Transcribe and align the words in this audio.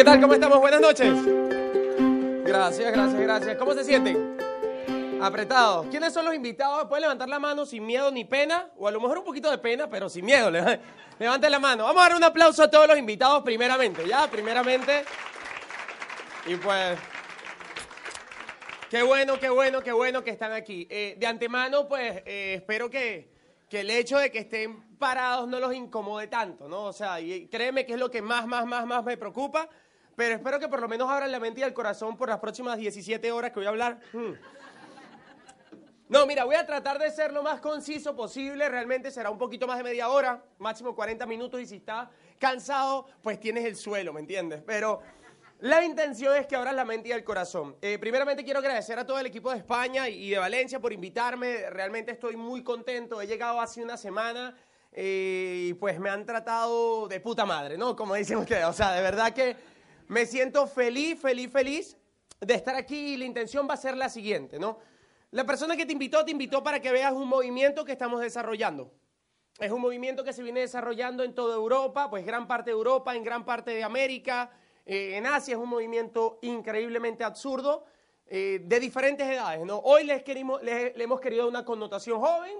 ¿qué 0.00 0.04
tal? 0.04 0.18
¿Cómo 0.18 0.32
estamos? 0.32 0.58
Buenas 0.60 0.80
noches. 0.80 1.12
Gracias, 2.46 2.90
gracias, 2.90 3.20
gracias. 3.20 3.56
¿Cómo 3.58 3.74
se 3.74 3.84
sienten? 3.84 4.38
Apretados. 5.20 5.88
¿Quiénes 5.90 6.14
son 6.14 6.24
los 6.24 6.34
invitados? 6.34 6.86
¿Pueden 6.88 7.02
levantar 7.02 7.28
la 7.28 7.38
mano 7.38 7.66
sin 7.66 7.84
miedo 7.84 8.10
ni 8.10 8.24
pena? 8.24 8.70
O 8.78 8.88
a 8.88 8.90
lo 8.90 8.98
mejor 8.98 9.18
un 9.18 9.24
poquito 9.24 9.50
de 9.50 9.58
pena, 9.58 9.90
pero 9.90 10.08
sin 10.08 10.24
miedo. 10.24 10.50
Levanten 11.18 11.52
la 11.52 11.58
mano. 11.58 11.84
Vamos 11.84 12.00
a 12.00 12.08
dar 12.08 12.16
un 12.16 12.24
aplauso 12.24 12.62
a 12.62 12.70
todos 12.70 12.88
los 12.88 12.96
invitados 12.96 13.42
primeramente, 13.42 14.08
¿ya? 14.08 14.26
Primeramente. 14.30 15.04
Y 16.46 16.56
pues... 16.56 16.98
Qué 18.88 19.02
bueno, 19.02 19.38
qué 19.38 19.50
bueno, 19.50 19.82
qué 19.82 19.92
bueno 19.92 20.24
que 20.24 20.30
están 20.30 20.52
aquí. 20.52 20.88
Eh, 20.88 21.16
de 21.18 21.26
antemano, 21.26 21.86
pues, 21.86 22.22
eh, 22.24 22.54
espero 22.54 22.88
que, 22.88 23.28
que 23.68 23.80
el 23.80 23.90
hecho 23.90 24.16
de 24.16 24.32
que 24.32 24.38
estén 24.38 24.96
parados 24.96 25.46
no 25.46 25.60
los 25.60 25.74
incomode 25.74 26.28
tanto, 26.28 26.68
¿no? 26.68 26.84
O 26.84 26.92
sea, 26.94 27.20
y 27.20 27.48
créeme 27.48 27.84
que 27.84 27.92
es 27.92 27.98
lo 27.98 28.10
que 28.10 28.22
más, 28.22 28.46
más, 28.46 28.64
más, 28.64 28.86
más 28.86 29.04
me 29.04 29.18
preocupa, 29.18 29.68
pero 30.20 30.34
espero 30.34 30.58
que 30.58 30.68
por 30.68 30.82
lo 30.82 30.86
menos 30.86 31.08
abran 31.08 31.32
la 31.32 31.40
mente 31.40 31.60
y 31.60 31.64
el 31.64 31.72
corazón 31.72 32.14
por 32.14 32.28
las 32.28 32.38
próximas 32.40 32.76
17 32.76 33.32
horas 33.32 33.52
que 33.52 33.60
voy 33.60 33.64
a 33.64 33.70
hablar. 33.70 34.00
Hmm. 34.12 34.32
No, 36.10 36.26
mira, 36.26 36.44
voy 36.44 36.56
a 36.56 36.66
tratar 36.66 36.98
de 36.98 37.10
ser 37.10 37.32
lo 37.32 37.42
más 37.42 37.62
conciso 37.62 38.14
posible, 38.14 38.68
realmente 38.68 39.10
será 39.10 39.30
un 39.30 39.38
poquito 39.38 39.66
más 39.66 39.78
de 39.78 39.84
media 39.84 40.10
hora, 40.10 40.44
máximo 40.58 40.94
40 40.94 41.24
minutos, 41.24 41.58
y 41.62 41.64
si 41.64 41.76
estás 41.76 42.10
cansado, 42.38 43.06
pues 43.22 43.40
tienes 43.40 43.64
el 43.64 43.76
suelo, 43.76 44.12
¿me 44.12 44.20
entiendes? 44.20 44.62
Pero... 44.66 45.00
La 45.60 45.84
intención 45.84 46.34
es 46.36 46.46
que 46.46 46.56
abras 46.56 46.74
la 46.74 46.86
mente 46.86 47.10
y 47.10 47.12
el 47.12 47.22
corazón. 47.22 47.76
Eh, 47.82 47.98
primeramente 47.98 48.42
quiero 48.42 48.60
agradecer 48.60 48.98
a 48.98 49.06
todo 49.06 49.18
el 49.18 49.26
equipo 49.26 49.50
de 49.50 49.58
España 49.58 50.08
y 50.08 50.30
de 50.30 50.38
Valencia 50.38 50.80
por 50.80 50.90
invitarme. 50.90 51.68
Realmente 51.68 52.12
estoy 52.12 52.34
muy 52.34 52.62
contento. 52.62 53.20
He 53.20 53.26
llegado 53.26 53.60
hace 53.60 53.82
una 53.82 53.98
semana 53.98 54.56
eh, 54.90 55.66
y 55.68 55.74
pues 55.74 56.00
me 56.00 56.08
han 56.08 56.24
tratado 56.24 57.08
de 57.08 57.20
puta 57.20 57.44
madre, 57.44 57.76
¿no? 57.76 57.94
Como 57.94 58.14
dicen 58.14 58.38
ustedes. 58.38 58.64
O 58.64 58.72
sea, 58.72 58.92
de 58.92 59.02
verdad 59.02 59.34
que 59.34 59.54
me 60.10 60.26
siento 60.26 60.66
feliz, 60.66 61.20
feliz, 61.20 61.52
feliz 61.52 61.96
de 62.40 62.54
estar 62.54 62.74
aquí 62.74 63.16
la 63.16 63.24
intención 63.26 63.68
va 63.70 63.74
a 63.74 63.76
ser 63.76 63.96
la 63.96 64.08
siguiente, 64.08 64.58
¿no? 64.58 64.78
La 65.30 65.46
persona 65.46 65.76
que 65.76 65.86
te 65.86 65.92
invitó 65.92 66.24
te 66.24 66.32
invitó 66.32 66.64
para 66.64 66.80
que 66.80 66.90
veas 66.90 67.12
un 67.12 67.28
movimiento 67.28 67.84
que 67.84 67.92
estamos 67.92 68.20
desarrollando. 68.20 68.92
Es 69.60 69.70
un 69.70 69.80
movimiento 69.80 70.24
que 70.24 70.32
se 70.32 70.42
viene 70.42 70.60
desarrollando 70.60 71.22
en 71.22 71.32
toda 71.32 71.54
Europa, 71.54 72.10
pues 72.10 72.26
gran 72.26 72.48
parte 72.48 72.70
de 72.70 72.76
Europa, 72.76 73.14
en 73.14 73.22
gran 73.22 73.44
parte 73.44 73.70
de 73.70 73.84
América, 73.84 74.50
eh, 74.84 75.16
en 75.16 75.26
Asia 75.26 75.54
es 75.54 75.60
un 75.60 75.68
movimiento 75.68 76.40
increíblemente 76.42 77.22
absurdo, 77.22 77.84
eh, 78.26 78.62
de 78.64 78.80
diferentes 78.80 79.28
edades. 79.28 79.64
¿no? 79.64 79.78
Hoy 79.78 80.02
les, 80.02 80.24
queremos, 80.24 80.60
le 80.60 80.92
hemos 80.96 81.20
querido 81.20 81.46
una 81.46 81.64
connotación 81.64 82.18
joven, 82.18 82.54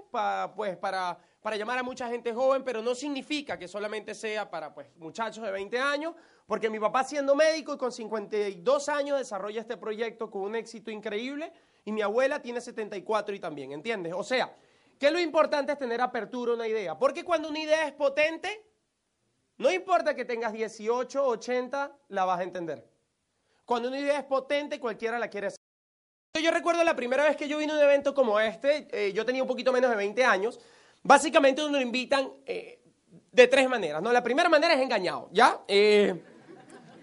pues, 0.54 0.76
para, 0.76 1.18
para 1.40 1.56
llamar 1.56 1.78
a 1.78 1.82
mucha 1.82 2.08
gente 2.08 2.34
joven, 2.34 2.62
pero 2.62 2.82
no 2.82 2.94
significa 2.94 3.58
que 3.58 3.66
solamente 3.66 4.14
sea 4.14 4.50
para 4.50 4.74
pues, 4.74 4.88
muchachos 4.96 5.42
de 5.44 5.50
20 5.50 5.78
años, 5.78 6.14
porque 6.46 6.68
mi 6.68 6.78
papá 6.78 7.04
siendo 7.04 7.34
médico 7.34 7.74
y 7.74 7.78
con 7.78 7.92
52 7.92 8.88
años 8.88 9.18
desarrolla 9.18 9.60
este 9.60 9.76
proyecto 9.76 10.30
con 10.30 10.42
un 10.42 10.56
éxito 10.56 10.90
increíble, 10.90 11.52
y 11.84 11.92
mi 11.92 12.02
abuela 12.02 12.42
tiene 12.42 12.60
74 12.60 13.34
y 13.34 13.40
también, 13.40 13.72
¿entiendes? 13.72 14.12
O 14.14 14.22
sea, 14.22 14.54
que 14.98 15.10
lo 15.10 15.18
importante 15.18 15.72
es 15.72 15.78
tener 15.78 16.00
apertura 16.00 16.52
a 16.52 16.56
una 16.56 16.68
idea, 16.68 16.98
porque 16.98 17.24
cuando 17.24 17.48
una 17.48 17.60
idea 17.60 17.86
es 17.86 17.92
potente, 17.92 18.66
no 19.56 19.70
importa 19.70 20.14
que 20.14 20.24
tengas 20.24 20.52
18, 20.52 21.26
80, 21.26 21.96
la 22.08 22.24
vas 22.24 22.40
a 22.40 22.42
entender. 22.42 22.86
Cuando 23.64 23.88
una 23.88 23.98
idea 23.98 24.18
es 24.18 24.24
potente, 24.24 24.78
cualquiera 24.78 25.18
la 25.18 25.28
quiere 25.28 25.46
hacer. 25.46 25.58
Yo 26.42 26.50
recuerdo 26.50 26.84
la 26.84 26.96
primera 26.96 27.24
vez 27.24 27.36
que 27.36 27.48
yo 27.48 27.58
vine 27.58 27.72
a 27.72 27.76
un 27.76 27.82
evento 27.82 28.14
como 28.14 28.38
este, 28.40 28.88
eh, 28.92 29.12
yo 29.12 29.24
tenía 29.24 29.42
un 29.42 29.48
poquito 29.48 29.72
menos 29.72 29.90
de 29.90 29.96
20 29.96 30.24
años, 30.24 30.60
básicamente 31.02 31.62
uno 31.62 31.78
lo 31.78 31.80
invitan 31.80 32.30
eh, 32.46 32.80
de 33.32 33.46
tres 33.46 33.68
maneras, 33.68 34.02
¿no? 34.02 34.12
La 34.12 34.22
primera 34.22 34.48
manera 34.48 34.74
es 34.74 34.80
engañado, 34.80 35.28
¿ya? 35.32 35.60
Eh, 35.68 36.22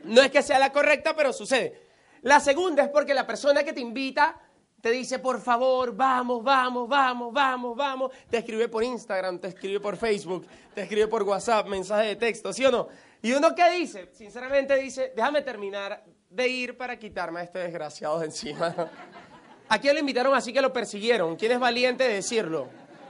no 0.03 0.21
es 0.21 0.31
que 0.31 0.41
sea 0.41 0.59
la 0.59 0.71
correcta, 0.71 1.15
pero 1.15 1.33
sucede. 1.33 1.87
La 2.21 2.39
segunda 2.39 2.83
es 2.83 2.89
porque 2.89 3.13
la 3.13 3.25
persona 3.25 3.63
que 3.63 3.73
te 3.73 3.79
invita 3.79 4.39
te 4.81 4.91
dice, 4.91 5.19
por 5.19 5.41
favor, 5.41 5.95
vamos, 5.95 6.43
vamos, 6.43 6.87
vamos, 6.87 7.33
vamos, 7.33 7.75
vamos. 7.75 8.11
Te 8.29 8.37
escribe 8.37 8.69
por 8.69 8.83
Instagram, 8.83 9.39
te 9.39 9.47
escribe 9.47 9.79
por 9.79 9.97
Facebook, 9.97 10.45
te 10.73 10.83
escribe 10.83 11.07
por 11.07 11.23
WhatsApp, 11.23 11.67
mensaje 11.67 12.07
de 12.07 12.15
texto, 12.15 12.53
¿sí 12.53 12.63
o 12.65 12.71
no? 12.71 12.87
Y 13.21 13.31
uno 13.33 13.55
qué 13.55 13.71
dice, 13.71 14.09
sinceramente 14.13 14.75
dice, 14.75 15.13
déjame 15.15 15.41
terminar 15.41 16.03
de 16.29 16.47
ir 16.47 16.77
para 16.77 16.97
quitarme 16.99 17.39
a 17.39 17.43
este 17.43 17.59
desgraciado 17.59 18.19
de 18.19 18.25
encima. 18.27 18.73
¿A 19.69 19.79
quién 19.79 19.95
lo 19.95 19.99
invitaron 19.99 20.33
así 20.35 20.53
que 20.53 20.61
lo 20.61 20.71
persiguieron? 20.71 21.35
¿Quién 21.35 21.53
es 21.53 21.59
valiente 21.59 22.07
de 22.07 22.13
decirlo? 22.13 22.69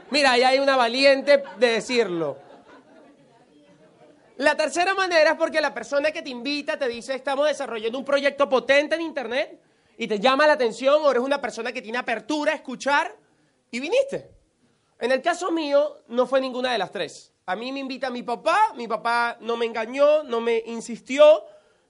Mira, 0.09 0.31
ahí 0.31 0.44
hay 0.44 0.59
una 0.59 0.78
valiente 0.78 1.44
de 1.57 1.68
decirlo. 1.68 2.38
La 4.38 4.56
tercera 4.56 4.94
manera 4.94 5.31
es 5.31 5.35
porque 5.35 5.59
la 5.59 5.73
persona 5.73 6.12
que 6.12 6.22
te 6.22 6.29
invita 6.29 6.78
te 6.78 6.88
dice, 6.88 7.16
estamos 7.16 7.47
desarrollando 7.47 7.97
un 7.97 8.06
proyecto 8.06 8.47
potente 8.47 8.96
en 8.96 9.01
Internet 9.01 9.59
y 9.97 10.07
te 10.07 10.19
llama 10.19 10.47
la 10.47 10.53
atención 10.53 11.01
o 11.03 11.12
eres 11.12 11.23
una 11.23 11.41
persona 11.41 11.73
que 11.73 11.81
tiene 11.81 11.97
apertura 11.97 12.53
a 12.53 12.56
escuchar 12.56 13.16
y 13.72 13.79
viniste. 13.79 14.29
En 15.00 15.12
el 15.12 15.22
caso 15.22 15.51
mío 15.51 15.97
no 16.07 16.25
fue 16.25 16.40
ninguna 16.40 16.72
de 16.72 16.78
las 16.78 16.91
tres. 16.91 17.34
A 17.46 17.56
mí 17.56 17.72
me 17.72 17.79
invita 17.79 18.09
mi 18.09 18.23
papá, 18.23 18.73
mi 18.75 18.88
papá 18.88 19.38
no 19.41 19.57
me 19.57 19.66
engañó, 19.66 20.23
no 20.23 20.40
me 20.40 20.63
insistió, 20.67 21.44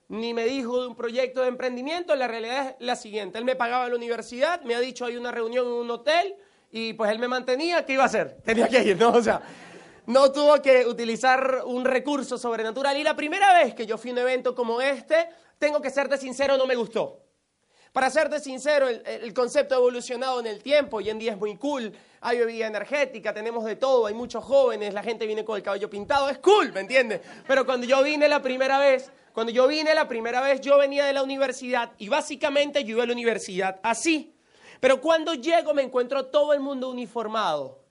ni 0.07 0.33
me 0.33 0.45
dijo 0.45 0.81
de 0.81 0.87
un 0.87 0.95
proyecto 0.95 1.41
de 1.41 1.49
emprendimiento. 1.49 2.15
La 2.15 2.27
realidad 2.27 2.69
es 2.69 2.75
la 2.79 2.95
siguiente, 2.95 3.37
él 3.37 3.45
me 3.45 3.55
pagaba 3.55 3.89
la 3.89 3.95
universidad, 3.95 4.61
me 4.61 4.73
ha 4.73 4.79
dicho 4.79 5.05
hay 5.05 5.17
una 5.17 5.31
reunión 5.31 5.67
en 5.67 5.73
un 5.73 5.91
hotel 5.91 6.35
y 6.71 6.93
pues 6.93 7.11
él 7.11 7.19
me 7.19 7.27
mantenía, 7.27 7.85
¿qué 7.85 7.93
iba 7.93 8.03
a 8.03 8.07
hacer? 8.07 8.37
Tenía 8.43 8.67
que 8.67 8.83
ir, 8.83 8.97
¿no? 8.97 9.09
O 9.09 9.21
sea, 9.21 9.41
no 10.07 10.31
tuvo 10.31 10.61
que 10.61 10.85
utilizar 10.85 11.63
un 11.65 11.85
recurso 11.85 12.37
sobrenatural. 12.37 12.97
Y 12.97 13.03
la 13.03 13.15
primera 13.15 13.53
vez 13.53 13.73
que 13.73 13.85
yo 13.85 13.97
fui 13.97 14.11
a 14.11 14.13
un 14.13 14.19
evento 14.19 14.55
como 14.55 14.81
este, 14.81 15.29
tengo 15.59 15.81
que 15.81 15.89
serte 15.89 16.17
sincero, 16.17 16.57
no 16.57 16.65
me 16.65 16.75
gustó. 16.75 17.23
Para 17.91 18.09
serte 18.09 18.39
sincero, 18.39 18.87
el, 18.87 19.33
concepto 19.33 19.73
ha 19.73 19.79
evolucionado 19.79 20.39
en 20.39 20.45
el 20.45 20.61
tiempo, 20.61 20.97
hoy 20.97 21.09
en 21.09 21.17
día 21.17 21.31
es 21.31 21.37
muy 21.37 21.55
cool, 21.57 21.91
hay 22.21 22.37
bebida 22.37 22.67
energética, 22.67 23.33
tenemos 23.33 23.65
de 23.65 23.75
todo, 23.75 24.05
hay 24.05 24.13
muchos 24.13 24.43
jóvenes, 24.43 24.93
la 24.93 25.01
gente 25.01 25.25
viene 25.25 25.43
con 25.43 25.57
el 25.57 25.63
cabello 25.63 25.89
pintado, 25.89 26.29
es 26.29 26.37
cool, 26.37 26.71
¿me 26.73 26.81
entiendes? 26.81 27.21
Pero 27.47 27.65
cuando 27.65 27.87
yo 27.87 28.03
vine 28.03 28.29
la 28.29 28.41
primera 28.41 28.77
vez, 28.77 29.11
cuando 29.33 29.51
yo 29.51 29.67
vine 29.67 29.95
la 29.95 30.07
primera 30.07 30.41
vez, 30.41 30.61
yo 30.61 30.77
venía 30.77 31.05
de 31.05 31.13
la 31.13 31.23
universidad 31.23 31.91
y 31.97 32.07
básicamente 32.07 32.83
yo 32.83 32.91
iba 32.91 33.03
a 33.03 33.07
la 33.07 33.13
universidad 33.13 33.79
así. 33.81 34.36
Pero 34.79 35.01
cuando 35.01 35.33
llego 35.33 35.73
me 35.73 35.81
encuentro 35.81 36.27
todo 36.27 36.53
el 36.53 36.59
mundo 36.59 36.89
uniformado 36.89 37.83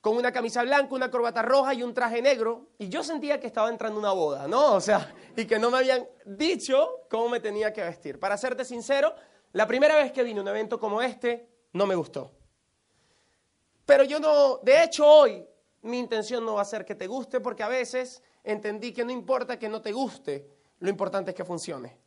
con 0.00 0.16
una 0.16 0.32
camisa 0.32 0.62
blanca, 0.62 0.94
una 0.94 1.10
corbata 1.10 1.40
roja 1.40 1.72
y 1.72 1.82
un 1.82 1.94
traje 1.94 2.20
negro, 2.20 2.68
y 2.76 2.90
yo 2.90 3.02
sentía 3.02 3.40
que 3.40 3.46
estaba 3.46 3.70
entrando 3.70 3.98
una 3.98 4.12
boda, 4.12 4.46
¿no? 4.46 4.74
O 4.74 4.80
sea, 4.80 5.14
y 5.34 5.46
que 5.46 5.58
no 5.58 5.70
me 5.70 5.78
habían 5.78 6.06
dicho 6.26 7.06
cómo 7.08 7.30
me 7.30 7.40
tenía 7.40 7.72
que 7.72 7.82
vestir. 7.82 8.20
Para 8.20 8.36
serte 8.36 8.66
sincero, 8.66 9.14
la 9.52 9.66
primera 9.66 9.96
vez 9.96 10.12
que 10.12 10.22
vine 10.22 10.40
a 10.40 10.42
un 10.42 10.48
evento 10.48 10.78
como 10.78 11.00
este, 11.00 11.48
no 11.72 11.86
me 11.86 11.94
gustó. 11.94 12.32
Pero 13.86 14.04
yo 14.04 14.20
no, 14.20 14.58
de 14.58 14.84
hecho 14.84 15.06
hoy, 15.06 15.46
mi 15.82 15.98
intención 15.98 16.44
no 16.44 16.54
va 16.54 16.62
a 16.62 16.66
ser 16.66 16.84
que 16.84 16.94
te 16.94 17.06
guste, 17.06 17.40
porque 17.40 17.62
a 17.62 17.68
veces 17.68 18.22
entendí 18.42 18.92
que 18.92 19.06
no 19.06 19.10
importa 19.10 19.58
que 19.58 19.70
no 19.70 19.80
te 19.80 19.92
guste, 19.92 20.50
lo 20.80 20.90
importante 20.90 21.30
es 21.30 21.36
que 21.36 21.46
funcione 21.46 22.03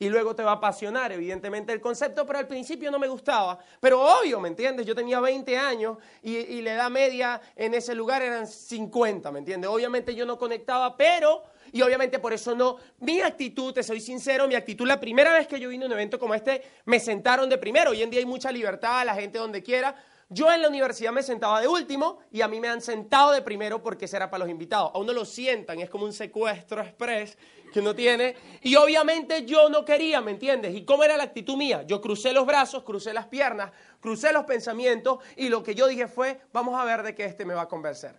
y 0.00 0.08
luego 0.08 0.34
te 0.34 0.42
va 0.42 0.52
a 0.52 0.54
apasionar, 0.54 1.12
evidentemente, 1.12 1.74
el 1.74 1.80
concepto, 1.80 2.26
pero 2.26 2.38
al 2.38 2.48
principio 2.48 2.90
no 2.90 2.98
me 2.98 3.06
gustaba. 3.06 3.58
Pero 3.80 4.00
obvio, 4.00 4.40
¿me 4.40 4.48
entiendes? 4.48 4.86
Yo 4.86 4.94
tenía 4.94 5.20
20 5.20 5.58
años 5.58 5.98
y, 6.22 6.62
la 6.62 6.72
edad 6.72 6.90
media 6.90 7.40
en 7.54 7.74
ese 7.74 7.94
lugar 7.94 8.22
eran 8.22 8.46
50, 8.46 9.30
¿me 9.30 9.40
entiendes? 9.40 9.68
Obviamente 9.68 10.14
yo 10.14 10.24
no 10.24 10.38
conectaba, 10.38 10.96
pero, 10.96 11.42
y 11.70 11.82
obviamente 11.82 12.18
por 12.18 12.32
eso 12.32 12.54
no, 12.54 12.78
mi 13.00 13.20
actitud, 13.20 13.74
te 13.74 13.82
soy 13.82 14.00
sincero, 14.00 14.48
mi 14.48 14.54
actitud, 14.54 14.88
la 14.88 14.98
primera 14.98 15.34
vez 15.34 15.46
que 15.46 15.60
yo 15.60 15.68
vine 15.68 15.84
a 15.84 15.86
un 15.88 15.92
evento 15.92 16.18
como 16.18 16.34
este, 16.34 16.62
me 16.86 16.98
sentaron 16.98 17.50
de 17.50 17.58
primero. 17.58 17.90
Hoy 17.90 18.02
en 18.02 18.08
día 18.08 18.20
hay 18.20 18.26
mucha 18.26 18.50
libertad, 18.50 19.04
la 19.04 19.14
gente 19.14 19.38
donde 19.38 19.62
quiera. 19.62 19.94
Yo 20.32 20.48
en 20.52 20.62
la 20.62 20.68
universidad 20.68 21.10
me 21.10 21.24
sentaba 21.24 21.60
de 21.60 21.66
último 21.66 22.20
y 22.30 22.40
a 22.40 22.46
mí 22.46 22.60
me 22.60 22.68
han 22.68 22.80
sentado 22.80 23.32
de 23.32 23.42
primero 23.42 23.82
porque 23.82 24.06
será 24.06 24.30
para 24.30 24.44
los 24.44 24.48
invitados. 24.48 24.92
A 24.94 24.98
uno 24.98 25.12
lo 25.12 25.24
sientan, 25.24 25.80
es 25.80 25.90
como 25.90 26.04
un 26.04 26.12
secuestro 26.12 26.80
express 26.80 27.36
que 27.72 27.80
uno 27.80 27.96
tiene. 27.96 28.36
Y 28.62 28.76
obviamente 28.76 29.44
yo 29.44 29.68
no 29.68 29.84
quería, 29.84 30.20
¿me 30.20 30.30
entiendes? 30.30 30.72
¿Y 30.76 30.84
cómo 30.84 31.02
era 31.02 31.16
la 31.16 31.24
actitud 31.24 31.56
mía? 31.56 31.82
Yo 31.82 32.00
crucé 32.00 32.32
los 32.32 32.46
brazos, 32.46 32.84
crucé 32.84 33.12
las 33.12 33.26
piernas, 33.26 33.72
crucé 33.98 34.32
los 34.32 34.44
pensamientos 34.44 35.18
y 35.34 35.48
lo 35.48 35.64
que 35.64 35.74
yo 35.74 35.88
dije 35.88 36.06
fue, 36.06 36.40
vamos 36.52 36.80
a 36.80 36.84
ver 36.84 37.02
de 37.02 37.12
qué 37.12 37.24
este 37.24 37.44
me 37.44 37.54
va 37.54 37.62
a 37.62 37.68
convencer. 37.68 38.14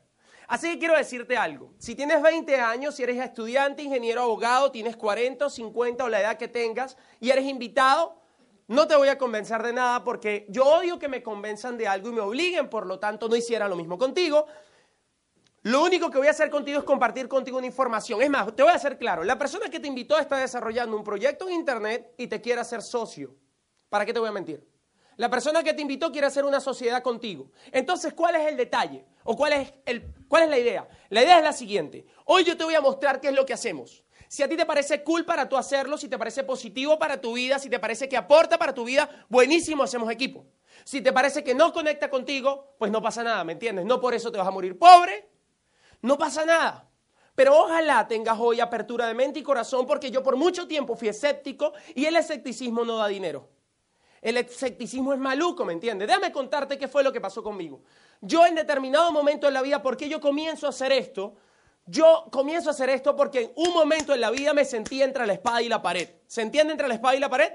Así 0.50 0.70
que 0.74 0.80
quiero 0.80 0.98
decirte 0.98 1.38
algo. 1.38 1.72
Si 1.78 1.96
tienes 1.96 2.22
20 2.22 2.60
años, 2.60 2.94
si 2.94 3.04
eres 3.04 3.24
estudiante, 3.24 3.84
ingeniero, 3.84 4.24
abogado, 4.24 4.70
tienes 4.70 4.98
40 4.98 5.46
o 5.46 5.50
50 5.50 6.04
o 6.04 6.10
la 6.10 6.20
edad 6.20 6.38
que 6.38 6.50
tengas 6.50 6.98
y 7.22 7.30
eres 7.30 7.46
invitado, 7.46 8.21
no 8.68 8.88
te 8.88 8.96
voy 8.96 9.10
a 9.10 9.18
convencer 9.18 9.62
de 9.64 9.74
nada 9.74 10.04
porque 10.04 10.46
yo 10.50 10.66
odio 10.66 10.98
que 10.98 11.08
me 11.08 11.22
convenzan 11.22 11.78
de 11.78 11.88
algo 11.88 12.10
y 12.10 12.14
me 12.14 12.22
obliguen, 12.22 12.70
por 12.70 12.86
lo 12.86 13.00
tanto 13.00 13.28
no 13.28 13.36
hiciera 13.36 13.68
lo 13.68 13.76
mismo 13.76 13.98
contigo. 13.98 14.46
Lo 15.64 15.84
único 15.84 16.10
que 16.10 16.18
voy 16.18 16.28
a 16.28 16.32
hacer 16.32 16.50
contigo 16.50 16.80
es 16.80 16.84
compartir 16.84 17.28
contigo 17.28 17.58
una 17.58 17.68
información. 17.68 18.22
Es 18.22 18.30
más, 18.30 18.56
te 18.56 18.64
voy 18.64 18.72
a 18.72 18.76
hacer 18.76 18.98
claro, 18.98 19.24
la 19.24 19.38
persona 19.38 19.70
que 19.70 19.80
te 19.80 19.88
invitó 19.88 20.18
está 20.18 20.38
desarrollando 20.38 20.98
un 20.98 21.04
proyecto 21.04 21.48
en 21.48 21.54
Internet 21.54 22.14
y 22.18 22.28
te 22.28 22.42
quiere 22.42 22.62
hacer 22.62 22.82
socio. 22.82 23.36
¿Para 23.90 24.06
qué 24.06 24.14
te 24.14 24.20
voy 24.20 24.30
a 24.30 24.32
mentir? 24.32 24.66
La 25.18 25.30
persona 25.30 25.64
que 25.64 25.74
te 25.74 25.82
invitó 25.82 26.12
quiere 26.12 26.26
hacer 26.26 26.46
una 26.46 26.60
sociedad 26.60 27.04
contigo. 27.04 27.52
Entonces, 27.72 28.14
¿cuál 28.14 28.38
es 28.38 28.48
el 28.48 28.58
detalle? 28.58 29.06
¿O 29.24 29.36
cuál 29.36 29.54
es, 29.54 29.74
el, 29.86 30.16
cuál 30.28 30.44
es 30.44 30.50
la 30.50 30.58
idea? 30.58 30.88
La 31.10 31.22
idea 31.22 31.38
es 31.38 31.44
la 31.44 31.54
siguiente. 31.54 32.06
Hoy 32.26 32.44
yo 32.44 32.58
te 32.58 32.64
voy 32.64 32.74
a 32.74 32.82
mostrar 32.82 33.22
qué 33.22 33.28
es 33.28 33.36
lo 33.36 33.46
que 33.46 33.54
hacemos. 33.54 34.04
Si 34.32 34.42
a 34.42 34.48
ti 34.48 34.56
te 34.56 34.66
parece 34.66 35.04
cool 35.04 35.26
para 35.26 35.50
tú 35.50 35.58
hacerlo, 35.58 35.98
si 35.98 36.08
te 36.08 36.18
parece 36.18 36.46
positivo 36.46 36.98
para 36.98 37.20
tu 37.20 37.34
vida, 37.34 37.60
si 37.60 37.70
te 37.70 37.80
parece 37.80 38.08
que 38.08 38.16
aporta 38.16 38.58
para 38.58 38.74
tu 38.74 38.86
vida, 38.86 39.26
buenísimo, 39.28 39.84
hacemos 39.84 40.10
equipo. 40.10 40.46
Si 40.86 41.02
te 41.02 41.12
parece 41.12 41.44
que 41.44 41.54
no 41.54 41.74
conecta 41.74 42.10
contigo, 42.10 42.74
pues 42.80 42.90
no 42.94 43.02
pasa 43.02 43.26
nada, 43.26 43.44
¿me 43.44 43.52
entiendes? 43.52 43.84
No 43.84 44.00
por 44.00 44.14
eso 44.14 44.32
te 44.32 44.38
vas 44.38 44.48
a 44.48 44.52
morir 44.52 44.80
pobre, 44.80 45.28
no 46.02 46.18
pasa 46.18 46.46
nada. 46.46 46.90
Pero 47.36 47.58
ojalá 47.58 48.08
tengas 48.08 48.40
hoy 48.40 48.62
apertura 48.62 49.06
de 49.06 49.16
mente 49.16 49.40
y 49.40 49.44
corazón 49.44 49.86
porque 49.86 50.10
yo 50.12 50.24
por 50.24 50.38
mucho 50.38 50.66
tiempo 50.66 50.96
fui 50.96 51.10
escéptico 51.10 51.74
y 51.94 52.06
el 52.06 52.16
escepticismo 52.16 52.86
no 52.86 52.96
da 52.96 53.08
dinero. 53.08 53.50
El 54.22 54.38
escepticismo 54.38 55.12
es 55.12 55.20
maluco, 55.20 55.66
¿me 55.66 55.74
entiendes? 55.74 56.08
Déjame 56.08 56.32
contarte 56.32 56.78
qué 56.78 56.88
fue 56.88 57.04
lo 57.04 57.12
que 57.12 57.20
pasó 57.20 57.44
conmigo. 57.44 57.82
Yo 58.22 58.46
en 58.46 58.56
determinado 58.56 59.12
momento 59.12 59.50
en 59.50 59.56
la 59.56 59.62
vida, 59.62 59.82
¿por 59.82 59.98
qué 59.98 60.08
yo 60.08 60.22
comienzo 60.22 60.68
a 60.68 60.70
hacer 60.70 60.94
esto? 60.94 61.36
Yo 61.86 62.28
comienzo 62.32 62.70
a 62.70 62.74
hacer 62.74 62.90
esto 62.90 63.16
porque 63.16 63.42
en 63.42 63.52
un 63.56 63.74
momento 63.74 64.14
en 64.14 64.22
la 64.22 64.30
vida 64.30 64.54
me 64.54 64.66
sentí 64.66 65.02
entre 65.02 65.26
la 65.26 65.34
espada 65.34 65.62
y 65.62 65.70
la 65.70 65.82
pared. 65.82 66.10
¿Se 66.28 66.42
entiende 66.42 66.72
entre 66.72 66.88
la 66.88 66.94
espada 66.96 67.16
y 67.16 67.20
la 67.20 67.30
pared? 67.30 67.52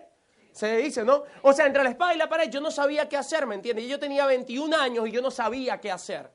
Se 0.52 0.76
dice, 0.78 1.04
¿no? 1.04 1.24
O 1.42 1.52
sea, 1.52 1.66
entre 1.66 1.84
la 1.84 1.90
espada 1.90 2.14
y 2.14 2.18
la 2.18 2.28
pared 2.28 2.48
yo 2.50 2.60
no 2.60 2.70
sabía 2.70 3.08
qué 3.08 3.16
hacer, 3.16 3.46
¿me 3.46 3.54
entiendes? 3.54 3.86
Yo 3.86 3.98
tenía 3.98 4.26
21 4.26 4.76
años 4.76 5.06
y 5.06 5.12
yo 5.12 5.22
no 5.22 5.30
sabía 5.30 5.80
qué 5.80 5.90
hacer. 5.90 6.30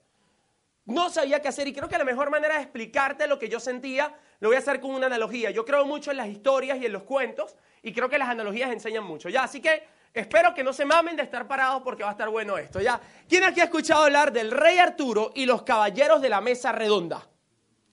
No 0.85 1.09
sabía 1.09 1.41
qué 1.41 1.47
hacer 1.47 1.67
y 1.67 1.73
creo 1.73 1.87
que 1.87 1.97
la 1.97 2.03
mejor 2.03 2.29
manera 2.29 2.55
de 2.55 2.61
explicarte 2.61 3.27
lo 3.27 3.37
que 3.37 3.49
yo 3.49 3.59
sentía 3.59 4.15
lo 4.39 4.49
voy 4.49 4.55
a 4.55 4.59
hacer 4.59 4.79
con 4.79 4.91
una 4.91 5.07
analogía. 5.07 5.51
Yo 5.51 5.65
creo 5.65 5.85
mucho 5.85 6.11
en 6.11 6.17
las 6.17 6.27
historias 6.27 6.79
y 6.79 6.85
en 6.85 6.93
los 6.93 7.03
cuentos 7.03 7.55
y 7.83 7.93
creo 7.93 8.09
que 8.09 8.17
las 8.17 8.29
analogías 8.29 8.71
enseñan 8.71 9.03
mucho. 9.03 9.29
Ya, 9.29 9.43
así 9.43 9.61
que 9.61 9.83
espero 10.13 10.53
que 10.53 10.63
no 10.63 10.73
se 10.73 10.85
mamen 10.85 11.15
de 11.15 11.23
estar 11.23 11.47
parados 11.47 11.81
porque 11.83 12.03
va 12.03 12.09
a 12.09 12.13
estar 12.13 12.29
bueno 12.29 12.57
esto. 12.57 12.79
Ya, 12.79 12.99
¿quién 13.29 13.43
aquí 13.43 13.61
ha 13.61 13.65
escuchado 13.65 14.03
hablar 14.03 14.31
del 14.31 14.51
rey 14.51 14.79
Arturo 14.79 15.31
y 15.35 15.45
los 15.45 15.61
caballeros 15.63 16.21
de 16.21 16.29
la 16.29 16.41
mesa 16.41 16.71
redonda? 16.71 17.27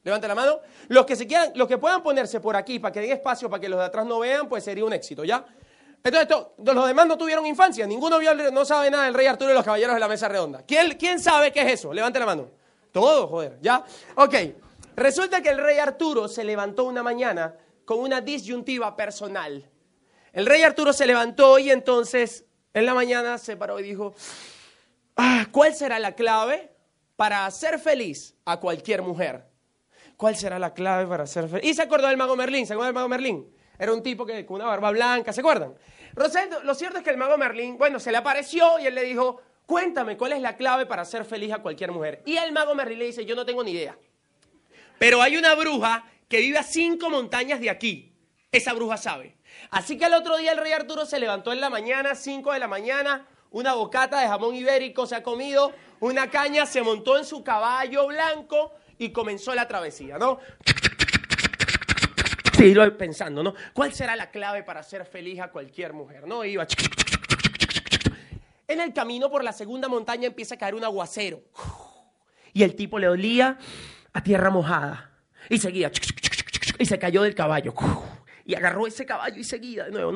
Levanta 0.03 0.29
la 0.29 0.35
mano. 0.35 0.61
Los 0.89 1.05
que 1.05 1.17
se 1.17 1.27
quieran, 1.27 1.53
los 1.55 1.69
que 1.69 1.79
puedan 1.79 2.03
ponerse 2.03 2.41
por 2.41 2.56
aquí 2.56 2.79
para 2.79 2.93
que 2.93 3.00
den 3.00 3.12
espacio 3.12 3.50
para 3.50 3.61
que 3.61 3.69
los 3.69 3.79
de 3.79 3.87
atrás 3.87 4.06
no 4.06 4.19
vean, 4.21 4.49
pues 4.49 4.65
sería 4.65 4.85
un 4.85 4.93
éxito, 4.93 5.25
¿ya? 5.25 5.45
Entonces, 6.03 6.47
los 6.59 6.87
demás 6.87 7.06
no 7.06 7.19
tuvieron 7.19 7.45
infancia. 7.45 7.87
Ninguno 7.87 8.19
vio, 8.19 8.33
no 8.50 8.65
sabe 8.65 8.91
nada 8.91 9.05
del 9.05 9.15
rey 9.15 9.27
Arturo 9.27 9.50
y 9.50 9.55
los 9.55 9.65
caballeros 9.65 9.95
de 9.95 10.00
la 10.00 10.09
mesa 10.09 10.29
redonda. 10.29 10.62
¿Quién, 10.67 10.97
quién 10.99 11.21
sabe 11.21 11.53
qué 11.53 11.62
es 11.62 11.73
eso? 11.73 11.93
Levante 11.93 12.19
la 12.19 12.27
mano. 12.27 12.50
Todo, 12.93 13.27
joder, 13.27 13.59
¿ya? 13.61 13.85
Ok. 14.15 14.35
Resulta 14.97 15.43
que 15.43 15.50
el 15.50 15.59
rey 15.59 15.79
Arturo 15.79 16.29
se 16.29 16.45
levantó 16.45 16.85
una 16.85 17.03
mañana 17.03 17.55
con 17.85 18.00
una 18.00 18.21
disyuntiva 18.21 18.97
personal. 18.97 19.69
El 20.33 20.47
rey 20.47 20.62
Arturo 20.62 20.93
se 20.93 21.06
levantó 21.06 21.59
y 21.59 21.71
entonces 21.71 22.45
en 22.75 22.87
la 22.87 22.95
mañana 22.95 23.39
se 23.39 23.56
paró 23.56 23.81
y 23.81 23.83
dijo, 23.83 24.15
ah, 25.17 25.47
¿cuál 25.50 25.75
será 25.75 25.99
la 25.99 26.15
clave 26.15 26.73
para 27.17 27.47
hacer 27.47 27.79
feliz 27.79 28.37
a 28.45 28.59
cualquier 28.59 29.03
mujer? 29.03 29.48
¿Cuál 30.19 30.35
será 30.35 30.59
la 30.59 30.75
clave 30.75 31.06
para 31.06 31.23
hacer 31.23 31.49
feliz? 31.49 31.65
Y 31.65 31.75
se 31.75 31.82
acordó 31.82 32.09
del 32.09 32.17
mago 32.17 32.35
Merlín, 32.35 32.67
¿se 32.67 32.73
acuerdan 32.73 32.88
del 32.88 32.94
mago 32.97 33.09
Merlín? 33.09 33.55
Era 33.79 33.93
un 33.93 34.03
tipo 34.03 34.26
que 34.26 34.44
con 34.44 34.56
una 34.56 34.65
barba 34.65 34.91
blanca, 34.91 35.32
¿se 35.32 35.41
acuerdan? 35.41 35.75
lo 36.65 36.75
cierto 36.75 36.99
es 36.99 37.05
que 37.05 37.11
el 37.11 37.17
mago 37.17 37.38
Merlín, 37.38 37.79
bueno, 37.79 38.00
se 38.00 38.11
le 38.11 38.19
apareció 38.19 38.81
y 38.81 38.87
él 38.87 38.97
le 38.97 39.05
dijo, 39.05 39.41
cuéntame 39.65 40.17
cuál 40.17 40.32
es 40.32 40.43
la 40.43 40.56
clave 40.56 40.87
para 40.87 41.03
hacer 41.03 41.25
feliz 41.25 41.53
a 41.53 41.59
cualquier 41.59 41.93
mujer. 41.93 42.25
Y 42.26 42.37
el 42.37 42.50
mago 42.50 42.75
Merlín 42.75 42.99
le 42.99 43.05
dice, 43.05 43.25
yo 43.25 43.37
no 43.37 43.47
tengo 43.47 43.62
ni 43.62 43.70
idea. 43.70 43.97
Pero 44.99 45.23
hay 45.23 45.37
una 45.37 45.55
bruja 45.55 46.05
que 46.29 46.41
vive 46.41 46.59
a 46.59 46.64
cinco 46.64 47.11
montañas 47.11 47.61
de 47.61 47.71
aquí. 47.71 48.12
Esa 48.50 48.73
bruja 48.73 48.97
sabe. 48.97 49.37
Así 49.71 49.97
que 49.97 50.06
el 50.06 50.14
otro 50.14 50.37
día 50.37 50.50
el 50.50 50.59
rey 50.59 50.73
Arturo 50.73 51.06
se 51.06 51.21
levantó 51.21 51.53
en 51.53 51.61
la 51.61 51.71
mañana, 51.71 52.17
cinco 52.17 52.53
de 52.53 52.59
la 52.59 52.67
mañana, 52.67 53.25
una 53.53 53.75
bocata 53.75 54.21
de 54.21 54.26
jamón 54.26 54.56
ibérico 54.56 55.06
se 55.06 55.14
ha 55.14 55.23
comido, 55.23 55.73
una 56.00 56.29
caña, 56.29 56.67
se 56.67 56.82
montó 56.82 57.17
en 57.17 57.25
su 57.25 57.44
caballo 57.44 58.09
blanco 58.09 58.73
y 58.99 59.11
comenzó 59.11 59.55
la 59.55 59.67
travesía, 59.69 60.19
¿no? 60.19 60.39
Sí, 62.56 62.75
pensando, 62.99 63.43
¿no? 63.43 63.55
¿Cuál 63.73 63.93
será 63.93 64.17
la 64.17 64.31
clave 64.31 64.65
para 64.65 64.83
ser 64.83 65.05
feliz 65.06 65.41
a 65.41 65.50
cualquier 65.53 65.93
mujer? 65.93 66.27
¿No? 66.27 66.45
Iba 66.45 66.67
en 68.69 68.81
el 68.81 68.93
camino 68.93 69.31
por 69.31 69.43
la 69.43 69.53
segunda 69.53 69.89
montaña 69.89 70.27
empieza 70.27 70.55
a 70.55 70.59
caer 70.59 70.75
un 70.75 70.85
aguacero. 70.85 71.43
Y 72.53 72.62
el 72.62 72.77
tipo 72.77 72.99
le 72.99 73.09
olía 73.09 73.56
a 74.12 74.23
tierra 74.23 74.50
mojada. 74.50 75.11
Y 75.49 75.59
seguía. 75.59 75.91
Y 76.79 76.85
se 76.85 76.99
cayó 76.99 77.23
del 77.23 77.35
caballo. 77.35 77.73
Y 78.45 78.55
agarró 78.55 78.87
ese 78.87 79.06
caballo 79.06 79.39
y 79.39 79.45
seguía 79.45 79.85
de 79.85 79.91
nuevo. 79.91 80.12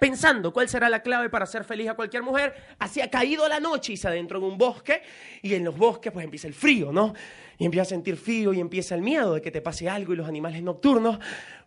Pensando 0.00 0.50
cuál 0.50 0.68
será 0.68 0.88
la 0.88 1.02
clave 1.02 1.28
para 1.28 1.44
ser 1.44 1.62
feliz 1.62 1.88
a 1.90 1.94
cualquier 1.94 2.22
mujer. 2.22 2.54
Así 2.78 3.02
ha 3.02 3.10
caído 3.10 3.46
la 3.48 3.60
noche 3.60 3.92
y 3.92 3.96
se 3.98 4.08
adentró 4.08 4.38
en 4.38 4.44
un 4.44 4.56
bosque. 4.56 5.02
Y 5.42 5.54
en 5.54 5.64
los 5.64 5.76
bosques 5.76 6.10
pues 6.10 6.24
empieza 6.24 6.48
el 6.48 6.54
frío, 6.54 6.90
¿no? 6.90 7.12
Y 7.58 7.64
empieza 7.64 7.82
a 7.82 7.86
sentir 7.86 8.16
frío 8.16 8.52
y 8.52 8.60
empieza 8.60 8.94
el 8.94 9.02
miedo 9.02 9.34
de 9.34 9.42
que 9.42 9.50
te 9.50 9.60
pase 9.60 9.88
algo 9.88 10.12
y 10.12 10.16
los 10.16 10.28
animales 10.28 10.62
nocturnos. 10.62 11.18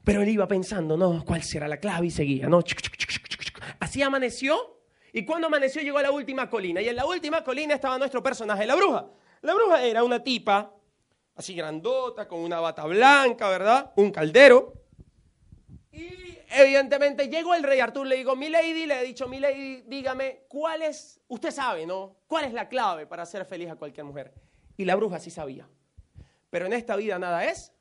Pero 0.04 0.22
él 0.22 0.30
iba 0.30 0.48
pensando, 0.48 0.98
no, 0.98 1.24
¿cuál 1.26 1.44
será 1.44 1.68
la 1.68 1.78
clave? 1.78 2.08
Y 2.08 2.12
seguía, 2.12 2.48
¿no? 2.48 2.64
Así 3.80 4.02
amaneció 4.02 4.82
y 5.14 5.26
cuando 5.26 5.48
amaneció 5.48 5.82
llegó 5.82 5.98
a 5.98 6.04
la 6.04 6.12
última 6.12 6.50
colina. 6.50 6.82
Y 6.82 6.88
en 6.88 6.96
la 6.96 7.06
última 7.06 7.44
colina 7.44 7.76
estaba 7.76 7.98
nuestro 7.98 8.24
personaje, 8.24 8.66
la 8.66 8.76
bruja. 8.76 9.08
La 9.42 9.54
bruja 9.54 9.84
era 9.84 10.04
una 10.04 10.24
tipa, 10.24 10.74
así 11.36 11.54
grandota, 11.56 12.28
con 12.28 12.40
una 12.40 12.60
bata 12.60 12.86
blanca, 12.86 13.50
¿verdad? 13.50 13.92
Un 13.96 14.12
caldero. 14.12 14.74
Y 15.92 16.38
evidentemente 16.50 17.28
llegó 17.28 17.54
el 17.54 17.64
rey 17.64 17.80
Arturo, 17.80 18.06
le 18.06 18.18
digo, 18.18 18.36
mi 18.36 18.50
lady, 18.50 18.86
le 18.86 19.02
he 19.02 19.04
dicho, 19.04 19.28
mi 19.28 19.40
lady, 19.40 19.82
dígame, 19.88 20.44
¿cuál 20.48 20.84
es, 20.84 21.20
usted 21.28 21.52
sabe, 21.52 21.86
¿no? 21.86 22.18
¿Cuál 22.28 22.46
es 22.46 22.54
la 22.54 22.70
clave 22.70 23.06
para 23.06 23.24
hacer 23.24 23.46
feliz 23.46 23.70
a 23.70 23.76
cualquier 23.76 24.06
mujer? 24.06 24.34
Y 24.78 24.86
la 24.86 24.96
bruja 24.96 25.20
sí 25.20 25.30
sabía. 25.30 25.68
Pero 26.52 26.68
en 26.68 26.74
esta 26.74 26.96
vida 26.96 27.18
nada 27.18 27.44
es, 27.46 27.74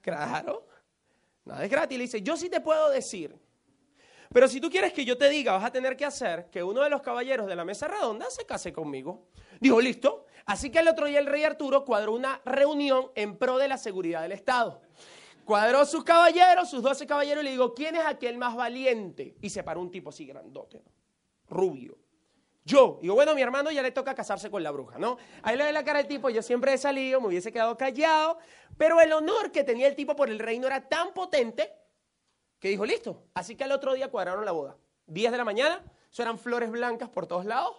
claro, 0.00 0.66
nada 1.44 1.62
es 1.62 1.70
gratis. 1.70 1.98
Le 1.98 2.04
dice, 2.04 2.22
yo 2.22 2.38
sí 2.38 2.48
te 2.48 2.62
puedo 2.62 2.88
decir 2.88 3.38
pero 4.34 4.48
si 4.48 4.60
tú 4.60 4.68
quieres 4.68 4.92
que 4.92 5.04
yo 5.04 5.16
te 5.16 5.28
diga, 5.28 5.52
vas 5.52 5.64
a 5.64 5.70
tener 5.70 5.96
que 5.96 6.04
hacer 6.04 6.50
que 6.50 6.60
uno 6.60 6.82
de 6.82 6.90
los 6.90 7.02
caballeros 7.02 7.46
de 7.46 7.54
la 7.54 7.64
mesa 7.64 7.86
redonda 7.86 8.28
se 8.30 8.44
case 8.44 8.72
conmigo. 8.72 9.28
Dijo, 9.60 9.80
listo. 9.80 10.26
Así 10.44 10.70
que 10.70 10.80
el 10.80 10.88
otro 10.88 11.06
día 11.06 11.20
el 11.20 11.26
rey 11.26 11.44
Arturo 11.44 11.84
cuadró 11.84 12.12
una 12.12 12.40
reunión 12.44 13.12
en 13.14 13.38
pro 13.38 13.58
de 13.58 13.68
la 13.68 13.78
seguridad 13.78 14.22
del 14.22 14.32
Estado. 14.32 14.82
Cuadró 15.44 15.86
sus 15.86 16.02
caballeros, 16.02 16.68
sus 16.68 16.82
doce 16.82 17.06
caballeros, 17.06 17.42
y 17.42 17.44
le 17.44 17.50
digo, 17.52 17.74
¿quién 17.74 17.94
es 17.94 18.04
aquel 18.04 18.36
más 18.36 18.56
valiente? 18.56 19.36
Y 19.40 19.50
se 19.50 19.62
paró 19.62 19.80
un 19.80 19.92
tipo 19.92 20.10
así 20.10 20.26
grandote, 20.26 20.82
rubio. 21.48 21.96
Yo, 22.64 22.98
digo, 23.02 23.14
bueno, 23.14 23.34
mi 23.34 23.42
hermano 23.42 23.70
ya 23.70 23.82
le 23.82 23.90
toca 23.90 24.14
casarse 24.14 24.50
con 24.50 24.62
la 24.62 24.70
bruja, 24.70 24.98
¿no? 24.98 25.18
Ahí 25.42 25.56
le 25.56 25.64
ve 25.64 25.72
la 25.72 25.84
cara 25.84 25.98
al 25.98 26.08
tipo, 26.08 26.30
yo 26.30 26.40
siempre 26.42 26.72
he 26.72 26.78
salido, 26.78 27.20
me 27.20 27.28
hubiese 27.28 27.52
quedado 27.52 27.76
callado, 27.76 28.38
pero 28.78 29.00
el 29.00 29.12
honor 29.12 29.52
que 29.52 29.64
tenía 29.64 29.86
el 29.86 29.94
tipo 29.94 30.16
por 30.16 30.30
el 30.30 30.38
reino 30.38 30.66
era 30.66 30.88
tan 30.88 31.12
potente 31.12 31.70
que 32.58 32.68
dijo, 32.68 32.86
listo. 32.86 33.26
Así 33.34 33.56
que 33.56 33.64
al 33.64 33.72
otro 33.72 33.92
día 33.92 34.08
cuadraron 34.10 34.46
la 34.46 34.52
boda. 34.52 34.78
10 35.06 35.32
de 35.32 35.38
la 35.38 35.44
mañana, 35.44 35.84
eso 36.10 36.22
eran 36.22 36.38
flores 36.38 36.70
blancas 36.70 37.10
por 37.10 37.26
todos 37.26 37.44
lados. 37.44 37.76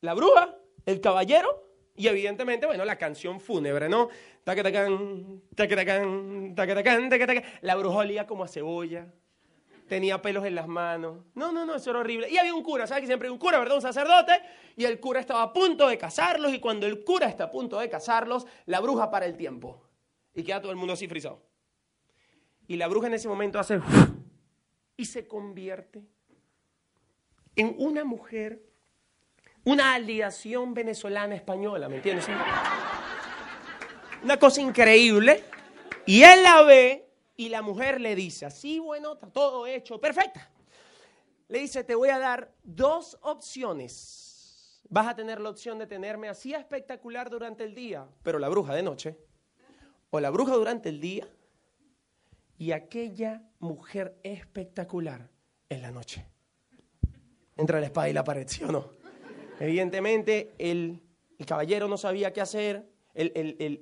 La 0.00 0.14
bruja, 0.14 0.56
el 0.86 1.02
caballero 1.02 1.68
y 1.94 2.06
evidentemente, 2.06 2.64
bueno, 2.64 2.86
la 2.86 2.96
canción 2.96 3.40
fúnebre, 3.40 3.88
¿no? 3.88 4.08
La 7.60 7.74
bruja 7.74 7.98
olía 7.98 8.26
como 8.26 8.44
a 8.44 8.48
cebolla. 8.48 9.12
Tenía 9.88 10.20
pelos 10.20 10.44
en 10.44 10.54
las 10.54 10.68
manos. 10.68 11.24
No, 11.34 11.50
no, 11.50 11.64
no, 11.64 11.74
eso 11.74 11.90
era 11.90 12.00
horrible. 12.00 12.30
Y 12.30 12.36
había 12.36 12.54
un 12.54 12.62
cura, 12.62 12.86
¿sabes 12.86 13.02
que 13.02 13.06
siempre 13.06 13.28
hay 13.28 13.32
un 13.32 13.38
cura, 13.38 13.58
verdad? 13.58 13.76
Un 13.76 13.82
sacerdote. 13.82 14.32
Y 14.76 14.84
el 14.84 15.00
cura 15.00 15.20
estaba 15.20 15.42
a 15.42 15.52
punto 15.52 15.88
de 15.88 15.96
casarlos. 15.96 16.52
Y 16.52 16.60
cuando 16.60 16.86
el 16.86 17.02
cura 17.04 17.26
está 17.26 17.44
a 17.44 17.50
punto 17.50 17.78
de 17.78 17.88
casarlos, 17.88 18.46
la 18.66 18.80
bruja 18.80 19.10
para 19.10 19.26
el 19.26 19.36
tiempo. 19.36 19.82
Y 20.34 20.44
queda 20.44 20.60
todo 20.60 20.70
el 20.70 20.76
mundo 20.76 20.92
así 20.92 21.08
frisado. 21.08 21.42
Y 22.66 22.76
la 22.76 22.86
bruja 22.86 23.06
en 23.06 23.14
ese 23.14 23.28
momento 23.28 23.58
hace 23.58 23.80
y 24.98 25.04
se 25.06 25.26
convierte 25.26 26.02
en 27.56 27.74
una 27.78 28.04
mujer, 28.04 28.62
una 29.64 29.94
aliación 29.94 30.74
venezolana 30.74 31.34
española, 31.34 31.88
¿me 31.88 31.96
entiendes? 31.96 32.26
Una 34.22 34.36
cosa 34.38 34.60
increíble. 34.60 35.44
Y 36.04 36.22
él 36.22 36.42
la 36.42 36.62
ve 36.62 37.07
y 37.38 37.48
la 37.48 37.62
mujer 37.62 38.00
le 38.00 38.16
dice, 38.16 38.46
así 38.46 38.80
bueno, 38.80 39.16
todo 39.16 39.64
hecho, 39.64 40.00
perfecta. 40.00 40.50
Le 41.46 41.60
dice, 41.60 41.84
te 41.84 41.94
voy 41.94 42.08
a 42.08 42.18
dar 42.18 42.52
dos 42.64 43.16
opciones. 43.22 44.82
Vas 44.88 45.06
a 45.06 45.14
tener 45.14 45.40
la 45.40 45.50
opción 45.50 45.78
de 45.78 45.86
tenerme 45.86 46.28
así 46.28 46.52
espectacular 46.52 47.30
durante 47.30 47.62
el 47.62 47.76
día, 47.76 48.08
pero 48.24 48.40
la 48.40 48.48
bruja 48.48 48.74
de 48.74 48.82
noche, 48.82 49.16
o 50.10 50.18
la 50.18 50.30
bruja 50.30 50.54
durante 50.54 50.88
el 50.88 51.00
día, 51.00 51.28
y 52.58 52.72
aquella 52.72 53.44
mujer 53.60 54.18
espectacular 54.24 55.30
en 55.68 55.82
la 55.82 55.92
noche. 55.92 56.26
Entra 57.56 57.78
la 57.78 57.86
espada 57.86 58.08
y 58.08 58.14
la 58.14 58.24
pared, 58.24 58.48
¿sí 58.48 58.64
o 58.64 58.72
no? 58.72 58.90
Evidentemente, 59.60 60.54
el, 60.58 61.00
caballero 61.46 61.86
no 61.86 61.98
sabía 61.98 62.32
qué 62.32 62.40
hacer, 62.40 62.90
el, 63.14 63.32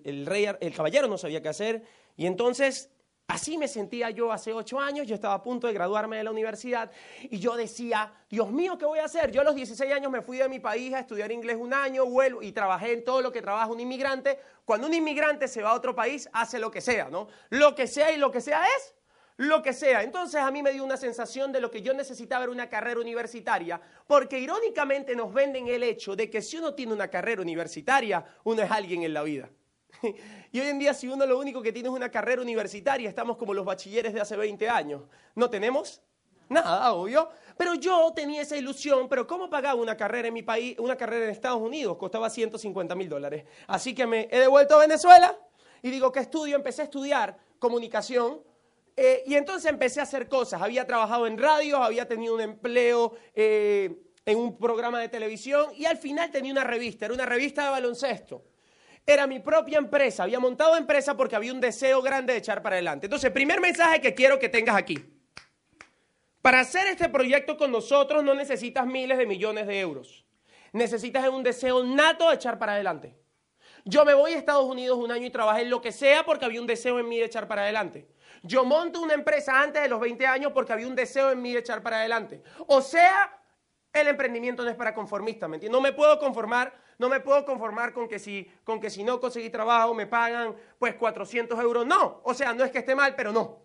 el, 0.05 0.27
rey, 0.27 0.47
el 0.61 0.75
caballero 0.75 1.09
no 1.09 1.17
sabía 1.17 1.41
qué 1.41 1.49
hacer, 1.49 1.85
y 2.19 2.27
entonces 2.27 2.91
Así 3.29 3.59
me 3.59 3.67
sentía 3.67 4.11
yo 4.11 4.31
hace 4.31 4.53
ocho 4.53 4.79
años, 4.79 5.07
yo 5.07 5.17
estaba 5.17 5.35
a 5.35 5.43
punto 5.43 5.67
de 5.67 5.73
graduarme 5.73 6.17
de 6.17 6.25
la 6.25 6.31
universidad 6.31 6.93
y 7.25 7.41
yo 7.41 7.57
decía, 7.57 8.13
Dios 8.31 8.53
mío, 8.53 8.79
¿qué 8.79 8.87
voy 8.87 9.01
a 9.01 9.05
hacer? 9.07 9.33
Yo 9.33 9.41
a 9.41 9.45
los 9.45 9.57
16 9.57 9.93
años 9.93 10.13
me 10.13 10.23
fui 10.23 10.39
de 10.39 10.49
mi 10.49 10.61
país 10.61 10.95
a 10.95 11.01
estudiar 11.01 11.33
inglés 11.33 11.57
un 11.59 11.75
año, 11.75 12.07
vuelvo 12.07 12.41
y 12.41 12.53
trabajé 12.53 12.93
en 12.93 13.05
todo 13.05 13.21
lo 13.21 13.33
que 13.33 13.43
trabaja 13.43 13.67
un 13.67 13.81
inmigrante. 13.81 14.39
Cuando 14.65 14.87
un 14.87 14.95
inmigrante 14.95 15.49
se 15.49 15.61
va 15.61 15.71
a 15.71 15.75
otro 15.75 15.93
país, 15.93 16.29
hace 16.33 16.61
lo 16.61 16.71
que 16.71 16.81
sea, 16.81 17.09
¿no? 17.11 17.27
Lo 17.51 17.75
que 17.75 17.89
sea 17.89 18.13
y 18.13 18.17
lo 18.17 18.31
que 18.31 18.41
sea 18.41 18.65
es 18.65 18.95
lo 19.39 19.61
que 19.61 19.73
sea. 19.73 20.05
Entonces 20.05 20.41
a 20.41 20.51
mí 20.53 20.63
me 20.63 20.73
dio 20.73 20.85
una 20.85 20.97
sensación 20.97 21.51
de 21.51 21.61
lo 21.61 21.69
que 21.69 21.83
yo 21.83 21.93
necesitaba 21.95 22.45
era 22.45 22.53
una 22.53 22.69
carrera 22.69 23.01
universitaria, 23.01 23.81
porque 24.07 24.39
irónicamente 24.39 25.17
nos 25.17 25.35
venden 25.35 25.67
el 25.67 25.83
hecho 25.83 26.15
de 26.15 26.31
que 26.31 26.41
si 26.41 26.59
uno 26.59 26.75
tiene 26.75 26.93
una 26.93 27.09
carrera 27.09 27.43
universitaria, 27.43 28.25
uno 28.45 28.63
es 28.63 28.71
alguien 28.71 29.03
en 29.03 29.13
la 29.13 29.25
vida. 29.25 29.51
Y 30.53 30.61
hoy 30.61 30.69
en 30.69 30.79
día, 30.79 30.95
si 30.95 31.09
uno 31.09 31.27
lo 31.27 31.39
único 31.39 31.61
que 31.61 31.73
tiene 31.73 31.89
es 31.89 31.95
una 31.95 32.11
carrera 32.11 32.41
universitaria, 32.41 33.09
estamos 33.09 33.37
como 33.37 33.53
los 33.53 33.65
bachilleres 33.65 34.15
de 34.15 34.21
hace 34.21 34.37
20 34.37 34.69
años. 34.69 35.03
¿No 35.35 35.51
tenemos? 35.51 36.01
Nada, 36.49 36.93
obvio. 36.93 37.29
Pero 37.57 37.75
yo 37.75 38.13
tenía 38.15 38.43
esa 38.43 38.57
ilusión, 38.57 39.09
pero 39.09 39.27
¿cómo 39.27 39.51
pagaba 39.51 39.81
una 39.81 39.97
carrera 39.97 40.29
en 40.29 40.35
mi 40.35 40.43
país, 40.43 40.79
una 40.79 40.97
carrera 40.97 41.25
en 41.25 41.31
Estados 41.31 41.61
Unidos? 41.61 41.97
Costaba 41.97 42.31
150 42.31 42.95
mil 42.95 43.09
dólares. 43.09 43.45
Así 43.67 43.95
que 43.95 44.07
me 44.07 44.29
he 44.31 44.39
devuelto 44.39 44.77
a 44.77 44.79
Venezuela 44.79 45.37
y 45.83 45.91
digo, 45.91 46.13
¿qué 46.13 46.21
estudio? 46.21 46.57
Empecé 46.57 46.83
a 46.83 46.85
estudiar 46.85 47.37
comunicación 47.59 48.41
eh, 48.97 49.25
y 49.27 49.35
entonces 49.35 49.71
empecé 49.71 50.01
a 50.01 50.05
hacer 50.05 50.29
cosas. 50.29 50.63
Había 50.63 50.87
trabajado 50.87 51.27
en 51.27 51.37
radio, 51.37 51.83
había 51.83 52.07
tenido 52.07 52.35
un 52.35 52.41
empleo 52.41 53.15
eh, 53.35 53.95
en 54.25 54.39
un 54.39 54.57
programa 54.57 55.01
de 55.01 55.09
televisión 55.09 55.71
y 55.75 55.85
al 55.87 55.99
final 55.99 56.31
tenía 56.31 56.53
una 56.53 56.65
revista, 56.65 57.07
era 57.07 57.15
una 57.15 57.27
revista 57.27 57.65
de 57.65 57.71
baloncesto. 57.71 58.45
Era 59.07 59.29
mi 59.29 59.39
propia 59.39 59.79
empresa, 59.79 60.25
había 60.25 60.41
montado 60.41 60.77
empresa 60.77 61.17
porque 61.17 61.37
había 61.37 61.53
un 61.53 61.61
deseo 61.61 62.03
grande 62.03 62.33
de 62.33 62.41
echar 62.41 62.61
para 62.61 62.75
adelante. 62.75 63.07
Entonces, 63.07 63.31
primer 63.31 63.61
mensaje 63.61 64.01
que 64.01 64.15
quiero 64.15 64.39
que 64.41 64.49
tengas 64.49 64.75
aquí. 64.77 64.99
Para 66.43 66.61
hacer 66.61 66.89
este 66.89 67.09
proyecto 67.09 67.57
con 67.57 67.71
nosotros 67.71 68.25
no 68.25 68.35
necesitas 68.35 68.87
miles 68.87 69.19
de 69.19 69.27
millones 69.27 69.67
de 69.69 69.79
euros. 69.79 70.25
Necesitas 70.73 71.29
un 71.29 71.45
deseo 71.45 71.85
nato 71.85 72.29
de 72.29 72.35
echar 72.35 72.59
para 72.59 72.73
adelante. 72.73 73.17
Yo 73.85 74.05
me 74.05 74.15
voy 74.15 74.33
a 74.33 74.39
Estados 74.39 74.65
Unidos 74.65 74.99
un 74.99 75.13
año 75.13 75.27
y 75.27 75.31
trabajé 75.31 75.63
en 75.63 75.71
lo 75.71 75.81
que 75.81 75.93
sea 75.93 76.25
porque 76.25 76.45
había 76.45 76.61
un 76.61 76.67
deseo 76.67 76.99
en 76.99 77.09
mí 77.09 77.19
de 77.19 77.27
echar 77.27 77.47
para 77.47 77.63
adelante. 77.63 78.09
Yo 78.43 78.65
monto 78.65 79.01
una 79.01 79.15
empresa 79.15 79.61
antes 79.61 79.81
de 79.81 79.89
los 79.89 80.01
20 80.01 80.27
años 80.27 80.53
porque 80.53 80.73
había 80.73 80.89
un 80.89 80.97
deseo 80.97 81.31
en 81.31 81.41
mí 81.41 81.53
de 81.53 81.61
echar 81.61 81.83
para 81.83 81.99
adelante. 81.99 82.43
O 82.67 82.81
sea, 82.81 83.41
el 83.93 84.09
emprendimiento 84.09 84.65
no 84.65 84.71
es 84.71 84.77
para 84.77 84.93
conformistas, 84.93 85.49
¿me 85.49 85.57
entiendes? 85.57 85.77
No 85.77 85.81
me 85.81 85.93
puedo 85.93 86.19
conformar, 86.19 86.75
no 86.99 87.09
me 87.09 87.21
puedo 87.21 87.45
conformar 87.45 87.93
con 87.93 88.09
que 88.09 88.19
si, 88.19 88.51
con 88.65 88.81
que 88.81 88.91
si 88.91 89.05
no 89.05 89.21
conseguí 89.21 89.51
trabajo 89.51 89.95
me 89.95 90.07
pagan 90.07 90.55
pues 90.79 90.95
400 90.95 91.59
euros. 91.61 91.87
No, 91.87 92.21
o 92.25 92.35
sea, 92.35 92.53
no 92.53 92.65
es 92.65 92.71
que 92.71 92.79
esté 92.79 92.95
mal, 92.95 93.15
pero 93.17 93.33
no. 93.33 93.59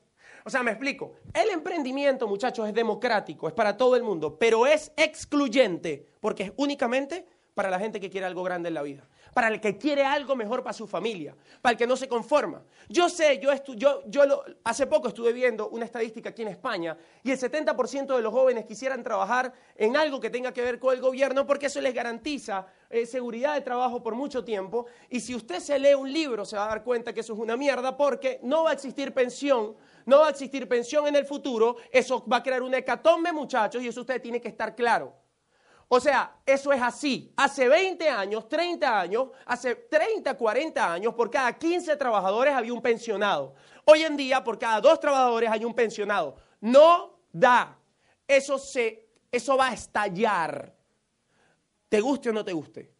O 0.43 0.49
sea, 0.49 0.63
me 0.63 0.71
explico. 0.71 1.13
El 1.33 1.49
emprendimiento, 1.49 2.27
muchachos, 2.27 2.67
es 2.67 2.73
democrático, 2.73 3.47
es 3.47 3.53
para 3.53 3.77
todo 3.77 3.95
el 3.95 4.03
mundo, 4.03 4.37
pero 4.39 4.65
es 4.65 4.91
excluyente 4.97 6.07
porque 6.19 6.43
es 6.43 6.53
únicamente 6.57 7.27
para 7.53 7.69
la 7.69 7.79
gente 7.79 7.99
que 7.99 8.09
quiere 8.09 8.25
algo 8.25 8.43
grande 8.43 8.69
en 8.69 8.73
la 8.73 8.81
vida 8.81 9.07
para 9.33 9.47
el 9.47 9.61
que 9.61 9.77
quiere 9.77 10.03
algo 10.03 10.35
mejor 10.35 10.63
para 10.63 10.73
su 10.73 10.87
familia, 10.87 11.35
para 11.61 11.71
el 11.71 11.77
que 11.77 11.87
no 11.87 11.95
se 11.95 12.07
conforma. 12.07 12.61
Yo 12.89 13.09
sé, 13.09 13.39
yo, 13.39 13.51
yo, 13.75 14.01
yo 14.07 14.43
hace 14.63 14.87
poco 14.87 15.07
estuve 15.07 15.31
viendo 15.31 15.69
una 15.69 15.85
estadística 15.85 16.29
aquí 16.29 16.41
en 16.41 16.49
España 16.49 16.97
y 17.23 17.31
el 17.31 17.39
70% 17.39 18.15
de 18.15 18.21
los 18.21 18.33
jóvenes 18.33 18.65
quisieran 18.65 19.03
trabajar 19.03 19.53
en 19.75 19.95
algo 19.95 20.19
que 20.19 20.29
tenga 20.29 20.51
que 20.51 20.61
ver 20.61 20.79
con 20.79 20.93
el 20.93 21.01
gobierno 21.01 21.45
porque 21.45 21.67
eso 21.67 21.79
les 21.79 21.93
garantiza 21.93 22.67
eh, 22.89 23.05
seguridad 23.05 23.55
de 23.55 23.61
trabajo 23.61 24.03
por 24.03 24.15
mucho 24.15 24.43
tiempo. 24.43 24.85
Y 25.09 25.19
si 25.21 25.33
usted 25.33 25.59
se 25.59 25.79
lee 25.79 25.93
un 25.93 26.11
libro 26.11 26.45
se 26.45 26.57
va 26.57 26.65
a 26.65 26.69
dar 26.69 26.83
cuenta 26.83 27.13
que 27.13 27.21
eso 27.21 27.33
es 27.33 27.39
una 27.39 27.55
mierda 27.55 27.95
porque 27.95 28.39
no 28.43 28.63
va 28.63 28.71
a 28.71 28.73
existir 28.73 29.13
pensión. 29.13 29.75
No 30.05 30.21
va 30.21 30.27
a 30.27 30.29
existir 30.31 30.67
pensión 30.67 31.07
en 31.07 31.15
el 31.15 31.25
futuro, 31.25 31.77
eso 31.91 32.25
va 32.25 32.37
a 32.37 32.43
crear 32.43 32.63
una 32.63 32.79
hecatombe, 32.79 33.31
muchachos, 33.31 33.83
y 33.83 33.87
eso 33.87 34.01
usted 34.01 34.19
tiene 34.19 34.41
que 34.41 34.47
estar 34.47 34.75
claro. 34.75 35.13
O 35.93 35.99
sea, 35.99 36.37
eso 36.45 36.71
es 36.71 36.81
así. 36.81 37.33
Hace 37.35 37.67
20 37.67 38.07
años, 38.07 38.47
30 38.47 39.01
años, 39.01 39.27
hace 39.45 39.75
30, 39.75 40.37
40 40.37 40.93
años, 40.93 41.13
por 41.13 41.29
cada 41.29 41.51
15 41.51 41.97
trabajadores 41.97 42.53
había 42.53 42.73
un 42.73 42.81
pensionado. 42.81 43.55
Hoy 43.83 44.03
en 44.03 44.15
día, 44.15 44.41
por 44.41 44.57
cada 44.57 44.79
dos 44.79 45.01
trabajadores 45.01 45.49
hay 45.51 45.65
un 45.65 45.73
pensionado. 45.73 46.37
No 46.61 47.19
da. 47.33 47.77
Eso, 48.25 48.57
se, 48.57 49.09
eso 49.29 49.57
va 49.57 49.67
a 49.67 49.73
estallar. 49.73 50.73
Te 51.89 51.99
guste 51.99 52.29
o 52.29 52.33
no 52.33 52.45
te 52.45 52.53
guste. 52.53 52.90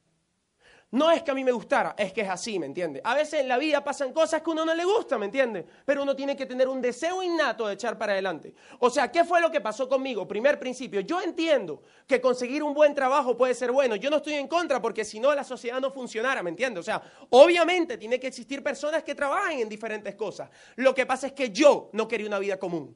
No 0.92 1.10
es 1.10 1.24
que 1.24 1.32
a 1.32 1.34
mí 1.34 1.44
me 1.46 1.54
gustara, 1.54 1.96
es 1.98 2.12
que 2.12 2.20
es 2.20 2.30
así, 2.30 2.60
¿me 2.60 2.66
entiendes? 2.66 3.02
A 3.06 3.16
veces 3.16 3.40
en 3.40 3.48
la 3.48 3.58
vida 3.58 3.82
pasan 3.82 4.12
cosas 4.12 4.42
que 4.42 4.50
uno 4.50 4.66
no 4.66 4.74
le 4.74 4.84
gusta, 4.84 5.18
¿me 5.18 5.28
entiendes? 5.28 5.64
Pero 5.86 6.04
uno 6.04 6.14
tiene 6.18 6.36
que 6.36 6.46
tener 6.46 6.68
un 6.68 6.82
deseo 6.82 7.24
innato 7.24 7.66
de 7.66 7.76
echar 7.76 7.98
para 7.98 8.12
adelante. 8.12 8.54
O 8.80 8.90
sea, 8.90 9.10
¿qué 9.10 9.24
fue 9.24 9.40
lo 9.40 9.50
que 9.50 9.62
pasó 9.62 9.88
conmigo? 9.88 10.28
Primer 10.28 10.60
principio, 10.60 11.00
yo 11.00 11.22
entiendo 11.22 11.82
que 12.06 12.20
conseguir 12.20 12.62
un 12.62 12.74
buen 12.74 12.94
trabajo 12.94 13.38
puede 13.38 13.54
ser 13.54 13.72
bueno. 13.72 13.96
Yo 13.96 14.10
no 14.10 14.18
estoy 14.18 14.34
en 14.34 14.50
contra 14.50 14.82
porque 14.82 15.06
si 15.06 15.18
no 15.22 15.34
la 15.34 15.46
sociedad 15.46 15.80
no 15.80 15.92
funcionara, 15.92 16.44
¿me 16.44 16.50
entiendes? 16.50 16.82
O 16.82 16.84
sea, 16.84 17.02
obviamente 17.30 17.98
tiene 17.98 18.20
que 18.20 18.28
existir 18.28 18.62
personas 18.62 19.02
que 19.04 19.16
trabajen 19.16 19.60
en 19.60 19.70
diferentes 19.70 20.16
cosas. 20.16 20.50
Lo 20.76 20.94
que 20.94 21.06
pasa 21.06 21.28
es 21.28 21.34
que 21.34 21.52
yo 21.52 21.90
no 21.94 22.06
quería 22.06 22.28
una 22.28 22.40
vida 22.40 22.60
común. 22.60 22.94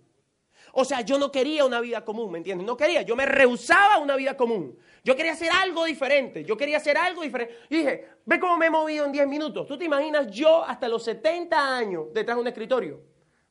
O 0.77 0.83
sea, 0.83 0.99
yo 1.01 1.17
no 1.17 1.31
quería 1.31 1.63
una 1.63 1.79
vida 1.79 2.03
común, 2.03 2.33
¿me 2.33 2.37
entiendes? 2.37 2.67
No 2.67 2.75
quería, 2.75 3.01
yo 3.01 3.15
me 3.15 3.25
rehusaba 3.25 3.97
una 3.97 4.17
vida 4.17 4.35
común. 4.35 4.77
Yo 5.05 5.15
quería 5.15 5.31
hacer 5.31 5.49
algo 5.49 5.85
diferente, 5.85 6.43
yo 6.43 6.57
quería 6.57 6.77
hacer 6.77 6.97
algo 6.97 7.21
diferente. 7.21 7.55
Y 7.69 7.77
dije, 7.77 8.09
ve 8.25 8.37
cómo 8.41 8.57
me 8.57 8.65
he 8.65 8.69
movido 8.69 9.05
en 9.05 9.13
10 9.13 9.25
minutos. 9.25 9.67
¿Tú 9.67 9.77
te 9.77 9.85
imaginas 9.85 10.27
yo 10.27 10.65
hasta 10.65 10.89
los 10.89 11.01
70 11.05 11.77
años 11.77 12.07
detrás 12.13 12.35
de 12.35 12.41
un 12.41 12.47
escritorio? 12.49 13.01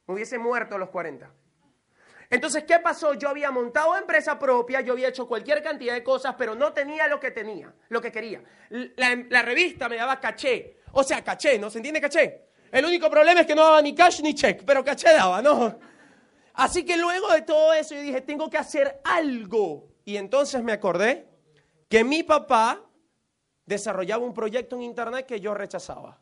Me 0.06 0.12
hubiese 0.12 0.36
muerto 0.36 0.74
a 0.74 0.78
los 0.78 0.90
40. 0.90 1.32
Entonces, 2.28 2.64
¿qué 2.64 2.78
pasó? 2.80 3.14
Yo 3.14 3.30
había 3.30 3.50
montado 3.50 3.96
empresa 3.96 4.38
propia, 4.38 4.82
yo 4.82 4.92
había 4.92 5.08
hecho 5.08 5.26
cualquier 5.26 5.62
cantidad 5.62 5.94
de 5.94 6.04
cosas, 6.04 6.34
pero 6.36 6.54
no 6.54 6.74
tenía 6.74 7.08
lo 7.08 7.18
que 7.20 7.30
tenía, 7.30 7.72
lo 7.88 8.02
que 8.02 8.12
quería. 8.12 8.44
La, 8.68 9.16
la 9.30 9.40
revista 9.40 9.88
me 9.88 9.96
daba 9.96 10.20
caché. 10.20 10.76
O 10.92 11.02
sea, 11.02 11.24
caché, 11.24 11.58
¿no? 11.58 11.70
¿Se 11.70 11.78
entiende 11.78 12.02
caché? 12.02 12.48
El 12.70 12.84
único 12.84 13.08
problema 13.08 13.40
es 13.40 13.46
que 13.46 13.54
no 13.54 13.62
daba 13.64 13.80
ni 13.80 13.94
cash 13.94 14.20
ni 14.20 14.34
check, 14.34 14.62
pero 14.66 14.84
caché 14.84 15.10
daba, 15.10 15.40
¿no? 15.40 15.93
Así 16.54 16.84
que 16.84 16.96
luego 16.96 17.28
de 17.32 17.42
todo 17.42 17.72
eso 17.72 17.94
yo 17.94 18.00
dije, 18.00 18.20
tengo 18.20 18.48
que 18.48 18.58
hacer 18.58 19.00
algo. 19.04 19.88
Y 20.04 20.16
entonces 20.16 20.62
me 20.62 20.72
acordé 20.72 21.28
que 21.88 22.04
mi 22.04 22.22
papá 22.22 22.80
desarrollaba 23.66 24.24
un 24.24 24.34
proyecto 24.34 24.76
en 24.76 24.82
internet 24.82 25.26
que 25.26 25.40
yo 25.40 25.52
rechazaba. 25.54 26.20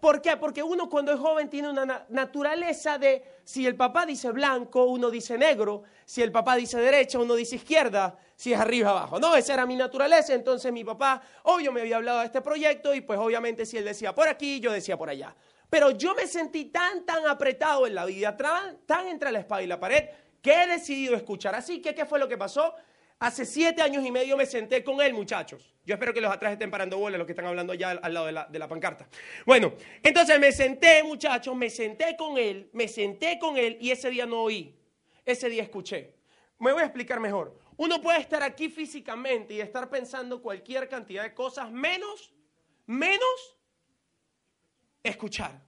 ¿Por 0.00 0.20
qué? 0.20 0.36
Porque 0.36 0.62
uno 0.62 0.88
cuando 0.88 1.12
es 1.12 1.18
joven 1.18 1.48
tiene 1.48 1.70
una 1.70 2.06
naturaleza 2.10 2.98
de, 2.98 3.40
si 3.44 3.66
el 3.66 3.76
papá 3.76 4.04
dice 4.04 4.30
blanco, 4.30 4.84
uno 4.84 5.10
dice 5.10 5.38
negro, 5.38 5.84
si 6.04 6.22
el 6.22 6.30
papá 6.30 6.54
dice 6.56 6.78
derecha, 6.78 7.18
uno 7.18 7.34
dice 7.34 7.56
izquierda, 7.56 8.18
si 8.34 8.52
es 8.52 8.60
arriba 8.60 8.90
abajo. 8.90 9.18
No, 9.18 9.34
esa 9.36 9.54
era 9.54 9.64
mi 9.64 9.74
naturaleza, 9.74 10.34
entonces 10.34 10.72
mi 10.72 10.84
papá, 10.84 11.22
obvio, 11.44 11.72
me 11.72 11.80
había 11.80 11.96
hablado 11.96 12.20
de 12.20 12.26
este 12.26 12.42
proyecto 12.42 12.94
y 12.94 13.00
pues 13.00 13.18
obviamente 13.18 13.64
si 13.64 13.78
él 13.78 13.84
decía 13.84 14.14
por 14.14 14.28
aquí, 14.28 14.60
yo 14.60 14.70
decía 14.70 14.98
por 14.98 15.08
allá. 15.08 15.34
Pero 15.68 15.90
yo 15.90 16.14
me 16.14 16.26
sentí 16.26 16.66
tan, 16.66 17.04
tan 17.04 17.26
apretado 17.26 17.86
en 17.86 17.94
la 17.94 18.04
vida, 18.04 18.36
tan, 18.36 19.06
entre 19.08 19.32
la 19.32 19.40
espada 19.40 19.62
y 19.62 19.66
la 19.66 19.80
pared, 19.80 20.04
que 20.40 20.52
he 20.52 20.66
decidido 20.66 21.14
escuchar. 21.16 21.54
Así 21.54 21.80
que, 21.80 21.94
¿qué 21.94 22.06
fue 22.06 22.18
lo 22.18 22.28
que 22.28 22.38
pasó? 22.38 22.74
Hace 23.18 23.44
siete 23.44 23.82
años 23.82 24.04
y 24.04 24.12
medio 24.12 24.36
me 24.36 24.46
senté 24.46 24.84
con 24.84 25.00
él, 25.00 25.14
muchachos. 25.14 25.74
Yo 25.84 25.94
espero 25.94 26.12
que 26.12 26.20
los 26.20 26.30
atrás 26.30 26.52
estén 26.52 26.70
parando 26.70 26.98
bolas, 26.98 27.18
los 27.18 27.26
que 27.26 27.32
están 27.32 27.46
hablando 27.46 27.72
allá 27.72 27.90
al 27.90 28.14
lado 28.14 28.26
de 28.26 28.32
la, 28.32 28.44
de 28.44 28.58
la, 28.58 28.68
pancarta. 28.68 29.08
Bueno, 29.46 29.72
entonces 30.02 30.38
me 30.38 30.52
senté, 30.52 31.02
muchachos, 31.02 31.56
me 31.56 31.70
senté 31.70 32.16
con 32.16 32.36
él, 32.36 32.68
me 32.72 32.88
senté 32.88 33.38
con 33.38 33.56
él 33.56 33.78
y 33.80 33.90
ese 33.90 34.10
día 34.10 34.26
no 34.26 34.42
oí. 34.42 34.76
Ese 35.24 35.48
día 35.48 35.62
escuché. 35.62 36.14
Me 36.58 36.72
voy 36.72 36.82
a 36.82 36.86
explicar 36.86 37.20
mejor. 37.20 37.58
Uno 37.76 38.00
puede 38.00 38.20
estar 38.20 38.42
aquí 38.42 38.68
físicamente 38.68 39.54
y 39.54 39.60
estar 39.60 39.90
pensando 39.90 40.40
cualquier 40.40 40.88
cantidad 40.88 41.22
de 41.22 41.34
cosas, 41.34 41.70
menos, 41.70 42.32
menos 42.86 43.55
escuchar. 45.08 45.62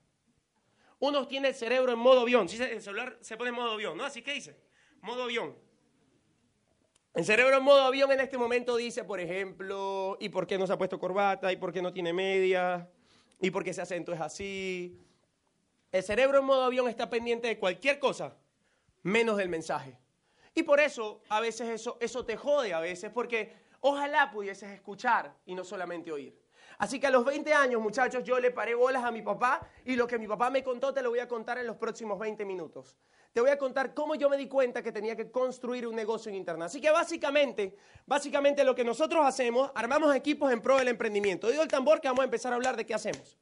Uno 0.99 1.27
tiene 1.27 1.49
el 1.49 1.55
cerebro 1.55 1.91
en 1.93 1.99
modo 1.99 2.21
avión. 2.21 2.49
Si 2.49 2.61
el 2.61 2.81
celular 2.81 3.17
se 3.21 3.37
pone 3.37 3.49
en 3.49 3.55
modo 3.55 3.71
avión, 3.71 3.97
¿no? 3.97 4.03
Así 4.03 4.21
que 4.21 4.33
dice, 4.33 4.59
modo 5.01 5.23
avión. 5.23 5.55
El 7.13 7.25
cerebro 7.25 7.57
en 7.57 7.63
modo 7.63 7.81
avión 7.81 8.11
en 8.11 8.19
este 8.19 8.37
momento 8.37 8.75
dice, 8.75 9.03
por 9.03 9.19
ejemplo, 9.19 10.17
¿y 10.19 10.29
por 10.29 10.45
qué 10.45 10.57
no 10.57 10.67
se 10.67 10.73
ha 10.73 10.77
puesto 10.77 10.99
corbata? 10.99 11.51
¿Y 11.51 11.57
por 11.57 11.73
qué 11.73 11.81
no 11.81 11.91
tiene 11.91 12.13
media? 12.13 12.89
¿Y 13.41 13.49
por 13.51 13.63
qué 13.63 13.71
ese 13.71 13.81
acento 13.81 14.13
es 14.13 14.21
así? 14.21 14.99
El 15.91 16.03
cerebro 16.03 16.39
en 16.39 16.45
modo 16.45 16.63
avión 16.63 16.87
está 16.87 17.09
pendiente 17.09 17.47
de 17.47 17.57
cualquier 17.57 17.97
cosa, 17.97 18.37
menos 19.01 19.37
del 19.37 19.49
mensaje. 19.49 19.97
Y 20.53 20.63
por 20.63 20.79
eso 20.79 21.21
a 21.29 21.39
veces 21.39 21.69
eso, 21.69 21.97
eso 21.99 22.25
te 22.25 22.37
jode, 22.37 22.73
a 22.73 22.79
veces, 22.79 23.11
porque 23.11 23.53
ojalá 23.79 24.29
pudieses 24.29 24.69
escuchar 24.71 25.35
y 25.45 25.55
no 25.55 25.63
solamente 25.63 26.11
oír. 26.11 26.37
Así 26.79 26.97
que 26.97 27.07
a 27.07 27.11
los 27.11 27.25
20 27.25 27.53
años, 27.53 27.81
muchachos, 27.81 28.23
yo 28.23 28.39
le 28.39 28.51
paré 28.51 28.73
bolas 28.73 29.03
a 29.03 29.11
mi 29.11 29.21
papá 29.21 29.59
y 29.83 29.97
lo 29.97 30.07
que 30.07 30.17
mi 30.17 30.27
papá 30.27 30.49
me 30.49 30.63
contó 30.63 30.93
te 30.93 31.01
lo 31.01 31.09
voy 31.09 31.19
a 31.19 31.27
contar 31.27 31.57
en 31.57 31.67
los 31.67 31.75
próximos 31.75 32.17
20 32.17 32.45
minutos. 32.45 32.95
Te 33.33 33.41
voy 33.41 33.49
a 33.49 33.57
contar 33.57 33.93
cómo 33.93 34.15
yo 34.15 34.29
me 34.29 34.37
di 34.37 34.47
cuenta 34.47 34.81
que 34.81 34.93
tenía 34.93 35.13
que 35.13 35.29
construir 35.29 35.85
un 35.85 35.93
negocio 35.93 36.29
en 36.29 36.35
Internet. 36.35 36.67
Así 36.67 36.79
que 36.79 36.89
básicamente, 36.89 37.75
básicamente 38.05 38.63
lo 38.63 38.75
que 38.75 38.85
nosotros 38.85 39.25
hacemos, 39.25 39.69
armamos 39.75 40.15
equipos 40.15 40.53
en 40.53 40.61
pro 40.61 40.77
del 40.77 40.87
emprendimiento. 40.87 41.49
Digo 41.49 41.61
el 41.61 41.67
tambor 41.67 41.99
que 41.99 42.07
vamos 42.07 42.21
a 42.21 42.25
empezar 42.25 42.53
a 42.53 42.55
hablar 42.55 42.77
de 42.77 42.85
qué 42.85 42.93
hacemos. 42.93 43.37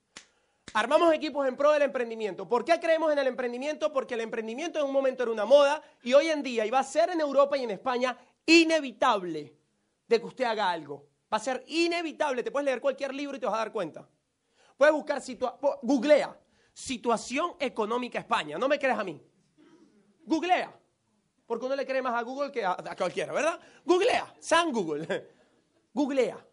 Armamos 0.74 1.14
equipos 1.14 1.48
en 1.48 1.56
pro 1.56 1.72
del 1.74 1.84
emprendimiento. 1.84 2.50
¿Por 2.50 2.66
qué 2.66 2.80
creemos 2.80 3.12
en 3.12 3.20
el 3.20 3.28
emprendimiento? 3.28 3.94
Porque 3.94 4.16
el 4.16 4.22
emprendimiento 4.22 4.80
en 4.80 4.86
un 4.86 4.92
momento 4.92 5.22
era 5.22 5.32
una 5.32 5.46
moda 5.46 5.82
y 6.02 6.14
hoy 6.14 6.30
en 6.30 6.42
día, 6.42 6.66
y 6.66 6.72
va 6.72 6.80
a 6.80 6.84
ser 6.84 7.12
en 7.12 7.22
Europa 7.22 7.56
y 7.56 7.64
en 7.66 7.72
España, 7.72 8.18
inevitable 8.48 9.54
de 10.08 10.20
que 10.20 10.26
usted 10.26 10.46
haga 10.46 10.72
algo. 10.72 11.06
Va 11.32 11.38
a 11.38 11.40
ser 11.40 11.64
inevitable. 11.68 12.44
Te 12.44 12.52
puedes 12.52 12.66
leer 12.66 12.82
cualquier 12.82 13.14
libro 13.14 13.38
y 13.38 13.40
te 13.40 13.46
vas 13.46 13.56
a 13.56 13.60
dar 13.60 13.72
cuenta. 13.72 14.08
Puedes 14.78 14.94
buscar, 14.94 15.22
googlea, 15.82 16.40
situación 16.74 17.56
económica 17.60 18.20
España. 18.20 18.58
No 18.58 18.68
me 18.68 18.78
creas 18.80 19.00
a 19.00 19.04
mí. 19.04 19.22
Googlea. 20.26 20.74
Porque 21.46 21.66
uno 21.66 21.76
le 21.76 21.86
cree 21.86 22.02
más 22.02 22.14
a 22.14 22.22
Google 22.22 22.52
que 22.52 22.64
a, 22.64 22.74
a 22.74 22.96
cualquiera, 22.96 23.34
¿verdad? 23.34 23.60
Googlea, 23.86 24.36
San 24.40 24.72
Google. 24.72 25.32
Googlea. 25.94 26.46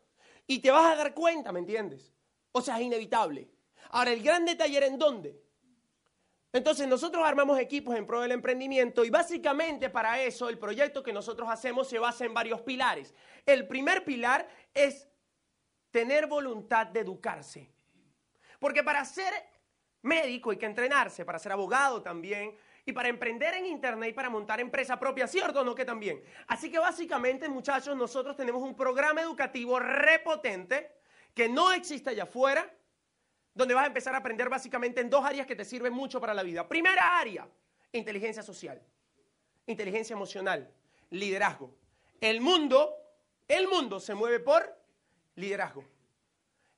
Y 0.47 0.61
te 0.61 0.71
vas 0.71 0.93
a 0.93 0.97
dar 0.97 1.15
cuenta, 1.15 1.53
¿me 1.53 1.59
entiendes? 1.59 2.13
O 2.53 2.61
sea, 2.61 2.79
es 2.79 2.85
inevitable. 2.85 3.51
Ahora, 3.91 4.13
el 4.13 4.23
gran 4.23 4.45
detalle 4.45 4.77
era 4.77 4.87
en 4.87 4.99
dónde. 4.99 5.44
Entonces 6.55 6.87
nosotros 6.87 7.25
armamos 7.27 7.59
equipos 7.59 7.97
en 7.97 8.07
pro 8.07 8.21
del 8.21 8.31
emprendimiento 8.31 9.05
y 9.05 9.11
básicamente 9.11 9.91
para 9.91 10.23
eso 10.23 10.49
el 10.49 10.57
proyecto 10.57 11.03
que 11.03 11.13
nosotros 11.13 11.49
hacemos 11.51 11.89
se 11.89 11.99
basa 11.99 12.25
en 12.25 12.33
varios 12.33 12.61
pilares. 12.61 13.13
El 13.45 13.67
primer 13.67 14.05
pilar 14.05 14.47
es 14.73 15.09
tener 15.91 16.29
voluntad 16.29 16.87
de 16.87 17.01
educarse. 17.01 17.69
Porque 18.61 18.85
para 18.85 19.05
ser 19.05 19.35
médico 20.03 20.53
hay 20.53 20.57
que 20.57 20.67
entrenarse, 20.67 21.25
para 21.25 21.41
ser 21.41 21.51
abogado 21.51 22.03
también, 22.03 22.57
y 22.87 22.93
para 22.93 23.09
emprender 23.09 23.55
en 23.55 23.67
Internet 23.67 24.11
y 24.11 24.13
para 24.13 24.31
montar 24.31 24.61
empresa 24.61 24.97
propia, 24.97 25.27
¿cierto 25.27 25.63
o 25.63 25.65
no 25.65 25.75
que 25.75 25.85
también? 25.85 26.23
Así 26.47 26.71
que 26.71 26.79
básicamente, 26.79 27.49
muchachos, 27.49 27.97
nosotros 27.97 28.37
tenemos 28.37 28.63
un 28.63 28.77
programa 28.77 29.23
educativo 29.23 29.81
repotente 29.81 30.93
que 31.35 31.49
no 31.49 31.73
existe 31.73 32.11
allá 32.11 32.25
afuera, 32.25 32.73
donde 33.55 33.75
vas 33.75 33.85
a 33.85 33.87
empezar 33.87 34.15
a 34.15 34.19
aprender 34.19 34.49
básicamente 34.49 35.01
en 35.01 35.09
dos 35.09 35.25
áreas 35.25 35.47
que 35.47 35.55
te 35.55 35.65
sirven 35.65 35.93
mucho 35.93 36.21
para 36.21 36.35
la 36.35 36.43
vida. 36.43 36.67
Primera 36.69 37.19
área, 37.19 37.49
inteligencia 37.93 38.43
social, 38.43 38.83
inteligencia 39.67 40.15
emocional, 40.15 40.69
liderazgo. 41.11 41.75
El 42.21 42.41
mundo, 42.41 42.97
el 43.47 43.69
mundo 43.69 44.01
se 44.01 44.15
mueve 44.15 44.41
por 44.41 44.77
liderazgo. 45.37 45.85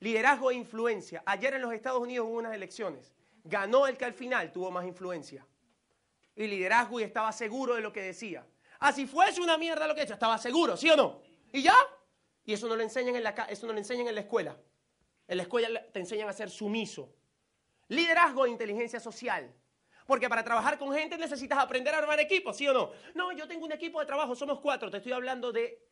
Liderazgo 0.00 0.50
e 0.50 0.54
influencia. 0.54 1.22
Ayer 1.24 1.54
en 1.54 1.62
los 1.62 1.72
Estados 1.72 2.00
Unidos 2.00 2.26
hubo 2.28 2.36
unas 2.36 2.54
elecciones. 2.54 3.14
Ganó 3.44 3.86
el 3.86 3.96
que 3.96 4.04
al 4.04 4.12
final 4.12 4.52
tuvo 4.52 4.70
más 4.70 4.84
influencia. 4.84 5.46
Y 6.34 6.46
liderazgo 6.46 7.00
y 7.00 7.04
estaba 7.04 7.32
seguro 7.32 7.74
de 7.74 7.80
lo 7.80 7.92
que 7.92 8.02
decía. 8.02 8.46
Ah, 8.78 8.92
si 8.92 9.06
fuese 9.06 9.40
una 9.40 9.56
mierda 9.56 9.86
lo 9.86 9.94
que 9.94 10.02
he 10.02 10.04
hecho, 10.04 10.12
estaba 10.12 10.36
seguro, 10.36 10.76
¿sí 10.76 10.90
o 10.90 10.96
no? 10.96 11.22
¿Y 11.50 11.62
ya? 11.62 11.74
Y 12.44 12.52
eso 12.52 12.68
no 12.68 12.76
lo 12.76 12.82
enseñan 12.82 13.16
en 13.16 13.22
la, 13.22 13.30
eso 13.48 13.66
no 13.66 13.72
lo 13.72 13.78
enseñan 13.78 14.08
en 14.08 14.14
la 14.14 14.20
escuela. 14.20 14.54
En 15.28 15.36
la 15.36 15.42
escuela 15.42 15.84
te 15.92 16.00
enseñan 16.00 16.28
a 16.28 16.32
ser 16.32 16.50
sumiso. 16.50 17.12
Liderazgo 17.88 18.46
e 18.46 18.50
inteligencia 18.50 19.00
social. 19.00 19.52
Porque 20.06 20.28
para 20.28 20.44
trabajar 20.44 20.78
con 20.78 20.92
gente 20.94 21.18
necesitas 21.18 21.58
aprender 21.58 21.94
a 21.94 21.98
armar 21.98 22.20
equipos, 22.20 22.56
¿sí 22.56 22.68
o 22.68 22.72
no? 22.72 22.90
No, 23.14 23.32
yo 23.32 23.48
tengo 23.48 23.64
un 23.64 23.72
equipo 23.72 23.98
de 23.98 24.06
trabajo, 24.06 24.36
somos 24.36 24.60
cuatro. 24.60 24.90
Te 24.90 24.98
estoy 24.98 25.12
hablando 25.12 25.50
de, 25.50 25.82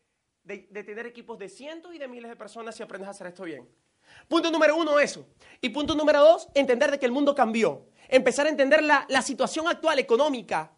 de, 0.45 0.85
tener 0.85 1.07
equipos 1.07 1.39
de 1.39 1.49
cientos 1.49 1.95
y 1.95 1.99
de 1.99 2.07
miles 2.07 2.31
de 2.31 2.37
personas 2.37 2.77
si 2.77 2.83
aprendes 2.83 3.09
a 3.09 3.11
hacer 3.11 3.27
esto 3.27 3.43
bien. 3.43 3.69
Punto 4.29 4.51
número 4.53 4.77
uno, 4.77 5.01
eso. 5.01 5.27
Y 5.61 5.71
punto 5.71 5.97
número 5.97 6.21
dos, 6.21 6.49
entender 6.55 6.93
de 6.93 6.99
que 6.99 7.07
el 7.07 7.13
mundo 7.13 7.35
cambió. 7.35 7.87
Empezar 8.09 8.47
a 8.47 8.51
entender 8.51 8.83
la, 8.83 9.05
la 9.09 9.23
situación 9.23 9.67
actual 9.67 9.99
económica 9.99 10.74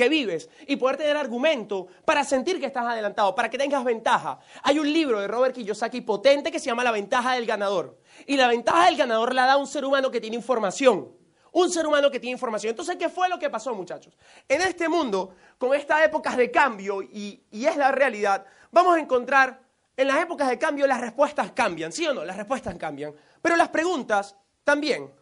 que 0.00 0.08
vives 0.08 0.48
y 0.66 0.76
poder 0.76 0.96
tener 0.96 1.14
argumento 1.14 1.86
para 2.06 2.24
sentir 2.24 2.58
que 2.58 2.64
estás 2.64 2.86
adelantado, 2.86 3.34
para 3.34 3.50
que 3.50 3.58
tengas 3.58 3.84
ventaja. 3.84 4.38
Hay 4.62 4.78
un 4.78 4.90
libro 4.90 5.20
de 5.20 5.28
Robert 5.28 5.54
Kiyosaki 5.54 6.00
potente 6.00 6.50
que 6.50 6.58
se 6.58 6.66
llama 6.66 6.82
La 6.82 6.90
ventaja 6.90 7.34
del 7.34 7.44
ganador. 7.44 7.98
Y 8.26 8.38
la 8.38 8.48
ventaja 8.48 8.86
del 8.86 8.96
ganador 8.96 9.34
la 9.34 9.44
da 9.44 9.58
un 9.58 9.66
ser 9.66 9.84
humano 9.84 10.10
que 10.10 10.18
tiene 10.18 10.36
información. 10.36 11.12
Un 11.52 11.70
ser 11.70 11.86
humano 11.86 12.10
que 12.10 12.18
tiene 12.18 12.32
información. 12.32 12.70
Entonces, 12.70 12.96
¿qué 12.96 13.10
fue 13.10 13.28
lo 13.28 13.38
que 13.38 13.50
pasó, 13.50 13.74
muchachos? 13.74 14.16
En 14.48 14.62
este 14.62 14.88
mundo, 14.88 15.34
con 15.58 15.74
estas 15.74 16.02
épocas 16.02 16.34
de 16.34 16.50
cambio, 16.50 17.02
y, 17.02 17.42
y 17.50 17.66
es 17.66 17.76
la 17.76 17.92
realidad, 17.92 18.46
vamos 18.70 18.96
a 18.96 19.00
encontrar, 19.00 19.60
en 19.98 20.08
las 20.08 20.22
épocas 20.22 20.48
de 20.48 20.58
cambio 20.58 20.86
las 20.86 21.02
respuestas 21.02 21.52
cambian, 21.52 21.92
¿sí 21.92 22.06
o 22.06 22.14
no? 22.14 22.24
Las 22.24 22.38
respuestas 22.38 22.74
cambian. 22.76 23.12
Pero 23.42 23.54
las 23.54 23.68
preguntas 23.68 24.34
también. 24.64 25.19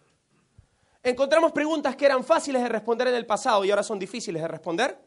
Encontramos 1.03 1.53
preguntas 1.53 1.97
que 1.97 2.07
eran 2.07 2.25
fáciles 2.25 2.63
de 2.63 2.69
responder 2.69 3.09
en 3.09 3.15
el 3.15 3.27
pasado 3.27 3.65
y 3.65 3.71
ahora 3.71 3.83
son 3.83 3.99
difíciles 3.99 4.43
de 4.43 4.49
responder. 4.49 4.99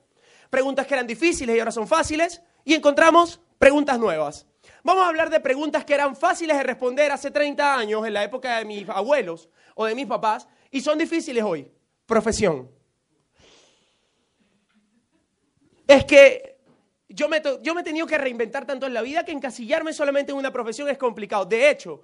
Preguntas 0.49 0.87
que 0.87 0.93
eran 0.93 1.07
difíciles 1.07 1.55
y 1.55 1.59
ahora 1.59 1.71
son 1.71 1.87
fáciles. 1.87 2.41
Y 2.63 2.73
encontramos 2.73 3.39
preguntas 3.57 3.99
nuevas. 3.99 4.45
Vamos 4.83 5.03
a 5.03 5.07
hablar 5.07 5.29
de 5.29 5.39
preguntas 5.39 5.85
que 5.85 5.93
eran 5.93 6.15
fáciles 6.15 6.57
de 6.57 6.63
responder 6.63 7.11
hace 7.11 7.31
30 7.31 7.75
años, 7.77 8.05
en 8.05 8.13
la 8.13 8.23
época 8.23 8.57
de 8.57 8.65
mis 8.65 8.87
abuelos 8.89 9.49
o 9.75 9.85
de 9.85 9.95
mis 9.95 10.05
papás, 10.05 10.47
y 10.69 10.81
son 10.81 10.97
difíciles 10.97 11.43
hoy. 11.43 11.71
Profesión. 12.05 12.69
Es 15.87 16.05
que 16.05 16.57
yo 17.09 17.27
me, 17.27 17.41
yo 17.61 17.75
me 17.75 17.81
he 17.81 17.83
tenido 17.83 18.07
que 18.07 18.17
reinventar 18.17 18.65
tanto 18.65 18.85
en 18.85 18.93
la 18.93 19.01
vida 19.01 19.25
que 19.25 19.31
encasillarme 19.31 19.93
solamente 19.93 20.31
en 20.31 20.37
una 20.37 20.51
profesión 20.51 20.89
es 20.89 20.97
complicado. 20.97 21.45
De 21.45 21.69
hecho, 21.69 22.01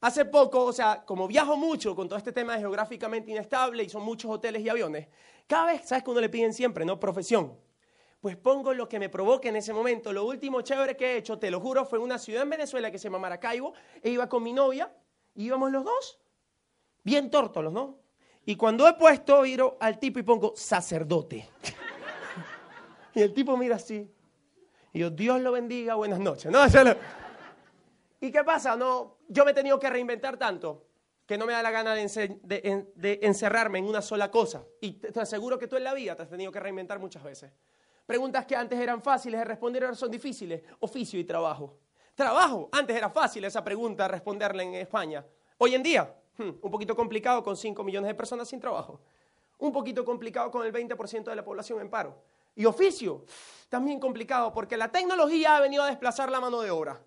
Hace 0.00 0.24
poco, 0.26 0.64
o 0.64 0.72
sea, 0.72 1.04
como 1.04 1.26
viajo 1.26 1.56
mucho 1.56 1.96
con 1.96 2.08
todo 2.08 2.18
este 2.18 2.32
tema 2.32 2.56
geográficamente 2.56 3.32
inestable 3.32 3.82
y 3.82 3.88
son 3.88 4.04
muchos 4.04 4.30
hoteles 4.30 4.62
y 4.62 4.68
aviones, 4.68 5.08
cada 5.46 5.66
vez, 5.66 5.88
¿sabes 5.88 6.04
que 6.04 6.10
uno 6.10 6.20
le 6.20 6.28
piden 6.28 6.52
siempre, 6.52 6.84
no? 6.84 7.00
Profesión. 7.00 7.58
Pues 8.20 8.36
pongo 8.36 8.74
lo 8.74 8.88
que 8.88 8.98
me 8.98 9.08
provoque 9.08 9.48
en 9.48 9.56
ese 9.56 9.72
momento. 9.72 10.12
Lo 10.12 10.24
último 10.24 10.60
chévere 10.62 10.96
que 10.96 11.14
he 11.14 11.16
hecho, 11.16 11.38
te 11.38 11.50
lo 11.50 11.60
juro, 11.60 11.84
fue 11.84 11.98
una 11.98 12.18
ciudad 12.18 12.42
en 12.42 12.50
Venezuela 12.50 12.90
que 12.90 12.98
se 12.98 13.04
llama 13.04 13.18
Maracaibo, 13.18 13.74
e 14.02 14.10
iba 14.10 14.28
con 14.28 14.42
mi 14.42 14.52
novia, 14.52 14.92
y 15.34 15.46
íbamos 15.46 15.70
los 15.72 15.84
dos, 15.84 16.20
bien 17.02 17.30
tórtolos, 17.30 17.72
¿no? 17.72 17.98
Y 18.44 18.56
cuando 18.56 18.88
he 18.88 18.94
puesto, 18.94 19.42
viro 19.42 19.76
al 19.80 19.98
tipo 19.98 20.18
y 20.18 20.22
pongo 20.22 20.54
sacerdote. 20.56 21.48
y 23.14 23.20
el 23.20 23.34
tipo 23.34 23.56
mira 23.56 23.76
así. 23.76 24.10
Y 24.92 25.00
yo, 25.00 25.10
Dios 25.10 25.40
lo 25.40 25.52
bendiga, 25.52 25.96
buenas 25.96 26.18
noches. 26.18 26.50
¿no? 26.50 26.60
¿Y 28.20 28.32
qué 28.32 28.42
pasa? 28.44 28.74
No, 28.74 29.17
yo 29.28 29.44
me 29.44 29.52
he 29.52 29.54
tenido 29.54 29.78
que 29.78 29.88
reinventar 29.88 30.36
tanto 30.36 30.84
que 31.28 31.36
no 31.36 31.44
me 31.44 31.52
da 31.52 31.62
la 31.62 31.70
gana 31.70 31.94
de, 31.94 33.18
encerrarme 33.20 33.78
en 33.78 33.84
una 33.84 34.00
sola 34.00 34.30
cosa. 34.30 34.64
Y 34.80 34.92
te, 34.92 35.20
aseguro 35.20 35.58
que 35.58 35.68
tú 35.68 35.76
en 35.76 35.84
la 35.84 35.92
vida 35.92 36.16
te 36.16 36.22
has 36.22 36.30
tenido 36.30 36.50
que 36.50 36.58
reinventar 36.58 36.98
muchas 36.98 37.22
veces. 37.22 37.52
Preguntas 38.06 38.46
que 38.46 38.56
antes 38.56 38.80
eran 38.80 39.02
fáciles 39.02 39.38
de 39.38 39.44
responder 39.44 39.84
ahora 39.84 39.94
son 39.94 40.10
difíciles. 40.10 40.62
Oficio 40.80 41.20
y 41.20 41.24
trabajo. 41.24 41.76
Trabajo. 42.14 42.70
Antes 42.72 42.96
era 42.96 43.10
fácil 43.10 43.44
esa 43.44 43.62
pregunta 43.62 44.08
responderla 44.08 44.62
en 44.62 44.74
España. 44.76 45.22
Hoy 45.58 45.74
en 45.74 45.82
día, 45.82 46.14
hmm, 46.38 46.48
un 46.62 46.70
poquito 46.70 46.96
complicado 46.96 47.42
con 47.42 47.58
5 47.58 47.84
millones 47.84 48.08
de 48.08 48.14
personas 48.14 48.48
sin 48.48 48.58
trabajo. 48.58 48.98
Un 49.58 49.70
poquito 49.70 50.06
complicado 50.06 50.50
con 50.50 50.64
el 50.64 50.72
20% 50.72 51.24
de 51.24 51.36
la 51.36 51.44
población 51.44 51.82
en 51.82 51.90
paro. 51.90 52.22
Y 52.54 52.64
oficio, 52.64 53.26
también 53.68 54.00
complicado 54.00 54.50
porque 54.54 54.78
la 54.78 54.90
tecnología 54.90 55.58
ha 55.58 55.60
venido 55.60 55.82
a 55.82 55.88
desplazar 55.88 56.30
la 56.30 56.40
mano 56.40 56.62
de 56.62 56.70
obra. 56.70 56.98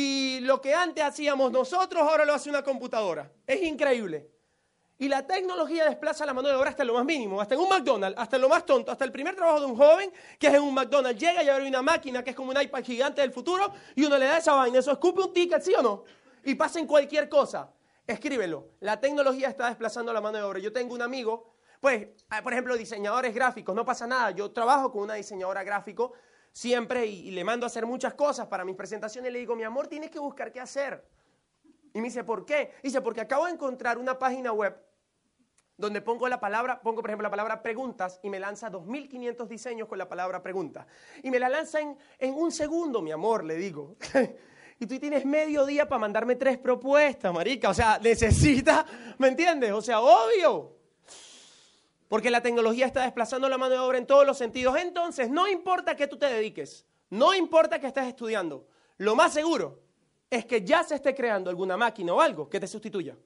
Y 0.00 0.38
lo 0.42 0.60
que 0.60 0.74
antes 0.74 1.02
hacíamos 1.02 1.50
nosotros, 1.50 2.00
ahora 2.00 2.24
lo 2.24 2.32
hace 2.32 2.48
una 2.48 2.62
computadora. 2.62 3.32
Es 3.44 3.60
increíble. 3.64 4.30
Y 4.96 5.08
la 5.08 5.26
tecnología 5.26 5.86
desplaza 5.86 6.24
la 6.24 6.32
mano 6.32 6.46
de 6.46 6.54
obra 6.54 6.70
hasta 6.70 6.84
lo 6.84 6.94
más 6.94 7.04
mínimo, 7.04 7.40
hasta 7.40 7.56
en 7.56 7.60
un 7.62 7.68
McDonald's, 7.68 8.16
hasta 8.16 8.38
lo 8.38 8.48
más 8.48 8.64
tonto, 8.64 8.92
hasta 8.92 9.04
el 9.04 9.10
primer 9.10 9.34
trabajo 9.34 9.58
de 9.58 9.66
un 9.66 9.76
joven 9.76 10.12
que 10.38 10.46
es 10.46 10.54
en 10.54 10.62
un 10.62 10.72
McDonald's. 10.72 11.20
Llega 11.20 11.42
y 11.42 11.48
abre 11.48 11.66
una 11.66 11.82
máquina 11.82 12.22
que 12.22 12.30
es 12.30 12.36
como 12.36 12.52
un 12.52 12.62
iPad 12.62 12.84
gigante 12.84 13.22
del 13.22 13.32
futuro 13.32 13.72
y 13.96 14.04
uno 14.04 14.16
le 14.18 14.26
da 14.26 14.38
esa 14.38 14.54
vaina. 14.54 14.78
Eso 14.78 14.92
escupe 14.92 15.20
un 15.20 15.32
ticket, 15.32 15.62
¿sí 15.62 15.74
o 15.74 15.82
no? 15.82 16.04
Y 16.44 16.54
pasa 16.54 16.78
en 16.78 16.86
cualquier 16.86 17.28
cosa. 17.28 17.68
Escríbelo. 18.06 18.68
La 18.78 19.00
tecnología 19.00 19.48
está 19.48 19.66
desplazando 19.66 20.12
la 20.12 20.20
mano 20.20 20.38
de 20.38 20.44
obra. 20.44 20.60
Yo 20.60 20.72
tengo 20.72 20.94
un 20.94 21.02
amigo, 21.02 21.56
pues, 21.80 22.06
ah, 22.30 22.40
por 22.40 22.52
ejemplo, 22.52 22.76
diseñadores 22.76 23.34
gráficos. 23.34 23.74
No 23.74 23.84
pasa 23.84 24.06
nada. 24.06 24.30
Yo 24.30 24.52
trabajo 24.52 24.92
con 24.92 25.02
una 25.02 25.14
diseñadora 25.14 25.64
gráfico 25.64 26.12
siempre 26.52 27.06
y, 27.06 27.30
le 27.30 27.44
mando 27.44 27.66
a 27.66 27.68
hacer 27.68 27.86
muchas 27.86 28.14
cosas 28.14 28.46
para 28.46 28.64
mis 28.64 28.76
presentaciones. 28.76 29.32
Le 29.32 29.38
digo, 29.38 29.56
mi 29.56 29.64
amor, 29.64 29.88
tienes 29.88 30.10
que 30.10 30.18
buscar 30.18 30.52
qué 30.52 30.60
hacer. 30.60 31.04
Y 31.94 32.00
me 32.00 32.08
dice, 32.08 32.24
¿por 32.24 32.44
qué? 32.44 32.72
Dice, 32.82 33.00
porque 33.00 33.20
acabo 33.20 33.46
de 33.46 33.52
encontrar 33.52 33.98
una 33.98 34.18
página 34.18 34.52
web 34.52 34.76
donde 35.76 36.00
pongo 36.00 36.28
la 36.28 36.40
palabra, 36.40 36.80
pongo 36.80 37.00
por 37.00 37.10
ejemplo 37.10 37.26
la 37.26 37.30
palabra 37.30 37.62
preguntas 37.62 38.18
y 38.22 38.30
me 38.30 38.40
lanza 38.40 38.70
2.500 38.70 39.46
diseños 39.46 39.88
con 39.88 39.96
la 39.96 40.08
palabra 40.08 40.42
pregunta. 40.42 40.86
Y 41.22 41.30
me 41.30 41.38
la 41.38 41.48
lanza 41.48 41.80
en, 41.80 41.96
en 42.18 42.34
un 42.34 42.50
segundo, 42.50 43.00
mi 43.00 43.12
amor, 43.12 43.44
le 43.44 43.54
digo. 43.54 43.96
y 44.80 44.86
tú 44.86 44.98
tienes 44.98 45.24
medio 45.24 45.64
día 45.64 45.88
para 45.88 46.00
mandarme 46.00 46.34
tres 46.34 46.58
propuestas, 46.58 47.32
marica. 47.32 47.70
O 47.70 47.74
sea, 47.74 47.98
necesita, 48.02 48.84
¿me 49.18 49.28
entiendes? 49.28 49.72
O 49.72 49.80
sea, 49.80 50.00
obvio. 50.00 50.77
Porque 52.08 52.30
la 52.30 52.40
tecnología 52.40 52.86
está 52.86 53.02
desplazando 53.02 53.48
la 53.48 53.58
mano 53.58 53.74
de 53.74 53.80
obra 53.80 53.98
en 53.98 54.06
todos 54.06 54.26
los 54.26 54.38
sentidos. 54.38 54.76
Entonces, 54.78 55.30
no 55.30 55.46
importa 55.46 55.94
que 55.94 56.06
tú 56.06 56.16
te 56.16 56.26
dediques, 56.26 56.86
no 57.10 57.34
importa 57.34 57.78
que 57.78 57.86
estés 57.86 58.06
estudiando, 58.06 58.66
lo 58.96 59.14
más 59.14 59.34
seguro 59.34 59.80
es 60.30 60.44
que 60.44 60.62
ya 60.64 60.82
se 60.82 60.94
esté 60.94 61.14
creando 61.14 61.50
alguna 61.50 61.76
máquina 61.76 62.12
o 62.12 62.20
algo 62.20 62.48
que 62.48 62.60
te 62.60 62.66
sustituya. 62.66 63.16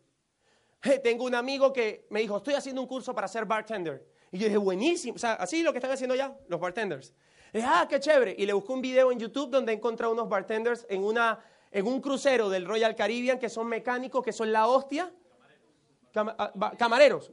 tengo 1.02 1.24
un 1.24 1.34
amigo 1.34 1.72
que 1.72 2.06
me 2.10 2.20
dijo, 2.20 2.36
estoy 2.36 2.54
haciendo 2.54 2.80
un 2.80 2.86
curso 2.86 3.14
para 3.14 3.28
ser 3.28 3.44
bartender. 3.44 4.06
Y 4.30 4.38
yo 4.38 4.46
dije, 4.46 4.56
buenísimo, 4.56 5.16
o 5.16 5.18
sea, 5.18 5.34
así 5.34 5.62
lo 5.62 5.72
que 5.72 5.78
están 5.78 5.90
haciendo 5.90 6.14
ya 6.14 6.36
los 6.48 6.58
bartenders. 6.58 7.12
Y 7.52 7.58
dije, 7.58 7.68
ah, 7.70 7.86
qué 7.88 8.00
chévere. 8.00 8.34
Y 8.38 8.46
le 8.46 8.52
busqué 8.52 8.72
un 8.72 8.80
video 8.80 9.12
en 9.12 9.18
YouTube 9.18 9.50
donde 9.50 9.72
he 9.72 9.76
encontrado 9.76 10.12
unos 10.12 10.28
bartenders 10.28 10.86
en, 10.88 11.04
una, 11.04 11.38
en 11.70 11.86
un 11.86 12.00
crucero 12.00 12.48
del 12.48 12.64
Royal 12.64 12.96
Caribbean 12.96 13.38
que 13.38 13.50
son 13.50 13.66
mecánicos, 13.66 14.24
que 14.24 14.32
son 14.32 14.50
la 14.52 14.66
hostia. 14.66 15.12
Ah, 16.14 16.72
camareros. 16.78 17.30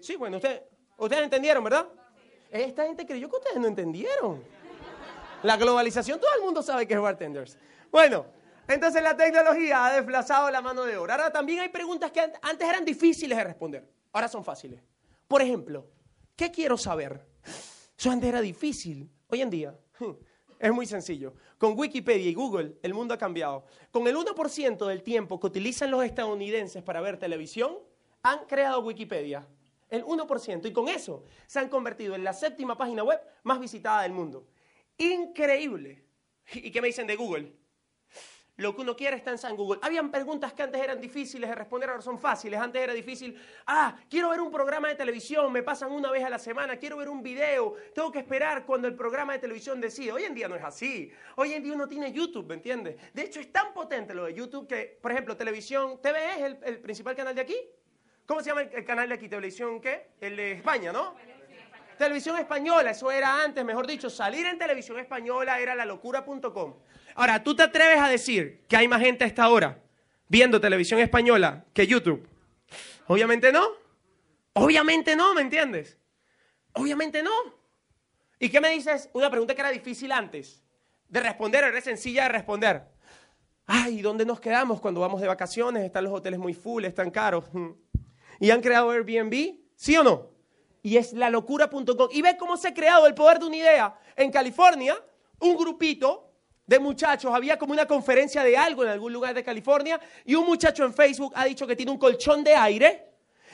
sí, 0.00 0.16
bueno, 0.16 0.38
ustedes, 0.38 1.22
entendieron, 1.22 1.64
¿verdad? 1.64 1.88
Esta 2.50 2.84
gente 2.84 3.04
creyó 3.06 3.28
que 3.28 3.36
ustedes 3.36 3.58
no 3.58 3.66
entendieron. 3.66 4.42
La 5.42 5.56
globalización, 5.56 6.18
todo 6.18 6.34
el 6.36 6.42
mundo 6.42 6.62
sabe 6.62 6.86
que 6.86 6.94
es 6.94 7.00
bartenders. 7.00 7.58
Bueno, 7.90 8.26
entonces 8.66 9.02
la 9.02 9.16
tecnología 9.16 9.86
ha 9.86 9.94
desplazado 9.94 10.50
la 10.50 10.62
mano 10.62 10.84
de 10.84 10.96
obra. 10.96 11.14
Ahora 11.14 11.30
también 11.30 11.60
hay 11.60 11.68
preguntas 11.68 12.10
que 12.10 12.20
antes 12.20 12.68
eran 12.68 12.84
difíciles 12.84 13.36
de 13.36 13.44
responder, 13.44 13.88
ahora 14.12 14.28
son 14.28 14.42
fáciles. 14.42 14.80
Por 15.28 15.42
ejemplo, 15.42 15.86
¿qué 16.36 16.50
quiero 16.50 16.78
saber? 16.78 17.26
Eso 17.98 18.10
antes 18.10 18.28
era 18.28 18.40
difícil. 18.40 19.10
Hoy 19.28 19.42
en 19.42 19.50
día 19.50 19.74
es 20.58 20.72
muy 20.72 20.86
sencillo. 20.86 21.34
Con 21.58 21.78
Wikipedia 21.78 22.30
y 22.30 22.34
Google 22.34 22.76
el 22.82 22.94
mundo 22.94 23.14
ha 23.14 23.18
cambiado. 23.18 23.64
Con 23.90 24.06
el 24.06 24.16
1% 24.16 24.86
del 24.86 25.02
tiempo 25.02 25.38
que 25.40 25.46
utilizan 25.46 25.90
los 25.90 26.04
estadounidenses 26.04 26.82
para 26.82 27.00
ver 27.00 27.18
televisión, 27.18 27.78
han 28.24 28.46
creado 28.46 28.80
Wikipedia. 28.80 29.46
El 29.88 30.04
1%. 30.04 30.66
Y 30.66 30.72
con 30.72 30.88
eso 30.88 31.24
se 31.46 31.60
han 31.60 31.68
convertido 31.68 32.16
en 32.16 32.24
la 32.24 32.32
séptima 32.32 32.76
página 32.76 33.04
web 33.04 33.20
más 33.44 33.60
visitada 33.60 34.02
del 34.02 34.12
mundo. 34.12 34.48
Increíble. 34.98 36.02
¿Y 36.52 36.70
qué 36.72 36.80
me 36.80 36.88
dicen 36.88 37.06
de 37.06 37.16
Google? 37.16 37.52
Lo 38.56 38.74
que 38.74 38.82
uno 38.82 38.94
quiere 38.94 39.16
está 39.16 39.32
en 39.32 39.38
San 39.38 39.56
Google. 39.56 39.80
Habían 39.82 40.12
preguntas 40.12 40.52
que 40.52 40.62
antes 40.62 40.80
eran 40.80 41.00
difíciles 41.00 41.50
de 41.50 41.56
responder, 41.56 41.90
ahora 41.90 42.02
son 42.02 42.20
fáciles. 42.20 42.60
Antes 42.60 42.80
era 42.82 42.92
difícil, 42.92 43.36
ah, 43.66 43.96
quiero 44.08 44.30
ver 44.30 44.40
un 44.40 44.52
programa 44.52 44.88
de 44.88 44.94
televisión, 44.94 45.52
me 45.52 45.64
pasan 45.64 45.90
una 45.90 46.10
vez 46.12 46.22
a 46.22 46.30
la 46.30 46.38
semana, 46.38 46.76
quiero 46.76 46.96
ver 46.96 47.08
un 47.08 47.20
video, 47.20 47.74
tengo 47.92 48.12
que 48.12 48.20
esperar 48.20 48.64
cuando 48.64 48.86
el 48.86 48.94
programa 48.94 49.32
de 49.32 49.40
televisión 49.40 49.80
decide. 49.80 50.12
Hoy 50.12 50.22
en 50.22 50.34
día 50.34 50.46
no 50.46 50.54
es 50.54 50.62
así. 50.62 51.10
Hoy 51.34 51.52
en 51.52 51.64
día 51.64 51.72
uno 51.72 51.88
tiene 51.88 52.12
YouTube, 52.12 52.46
¿me 52.46 52.54
entiendes? 52.54 52.96
De 53.12 53.22
hecho, 53.22 53.40
es 53.40 53.52
tan 53.52 53.74
potente 53.74 54.14
lo 54.14 54.24
de 54.24 54.34
YouTube 54.34 54.68
que, 54.68 54.98
por 55.02 55.10
ejemplo, 55.10 55.36
televisión, 55.36 56.00
TV 56.00 56.18
es 56.36 56.56
el, 56.62 56.78
principal 56.78 57.16
canal 57.16 57.34
de 57.34 57.40
aquí. 57.40 57.56
¿Cómo 58.26 58.40
se 58.40 58.50
llama 58.50 58.62
el, 58.62 58.84
canal 58.84 59.08
de 59.08 59.14
aquí? 59.16 59.28
¿Televisión 59.28 59.80
qué? 59.80 60.08
El 60.20 60.36
de 60.36 60.52
España, 60.52 60.92
¿no? 60.92 61.14
Televisión 61.98 62.36
española, 62.38 62.90
eso 62.90 63.10
era 63.12 63.44
antes, 63.44 63.64
mejor 63.64 63.86
dicho, 63.86 64.10
salir 64.10 64.46
en 64.46 64.58
televisión 64.58 64.98
española 64.98 65.60
era 65.60 65.74
la 65.74 65.84
locura.com. 65.84 66.74
Ahora, 67.14 67.44
¿tú 67.44 67.54
te 67.54 67.62
atreves 67.62 67.98
a 67.98 68.08
decir 68.08 68.64
que 68.68 68.76
hay 68.76 68.88
más 68.88 69.00
gente 69.00 69.22
a 69.22 69.26
esta 69.26 69.48
hora 69.48 69.78
viendo 70.28 70.60
televisión 70.60 70.98
española 70.98 71.64
que 71.72 71.86
YouTube? 71.86 72.28
Obviamente 73.06 73.52
no. 73.52 73.64
Obviamente 74.54 75.14
no, 75.14 75.34
¿me 75.34 75.42
entiendes? 75.42 75.98
Obviamente 76.72 77.22
no. 77.22 77.30
¿Y 78.40 78.48
qué 78.48 78.60
me 78.60 78.70
dices? 78.70 79.08
Una 79.12 79.30
pregunta 79.30 79.54
que 79.54 79.60
era 79.60 79.70
difícil 79.70 80.10
antes 80.10 80.64
de 81.08 81.20
responder, 81.20 81.62
era 81.64 81.80
sencilla 81.80 82.24
de 82.24 82.30
responder. 82.30 82.82
Ay, 83.66 84.02
¿dónde 84.02 84.26
nos 84.26 84.40
quedamos 84.40 84.80
cuando 84.80 85.00
vamos 85.00 85.20
de 85.20 85.28
vacaciones? 85.28 85.84
Están 85.84 86.04
los 86.04 86.12
hoteles 86.12 86.40
muy 86.40 86.54
full, 86.54 86.84
están 86.84 87.10
caros. 87.10 87.44
¿Y 88.40 88.50
han 88.50 88.60
creado 88.60 88.90
Airbnb? 88.90 89.56
¿Sí 89.76 89.96
o 89.96 90.02
no? 90.02 90.30
Y 90.82 90.96
es 90.96 91.12
la 91.12 91.30
locura.com. 91.30 92.08
Y 92.12 92.22
ve 92.22 92.36
cómo 92.36 92.56
se 92.56 92.68
ha 92.68 92.74
creado 92.74 93.06
el 93.06 93.14
poder 93.14 93.38
de 93.38 93.46
una 93.46 93.56
idea. 93.56 93.98
En 94.16 94.30
California, 94.30 94.96
un 95.40 95.56
grupito 95.56 96.30
de 96.66 96.78
muchachos, 96.78 97.32
había 97.34 97.58
como 97.58 97.72
una 97.72 97.86
conferencia 97.86 98.42
de 98.42 98.56
algo 98.56 98.84
en 98.84 98.90
algún 98.90 99.12
lugar 99.12 99.34
de 99.34 99.42
California 99.42 100.00
y 100.24 100.34
un 100.34 100.46
muchacho 100.46 100.84
en 100.84 100.94
Facebook 100.94 101.32
ha 101.36 101.44
dicho 101.44 101.66
que 101.66 101.76
tiene 101.76 101.92
un 101.92 101.98
colchón 101.98 102.42
de 102.42 102.54
aire 102.54 103.06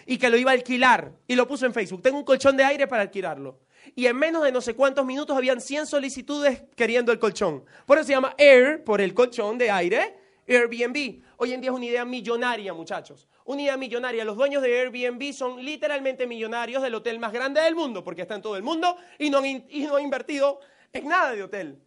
y 0.07 0.19
que 0.19 0.31
lo 0.31 0.37
iba 0.37 0.51
a 0.51 0.55
alquilar 0.55 1.13
y 1.27 1.35
lo 1.35 1.47
puso 1.47 1.67
en 1.67 1.75
Facebook. 1.75 2.03
Tengo 2.03 2.19
un 2.19 2.25
colchón 2.25 2.57
de 2.57 2.65
aire 2.65 2.87
para 2.87 3.03
alquilarlo. 3.03 3.61
Y 3.95 4.07
en 4.07 4.17
menos 4.17 4.45
de 4.45 4.53
no 4.53 4.61
sé 4.61 4.75
cuántos 4.75 5.05
minutos 5.05 5.37
habían 5.37 5.61
100 5.61 5.87
solicitudes 5.87 6.63
queriendo 6.77 7.13
el 7.13 7.19
colchón. 7.19 7.65
Por 7.87 7.99
eso 7.99 8.07
se 8.07 8.13
llama 8.13 8.35
Air, 8.39 8.85
por 8.85 9.01
el 9.01 9.15
colchón 9.15 9.59
de 9.59 9.71
aire, 9.71 10.17
Airbnb. 10.47 11.23
Hoy 11.37 11.53
en 11.53 11.61
día 11.61 11.71
es 11.71 11.77
una 11.77 11.87
idea 11.87 12.05
millonaria, 12.05 12.75
muchachos. 12.75 13.29
Una 13.51 13.63
idea 13.63 13.77
millonaria. 13.77 14.25
Los 14.25 14.37
dueños 14.37 14.63
de 14.63 14.79
Airbnb 14.79 15.33
son 15.33 15.65
literalmente 15.65 16.25
millonarios 16.25 16.85
del 16.85 16.95
hotel 16.95 17.19
más 17.19 17.33
grande 17.33 17.61
del 17.61 17.75
mundo, 17.75 18.05
porque 18.05 18.23
está 18.23 18.37
en 18.37 18.43
todo 18.43 18.57
el 18.57 18.63
mundo 18.63 18.97
y 19.19 19.29
no 19.29 19.39
han, 19.39 19.45
y 19.45 19.87
no 19.89 19.97
han 19.97 20.05
invertido 20.05 20.61
en 20.93 21.09
nada 21.09 21.33
de 21.33 21.43
hotel. 21.43 21.83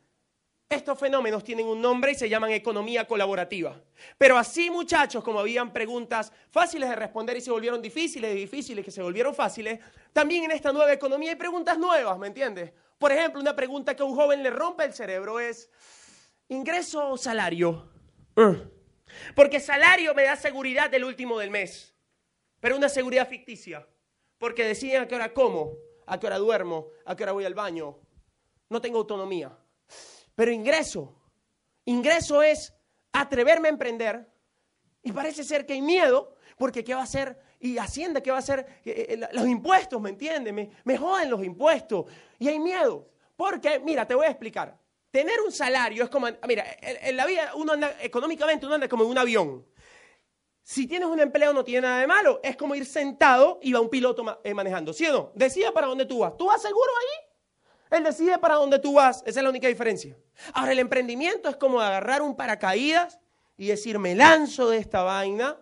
Estos 0.68 1.00
fenómenos 1.00 1.42
tienen 1.42 1.66
un 1.66 1.82
nombre 1.82 2.12
y 2.12 2.16
se 2.16 2.28
llaman 2.28 2.52
economía 2.52 3.08
colaborativa. 3.08 3.82
Pero 4.18 4.38
así, 4.38 4.70
muchachos, 4.70 5.24
como 5.24 5.40
habían 5.40 5.72
preguntas 5.72 6.34
fáciles 6.50 6.90
de 6.90 6.98
responder 6.98 7.38
y 7.38 7.42
se 7.42 7.52
volvieron 7.52 7.82
difíciles 7.82 8.36
y 8.36 8.40
difíciles 8.40 8.84
que 8.84 8.92
se 8.92 9.02
volvieron 9.02 9.34
fáciles, 9.34 9.80
también 10.12 10.44
en 10.44 10.52
esta 10.52 10.74
nueva 10.74 10.92
economía 10.92 11.30
hay 11.30 11.38
preguntas 11.38 11.78
nuevas, 11.78 12.20
¿me 12.20 12.28
entiendes? 12.28 12.74
Por 12.98 13.14
ejemplo, 13.14 13.40
una 13.40 13.56
pregunta 13.56 13.96
que 13.96 14.04
a 14.04 14.06
un 14.06 14.16
joven 14.16 14.44
le 14.44 14.50
rompe 14.50 14.84
el 14.84 14.94
cerebro 14.94 15.40
es, 15.40 15.70
¿ingreso 16.50 17.12
o 17.12 17.18
salario? 17.18 17.88
Uh. 18.36 18.83
Porque 19.36 19.60
salario 19.60 20.14
me 20.14 20.24
da 20.24 20.36
seguridad 20.36 20.90
del 20.90 21.04
último 21.04 21.40
del 21.40 21.50
mes, 21.50 21.94
pero 22.60 22.78
una 22.78 22.90
seguridad 22.90 23.28
ficticia, 23.28 23.88
porque 24.38 24.64
deciden 24.64 25.04
a 25.04 25.08
qué 25.08 25.16
hora 25.16 25.34
como, 25.34 25.78
a 26.06 26.20
qué 26.20 26.28
hora 26.28 26.38
duermo, 26.38 26.88
a 27.06 27.16
qué 27.16 27.24
hora 27.24 27.32
voy 27.32 27.46
al 27.46 27.54
baño. 27.54 27.98
No 28.70 28.82
tengo 28.82 29.00
autonomía. 29.00 29.58
Pero 30.36 30.52
ingreso, 30.52 31.16
ingreso 31.86 32.42
es 32.42 32.74
atreverme 33.12 33.68
a 33.68 33.72
emprender 33.72 34.28
y 35.04 35.12
parece 35.12 35.44
ser 35.44 35.66
que 35.66 35.74
hay 35.74 35.82
miedo 35.82 36.36
porque 36.58 36.84
¿qué 36.84 36.94
va 36.94 37.02
a 37.02 37.04
hacer? 37.04 37.38
Y 37.60 37.78
Hacienda, 37.78 38.22
¿qué 38.22 38.32
va 38.32 38.38
a 38.38 38.40
hacer? 38.40 38.82
Eh, 38.84 39.06
eh, 39.10 39.28
los 39.32 39.48
impuestos, 39.48 40.02
¿me 40.02 40.10
entiendes? 40.10 40.70
Me 40.84 40.98
joden 40.98 41.30
los 41.30 41.44
impuestos 41.44 42.06
y 42.40 42.48
hay 42.48 42.60
miedo. 42.60 43.10
Porque, 43.36 43.80
mira, 43.80 44.06
te 44.06 44.16
voy 44.16 44.26
a 44.26 44.30
explicar. 44.30 44.78
Tener 45.14 45.42
un 45.42 45.52
salario 45.52 46.04
es 46.04 46.10
como, 46.10 46.26
mira, 46.48 46.66
en, 46.82 47.16
la 47.16 47.28
vida 47.28 47.52
uno 47.54 47.74
anda, 47.74 47.96
económicamente 48.02 48.66
uno 48.66 48.74
anda 48.74 48.88
como 48.88 49.04
en 49.04 49.12
un 49.12 49.18
avión. 49.20 49.64
Si 50.64 50.88
tienes 50.88 51.08
un 51.08 51.20
empleo 51.20 51.54
no 51.54 51.64
tiene 51.64 51.82
nada 51.82 52.00
de 52.00 52.08
malo, 52.08 52.40
es 52.42 52.58
como 52.58 52.74
ir 52.74 52.84
sentado 52.84 53.60
y 53.62 53.74
va 53.74 53.80
un 53.80 53.92
piloto 53.92 54.42
eh, 54.44 54.56
manejando, 54.56 54.92
¿sí 54.92 55.06
o 55.06 55.14
no? 55.14 55.32
Decida 55.36 55.72
para 55.72 55.86
dónde 55.86 56.08
tú 56.08 56.18
vas. 56.18 56.36
¿Tú 56.36 56.48
vas 56.48 56.60
seguro 56.60 56.90
ahí? 57.00 57.98
Él 58.00 58.04
decide 58.04 58.40
para 58.40 58.56
dónde 58.56 58.80
tú 58.80 58.94
vas. 58.94 59.22
Esa 59.28 59.40
es 59.40 59.44
la 59.44 59.52
única 59.52 59.68
diferencia. 59.68 60.18
Ahora, 60.52 60.72
el 60.72 60.80
emprendimiento 60.80 61.48
es 61.48 61.58
como 61.58 61.80
agarrar 61.80 62.24
un 62.24 62.36
paracaídas 62.36 63.20
y 63.56 63.68
decir, 63.68 64.00
me 64.00 64.16
lanzo 64.16 64.72
de 64.72 64.80
esta 64.80 65.04
vaina 65.04 65.60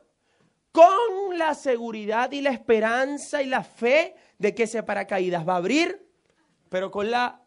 con 0.72 1.38
la 1.38 1.56
seguridad 1.56 2.32
y 2.32 2.40
la 2.40 2.52
esperanza 2.52 3.42
y 3.42 3.48
la 3.48 3.66
fe 3.66 4.16
de 4.38 4.56
que 4.56 4.64
ese 4.64 4.82
paracaídas 4.82 5.46
va 5.46 5.56
a 5.56 5.58
abrir, 5.58 6.10
pero 6.70 6.90
con 6.90 7.12
la 7.12 7.42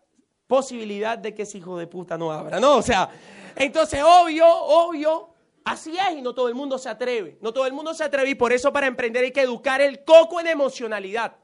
posibilidad 0.46 1.18
de 1.18 1.34
que 1.34 1.42
ese 1.42 1.58
hijo 1.58 1.78
de 1.78 1.86
puta 1.86 2.18
no 2.18 2.32
abra, 2.32 2.60
¿no? 2.60 2.76
O 2.76 2.82
sea, 2.82 3.08
entonces, 3.56 4.02
obvio, 4.02 4.46
obvio, 4.46 5.30
así 5.64 5.96
es 5.96 6.18
y 6.18 6.22
no 6.22 6.34
todo 6.34 6.48
el 6.48 6.54
mundo 6.54 6.78
se 6.78 6.88
atreve. 6.88 7.38
No 7.40 7.52
todo 7.52 7.66
el 7.66 7.72
mundo 7.72 7.94
se 7.94 8.04
atreve 8.04 8.30
y 8.30 8.34
por 8.34 8.52
eso 8.52 8.72
para 8.72 8.86
emprender 8.86 9.24
hay 9.24 9.32
que 9.32 9.42
educar 9.42 9.80
el 9.80 10.04
coco 10.04 10.40
en 10.40 10.48
emocionalidad. 10.48 11.36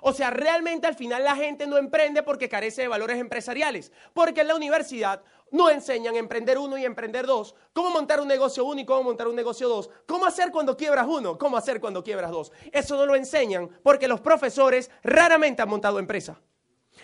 O 0.00 0.12
sea, 0.12 0.30
realmente 0.30 0.86
al 0.86 0.96
final 0.96 1.22
la 1.22 1.36
gente 1.36 1.66
no 1.66 1.78
emprende 1.78 2.22
porque 2.22 2.48
carece 2.48 2.82
de 2.82 2.88
valores 2.88 3.18
empresariales, 3.18 3.92
porque 4.12 4.40
en 4.40 4.48
la 4.48 4.56
universidad 4.56 5.22
no 5.52 5.70
enseñan 5.70 6.16
a 6.16 6.18
emprender 6.18 6.58
uno 6.58 6.76
y 6.76 6.84
emprender 6.84 7.26
dos, 7.26 7.54
cómo 7.72 7.90
montar 7.90 8.20
un 8.20 8.26
negocio 8.26 8.64
uno 8.64 8.80
y 8.80 8.84
cómo 8.84 9.04
montar 9.04 9.28
un 9.28 9.36
negocio 9.36 9.68
dos, 9.68 9.90
cómo 10.06 10.26
hacer 10.26 10.50
cuando 10.50 10.76
quiebras 10.76 11.06
uno, 11.06 11.38
cómo 11.38 11.56
hacer 11.56 11.80
cuando 11.80 12.02
quiebras 12.02 12.30
dos. 12.30 12.52
Eso 12.72 12.96
no 12.96 13.06
lo 13.06 13.14
enseñan 13.14 13.68
porque 13.82 14.08
los 14.08 14.20
profesores 14.20 14.90
raramente 15.04 15.62
han 15.62 15.68
montado 15.68 15.98
empresa. 15.98 16.40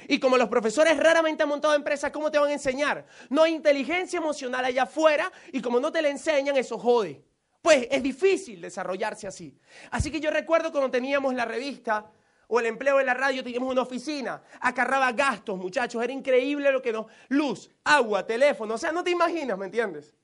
Y 0.07 0.21
como 0.21 0.37
los 0.37 0.49
profesores 0.49 0.97
raramente 0.97 1.43
han 1.43 1.49
montado 1.49 1.75
empresa, 1.75 2.13
¿cómo 2.13 2.31
te 2.31 2.39
van 2.39 2.51
a 2.51 2.53
enseñar? 2.53 3.07
No 3.29 3.43
hay 3.43 3.55
inteligencia 3.55 4.19
emocional 4.19 4.65
allá 4.65 4.85
afuera 4.85 5.33
y 5.53 5.61
como 5.61 5.81
no 5.81 5.91
te 5.91 6.03
la 6.03 6.09
enseñan, 6.09 6.57
eso 6.57 6.79
jode. 6.79 7.25
Pues 7.61 7.89
es 7.91 8.03
difícil 8.03 8.61
desarrollarse 8.61 9.27
así. 9.27 9.59
Así 9.91 10.11
que 10.11 10.21
yo 10.21 10.31
recuerdo 10.31 10.71
cuando 10.71 10.91
teníamos 10.91 11.35
la 11.35 11.45
revista 11.45 12.11
o 12.47 12.61
el 12.61 12.67
empleo 12.67 12.99
de 12.99 13.05
la 13.05 13.15
radio, 13.15 13.43
teníamos 13.43 13.71
una 13.71 13.83
oficina, 13.83 14.43
acarraba 14.61 15.13
gastos, 15.13 15.59
muchachos, 15.59 16.03
era 16.03 16.13
increíble 16.13 16.73
lo 16.73 16.81
que 16.81 16.93
nos... 16.93 17.07
Luz, 17.29 17.71
agua, 17.85 18.27
teléfono, 18.27 18.75
o 18.75 18.79
sea, 18.79 18.91
no 18.91 19.05
te 19.05 19.11
imaginas, 19.11 19.59
¿me 19.59 19.67
entiendes? 19.67 20.15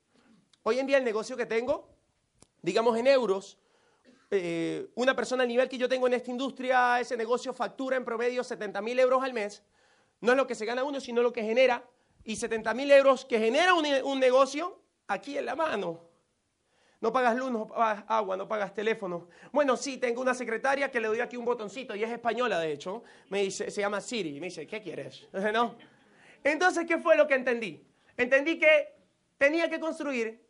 Hoy 0.63 0.79
en 0.79 0.87
día 0.87 0.97
el 0.97 1.03
negocio 1.03 1.37
que 1.37 1.45
tengo, 1.45 1.87
digamos 2.63 2.97
en 2.97 3.05
euros, 3.05 3.59
eh, 4.31 4.89
una 4.95 5.15
persona 5.15 5.43
al 5.43 5.49
nivel 5.49 5.69
que 5.69 5.77
yo 5.77 5.87
tengo 5.87 6.07
en 6.07 6.13
esta 6.13 6.31
industria, 6.31 6.99
ese 6.99 7.15
negocio 7.17 7.53
factura 7.53 7.97
en 7.97 8.05
promedio 8.05 8.43
70 8.43 8.81
mil 8.81 8.99
euros 8.99 9.23
al 9.23 9.33
mes, 9.33 9.63
no 10.21 10.31
es 10.31 10.37
lo 10.37 10.47
que 10.47 10.55
se 10.55 10.65
gana 10.65 10.83
uno, 10.83 10.99
sino 10.99 11.21
lo 11.21 11.31
que 11.31 11.43
genera, 11.43 11.83
y 12.23 12.35
70 12.35 12.73
mil 12.73 12.91
euros 12.91 13.25
que 13.25 13.39
genera 13.39 13.73
un 13.73 14.19
negocio 14.19 14.81
aquí 15.07 15.37
en 15.37 15.45
la 15.45 15.55
mano. 15.55 16.15
No 17.01 17.11
pagas 17.13 17.35
luz, 17.35 17.51
no 17.51 17.67
pagas 17.67 18.03
agua, 18.07 18.35
no 18.35 18.47
pagas 18.47 18.73
teléfono. 18.73 19.27
Bueno, 19.51 19.77
sí, 19.77 19.97
tengo 19.97 20.21
una 20.21 20.33
secretaria 20.33 20.89
que 20.89 20.99
le 20.99 21.07
doy 21.07 21.19
aquí 21.19 21.37
un 21.37 21.45
botoncito 21.45 21.95
y 21.95 22.03
es 22.03 22.09
española, 22.09 22.59
de 22.59 22.71
hecho. 22.71 23.03
Me 23.29 23.43
dice, 23.43 23.69
se 23.69 23.81
llama 23.81 24.01
Siri. 24.01 24.39
Me 24.39 24.47
dice, 24.47 24.65
¿qué 24.65 24.81
quieres? 24.81 25.27
no. 25.53 25.75
Entonces, 26.43 26.85
¿qué 26.87 26.97
fue 26.97 27.15
lo 27.15 27.27
que 27.27 27.35
entendí? 27.35 27.85
Entendí 28.17 28.57
que 28.57 28.95
tenía 29.37 29.69
que 29.69 29.79
construir 29.79 30.41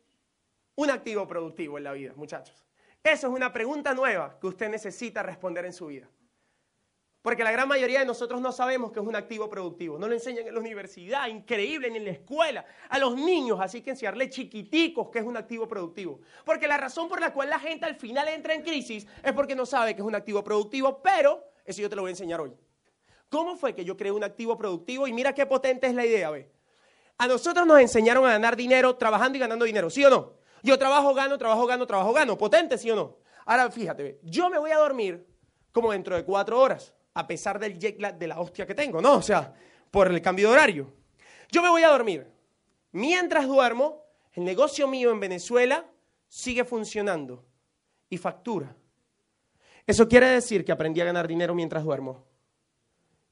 un 0.76 0.90
activo 0.90 1.26
productivo 1.26 1.78
en 1.78 1.84
la 1.84 1.92
vida, 1.92 2.12
muchachos. 2.16 2.65
Eso 3.06 3.28
es 3.28 3.32
una 3.32 3.52
pregunta 3.52 3.94
nueva 3.94 4.36
que 4.40 4.48
usted 4.48 4.68
necesita 4.68 5.22
responder 5.22 5.64
en 5.64 5.72
su 5.72 5.86
vida. 5.86 6.08
Porque 7.22 7.44
la 7.44 7.52
gran 7.52 7.68
mayoría 7.68 8.00
de 8.00 8.04
nosotros 8.04 8.40
no 8.40 8.50
sabemos 8.50 8.90
que 8.90 8.98
es 8.98 9.06
un 9.06 9.14
activo 9.14 9.48
productivo. 9.48 9.96
No 9.96 10.08
lo 10.08 10.14
enseñan 10.14 10.48
en 10.48 10.54
la 10.54 10.58
universidad, 10.58 11.28
increíble, 11.28 11.88
ni 11.88 11.98
en 11.98 12.04
la 12.04 12.10
escuela. 12.10 12.66
A 12.88 12.98
los 12.98 13.14
niños, 13.14 13.60
así 13.60 13.80
que 13.80 13.90
enseñarle 13.90 14.28
chiquiticos 14.28 15.08
que 15.10 15.20
es 15.20 15.24
un 15.24 15.36
activo 15.36 15.68
productivo. 15.68 16.18
Porque 16.44 16.66
la 16.66 16.78
razón 16.78 17.08
por 17.08 17.20
la 17.20 17.32
cual 17.32 17.48
la 17.48 17.60
gente 17.60 17.86
al 17.86 17.94
final 17.94 18.26
entra 18.26 18.54
en 18.54 18.62
crisis 18.62 19.06
es 19.22 19.32
porque 19.32 19.54
no 19.54 19.66
sabe 19.66 19.94
que 19.94 20.00
es 20.00 20.06
un 20.06 20.16
activo 20.16 20.42
productivo, 20.42 21.00
pero 21.00 21.44
eso 21.64 21.82
yo 21.82 21.88
te 21.88 21.94
lo 21.94 22.02
voy 22.02 22.08
a 22.08 22.12
enseñar 22.14 22.40
hoy. 22.40 22.52
¿Cómo 23.28 23.54
fue 23.56 23.72
que 23.72 23.84
yo 23.84 23.96
creé 23.96 24.10
un 24.10 24.24
activo 24.24 24.58
productivo? 24.58 25.06
Y 25.06 25.12
mira 25.12 25.32
qué 25.32 25.46
potente 25.46 25.86
es 25.86 25.94
la 25.94 26.04
idea, 26.04 26.30
¿ve? 26.30 26.50
A 27.18 27.28
nosotros 27.28 27.64
nos 27.68 27.78
enseñaron 27.78 28.26
a 28.26 28.32
ganar 28.32 28.56
dinero 28.56 28.96
trabajando 28.96 29.38
y 29.38 29.40
ganando 29.40 29.64
dinero, 29.64 29.90
¿sí 29.90 30.04
o 30.04 30.10
no? 30.10 30.44
Yo 30.66 30.76
trabajo, 30.76 31.14
gano, 31.14 31.38
trabajo, 31.38 31.64
gano, 31.64 31.86
trabajo, 31.86 32.12
gano. 32.12 32.36
Potente, 32.36 32.76
¿sí 32.76 32.90
o 32.90 32.96
no? 32.96 33.18
Ahora 33.44 33.70
fíjate, 33.70 34.18
yo 34.24 34.50
me 34.50 34.58
voy 34.58 34.72
a 34.72 34.78
dormir 34.78 35.24
como 35.70 35.92
dentro 35.92 36.16
de 36.16 36.24
cuatro 36.24 36.60
horas 36.60 36.92
a 37.14 37.24
pesar 37.24 37.60
del 37.60 37.78
jet 37.78 38.00
lag 38.00 38.18
de 38.18 38.26
la 38.26 38.40
hostia 38.40 38.66
que 38.66 38.74
tengo, 38.74 39.00
¿no? 39.00 39.14
O 39.14 39.22
sea, 39.22 39.54
por 39.92 40.08
el 40.08 40.20
cambio 40.20 40.48
de 40.48 40.54
horario. 40.54 40.92
Yo 41.52 41.62
me 41.62 41.68
voy 41.68 41.84
a 41.84 41.88
dormir. 41.90 42.26
Mientras 42.90 43.46
duermo, 43.46 44.02
el 44.32 44.44
negocio 44.44 44.88
mío 44.88 45.12
en 45.12 45.20
Venezuela 45.20 45.86
sigue 46.26 46.64
funcionando 46.64 47.44
y 48.10 48.18
factura. 48.18 48.74
Eso 49.86 50.08
quiere 50.08 50.26
decir 50.30 50.64
que 50.64 50.72
aprendí 50.72 51.00
a 51.00 51.04
ganar 51.04 51.28
dinero 51.28 51.54
mientras 51.54 51.84
duermo. 51.84 52.24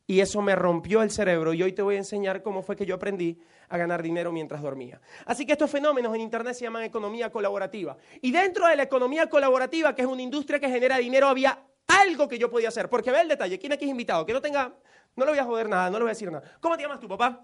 Y 0.06 0.20
eso 0.20 0.42
me 0.42 0.54
rompió 0.54 1.02
el 1.02 1.10
cerebro 1.10 1.54
y 1.54 1.62
hoy 1.62 1.72
te 1.72 1.80
voy 1.80 1.94
a 1.94 1.98
enseñar 1.98 2.42
cómo 2.42 2.62
fue 2.62 2.76
que 2.76 2.84
yo 2.84 2.94
aprendí 2.94 3.40
a 3.68 3.78
ganar 3.78 4.02
dinero 4.02 4.32
mientras 4.32 4.60
dormía. 4.60 5.00
Así 5.24 5.46
que 5.46 5.52
estos 5.52 5.70
fenómenos 5.70 6.14
en 6.14 6.20
Internet 6.20 6.54
se 6.54 6.64
llaman 6.64 6.84
economía 6.84 7.30
colaborativa. 7.30 7.96
Y 8.20 8.30
dentro 8.30 8.66
de 8.66 8.76
la 8.76 8.82
economía 8.82 9.30
colaborativa, 9.30 9.94
que 9.94 10.02
es 10.02 10.08
una 10.08 10.20
industria 10.20 10.60
que 10.60 10.68
genera 10.68 10.98
dinero, 10.98 11.26
había 11.26 11.58
algo 11.86 12.28
que 12.28 12.38
yo 12.38 12.50
podía 12.50 12.68
hacer. 12.68 12.90
Porque 12.90 13.10
ve 13.10 13.22
el 13.22 13.28
detalle, 13.28 13.58
¿quién 13.58 13.72
aquí 13.72 13.86
es 13.86 13.90
invitado? 13.90 14.26
Que 14.26 14.34
no 14.34 14.42
tenga, 14.42 14.74
no 15.16 15.24
le 15.24 15.30
voy 15.30 15.38
a 15.38 15.44
joder 15.44 15.68
nada, 15.70 15.88
no 15.88 15.96
le 15.96 16.04
voy 16.04 16.10
a 16.10 16.12
decir 16.12 16.30
nada. 16.30 16.58
¿Cómo 16.60 16.76
te 16.76 16.82
llamas 16.82 17.00
tu 17.00 17.08
papá? 17.08 17.42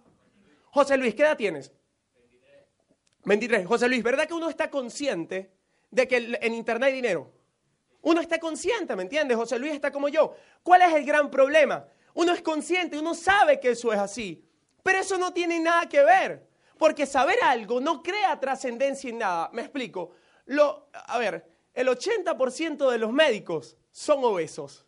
José 0.70 0.99
Luis, 0.99 1.14
¿qué 1.14 1.23
edad 1.23 1.37
tienes? 1.38 1.73
23. 3.25 3.66
José 3.66 3.88
Luis, 3.88 4.03
¿verdad 4.03 4.27
que 4.27 4.35
uno 4.35 4.51
está 4.51 4.70
consciente 4.70 5.51
de 5.90 6.07
que 6.07 6.38
en 6.40 6.55
Internet 6.55 6.88
hay 6.88 6.94
dinero? 6.94 7.33
Uno 8.03 8.20
está 8.20 8.38
consciente, 8.38 8.96
¿me 8.96 9.03
entiendes? 9.03 9.37
José 9.37 9.59
Luis 9.59 9.73
está 9.73 9.90
como 9.90 10.09
yo. 10.09 10.35
¿Cuál 10.62 10.83
es 10.83 10.92
el 10.94 11.05
gran 11.05 11.31
problema? 11.31 11.87
Uno 12.14 12.33
es 12.33 12.42
consciente, 12.42 12.99
uno 12.99 13.14
sabe 13.14 13.61
que 13.61 13.70
eso 13.70 13.92
es 13.92 13.99
así, 13.99 14.44
pero 14.83 14.99
eso 14.99 15.18
no 15.18 15.33
tiene 15.33 15.61
nada 15.61 15.88
que 15.88 16.03
ver, 16.03 16.49
porque 16.79 17.07
saber 17.07 17.38
algo 17.42 17.81
no 17.81 18.03
crea 18.03 18.38
trascendencia 18.40 19.11
en 19.11 19.18
nada. 19.18 19.51
Me 19.53 19.62
explico. 19.62 20.12
Lo, 20.46 20.88
a 20.92 21.18
ver, 21.18 21.46
el 21.75 21.88
80% 21.88 22.90
de 22.90 22.99
los 22.99 23.12
médicos 23.12 23.77
son 23.90 24.25
obesos. 24.25 24.87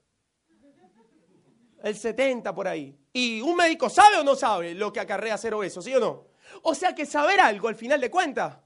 El 1.83 1.97
70 1.97 2.55
por 2.55 2.69
ahí. 2.69 2.97
¿Y 3.13 3.41
un 3.41 3.57
médico 3.57 3.91
sabe 3.91 4.17
o 4.17 4.25
no 4.25 4.35
sabe 4.35 4.75
lo 4.75 4.93
que 4.93 5.01
acarrea 5.01 5.37
ser 5.37 5.55
obeso, 5.55 5.83
sí 5.83 5.95
o 5.95 6.01
no? 6.01 6.27
O 6.63 6.75
sea 6.75 6.95
que 6.95 7.07
saber 7.07 7.41
algo 7.41 7.69
al 7.69 7.75
final 7.75 8.01
de 8.01 8.11
cuentas 8.11 8.57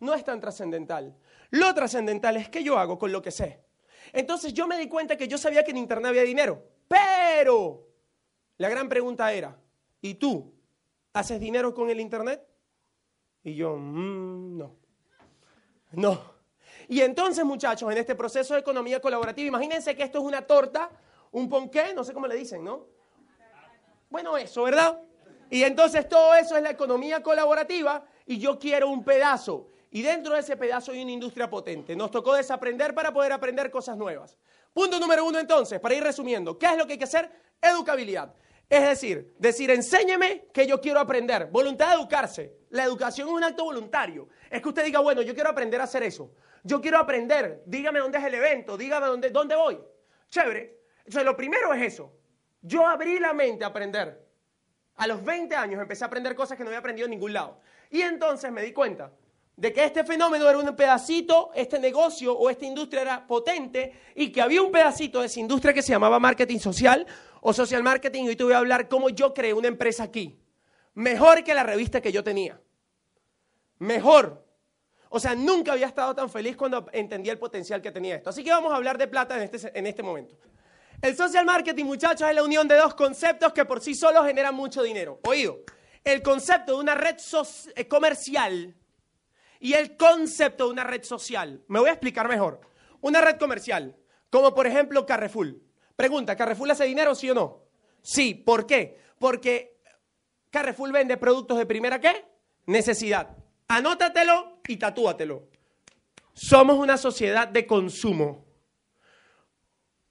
no 0.00 0.14
es 0.14 0.24
tan 0.24 0.40
trascendental. 0.40 1.14
Lo 1.50 1.72
trascendental 1.74 2.36
es 2.36 2.48
qué 2.48 2.62
yo 2.62 2.78
hago 2.78 2.98
con 2.98 3.12
lo 3.12 3.22
que 3.22 3.30
sé. 3.30 3.60
Entonces 4.12 4.52
yo 4.52 4.66
me 4.66 4.78
di 4.78 4.88
cuenta 4.88 5.16
que 5.16 5.28
yo 5.28 5.38
sabía 5.38 5.64
que 5.64 5.70
en 5.70 5.78
Internet 5.78 6.10
había 6.10 6.22
dinero, 6.22 6.62
pero 6.88 7.85
la 8.58 8.68
gran 8.68 8.88
pregunta 8.88 9.32
era, 9.32 9.56
¿y 10.00 10.14
tú 10.14 10.54
haces 11.12 11.40
dinero 11.40 11.74
con 11.74 11.90
el 11.90 12.00
Internet? 12.00 12.46
Y 13.42 13.54
yo, 13.54 13.76
mmm, 13.76 14.58
no. 14.58 14.76
No. 15.92 16.36
Y 16.88 17.00
entonces, 17.00 17.44
muchachos, 17.44 17.90
en 17.90 17.98
este 17.98 18.14
proceso 18.14 18.54
de 18.54 18.60
economía 18.60 19.00
colaborativa, 19.00 19.48
imagínense 19.48 19.96
que 19.96 20.02
esto 20.02 20.18
es 20.18 20.24
una 20.24 20.42
torta, 20.42 20.90
un 21.32 21.48
ponqué, 21.48 21.94
no 21.94 22.04
sé 22.04 22.12
cómo 22.12 22.26
le 22.26 22.36
dicen, 22.36 22.64
¿no? 22.64 22.86
Bueno, 24.08 24.36
eso, 24.36 24.62
¿verdad? 24.62 25.00
Y 25.50 25.62
entonces 25.62 26.08
todo 26.08 26.34
eso 26.34 26.56
es 26.56 26.62
la 26.62 26.70
economía 26.70 27.22
colaborativa 27.22 28.04
y 28.24 28.38
yo 28.38 28.58
quiero 28.58 28.88
un 28.88 29.04
pedazo. 29.04 29.70
Y 29.90 30.02
dentro 30.02 30.34
de 30.34 30.40
ese 30.40 30.56
pedazo 30.56 30.92
hay 30.92 31.02
una 31.02 31.12
industria 31.12 31.48
potente. 31.48 31.96
Nos 31.96 32.10
tocó 32.10 32.34
desaprender 32.34 32.94
para 32.94 33.12
poder 33.12 33.32
aprender 33.32 33.70
cosas 33.70 33.96
nuevas. 33.96 34.36
Punto 34.72 35.00
número 35.00 35.24
uno 35.24 35.38
entonces, 35.38 35.80
para 35.80 35.94
ir 35.94 36.02
resumiendo, 36.02 36.58
¿qué 36.58 36.66
es 36.66 36.76
lo 36.76 36.86
que 36.86 36.94
hay 36.94 36.98
que 36.98 37.04
hacer? 37.04 37.30
Educabilidad. 37.62 38.34
Es 38.68 38.82
decir, 38.82 39.34
decir, 39.38 39.70
enséñeme 39.70 40.46
que 40.52 40.66
yo 40.66 40.80
quiero 40.80 40.98
aprender. 40.98 41.46
Voluntad 41.46 41.88
de 41.88 41.94
educarse. 41.94 42.52
La 42.70 42.84
educación 42.84 43.28
es 43.28 43.34
un 43.34 43.44
acto 43.44 43.64
voluntario. 43.64 44.28
Es 44.50 44.60
que 44.60 44.68
usted 44.68 44.84
diga, 44.84 45.00
bueno, 45.00 45.22
yo 45.22 45.34
quiero 45.34 45.50
aprender 45.50 45.80
a 45.80 45.84
hacer 45.84 46.02
eso. 46.02 46.32
Yo 46.64 46.80
quiero 46.80 46.98
aprender. 46.98 47.62
Dígame 47.66 48.00
dónde 48.00 48.18
es 48.18 48.24
el 48.24 48.34
evento. 48.34 48.76
Dígame 48.76 49.06
dónde, 49.06 49.30
dónde 49.30 49.54
voy. 49.54 49.78
Chévere. 50.30 50.80
Entonces, 50.98 51.24
lo 51.24 51.36
primero 51.36 51.72
es 51.72 51.94
eso. 51.94 52.12
Yo 52.60 52.86
abrí 52.86 53.20
la 53.20 53.32
mente 53.32 53.64
a 53.64 53.68
aprender. 53.68 54.26
A 54.96 55.06
los 55.06 55.22
20 55.22 55.54
años 55.54 55.80
empecé 55.80 56.02
a 56.02 56.08
aprender 56.08 56.34
cosas 56.34 56.56
que 56.56 56.64
no 56.64 56.70
había 56.70 56.80
aprendido 56.80 57.06
en 57.06 57.12
ningún 57.12 57.32
lado. 57.32 57.60
Y 57.90 58.00
entonces 58.00 58.50
me 58.50 58.62
di 58.62 58.72
cuenta 58.72 59.12
de 59.56 59.72
que 59.72 59.84
este 59.84 60.04
fenómeno 60.04 60.48
era 60.48 60.58
un 60.58 60.76
pedacito, 60.76 61.50
este 61.54 61.78
negocio 61.78 62.36
o 62.36 62.50
esta 62.50 62.66
industria 62.66 63.02
era 63.02 63.26
potente 63.26 63.92
y 64.14 64.30
que 64.30 64.42
había 64.42 64.60
un 64.60 64.70
pedacito 64.70 65.20
de 65.20 65.26
esa 65.26 65.40
industria 65.40 65.72
que 65.72 65.82
se 65.82 65.92
llamaba 65.92 66.18
marketing 66.18 66.58
social 66.58 67.06
o 67.48 67.52
social 67.52 67.84
marketing. 67.84 68.24
Y 68.24 68.28
hoy 68.30 68.36
te 68.36 68.42
voy 68.42 68.54
a 68.54 68.58
hablar 68.58 68.88
cómo 68.88 69.08
yo 69.08 69.32
creé 69.32 69.54
una 69.54 69.68
empresa 69.68 70.02
aquí. 70.02 70.36
Mejor 70.94 71.44
que 71.44 71.54
la 71.54 71.62
revista 71.62 72.00
que 72.00 72.10
yo 72.10 72.24
tenía. 72.24 72.60
Mejor. 73.78 74.44
O 75.10 75.20
sea, 75.20 75.36
nunca 75.36 75.72
había 75.72 75.86
estado 75.86 76.12
tan 76.12 76.28
feliz 76.28 76.56
cuando 76.56 76.88
entendía 76.92 77.32
el 77.32 77.38
potencial 77.38 77.80
que 77.80 77.92
tenía 77.92 78.16
esto. 78.16 78.30
Así 78.30 78.42
que 78.42 78.50
vamos 78.50 78.72
a 78.72 78.76
hablar 78.76 78.98
de 78.98 79.06
plata 79.06 79.36
en 79.36 79.44
este, 79.44 79.78
en 79.78 79.86
este 79.86 80.02
momento. 80.02 80.34
El 81.00 81.14
social 81.14 81.44
marketing, 81.46 81.84
muchachos, 81.84 82.28
es 82.28 82.34
la 82.34 82.42
unión 82.42 82.66
de 82.66 82.74
dos 82.74 82.96
conceptos 82.96 83.52
que 83.52 83.64
por 83.64 83.80
sí 83.80 83.94
solos 83.94 84.26
generan 84.26 84.52
mucho 84.52 84.82
dinero. 84.82 85.20
Oído, 85.22 85.60
el 86.02 86.22
concepto 86.22 86.74
de 86.74 86.80
una 86.80 86.96
red 86.96 87.16
eh, 87.76 87.86
comercial 87.86 88.74
y 89.60 89.74
el 89.74 89.96
concepto 89.96 90.64
de 90.64 90.70
una 90.72 90.82
red 90.82 91.04
social. 91.04 91.62
Me 91.68 91.78
voy 91.78 91.90
a 91.90 91.92
explicar 91.92 92.26
mejor. 92.26 92.60
Una 93.02 93.20
red 93.20 93.36
comercial, 93.38 93.94
como 94.30 94.52
por 94.52 94.66
ejemplo 94.66 95.06
Carrefour. 95.06 95.65
Pregunta, 95.96 96.36
¿Carrefour 96.36 96.70
hace 96.70 96.84
dinero, 96.84 97.14
sí 97.14 97.30
o 97.30 97.34
no? 97.34 97.62
Sí, 98.02 98.34
¿por 98.34 98.66
qué? 98.66 99.00
Porque 99.18 99.78
Carrefour 100.50 100.92
vende 100.92 101.16
productos 101.16 101.58
de 101.58 101.66
primera 101.66 102.00
qué? 102.00 102.24
Necesidad. 102.66 103.36
Anótatelo 103.68 104.60
y 104.68 104.76
tatúatelo. 104.76 105.48
Somos 106.34 106.76
una 106.76 106.98
sociedad 106.98 107.48
de 107.48 107.66
consumo. 107.66 108.44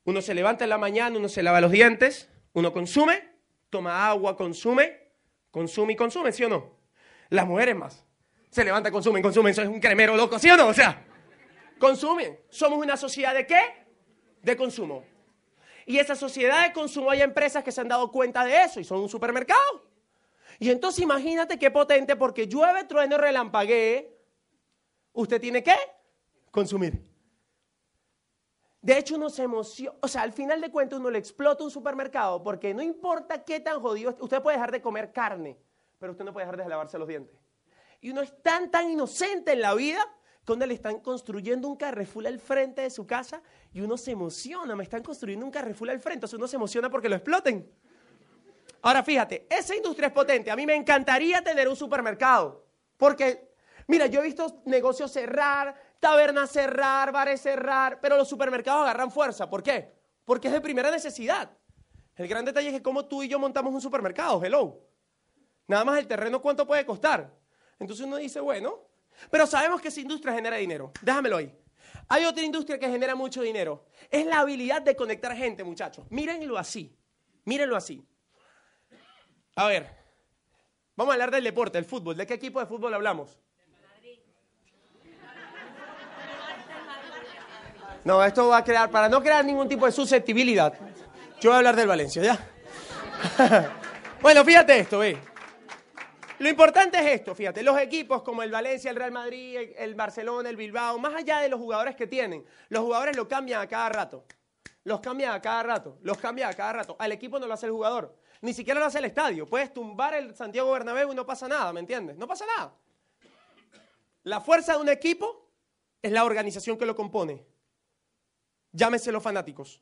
Uno 0.06 0.22
se 0.22 0.34
levanta 0.34 0.64
en 0.64 0.72
la 0.72 0.78
mañana, 0.78 1.18
uno 1.18 1.30
se 1.30 1.44
lava 1.44 1.62
los 1.62 1.72
dientes, 1.72 2.30
uno 2.54 2.74
consume, 2.74 3.30
toma 3.70 4.08
agua, 4.08 4.36
consume, 4.36 5.12
consume 5.52 5.94
y 5.94 5.96
consume, 5.96 6.32
¿sí 6.32 6.44
o 6.44 6.50
no? 6.50 6.78
Las 7.30 7.46
mujeres 7.48 7.76
más. 7.76 8.06
Se 8.50 8.64
levantan, 8.64 8.92
consumen, 8.92 9.22
consumen, 9.22 9.52
eso 9.52 9.62
es 9.62 9.68
un 9.68 9.80
cremero 9.80 10.16
loco, 10.16 10.40
¿sí 10.40 10.50
o 10.50 10.58
no? 10.58 10.68
O 10.68 10.74
sea, 10.74 11.06
consumen. 11.78 12.40
Somos 12.50 12.80
una 12.80 12.98
sociedad 12.98 13.34
de 13.34 13.46
qué? 13.46 13.62
De 14.42 14.56
consumo. 14.56 15.04
Y 15.86 16.00
esa 16.00 16.16
sociedad 16.16 16.64
de 16.64 16.74
consumo 16.74 17.12
hay 17.12 17.22
empresas 17.22 17.64
que 17.64 17.72
se 17.72 17.80
han 17.80 17.88
dado 17.88 18.12
cuenta 18.12 18.44
de 18.44 18.64
eso 18.64 18.80
y 18.80 18.84
son 18.84 19.00
un 19.00 19.10
supermercado. 19.10 19.60
Y 20.58 20.72
entonces 20.72 21.04
imagínate 21.04 21.60
qué 21.60 21.70
potente, 21.70 22.16
porque 22.16 22.48
llueve, 22.48 22.86
trueno, 22.86 23.18
relampaguee. 23.18 24.18
Usted 25.14 25.40
tiene 25.40 25.64
que 25.64 25.76
consumir. 26.50 27.02
De 28.82 28.98
hecho, 28.98 29.16
uno 29.16 29.30
se 29.30 29.44
emociona. 29.44 29.98
O 30.02 30.08
sea, 30.08 30.22
al 30.22 30.34
final 30.34 30.62
de 30.62 30.72
cuentas, 30.72 31.00
uno 31.00 31.10
le 31.10 31.20
explota 31.20 31.64
un 31.64 31.72
supermercado 31.72 32.44
porque 32.44 32.74
no 32.74 32.82
importa 32.82 33.44
qué 33.44 33.60
tan 33.60 33.82
jodido. 33.82 34.16
Usted 34.20 34.42
puede 34.42 34.58
dejar 34.58 34.72
de 34.72 34.82
comer 34.82 35.12
carne, 35.12 35.58
pero 36.00 36.12
usted 36.12 36.24
no 36.26 36.34
puede 36.34 36.46
dejar 36.46 36.64
de 36.64 36.70
lavarse 36.70 36.98
los 36.98 37.08
dientes. 37.08 37.36
Y 38.02 38.12
uno 38.12 38.22
es 38.22 38.42
tan, 38.42 38.70
tan 38.70 38.90
inocente 38.90 39.54
en 39.54 39.62
la 39.62 39.74
vida 39.74 40.00
uno 40.54 40.66
le 40.66 40.74
están 40.76 41.00
construyendo 41.00 41.68
un 41.68 41.76
carrefour 41.76 42.28
al 42.28 42.40
frente 42.40 42.82
de 42.82 42.90
su 42.90 43.08
casa 43.08 43.42
y 43.74 43.82
uno 43.82 43.98
se 43.98 44.12
emociona. 44.12 44.76
Me 44.76 44.84
están 44.84 45.02
construyendo 45.02 45.46
un 45.46 45.52
carrefour 45.52 45.90
al 45.90 46.00
frente. 46.00 46.18
Entonces 46.18 46.38
uno 46.38 46.48
se 46.48 46.56
emociona 46.56 46.90
porque 46.90 47.10
lo 47.10 47.16
exploten. 47.16 47.70
Ahora 48.82 49.02
fíjate, 49.02 49.48
esa 49.50 49.76
industria 49.76 50.08
es 50.08 50.14
potente. 50.14 50.52
A 50.52 50.56
mí 50.56 50.66
me 50.66 50.76
encantaría 50.76 51.44
tener 51.44 51.68
un 51.68 51.76
supermercado. 51.76 52.68
Porque, 52.98 53.52
mira, 53.88 54.06
yo 54.06 54.22
he 54.22 54.24
visto 54.24 54.62
negocios 54.66 55.12
cerrar, 55.12 55.76
tabernas 56.00 56.52
cerrar, 56.52 57.12
bares 57.12 57.42
cerrar, 57.42 58.00
pero 58.00 58.16
los 58.16 58.30
supermercados 58.30 58.84
agarran 58.84 59.10
fuerza. 59.10 59.50
¿Por 59.50 59.64
qué? 59.64 59.92
Porque 60.24 60.48
es 60.48 60.54
de 60.54 60.62
primera 60.62 60.92
necesidad. 60.92 61.50
El 62.16 62.28
gran 62.28 62.46
detalle 62.46 62.68
es 62.68 62.74
que 62.76 62.84
como 62.84 63.06
tú 63.06 63.24
y 63.24 63.28
yo 63.28 63.40
montamos 63.40 63.74
un 63.74 63.82
supermercado, 63.82 64.44
hello. 64.44 64.80
Nada 65.68 65.84
más 65.84 65.98
el 65.98 66.08
terreno, 66.08 66.42
¿cuánto 66.42 66.68
puede 66.68 66.86
costar? 66.86 67.34
Entonces 67.80 68.06
uno 68.06 68.18
dice, 68.18 68.40
bueno, 68.40 68.88
pero 69.30 69.48
sabemos 69.48 69.82
que 69.82 69.90
esa 69.90 70.00
industria 70.00 70.34
genera 70.34 70.58
dinero. 70.58 70.92
Déjamelo 71.02 71.38
ahí. 71.38 71.54
Hay 72.08 72.26
otra 72.26 72.44
industria 72.44 72.80
que 72.80 72.90
genera 72.90 73.16
mucho 73.16 73.42
dinero. 73.42 73.86
Es 74.10 74.26
la 74.26 74.40
habilidad 74.40 74.82
de 74.82 74.96
conectar 74.96 75.36
gente, 75.36 75.64
muchachos. 75.64 76.06
Mírenlo 76.10 76.58
así. 76.58 76.96
Mírenlo 77.46 77.76
así. 77.76 78.06
A 79.56 79.68
ver, 79.68 79.90
vamos 80.96 81.12
a 81.12 81.16
hablar 81.16 81.32
del 81.32 81.44
deporte, 81.44 81.78
el 81.78 81.86
fútbol. 81.86 82.16
¿De 82.16 82.28
qué 82.28 82.36
equipo 82.36 82.60
de 82.60 82.66
fútbol 82.66 82.94
hablamos? 82.94 83.40
No, 88.04 88.24
esto 88.24 88.50
va 88.50 88.58
a 88.58 88.64
crear, 88.64 88.92
para 88.92 89.10
no 89.10 89.22
crear 89.22 89.44
ningún 89.44 89.68
tipo 89.68 89.88
de 89.88 89.92
susceptibilidad, 89.92 90.74
Yo 91.42 91.50
voy 91.50 91.56
a 91.56 91.58
hablar 91.58 91.76
del 91.76 91.88
Valencia, 91.88 92.22
¿ya? 92.22 92.40
bueno, 94.22 94.46
fíjate 94.46 94.78
esto, 94.78 95.00
ve. 95.00 95.18
Lo 96.38 96.50
importante 96.50 96.98
es 96.98 97.22
esto, 97.22 97.34
fíjate, 97.34 97.64
los 97.64 97.80
equipos 97.80 98.22
como 98.22 98.44
el 98.44 98.52
Valencia, 98.52 98.92
el 98.92 98.98
Real 98.98 99.12
Madrid, 99.12 99.58
el 99.78 99.96
Barcelona, 99.96 100.50
el 100.50 100.58
Bilbao, 100.58 101.00
más 101.00 101.16
allá 101.16 101.40
de 101.40 101.48
los 101.48 101.60
jugadores 101.60 101.96
que 101.96 102.08
tienen, 102.08 102.46
los 102.68 102.84
jugadores 102.84 103.16
lo 103.16 103.28
cambian 103.28 103.62
a 103.62 103.68
cada 103.68 103.90
rato. 103.90 104.26
Los 104.84 105.00
cambian 105.00 105.32
a 105.32 105.42
cada 105.42 105.64
rato, 105.64 105.98
los 106.02 106.18
cambian 106.18 106.50
a 106.50 106.54
cada 106.54 106.74
rato. 106.74 106.96
Al 107.00 107.12
equipo 107.12 107.40
no 107.40 107.48
lo 107.48 107.54
hace 107.54 107.66
el 107.66 107.72
jugador, 107.72 108.16
ni 108.42 108.54
siquiera 108.54 108.80
lo 108.80 108.86
hace 108.86 109.00
el 109.00 109.06
estadio. 109.06 109.48
Puedes 109.48 109.74
tumbar 109.74 110.14
el 110.14 110.36
Santiago 110.36 110.72
Bernabéu 110.72 111.12
y 111.12 111.16
no 111.16 111.26
pasa 111.26 111.48
nada, 111.48 111.72
¿me 111.74 111.80
entiendes? 111.80 112.18
No 112.18 112.28
pasa 112.28 112.46
nada. 112.46 112.76
La 114.24 114.42
fuerza 114.42 114.74
de 114.74 114.80
un 114.80 114.90
equipo 114.90 115.50
es 116.02 116.12
la 116.12 116.24
organización 116.24 116.78
que 116.78 116.86
lo 116.86 116.96
compone. 116.96 117.46
Llámese 118.74 119.12
los 119.12 119.24
fanáticos. 119.24 119.82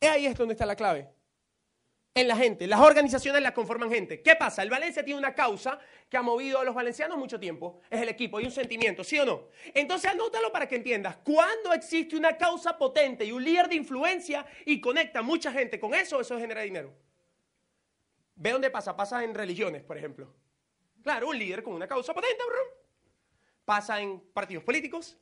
Ahí 0.00 0.26
es 0.26 0.36
donde 0.36 0.54
está 0.54 0.66
la 0.66 0.76
clave 0.76 1.08
en 2.14 2.28
la 2.28 2.36
gente. 2.36 2.66
Las 2.66 2.80
organizaciones 2.80 3.42
las 3.42 3.52
conforman 3.52 3.90
gente. 3.90 4.22
¿Qué 4.22 4.36
pasa? 4.36 4.62
El 4.62 4.70
Valencia 4.70 5.04
tiene 5.04 5.18
una 5.18 5.34
causa 5.34 5.78
que 6.08 6.16
ha 6.16 6.22
movido 6.22 6.58
a 6.58 6.64
los 6.64 6.74
valencianos 6.74 7.16
mucho 7.16 7.40
tiempo. 7.40 7.80
Es 7.88 8.00
el 8.02 8.08
equipo 8.08 8.40
y 8.40 8.44
un 8.44 8.50
sentimiento, 8.50 9.02
¿sí 9.02 9.18
o 9.18 9.24
no? 9.24 9.48
Entonces 9.72 10.10
anótalo 10.10 10.52
para 10.52 10.68
que 10.68 10.76
entiendas. 10.76 11.16
Cuando 11.24 11.72
existe 11.72 12.16
una 12.16 12.36
causa 12.36 12.76
potente 12.76 13.24
y 13.24 13.32
un 13.32 13.42
líder 13.42 13.68
de 13.68 13.76
influencia 13.76 14.44
y 14.66 14.80
conecta 14.80 15.22
mucha 15.22 15.52
gente 15.52 15.80
con 15.80 15.94
eso, 15.94 16.20
eso 16.20 16.38
genera 16.38 16.62
dinero. 16.62 16.92
Ve 18.34 18.50
dónde 18.50 18.70
pasa. 18.70 18.94
Pasa 18.96 19.24
en 19.24 19.34
religiones, 19.34 19.82
por 19.82 19.96
ejemplo. 19.96 20.34
Claro, 21.02 21.28
un 21.28 21.38
líder 21.38 21.62
con 21.62 21.74
una 21.74 21.88
causa 21.88 22.12
potente, 22.12 22.42
bro. 22.46 22.82
Pasa 23.64 24.00
en 24.00 24.20
partidos 24.20 24.64
políticos. 24.64 25.16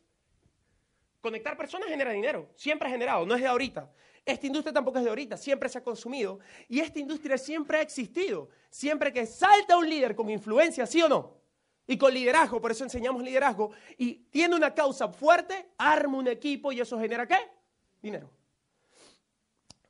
Conectar 1.20 1.56
personas 1.56 1.88
genera 1.88 2.12
dinero. 2.12 2.50
Siempre 2.56 2.88
ha 2.88 2.90
generado, 2.90 3.26
no 3.26 3.34
es 3.34 3.42
de 3.42 3.46
ahorita. 3.46 3.92
Esta 4.30 4.46
industria 4.46 4.72
tampoco 4.72 4.98
es 4.98 5.04
de 5.04 5.10
ahorita, 5.10 5.36
siempre 5.36 5.68
se 5.68 5.78
ha 5.78 5.82
consumido 5.82 6.38
y 6.68 6.78
esta 6.78 7.00
industria 7.00 7.36
siempre 7.36 7.78
ha 7.78 7.82
existido. 7.82 8.48
Siempre 8.70 9.12
que 9.12 9.26
salta 9.26 9.76
un 9.76 9.88
líder 9.88 10.14
con 10.14 10.30
influencia, 10.30 10.86
¿sí 10.86 11.02
o 11.02 11.08
no? 11.08 11.40
Y 11.86 11.98
con 11.98 12.14
liderazgo, 12.14 12.60
por 12.60 12.70
eso 12.70 12.84
enseñamos 12.84 13.24
liderazgo, 13.24 13.72
y 13.98 14.14
tiene 14.30 14.54
una 14.54 14.72
causa 14.72 15.08
fuerte, 15.08 15.70
arma 15.76 16.18
un 16.18 16.28
equipo 16.28 16.70
y 16.70 16.80
eso 16.80 16.96
genera 17.00 17.26
¿qué? 17.26 17.38
Dinero. 18.00 18.30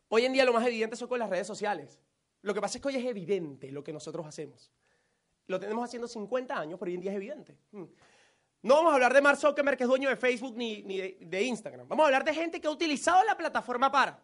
Hoy 0.09 0.25
en 0.25 0.33
día 0.33 0.47
lo 0.47 0.55
más 0.55 0.67
evidente 0.67 0.97
son 0.97 1.09
con 1.09 1.19
las 1.19 1.29
redes 1.29 1.47
sociales. 1.47 2.01
Lo 2.41 2.55
que 2.55 2.61
pasa 2.63 2.79
es 2.79 2.83
que 2.83 2.89
hoy 2.89 2.97
es 2.97 3.05
evidente 3.05 3.71
lo 3.71 3.85
que 3.85 3.93
nosotros 3.93 4.27
hacemos. 4.27 4.73
Lo 5.47 5.61
tenemos 5.61 5.85
haciendo 5.85 6.09
50 6.09 6.59
años, 6.59 6.79
pero 6.79 6.89
hoy 6.89 6.95
en 6.95 7.01
día 7.03 7.11
es 7.11 7.17
evidente. 7.17 7.59
Mm. 7.73 7.85
No 8.63 8.75
vamos 8.75 8.93
a 8.93 8.95
hablar 8.95 9.15
de 9.15 9.23
Mark 9.23 9.39
Zuckerberg, 9.39 9.77
que 9.77 9.85
es 9.85 9.89
dueño 9.89 10.09
de 10.09 10.17
Facebook, 10.17 10.55
ni, 10.57 10.83
de, 10.83 11.43
Instagram. 11.43 11.89
Vamos 11.89 12.05
a 12.05 12.07
hablar 12.07 12.25
de 12.25 12.35
gente 12.35 12.61
que 12.61 12.67
ha 12.67 12.71
utilizado 12.71 13.25
la 13.25 13.37
plataforma 13.37 13.91
para. 13.91 14.23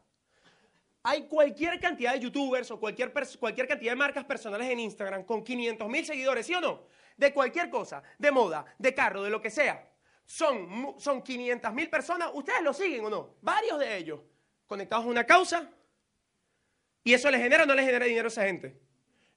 Hay 1.09 1.29
cualquier 1.29 1.79
cantidad 1.79 2.15
de 2.15 2.19
youtubers 2.21 2.69
o 2.73 2.81
cualquier, 2.81 3.13
cualquier 3.39 3.69
cantidad 3.69 3.93
de 3.93 3.97
marcas 3.97 4.25
personales 4.25 4.69
en 4.69 4.81
Instagram 4.81 5.23
con 5.23 5.45
500 5.45 5.89
mil 5.89 6.05
seguidores, 6.05 6.47
¿sí 6.47 6.55
o 6.55 6.61
no? 6.61 6.89
De 7.17 7.33
cualquier 7.33 7.71
cosa, 7.71 8.03
de 8.19 8.33
moda, 8.33 8.65
de 8.77 8.93
carro, 8.93 9.23
de 9.23 9.31
lo 9.31 9.41
que 9.41 9.49
sea. 9.49 9.89
Son, 10.25 10.97
son 10.99 11.23
500 11.23 11.73
mil 11.73 11.89
personas. 11.89 12.31
¿Ustedes 12.35 12.61
lo 12.63 12.75
siguen 12.75 13.05
o 13.05 13.11
no? 13.11 13.37
Varios 13.41 13.79
de 13.79 13.97
ellos 13.97 14.21
conectados 14.67 15.07
a 15.07 15.09
una 15.09 15.25
causa. 15.25 15.71
¿Y 17.05 17.15
eso 17.15 17.31
les 17.31 17.41
genera 17.41 17.63
o 17.63 17.67
no 17.67 17.75
les 17.75 17.87
genera 17.87 18.05
dinero 18.05 18.27
a 18.27 18.29
esa 18.29 18.43
gente? 18.43 18.77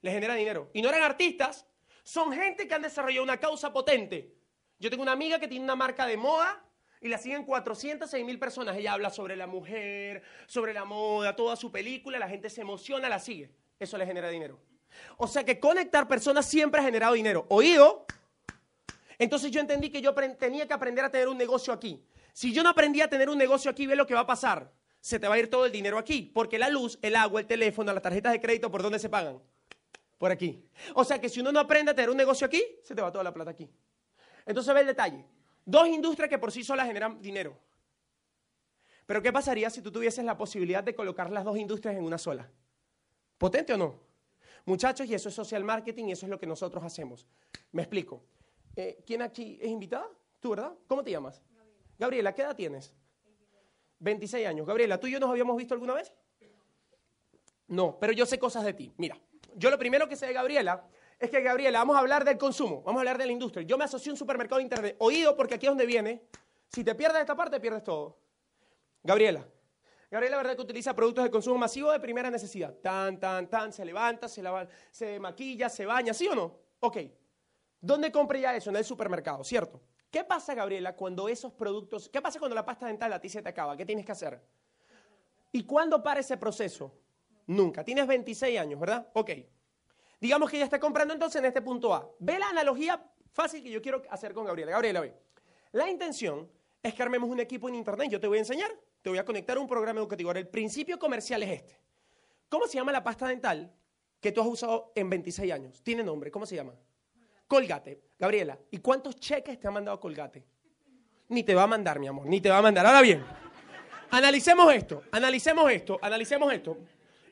Les 0.02 0.12
genera 0.12 0.34
dinero. 0.34 0.70
Y 0.72 0.82
no 0.82 0.88
eran 0.88 1.04
artistas, 1.04 1.68
son 2.02 2.32
gente 2.32 2.66
que 2.66 2.74
han 2.74 2.82
desarrollado 2.82 3.22
una 3.22 3.38
causa 3.38 3.72
potente 3.72 4.40
yo 4.80 4.88
tengo 4.88 5.02
una 5.02 5.12
amiga 5.12 5.38
que 5.38 5.46
tiene 5.46 5.62
una 5.62 5.76
marca 5.76 6.06
de 6.06 6.16
moda 6.16 6.64
y 7.00 7.08
la 7.08 7.18
siguen 7.18 7.44
406 7.44 8.24
mil 8.24 8.38
personas. 8.38 8.76
Ella 8.76 8.92
habla 8.92 9.10
sobre 9.10 9.36
la 9.36 9.46
mujer, 9.46 10.22
sobre 10.46 10.74
la 10.74 10.84
moda, 10.84 11.34
toda 11.34 11.56
su 11.56 11.72
película, 11.72 12.18
la 12.18 12.28
gente 12.28 12.50
se 12.50 12.60
emociona, 12.60 13.08
la 13.08 13.18
sigue. 13.18 13.50
Eso 13.78 13.96
le 13.96 14.06
genera 14.06 14.28
dinero. 14.28 14.60
O 15.16 15.26
sea 15.26 15.44
que 15.44 15.58
conectar 15.58 16.06
personas 16.06 16.46
siempre 16.46 16.80
ha 16.80 16.84
generado 16.84 17.14
dinero. 17.14 17.46
¿Oído? 17.48 18.06
Entonces 19.18 19.50
yo 19.50 19.60
entendí 19.60 19.90
que 19.90 20.02
yo 20.02 20.14
tenía 20.14 20.66
que 20.66 20.74
aprender 20.74 21.04
a 21.04 21.10
tener 21.10 21.28
un 21.28 21.38
negocio 21.38 21.72
aquí. 21.72 22.04
Si 22.32 22.52
yo 22.52 22.62
no 22.62 22.70
aprendí 22.70 23.00
a 23.00 23.08
tener 23.08 23.28
un 23.28 23.38
negocio 23.38 23.70
aquí, 23.70 23.86
ve 23.86 23.96
lo 23.96 24.06
que 24.06 24.14
va 24.14 24.20
a 24.20 24.26
pasar. 24.26 24.72
Se 25.00 25.18
te 25.18 25.26
va 25.26 25.34
a 25.34 25.38
ir 25.38 25.48
todo 25.48 25.64
el 25.64 25.72
dinero 25.72 25.98
aquí, 25.98 26.30
porque 26.34 26.58
la 26.58 26.68
luz, 26.68 26.98
el 27.00 27.16
agua, 27.16 27.40
el 27.40 27.46
teléfono, 27.46 27.92
las 27.92 28.02
tarjetas 28.02 28.32
de 28.32 28.40
crédito, 28.40 28.70
¿por 28.70 28.82
dónde 28.82 28.98
se 28.98 29.08
pagan? 29.08 29.40
Por 30.18 30.30
aquí. 30.30 30.62
O 30.94 31.04
sea 31.04 31.18
que 31.18 31.30
si 31.30 31.40
uno 31.40 31.52
no 31.52 31.60
aprende 31.60 31.92
a 31.92 31.94
tener 31.94 32.10
un 32.10 32.16
negocio 32.16 32.46
aquí, 32.46 32.62
se 32.82 32.94
te 32.94 33.00
va 33.00 33.10
toda 33.10 33.24
la 33.24 33.32
plata 33.32 33.50
aquí. 33.50 33.70
Entonces 34.44 34.74
ve 34.74 34.80
el 34.80 34.86
detalle. 34.86 35.24
Dos 35.64 35.88
industrias 35.88 36.28
que 36.28 36.38
por 36.38 36.52
sí 36.52 36.64
solas 36.64 36.86
generan 36.86 37.20
dinero. 37.20 37.56
Pero 39.06 39.22
¿qué 39.22 39.32
pasaría 39.32 39.70
si 39.70 39.82
tú 39.82 39.90
tuvieses 39.90 40.24
la 40.24 40.36
posibilidad 40.36 40.84
de 40.84 40.94
colocar 40.94 41.30
las 41.30 41.44
dos 41.44 41.56
industrias 41.56 41.96
en 41.96 42.04
una 42.04 42.18
sola? 42.18 42.48
¿Potente 43.38 43.72
o 43.72 43.76
no? 43.76 43.94
Muchachos, 44.64 45.06
y 45.08 45.14
eso 45.14 45.28
es 45.28 45.34
social 45.34 45.64
marketing 45.64 46.04
y 46.06 46.12
eso 46.12 46.26
es 46.26 46.30
lo 46.30 46.38
que 46.38 46.46
nosotros 46.46 46.84
hacemos. 46.84 47.26
Me 47.72 47.82
explico. 47.82 48.22
Eh, 48.76 49.02
¿Quién 49.06 49.22
aquí 49.22 49.58
es 49.60 49.68
invitada? 49.68 50.06
Tú, 50.38 50.50
¿verdad? 50.50 50.72
¿Cómo 50.86 51.02
te 51.02 51.10
llamas? 51.10 51.42
Gabriela. 51.50 51.84
Gabriela, 51.98 52.34
¿qué 52.34 52.42
edad 52.42 52.56
tienes? 52.56 52.94
26 53.98 54.46
años. 54.46 54.66
Gabriela, 54.66 54.98
¿tú 54.98 55.06
y 55.06 55.12
yo 55.12 55.20
nos 55.20 55.30
habíamos 55.30 55.56
visto 55.56 55.74
alguna 55.74 55.94
vez? 55.94 56.12
No, 57.68 57.98
pero 58.00 58.12
yo 58.12 58.26
sé 58.26 58.38
cosas 58.38 58.64
de 58.64 58.74
ti. 58.74 58.92
Mira, 58.96 59.18
yo 59.54 59.70
lo 59.70 59.78
primero 59.78 60.08
que 60.08 60.16
sé 60.16 60.26
de 60.26 60.32
Gabriela 60.32 60.84
es 61.20 61.30
que, 61.30 61.42
Gabriela, 61.42 61.80
vamos 61.80 61.96
a 61.96 61.98
hablar 61.98 62.24
del 62.24 62.38
consumo, 62.38 62.82
vamos 62.82 62.98
a 62.98 63.00
hablar 63.02 63.18
de 63.18 63.26
la 63.26 63.32
industria. 63.32 63.62
Yo 63.62 63.76
me 63.76 63.84
asocio 63.84 64.10
a 64.10 64.14
un 64.14 64.16
supermercado 64.16 64.56
de 64.56 64.62
internet. 64.62 64.96
Oído, 64.98 65.36
porque 65.36 65.54
aquí 65.54 65.66
es 65.66 65.70
donde 65.70 65.84
viene. 65.84 66.22
Si 66.68 66.82
te 66.82 66.94
pierdes 66.94 67.20
esta 67.20 67.36
parte, 67.36 67.60
pierdes 67.60 67.84
todo. 67.84 68.18
Gabriela. 69.02 69.46
Gabriela, 70.10 70.38
¿verdad 70.38 70.56
que 70.56 70.62
utiliza 70.62 70.94
productos 70.94 71.22
de 71.24 71.30
consumo 71.30 71.58
masivo 71.58 71.92
de 71.92 72.00
primera 72.00 72.30
necesidad? 72.30 72.74
Tan, 72.82 73.20
tan, 73.20 73.48
tan, 73.50 73.70
se 73.70 73.84
levanta, 73.84 74.28
se, 74.28 74.42
lava, 74.42 74.66
se 74.90 75.20
maquilla, 75.20 75.68
se 75.68 75.84
baña, 75.84 76.14
¿sí 76.14 76.26
o 76.26 76.34
no? 76.34 76.58
Ok. 76.80 76.96
¿Dónde 77.82 78.10
compra 78.10 78.38
ya 78.38 78.56
eso? 78.56 78.70
En 78.70 78.76
el 78.76 78.84
supermercado, 78.84 79.44
¿cierto? 79.44 79.82
¿Qué 80.10 80.24
pasa, 80.24 80.54
Gabriela, 80.54 80.96
cuando 80.96 81.28
esos 81.28 81.52
productos... 81.52 82.08
¿Qué 82.08 82.22
pasa 82.22 82.38
cuando 82.38 82.54
la 82.54 82.64
pasta 82.64 82.86
dental 82.86 83.12
a 83.12 83.20
ti 83.20 83.28
se 83.28 83.42
te 83.42 83.48
acaba? 83.50 83.76
¿Qué 83.76 83.84
tienes 83.84 84.06
que 84.06 84.12
hacer? 84.12 84.40
¿Y 85.52 85.64
cuándo 85.64 86.02
para 86.02 86.20
ese 86.20 86.38
proceso? 86.38 86.92
Nunca. 87.46 87.84
Tienes 87.84 88.06
26 88.06 88.58
años, 88.58 88.80
¿verdad? 88.80 89.06
Ok. 89.12 89.30
Digamos 90.20 90.50
que 90.50 90.56
ella 90.56 90.64
está 90.64 90.78
comprando 90.78 91.14
entonces 91.14 91.40
en 91.40 91.46
este 91.46 91.62
punto 91.62 91.94
A. 91.94 92.08
Ve 92.18 92.38
la 92.38 92.48
analogía 92.48 93.02
fácil 93.32 93.62
que 93.62 93.70
yo 93.70 93.80
quiero 93.80 94.02
hacer 94.10 94.34
con 94.34 94.44
Gabriela. 94.44 94.72
Gabriela, 94.72 95.00
ve. 95.00 95.14
La 95.72 95.88
intención 95.88 96.50
es 96.82 96.94
que 96.94 97.02
armemos 97.02 97.30
un 97.30 97.40
equipo 97.40 97.68
en 97.68 97.76
Internet. 97.76 98.10
Yo 98.10 98.20
te 98.20 98.26
voy 98.26 98.38
a 98.38 98.40
enseñar, 98.40 98.70
te 99.00 99.08
voy 99.08 99.18
a 99.18 99.24
conectar 99.24 99.56
a 99.56 99.60
un 99.60 99.66
programa 99.66 100.00
educativo. 100.00 100.28
Ahora, 100.28 100.40
el 100.40 100.48
principio 100.48 100.98
comercial 100.98 101.42
es 101.42 101.50
este. 101.50 101.80
¿Cómo 102.50 102.66
se 102.66 102.74
llama 102.74 102.92
la 102.92 103.02
pasta 103.02 103.28
dental 103.28 103.72
que 104.20 104.32
tú 104.32 104.40
has 104.42 104.46
usado 104.46 104.92
en 104.94 105.08
26 105.08 105.52
años? 105.52 105.82
Tiene 105.82 106.02
nombre, 106.02 106.30
¿cómo 106.30 106.44
se 106.44 106.56
llama? 106.56 106.74
Colgate. 107.46 108.00
Gabriela, 108.18 108.58
¿y 108.70 108.78
cuántos 108.78 109.16
cheques 109.16 109.58
te 109.58 109.68
ha 109.68 109.70
mandado 109.70 109.98
Colgate? 109.98 110.44
Ni 111.28 111.44
te 111.44 111.54
va 111.54 111.62
a 111.62 111.66
mandar, 111.66 111.98
mi 111.98 112.08
amor, 112.08 112.26
ni 112.26 112.40
te 112.40 112.50
va 112.50 112.58
a 112.58 112.62
mandar. 112.62 112.84
Ahora 112.84 113.00
bien, 113.00 113.24
analicemos 114.10 114.74
esto, 114.74 115.04
analicemos 115.12 115.70
esto, 115.70 115.98
analicemos 116.02 116.52
esto. 116.52 116.76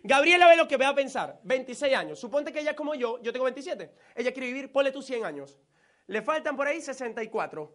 Gabriela 0.02 0.48
ve 0.48 0.56
lo 0.56 0.68
que 0.68 0.76
va 0.76 0.88
a 0.88 0.94
pensar. 0.94 1.40
26 1.44 1.94
años. 1.94 2.18
Suponte 2.18 2.52
que 2.52 2.60
ella 2.60 2.74
como 2.74 2.94
yo, 2.94 3.20
yo 3.22 3.32
tengo 3.32 3.44
27. 3.44 3.92
Ella 4.14 4.32
quiere 4.32 4.48
vivir, 4.48 4.72
ponle 4.72 4.92
tú 4.92 5.02
100 5.02 5.24
años. 5.24 5.58
Le 6.06 6.22
faltan 6.22 6.56
por 6.56 6.66
ahí 6.66 6.80
64. 6.80 7.74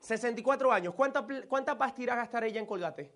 64 0.00 0.72
años. 0.72 0.94
¿Cuánta, 0.94 1.26
cuánta 1.48 1.76
pasta 1.76 2.02
irá 2.02 2.14
a 2.14 2.16
gastar 2.16 2.44
ella 2.44 2.60
en 2.60 2.66
Colgate? 2.66 3.12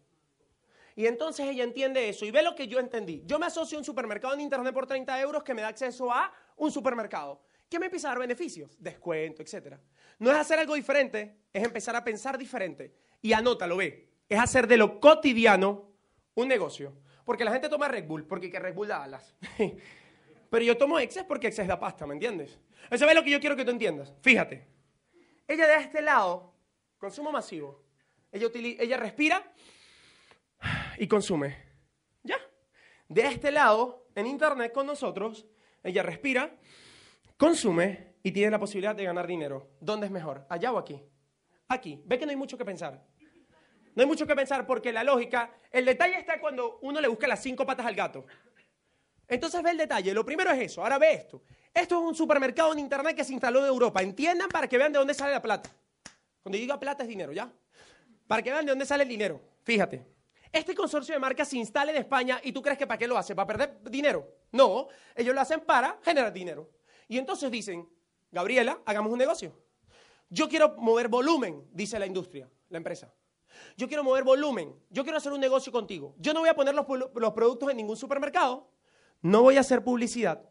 Y 0.96 1.06
entonces 1.06 1.46
ella 1.46 1.64
entiende 1.64 2.08
eso 2.08 2.24
y 2.24 2.30
ve 2.30 2.42
lo 2.42 2.54
que 2.54 2.68
yo 2.68 2.78
entendí. 2.78 3.22
Yo 3.26 3.38
me 3.38 3.46
asocio 3.46 3.76
a 3.76 3.80
un 3.80 3.84
supermercado 3.84 4.34
en 4.34 4.40
internet 4.40 4.72
por 4.72 4.86
30 4.86 5.20
euros 5.20 5.42
que 5.42 5.54
me 5.54 5.62
da 5.62 5.68
acceso 5.68 6.12
a 6.12 6.32
un 6.56 6.70
supermercado. 6.70 7.42
¿Qué 7.68 7.78
me 7.78 7.86
empieza 7.86 8.08
a 8.08 8.10
dar 8.12 8.20
beneficios? 8.20 8.76
Descuento, 8.78 9.42
etc. 9.42 9.76
No 10.20 10.30
es 10.30 10.36
hacer 10.36 10.60
algo 10.60 10.74
diferente, 10.74 11.40
es 11.52 11.64
empezar 11.64 11.96
a 11.96 12.04
pensar 12.04 12.38
diferente. 12.38 12.94
Y 13.20 13.32
anótalo, 13.32 13.76
ve. 13.76 14.08
Es 14.28 14.38
hacer 14.38 14.68
de 14.68 14.76
lo 14.76 15.00
cotidiano 15.00 15.90
un 16.34 16.46
negocio. 16.46 16.96
Porque 17.24 17.44
la 17.44 17.52
gente 17.52 17.68
toma 17.68 17.88
Red 17.88 18.06
Bull, 18.06 18.26
porque 18.26 18.50
que 18.50 18.58
Red 18.58 18.74
Bull 18.74 18.88
da 18.88 19.02
alas. 19.02 19.34
Pero 20.50 20.64
yo 20.64 20.76
tomo 20.76 20.98
Excess 20.98 21.24
porque 21.24 21.48
Excess 21.48 21.66
da 21.66 21.80
pasta, 21.80 22.06
¿me 22.06 22.14
entiendes? 22.14 22.58
Eso 22.90 23.08
es 23.08 23.14
lo 23.14 23.24
que 23.24 23.30
yo 23.30 23.40
quiero 23.40 23.56
que 23.56 23.64
tú 23.64 23.70
entiendas. 23.70 24.14
Fíjate. 24.22 24.68
Ella 25.48 25.66
de 25.66 25.76
este 25.76 26.00
lado, 26.00 26.54
consumo 26.98 27.32
masivo. 27.32 27.82
Ella, 28.30 28.48
ella 28.54 28.96
respira 28.96 29.52
y 30.98 31.06
consume. 31.06 31.56
¿Ya? 32.22 32.36
De 33.08 33.22
este 33.22 33.50
lado, 33.50 34.06
en 34.14 34.26
Internet 34.26 34.72
con 34.72 34.86
nosotros, 34.86 35.46
ella 35.82 36.02
respira, 36.02 36.56
consume 37.36 38.14
y 38.22 38.32
tiene 38.32 38.50
la 38.50 38.58
posibilidad 38.58 38.94
de 38.94 39.04
ganar 39.04 39.26
dinero. 39.26 39.70
¿Dónde 39.80 40.06
es 40.06 40.12
mejor? 40.12 40.46
¿Allá 40.48 40.72
o 40.72 40.78
aquí? 40.78 41.02
Aquí. 41.68 42.02
Ve 42.06 42.18
que 42.18 42.26
no 42.26 42.30
hay 42.30 42.36
mucho 42.36 42.56
que 42.56 42.64
pensar. 42.64 43.04
No 43.94 44.02
hay 44.02 44.08
mucho 44.08 44.26
que 44.26 44.34
pensar 44.34 44.66
porque 44.66 44.92
la 44.92 45.04
lógica, 45.04 45.50
el 45.70 45.84
detalle 45.84 46.18
está 46.18 46.40
cuando 46.40 46.78
uno 46.82 47.00
le 47.00 47.08
busca 47.08 47.28
las 47.28 47.42
cinco 47.42 47.64
patas 47.64 47.86
al 47.86 47.94
gato. 47.94 48.26
Entonces 49.28 49.62
ve 49.62 49.70
el 49.70 49.78
detalle. 49.78 50.12
Lo 50.12 50.24
primero 50.24 50.50
es 50.50 50.60
eso. 50.60 50.82
Ahora 50.82 50.98
ve 50.98 51.12
esto. 51.12 51.42
Esto 51.72 51.98
es 51.98 52.08
un 52.08 52.14
supermercado 52.14 52.72
en 52.72 52.80
internet 52.80 53.16
que 53.16 53.24
se 53.24 53.32
instaló 53.32 53.60
en 53.60 53.66
Europa. 53.66 54.02
Entiendan 54.02 54.48
para 54.48 54.68
que 54.68 54.78
vean 54.78 54.92
de 54.92 54.98
dónde 54.98 55.14
sale 55.14 55.32
la 55.32 55.42
plata. 55.42 55.70
Cuando 56.42 56.58
diga 56.58 56.78
plata 56.78 57.04
es 57.04 57.08
dinero, 57.08 57.32
¿ya? 57.32 57.50
Para 58.26 58.42
que 58.42 58.50
vean 58.50 58.66
de 58.66 58.72
dónde 58.72 58.84
sale 58.84 59.04
el 59.04 59.08
dinero. 59.08 59.40
Fíjate. 59.62 60.04
este 60.52 60.74
consorcio 60.74 61.14
de 61.14 61.18
marcas 61.18 61.48
se 61.48 61.56
instala 61.56 61.90
en 61.90 61.96
España 61.96 62.40
y 62.42 62.52
tú 62.52 62.62
crees 62.62 62.78
que 62.78 62.86
para 62.86 62.98
qué 62.98 63.08
lo 63.08 63.16
hace, 63.16 63.34
para 63.34 63.46
perder 63.46 63.82
dinero. 63.90 64.28
No, 64.52 64.88
ellos 65.16 65.34
lo 65.34 65.40
hacen 65.40 65.60
para 65.60 65.98
generar 66.02 66.32
dinero. 66.32 66.70
Y 67.08 67.18
entonces 67.18 67.50
dicen, 67.50 67.88
Gabriela, 68.30 68.80
hagamos 68.84 69.10
un 69.10 69.18
negocio. 69.18 69.58
Yo 70.28 70.48
quiero 70.48 70.76
mover 70.76 71.08
volumen, 71.08 71.66
dice 71.72 71.98
la 71.98 72.06
industria, 72.06 72.48
la 72.68 72.76
empresa. 72.78 73.12
Yo 73.76 73.88
quiero 73.88 74.04
mover 74.04 74.24
volumen. 74.24 74.74
Yo 74.90 75.02
quiero 75.02 75.18
hacer 75.18 75.32
un 75.32 75.40
negocio 75.40 75.72
contigo. 75.72 76.14
Yo 76.18 76.32
no 76.34 76.40
voy 76.40 76.48
a 76.48 76.54
poner 76.54 76.74
los, 76.74 76.86
productos 77.32 77.70
en 77.70 77.76
ningún 77.76 77.96
supermercado. 77.96 78.70
No 79.22 79.42
voy 79.42 79.56
a 79.56 79.60
hacer 79.60 79.82
publicidad. 79.82 80.42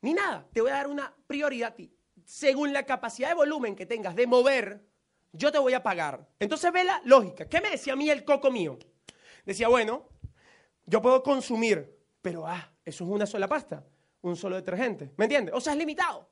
Ni 0.00 0.14
nada. 0.14 0.46
Te 0.52 0.60
voy 0.60 0.70
a 0.70 0.74
dar 0.74 0.88
una 0.88 1.14
prioridad 1.26 1.70
a 1.70 1.74
ti. 1.74 1.92
Según 2.24 2.72
la 2.72 2.84
capacidad 2.84 3.28
de 3.28 3.34
volumen 3.34 3.76
que 3.76 3.86
tengas 3.86 4.14
de 4.14 4.26
mover, 4.26 4.86
yo 5.32 5.50
te 5.50 5.58
voy 5.58 5.74
a 5.74 5.82
pagar. 5.82 6.28
Entonces 6.38 6.72
ve 6.72 6.84
la 6.84 7.00
lógica. 7.04 7.48
¿Qué 7.48 7.60
me 7.60 7.70
decía 7.70 7.92
a 7.92 7.96
mí 7.96 8.08
el 8.08 8.24
coco 8.24 8.50
mío? 8.50 8.78
Decía, 9.44 9.68
bueno, 9.68 10.08
yo 10.86 11.02
puedo 11.02 11.22
consumir, 11.22 11.98
pero 12.22 12.46
ah, 12.46 12.72
eso 12.84 13.04
es 13.04 13.10
una 13.10 13.26
sola 13.26 13.48
pasta, 13.48 13.84
un 14.22 14.36
solo 14.36 14.56
detergente. 14.56 15.12
¿Me 15.16 15.24
entiendes? 15.24 15.54
O 15.54 15.60
sea, 15.60 15.72
es 15.72 15.78
limitado. 15.78 16.30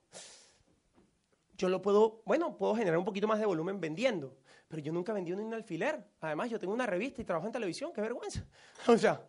Yo 1.57 1.69
lo 1.69 1.83
puedo, 1.83 2.23
bueno, 2.25 2.57
puedo 2.57 2.75
generar 2.75 2.99
un 2.99 3.05
poquito 3.05 3.29
más 3.29 3.39
de 3.39 3.47
volumen 3.47 3.81
vendiendo, 3.81 4.37
pero 4.73 4.83
yo 4.83 4.91
nunca 4.91 5.13
vendí 5.13 5.33
un 5.33 5.53
alfiler. 5.53 6.03
Además, 6.23 6.49
yo 6.49 6.59
tengo 6.59 6.73
una 6.73 6.87
revista 6.87 7.21
y 7.21 7.27
trabajo 7.27 7.47
en 7.47 7.53
televisión, 7.53 7.93
qué 7.93 8.01
vergüenza. 8.01 8.43
O 8.89 8.97
sea, 8.97 9.23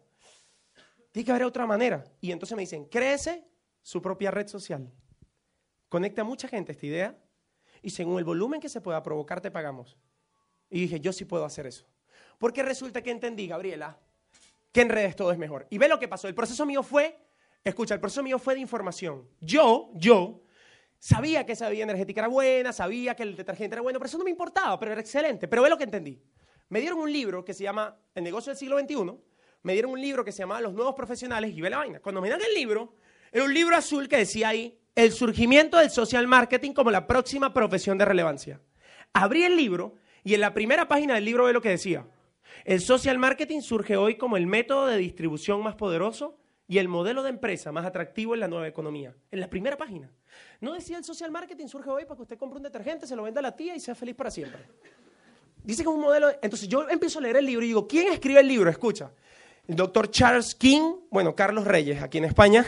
tiene 1.12 1.26
que 1.26 1.32
haber 1.32 1.44
otra 1.44 1.66
manera. 1.68 2.02
Y 2.22 2.32
entonces 2.32 2.56
me 2.56 2.62
dicen, 2.62 2.86
crece 2.86 3.46
su 3.82 4.02
propia 4.02 4.32
red 4.32 4.48
social. 4.48 4.90
Conecta 5.90 6.22
a 6.22 6.24
mucha 6.24 6.48
gente 6.48 6.72
esta 6.72 6.86
idea 6.86 7.18
y 7.82 7.90
según 7.90 8.20
el 8.20 8.24
volumen 8.24 8.62
que 8.62 8.70
se 8.70 8.80
pueda 8.80 9.04
provocar 9.04 9.42
te 9.42 9.52
pagamos. 9.52 9.98
Y 10.70 10.80
dije, 10.80 11.02
yo 11.02 11.12
sí 11.12 11.26
puedo 11.26 11.44
hacer 11.44 11.68
eso. 11.68 11.86
Porque 12.38 12.64
resulta 12.64 13.02
que 13.02 13.12
entendí, 13.12 13.46
Gabriela, 13.50 14.00
que 14.72 14.80
en 14.80 14.88
redes 14.88 15.14
todo 15.14 15.34
es 15.34 15.38
mejor. 15.38 15.68
Y 15.70 15.78
ve 15.78 15.90
lo 15.90 16.00
que 16.00 16.08
pasó. 16.08 16.30
El 16.30 16.36
proceso 16.36 16.66
mío 16.66 16.84
fue, 16.84 17.20
escucha, 17.66 17.96
el 17.96 18.00
proceso 18.00 18.24
mío 18.24 18.40
fue 18.40 18.54
de 18.54 18.62
información. 18.62 19.28
Yo, 19.42 19.92
yo, 19.96 20.43
sabía 21.04 21.46
que 21.46 21.52
esa 21.52 21.68
bebida 21.68 21.84
energética 21.84 22.22
era 22.22 22.30
buena, 22.30 22.72
sabía 22.72 23.14
que 23.14 23.24
el 23.24 23.36
detergente 23.36 23.76
era 23.76 23.82
bueno, 23.82 24.00
pero 24.00 24.08
eso 24.08 24.18
no 24.18 24.24
me 24.24 24.30
importaba, 24.30 24.80
pero 24.80 24.94
era 24.94 25.02
excelente. 25.02 25.50
Pero 25.50 25.62
ve 25.62 25.70
lo 25.70 25.78
que 25.78 25.84
entendí. 25.84 26.18
Me 26.70 26.80
dieron 26.80 26.98
un 26.98 27.12
libro 27.12 27.44
que 27.44 27.54
se 27.54 27.62
llama 27.62 27.98
El 28.16 28.24
negocio 28.24 28.52
del 28.52 28.58
siglo 28.58 28.80
XXI, 28.80 29.12
me 29.64 29.74
dieron 29.74 29.92
un 29.92 30.00
libro 30.00 30.24
que 30.24 30.32
se 30.32 30.40
llamaba 30.40 30.62
Los 30.62 30.74
nuevos 30.74 30.96
profesionales 30.96 31.52
y 31.54 31.60
ve 31.60 31.70
la 31.70 31.80
vaina. 31.80 32.00
Cuando 32.00 32.22
me 32.22 32.30
dan 32.30 32.40
el 32.42 32.54
libro, 32.54 32.96
era 33.34 33.44
un 33.44 33.54
libro 33.54 33.76
azul 33.76 34.08
que 34.08 34.16
decía 34.16 34.48
ahí, 34.48 34.80
el 34.96 35.12
surgimiento 35.12 35.78
del 35.78 35.90
social 35.90 36.26
marketing 36.26 36.72
como 36.72 36.90
la 36.90 37.06
próxima 37.06 37.54
profesión 37.54 37.98
de 37.98 38.06
relevancia. 38.06 38.62
Abrí 39.12 39.44
el 39.44 39.58
libro 39.58 39.96
y 40.24 40.36
en 40.36 40.40
la 40.40 40.54
primera 40.54 40.88
página 40.88 41.16
del 41.16 41.26
libro 41.26 41.44
ve 41.44 41.54
lo 41.54 41.62
que 41.62 41.70
decía. 41.70 42.08
El 42.64 42.80
social 42.80 43.18
marketing 43.18 43.60
surge 43.60 43.98
hoy 43.98 44.16
como 44.16 44.38
el 44.38 44.48
método 44.48 44.88
de 44.88 44.98
distribución 44.98 45.62
más 45.64 45.76
poderoso 45.76 46.38
y 46.66 46.78
el 46.78 46.88
modelo 46.88 47.24
de 47.24 47.30
empresa 47.30 47.74
más 47.74 47.86
atractivo 47.86 48.36
en 48.36 48.40
la 48.40 48.48
nueva 48.48 48.70
economía. 48.70 49.14
En 49.32 49.42
la 49.42 49.50
primera 49.50 49.76
página. 49.76 50.10
No 50.64 50.72
decía 50.72 50.98
el 50.98 51.04
social 51.04 51.30
marketing 51.30 51.68
surge 51.68 51.90
hoy 51.90 52.06
para 52.06 52.16
que 52.16 52.22
usted 52.22 52.38
compre 52.38 52.56
un 52.56 52.64
detergente, 52.64 53.06
se 53.06 53.18
lo 53.18 53.24
venda 53.24 53.40
a 53.40 53.42
la 53.42 53.54
tía 53.54 53.76
y 53.76 53.82
sea 53.82 53.96
feliz 53.96 54.16
para 54.16 54.32
siempre. 54.32 54.62
Dice 55.62 55.84
que 55.84 55.90
es 55.90 55.94
un 55.94 56.00
modelo. 56.00 56.30
Entonces 56.42 56.70
yo 56.70 56.88
empiezo 56.90 57.20
a 57.20 57.22
leer 57.22 57.36
el 57.36 57.46
libro 57.46 57.66
y 57.66 57.68
digo, 57.68 57.86
¿quién 57.86 58.14
escribe 58.14 58.40
el 58.40 58.48
libro? 58.48 58.70
Escucha 58.70 59.12
el 59.68 59.76
doctor 59.76 60.10
Charles 60.10 60.56
King, 60.56 60.96
bueno, 61.12 61.36
Carlos 61.36 61.66
Reyes, 61.66 62.02
aquí 62.02 62.18
en 62.18 62.24
España. 62.24 62.66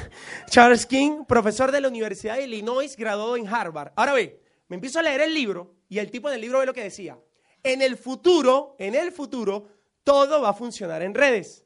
Charles 0.50 0.86
King, 0.86 1.24
profesor 1.26 1.72
de 1.72 1.80
la 1.80 1.88
Universidad 1.88 2.36
de 2.36 2.44
Illinois, 2.44 2.98
graduado 2.98 3.38
en 3.38 3.48
Harvard. 3.48 3.94
Ahora 3.96 4.12
ve, 4.12 4.42
me 4.68 4.76
empiezo 4.76 5.00
a 5.00 5.02
leer 5.02 5.22
el 5.22 5.34
libro 5.34 5.76
y 5.88 6.00
el 6.00 6.12
tipo 6.12 6.30
del 6.30 6.42
libro 6.42 6.60
ve 6.60 6.66
lo 6.66 6.74
que 6.74 6.84
decía. 6.84 7.18
En 7.64 7.82
el 7.82 7.96
futuro, 7.96 8.76
en 8.78 8.96
el 8.96 9.14
futuro, 9.14 9.70
todo 10.04 10.42
va 10.42 10.50
a 10.50 10.54
funcionar 10.54 11.02
en 11.02 11.14
redes. 11.14 11.66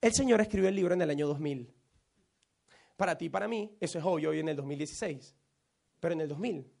El 0.00 0.12
señor 0.12 0.40
escribió 0.40 0.68
el 0.68 0.74
libro 0.74 0.94
en 0.94 1.02
el 1.02 1.10
año 1.10 1.28
2000. 1.28 1.72
Para 2.96 3.16
ti, 3.16 3.28
para 3.28 3.46
mí, 3.46 3.76
eso 3.78 3.98
es 3.98 4.04
obvio 4.04 4.30
hoy 4.30 4.40
en 4.40 4.48
el 4.48 4.56
2016. 4.56 5.35
Pero 6.06 6.14
en 6.14 6.20
el 6.20 6.28
2000. 6.28 6.72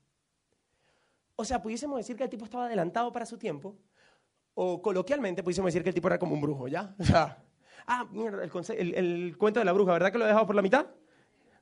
O 1.34 1.44
sea, 1.44 1.60
pudiésemos 1.60 1.96
decir 1.96 2.14
que 2.14 2.22
el 2.22 2.30
tipo 2.30 2.44
estaba 2.44 2.66
adelantado 2.66 3.12
para 3.12 3.26
su 3.26 3.36
tiempo. 3.36 3.76
O 4.54 4.80
coloquialmente 4.80 5.42
pudiésemos 5.42 5.66
decir 5.66 5.82
que 5.82 5.88
el 5.88 5.94
tipo 5.96 6.06
era 6.06 6.16
como 6.16 6.34
un 6.34 6.40
brujo, 6.40 6.68
¿ya? 6.68 6.94
Ah, 7.88 8.04
mierda, 8.10 8.42
el, 8.42 9.36
cuento 9.38 9.60
de 9.60 9.64
la 9.64 9.72
bruja, 9.72 9.92
¿verdad 9.92 10.10
que 10.10 10.18
lo 10.18 10.24
he 10.24 10.28
dejado 10.28 10.44
por 10.44 10.56
la 10.56 10.62
mitad? 10.62 10.86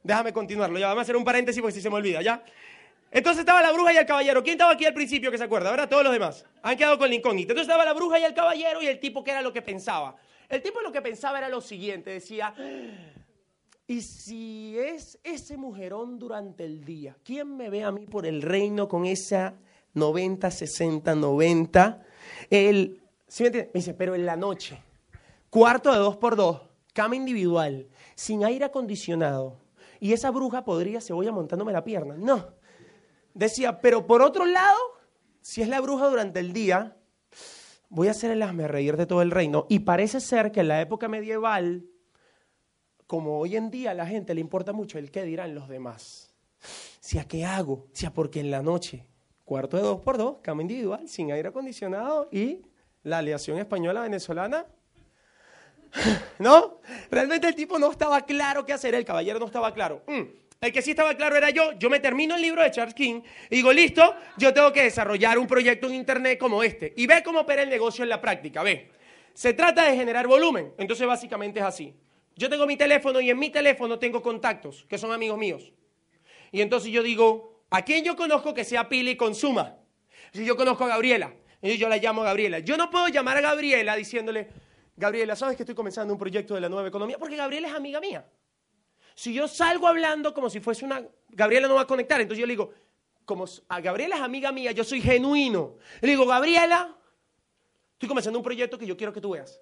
Déjame 0.02 0.32
continuarlo, 0.32 0.78
ya 0.78 0.86
vamos 0.86 1.00
a 1.00 1.02
hacer 1.02 1.16
un 1.16 1.24
paréntesis 1.24 1.60
porque 1.60 1.74
si 1.74 1.82
se 1.82 1.90
me 1.90 1.96
olvida, 1.96 2.22
¿ya? 2.22 2.42
Entonces 3.10 3.40
estaba 3.40 3.60
la 3.60 3.72
bruja 3.72 3.92
y 3.92 3.96
el 3.98 4.06
caballero. 4.06 4.42
¿Quién 4.42 4.54
estaba 4.54 4.72
aquí 4.72 4.86
al 4.86 4.94
principio 4.94 5.30
que 5.30 5.36
se 5.36 5.44
acuerda? 5.44 5.70
¿Verdad? 5.70 5.88
Todos 5.88 6.04
los 6.04 6.12
demás. 6.12 6.46
Han 6.62 6.76
quedado 6.78 6.98
con 6.98 7.08
la 7.10 7.14
incógnita. 7.14 7.52
Entonces 7.52 7.68
estaba 7.68 7.84
la 7.84 7.92
bruja 7.92 8.18
y 8.18 8.24
el 8.24 8.32
caballero 8.32 8.82
y 8.82 8.86
el 8.86 9.00
tipo 9.00 9.22
que 9.22 9.32
era 9.32 9.42
lo 9.42 9.52
que 9.52 9.62
pensaba. 9.62 10.16
El 10.48 10.62
tipo 10.62 10.80
lo 10.80 10.92
que 10.92 11.02
pensaba 11.02 11.38
era 11.38 11.48
lo 11.48 11.60
siguiente, 11.60 12.10
decía, 12.10 12.54
¿y 13.86 14.00
si 14.00 14.78
es 14.78 15.18
ese 15.22 15.56
mujerón 15.56 16.18
durante 16.18 16.64
el 16.64 16.84
día? 16.84 17.16
¿Quién 17.22 17.56
me 17.56 17.70
ve 17.70 17.84
a 17.84 17.92
mí 17.92 18.06
por 18.06 18.26
el 18.26 18.42
reino 18.42 18.88
con 18.88 19.06
esa 19.06 19.54
90, 19.94 20.50
60, 20.50 21.14
90? 21.14 22.02
Él, 22.50 23.02
¿sí 23.26 23.42
me 23.42 23.46
entiende? 23.48 23.70
Me 23.74 23.80
dice, 23.80 23.94
pero 23.94 24.14
en 24.14 24.26
la 24.26 24.36
noche. 24.36 24.82
Cuarto 25.50 25.92
de 25.92 25.98
dos 25.98 26.16
por 26.16 26.36
dos, 26.36 26.62
cama 26.92 27.16
individual, 27.16 27.88
sin 28.14 28.44
aire 28.44 28.64
acondicionado. 28.64 29.60
Y 30.00 30.12
esa 30.12 30.30
bruja 30.30 30.64
podría, 30.64 31.00
voy 31.10 31.30
montándome 31.30 31.72
la 31.72 31.84
pierna. 31.84 32.16
No. 32.16 32.48
Decía, 33.34 33.80
pero 33.80 34.06
por 34.06 34.22
otro 34.22 34.44
lado, 34.44 34.78
si 35.40 35.62
es 35.62 35.68
la 35.68 35.80
bruja 35.80 36.08
durante 36.08 36.40
el 36.40 36.52
día, 36.52 36.96
voy 37.88 38.08
a 38.08 38.10
hacer 38.12 38.30
el 38.30 38.42
asme 38.42 38.66
reír 38.66 38.96
de 38.96 39.06
todo 39.06 39.22
el 39.22 39.30
reino. 39.30 39.66
Y 39.68 39.80
parece 39.80 40.20
ser 40.20 40.52
que 40.52 40.60
en 40.60 40.68
la 40.68 40.80
época 40.80 41.08
medieval, 41.08 41.86
como 43.06 43.38
hoy 43.38 43.56
en 43.56 43.70
día 43.70 43.92
a 43.92 43.94
la 43.94 44.06
gente 44.06 44.34
le 44.34 44.40
importa 44.40 44.72
mucho 44.72 44.98
el 44.98 45.10
qué 45.10 45.22
dirán 45.22 45.54
los 45.54 45.68
demás. 45.68 46.34
Si 47.00 47.18
a 47.18 47.24
qué 47.24 47.44
hago, 47.44 47.86
si 47.92 48.06
a 48.06 48.12
porque 48.12 48.40
en 48.40 48.50
la 48.50 48.62
noche, 48.62 49.06
cuarto 49.44 49.76
de 49.76 49.82
dos 49.82 50.00
por 50.00 50.16
dos, 50.16 50.38
cama 50.42 50.62
individual, 50.62 51.08
sin 51.08 51.32
aire 51.32 51.48
acondicionado 51.48 52.28
y 52.32 52.62
la 53.02 53.18
aleación 53.18 53.58
española 53.58 54.00
venezolana 54.00 54.66
¿No? 56.38 56.80
Realmente 57.10 57.46
el 57.46 57.54
tipo 57.54 57.78
no 57.78 57.90
estaba 57.90 58.22
claro 58.22 58.64
qué 58.64 58.72
hacer, 58.72 58.94
el 58.94 59.04
caballero 59.04 59.38
no 59.38 59.46
estaba 59.46 59.72
claro. 59.72 60.02
Mm, 60.06 60.22
el 60.60 60.72
que 60.72 60.82
sí 60.82 60.90
estaba 60.90 61.14
claro 61.14 61.36
era 61.36 61.50
yo. 61.50 61.72
Yo 61.72 61.90
me 61.90 62.00
termino 62.00 62.36
el 62.36 62.42
libro 62.42 62.62
de 62.62 62.70
Charles 62.70 62.94
King 62.94 63.20
y 63.50 63.56
digo, 63.56 63.72
listo, 63.72 64.14
yo 64.36 64.52
tengo 64.52 64.72
que 64.72 64.82
desarrollar 64.82 65.38
un 65.38 65.46
proyecto 65.46 65.86
en 65.88 65.94
Internet 65.94 66.38
como 66.38 66.62
este. 66.62 66.92
Y 66.96 67.06
ve 67.06 67.22
cómo 67.22 67.40
opera 67.40 67.62
el 67.62 67.68
negocio 67.68 68.02
en 68.02 68.08
la 68.08 68.20
práctica, 68.20 68.62
ve. 68.62 68.90
Se 69.34 69.52
trata 69.52 69.84
de 69.84 69.96
generar 69.96 70.26
volumen. 70.26 70.72
Entonces 70.78 71.06
básicamente 71.06 71.60
es 71.60 71.66
así. 71.66 71.94
Yo 72.36 72.50
tengo 72.50 72.66
mi 72.66 72.76
teléfono 72.76 73.20
y 73.20 73.30
en 73.30 73.38
mi 73.38 73.50
teléfono 73.50 73.98
tengo 73.98 74.22
contactos 74.22 74.84
que 74.88 74.98
son 74.98 75.12
amigos 75.12 75.38
míos. 75.38 75.72
Y 76.50 76.60
entonces 76.60 76.90
yo 76.90 77.02
digo, 77.02 77.62
¿a 77.70 77.82
quién 77.82 78.04
yo 78.04 78.16
conozco 78.16 78.54
que 78.54 78.64
sea 78.64 78.88
pila 78.88 79.10
y 79.10 79.16
consuma? 79.16 79.76
Si 80.32 80.44
yo 80.44 80.56
conozco 80.56 80.84
a 80.84 80.88
Gabriela, 80.88 81.32
y 81.70 81.78
yo 81.78 81.88
la 81.88 81.96
llamo 81.96 82.22
a 82.22 82.26
Gabriela. 82.26 82.58
Yo 82.58 82.76
no 82.76 82.90
puedo 82.90 83.08
llamar 83.08 83.38
a 83.38 83.40
Gabriela 83.40 83.96
diciéndole, 83.96 84.48
Gabriela, 84.96 85.34
¿sabes 85.34 85.56
que 85.56 85.62
estoy 85.62 85.74
comenzando 85.74 86.12
un 86.12 86.18
proyecto 86.18 86.54
de 86.54 86.60
la 86.60 86.68
nueva 86.68 86.88
economía? 86.88 87.18
Porque 87.18 87.36
Gabriela 87.36 87.68
es 87.68 87.74
amiga 87.74 88.00
mía. 88.00 88.26
Si 89.14 89.32
yo 89.32 89.48
salgo 89.48 89.88
hablando 89.88 90.34
como 90.34 90.50
si 90.50 90.60
fuese 90.60 90.84
una... 90.84 91.02
Gabriela 91.30 91.66
no 91.66 91.74
va 91.74 91.82
a 91.82 91.86
conectar, 91.86 92.20
entonces 92.20 92.40
yo 92.40 92.46
le 92.46 92.52
digo, 92.52 92.72
como 93.24 93.46
a 93.68 93.80
Gabriela 93.80 94.16
es 94.16 94.20
amiga 94.20 94.52
mía, 94.52 94.72
yo 94.72 94.84
soy 94.84 95.00
genuino. 95.00 95.76
Le 96.02 96.10
digo, 96.10 96.26
Gabriela, 96.26 96.94
estoy 97.94 98.08
comenzando 98.08 98.38
un 98.38 98.44
proyecto 98.44 98.78
que 98.78 98.86
yo 98.86 98.96
quiero 98.96 99.12
que 99.12 99.22
tú 99.22 99.30
veas. 99.30 99.58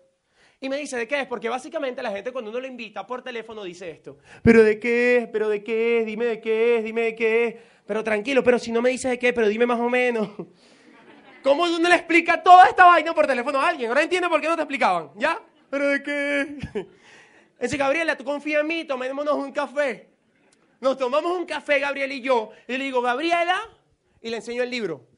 Y 0.62 0.68
me 0.68 0.76
dice, 0.76 0.96
¿de 0.96 1.08
qué 1.08 1.22
es? 1.22 1.26
Porque 1.26 1.48
básicamente 1.48 2.04
la 2.04 2.12
gente 2.12 2.30
cuando 2.30 2.52
uno 2.52 2.60
lo 2.60 2.68
invita 2.68 3.04
por 3.04 3.20
teléfono 3.20 3.64
dice 3.64 3.90
esto. 3.90 4.18
¿Pero 4.42 4.62
de 4.62 4.78
qué 4.78 5.16
es? 5.16 5.28
¿Pero 5.28 5.48
de 5.48 5.64
qué 5.64 5.98
es? 5.98 6.06
Dime 6.06 6.24
de 6.24 6.40
qué 6.40 6.78
es, 6.78 6.84
dime 6.84 7.02
de 7.02 7.14
qué 7.16 7.46
es. 7.46 7.54
Pero 7.84 8.04
tranquilo, 8.04 8.44
pero 8.44 8.60
si 8.60 8.70
no 8.70 8.80
me 8.80 8.90
dices 8.90 9.10
de 9.10 9.18
qué, 9.18 9.32
pero 9.32 9.48
dime 9.48 9.66
más 9.66 9.80
o 9.80 9.88
menos. 9.88 10.28
¿Cómo 11.42 11.64
uno 11.64 11.88
le 11.88 11.96
explica 11.96 12.40
toda 12.40 12.68
esta 12.68 12.84
vaina 12.84 13.12
por 13.12 13.26
teléfono 13.26 13.60
a 13.60 13.70
alguien? 13.70 13.88
Ahora 13.88 14.04
entiende 14.04 14.28
por 14.28 14.40
qué 14.40 14.46
no 14.46 14.54
te 14.54 14.62
explicaban, 14.62 15.10
¿ya? 15.16 15.42
¿Pero 15.68 15.88
de 15.88 16.00
qué? 16.00 16.86
Dice, 17.60 17.76
Gabriela, 17.76 18.16
tú 18.16 18.22
confías 18.22 18.60
en 18.60 18.68
mí, 18.68 18.84
tomémonos 18.84 19.34
un 19.34 19.50
café. 19.50 20.10
Nos 20.80 20.96
tomamos 20.96 21.36
un 21.36 21.44
café, 21.44 21.80
Gabriela 21.80 22.14
y 22.14 22.20
yo, 22.20 22.50
y 22.68 22.76
le 22.76 22.84
digo, 22.84 23.02
Gabriela, 23.02 23.60
y 24.20 24.30
le 24.30 24.36
enseño 24.36 24.62
el 24.62 24.70
libro. 24.70 25.08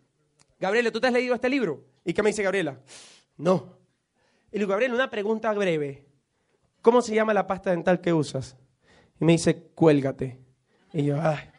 Gabriela, 0.58 0.90
¿tú 0.90 1.02
te 1.02 1.08
has 1.08 1.12
leído 1.12 1.34
este 1.34 1.50
libro? 1.50 1.84
¿Y 2.02 2.14
qué 2.14 2.22
me 2.22 2.30
dice 2.30 2.42
Gabriela? 2.42 2.80
No. 3.36 3.83
Y 4.54 4.58
le 4.58 4.60
digo, 4.60 4.70
Gabriela, 4.70 4.94
una 4.94 5.10
pregunta 5.10 5.52
breve. 5.52 6.06
¿Cómo 6.80 7.02
se 7.02 7.12
llama 7.12 7.34
la 7.34 7.44
pasta 7.44 7.70
dental 7.72 8.00
que 8.00 8.12
usas? 8.12 8.56
Y 9.20 9.24
me 9.24 9.32
dice, 9.32 9.64
cuélgate. 9.74 10.38
Y 10.92 11.06
yo, 11.06 11.20
ay. 11.20 11.50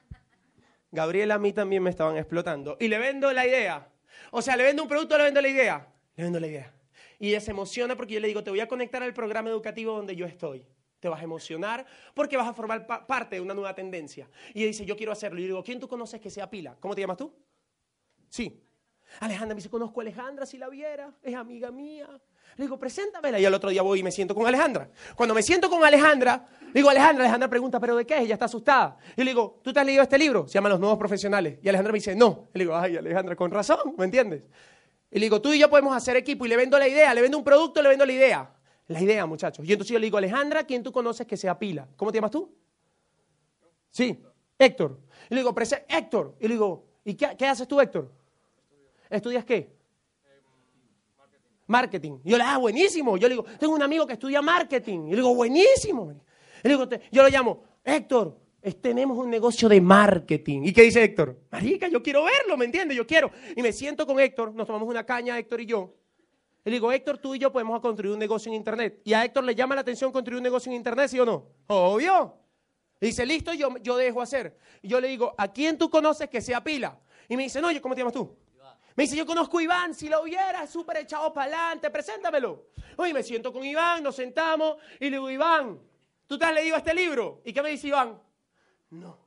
Gabriela, 0.92 1.36
a 1.36 1.38
mí 1.38 1.52
también 1.52 1.84
me 1.84 1.90
estaban 1.90 2.16
explotando. 2.16 2.78
Y 2.80 2.88
le 2.88 2.98
vendo 2.98 3.34
la 3.34 3.46
idea. 3.46 3.92
O 4.32 4.42
sea, 4.42 4.56
le 4.56 4.64
vendo 4.64 4.82
un 4.82 4.88
producto, 4.88 5.18
le 5.18 5.26
vendo 5.26 5.42
la 5.42 5.50
idea. 5.50 5.94
Le 6.16 6.24
vendo 6.24 6.40
la 6.40 6.48
idea. 6.48 6.74
Y 7.20 7.32
ella 7.32 7.42
se 7.42 7.52
emociona 7.52 7.98
porque 7.98 8.14
yo 8.14 8.22
le 8.22 8.30
digo, 8.30 8.46
te 8.46 8.50
voy 8.50 8.62
a 8.62 8.68
conectar 8.70 9.04
al 9.04 9.14
programa 9.14 9.50
educativo 9.50 9.94
donde 9.94 10.16
yo 10.16 10.26
estoy. 10.26 10.66
Te 11.02 11.10
vas 11.10 11.20
a 11.20 11.24
emocionar 11.26 11.86
porque 12.14 12.38
vas 12.38 12.48
a 12.48 12.54
formar 12.54 12.88
parte 12.88 13.36
de 13.36 13.42
una 13.42 13.54
nueva 13.54 13.76
tendencia. 13.76 14.30
Y 14.54 14.60
ella 14.60 14.68
dice, 14.68 14.86
yo 14.86 14.96
quiero 14.96 15.12
hacerlo. 15.12 15.40
Y 15.40 15.42
yo 15.42 15.48
digo, 15.48 15.64
¿quién 15.66 15.82
tú 15.82 15.90
conoces 15.90 16.22
que 16.22 16.30
sea 16.30 16.50
pila? 16.50 16.78
¿Cómo 16.80 16.96
te 16.96 17.02
llamas 17.02 17.18
tú? 17.18 17.36
Sí. 18.30 18.64
Alejandra 19.20 19.54
me 19.54 19.60
dice, 19.60 19.70
conozco 19.70 20.00
a 20.00 20.04
Alejandra 20.04 20.46
si 20.46 20.58
la 20.58 20.70
viera, 20.70 21.14
es 21.22 21.36
amiga 21.36 21.72
mía. 21.72 22.08
Le 22.58 22.66
digo, 22.66 22.80
preséntamela. 22.80 23.40
Y 23.40 23.46
al 23.46 23.54
otro 23.54 23.70
día 23.70 23.82
voy 23.82 24.00
y 24.00 24.04
me 24.04 24.12
siento 24.12 24.34
con 24.34 24.48
Alejandra. 24.48 24.90
Cuando 25.16 25.36
me 25.36 25.44
siento 25.44 25.70
con 25.70 25.84
Alejandra, 25.84 26.46
le 26.68 26.74
digo, 26.74 26.90
Alejandra, 26.90 27.26
Alejandra 27.26 27.50
pregunta, 27.50 27.80
¿pero 27.80 27.98
de 27.98 28.06
qué? 28.06 28.20
Ella 28.20 28.36
está 28.36 28.46
asustada. 28.46 28.98
Y 29.16 29.24
le 29.24 29.32
digo, 29.32 29.60
¿tú 29.62 29.74
te 29.74 29.80
has 29.80 29.86
leído 29.86 30.02
este 30.02 30.18
libro? 30.18 30.48
Se 30.48 30.54
llama 30.54 30.70
Los 30.70 30.80
Nuevos 30.80 30.98
Profesionales. 30.98 31.60
Y 31.62 31.68
Alejandra 31.68 31.92
me 31.92 31.98
dice, 31.98 32.16
no. 32.16 32.48
Le 32.54 32.64
digo, 32.64 32.76
ay, 32.76 32.96
Alejandra, 32.98 33.36
con 33.36 33.52
razón, 33.52 33.96
¿me 33.98 34.06
entiendes? 34.06 34.44
Y 35.12 35.20
le 35.20 35.26
digo, 35.26 35.42
tú 35.42 35.52
y 35.54 35.60
yo 35.60 35.70
podemos 35.70 35.96
hacer 35.96 36.16
equipo. 36.16 36.46
Y 36.46 36.50
le 36.50 36.56
vendo 36.56 36.80
la 36.80 36.88
idea, 36.88 37.14
le 37.14 37.22
vendo 37.22 37.38
un 37.38 37.44
producto, 37.44 37.82
le 37.82 37.90
vendo 37.90 38.06
la 38.06 38.14
idea. 38.14 38.52
La 38.88 39.02
idea, 39.02 39.26
muchachos. 39.26 39.66
Y 39.66 39.72
entonces 39.74 39.92
yo 39.92 40.00
le 40.00 40.06
digo, 40.06 40.18
Alejandra, 40.18 40.64
¿quién 40.64 40.82
tú 40.82 40.92
conoces 40.92 41.28
que 41.28 41.36
sea 41.36 41.58
pila? 41.60 41.88
¿Cómo 41.98 42.12
te 42.12 42.18
llamas 42.18 42.32
tú? 42.32 42.54
Sí, 43.90 44.24
Héctor. 44.58 45.00
Y 45.30 45.36
le 45.36 45.42
digo, 45.42 45.54
Héctor. 45.90 46.36
Y 46.40 46.48
le 46.48 46.54
digo, 46.54 46.86
¿y 47.04 47.16
qué, 47.16 47.36
qué 47.38 47.48
haces 47.48 47.68
tú, 47.68 47.82
Héctor? 47.82 48.12
¿Estudias 49.10 49.44
qué? 49.44 49.75
Marketing. 51.68 52.20
Yo 52.24 52.38
le 52.38 52.44
digo, 52.44 52.56
ah, 52.56 52.58
buenísimo. 52.58 53.18
Yo 53.18 53.28
le 53.28 53.36
digo, 53.36 53.46
tengo 53.60 53.74
un 53.74 53.82
amigo 53.82 54.06
que 54.06 54.14
estudia 54.14 54.42
marketing. 54.42 55.08
Y 55.08 55.10
le 55.12 55.18
digo, 55.18 55.34
buenísimo. 55.34 56.12
Y 56.64 56.68
le 56.68 56.78
digo, 56.78 56.88
yo 57.12 57.24
lo 57.24 57.30
llamo, 57.30 57.64
Héctor, 57.84 58.38
tenemos 58.82 59.18
un 59.18 59.30
negocio 59.30 59.70
de 59.70 59.80
marketing. 59.80 60.62
¿Y 60.64 60.74
qué 60.74 60.84
dice 60.84 61.04
Héctor? 61.04 61.40
Marica, 61.52 61.88
yo 61.88 62.02
quiero 62.02 62.24
verlo, 62.24 62.58
¿me 62.58 62.66
entiendes? 62.66 62.98
Yo 62.98 63.06
quiero. 63.06 63.32
Y 63.56 63.62
me 63.62 63.72
siento 63.72 64.08
con 64.08 64.20
Héctor, 64.20 64.54
nos 64.54 64.66
tomamos 64.66 64.90
una 64.90 65.06
caña, 65.06 65.38
Héctor 65.38 65.62
y 65.62 65.66
yo. 65.68 65.94
Y 66.64 66.70
le 66.72 66.78
digo, 66.78 66.92
Héctor, 66.92 67.20
tú 67.20 67.36
y 67.36 67.40
yo 67.40 67.52
podemos 67.52 67.80
construir 67.80 68.14
un 68.14 68.20
negocio 68.20 68.50
en 68.50 68.56
Internet. 68.56 69.02
Y 69.04 69.14
a 69.14 69.24
Héctor 69.24 69.44
le 69.44 69.54
llama 69.54 69.76
la 69.76 69.82
atención 69.82 70.12
construir 70.12 70.38
un 70.38 70.44
negocio 70.44 70.72
en 70.72 70.78
Internet, 70.78 71.10
¿sí 71.10 71.20
o 71.20 71.26
no? 71.26 71.46
Obvio. 71.68 72.38
Y 73.00 73.08
dice, 73.08 73.24
listo, 73.26 73.54
yo, 73.54 73.78
yo 73.84 73.98
dejo 73.98 74.22
hacer. 74.22 74.58
Y 74.82 74.88
yo 74.88 75.00
le 75.00 75.08
digo, 75.08 75.36
¿a 75.38 75.52
quién 75.52 75.78
tú 75.78 75.90
conoces 75.92 76.28
que 76.28 76.42
sea 76.42 76.64
pila? 76.64 77.00
Y 77.30 77.38
me 77.38 77.44
dice, 77.44 77.62
no, 77.62 77.70
¿cómo 77.82 77.94
te 77.94 78.02
llamas 78.02 78.14
tú? 78.14 78.36
Me 78.96 79.04
dice, 79.04 79.18
yo 79.18 79.26
conozco 79.26 79.60
Iván, 79.60 79.94
si 79.94 80.08
lo 80.08 80.22
hubiera, 80.22 80.66
súper 80.68 80.98
echado 80.98 81.34
para 81.34 81.48
adelante, 81.48 81.90
preséntamelo. 81.90 82.68
Oye, 82.96 83.14
me 83.14 83.24
siento 83.24 83.52
con 83.52 83.66
Iván, 83.66 84.02
nos 84.02 84.16
sentamos 84.16 84.78
y 85.00 85.10
le 85.10 85.18
digo, 85.18 85.30
Iván, 85.30 85.82
¿tú 86.26 86.38
te 86.38 86.46
has 86.46 86.54
leído 86.54 86.78
este 86.78 86.94
libro? 86.94 87.42
¿Y 87.44 87.52
qué 87.52 87.62
me 87.62 87.70
dice 87.70 87.90
Iván? 87.90 88.18
No. 88.92 89.20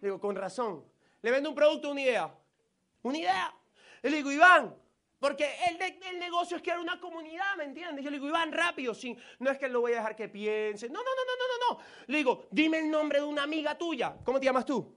Le 0.00 0.08
digo, 0.08 0.20
con 0.20 0.36
razón. 0.36 0.84
Le 1.22 1.30
vendo 1.32 1.48
un 1.48 1.56
producto, 1.56 1.90
una 1.90 2.00
idea. 2.00 2.32
Una 3.02 3.18
idea. 3.18 3.54
le 4.02 4.10
digo, 4.10 4.30
Iván, 4.30 4.76
porque 5.18 5.50
el, 5.68 5.82
el, 5.82 6.20
negocio 6.20 6.56
es 6.56 6.62
crear 6.62 6.78
una 6.78 7.00
comunidad, 7.00 7.56
¿me 7.56 7.64
entiendes? 7.64 8.04
Yo 8.04 8.10
le 8.12 8.18
digo, 8.18 8.28
Iván, 8.28 8.52
rápido, 8.52 8.94
sin, 8.94 9.18
no 9.40 9.50
es 9.50 9.58
que 9.58 9.68
lo 9.68 9.80
voy 9.80 9.94
a 9.94 9.96
dejar 9.96 10.14
que 10.14 10.28
piense. 10.28 10.88
No, 10.88 11.00
no, 11.00 11.10
no, 11.16 11.24
no, 11.24 11.74
no, 11.74 11.74
no. 11.74 11.84
Le 12.06 12.18
digo, 12.18 12.46
dime 12.52 12.78
el 12.78 12.88
nombre 12.88 13.18
de 13.18 13.24
una 13.24 13.42
amiga 13.42 13.76
tuya. 13.76 14.16
¿Cómo 14.22 14.38
te 14.38 14.46
llamas 14.46 14.64
tú? 14.64 14.96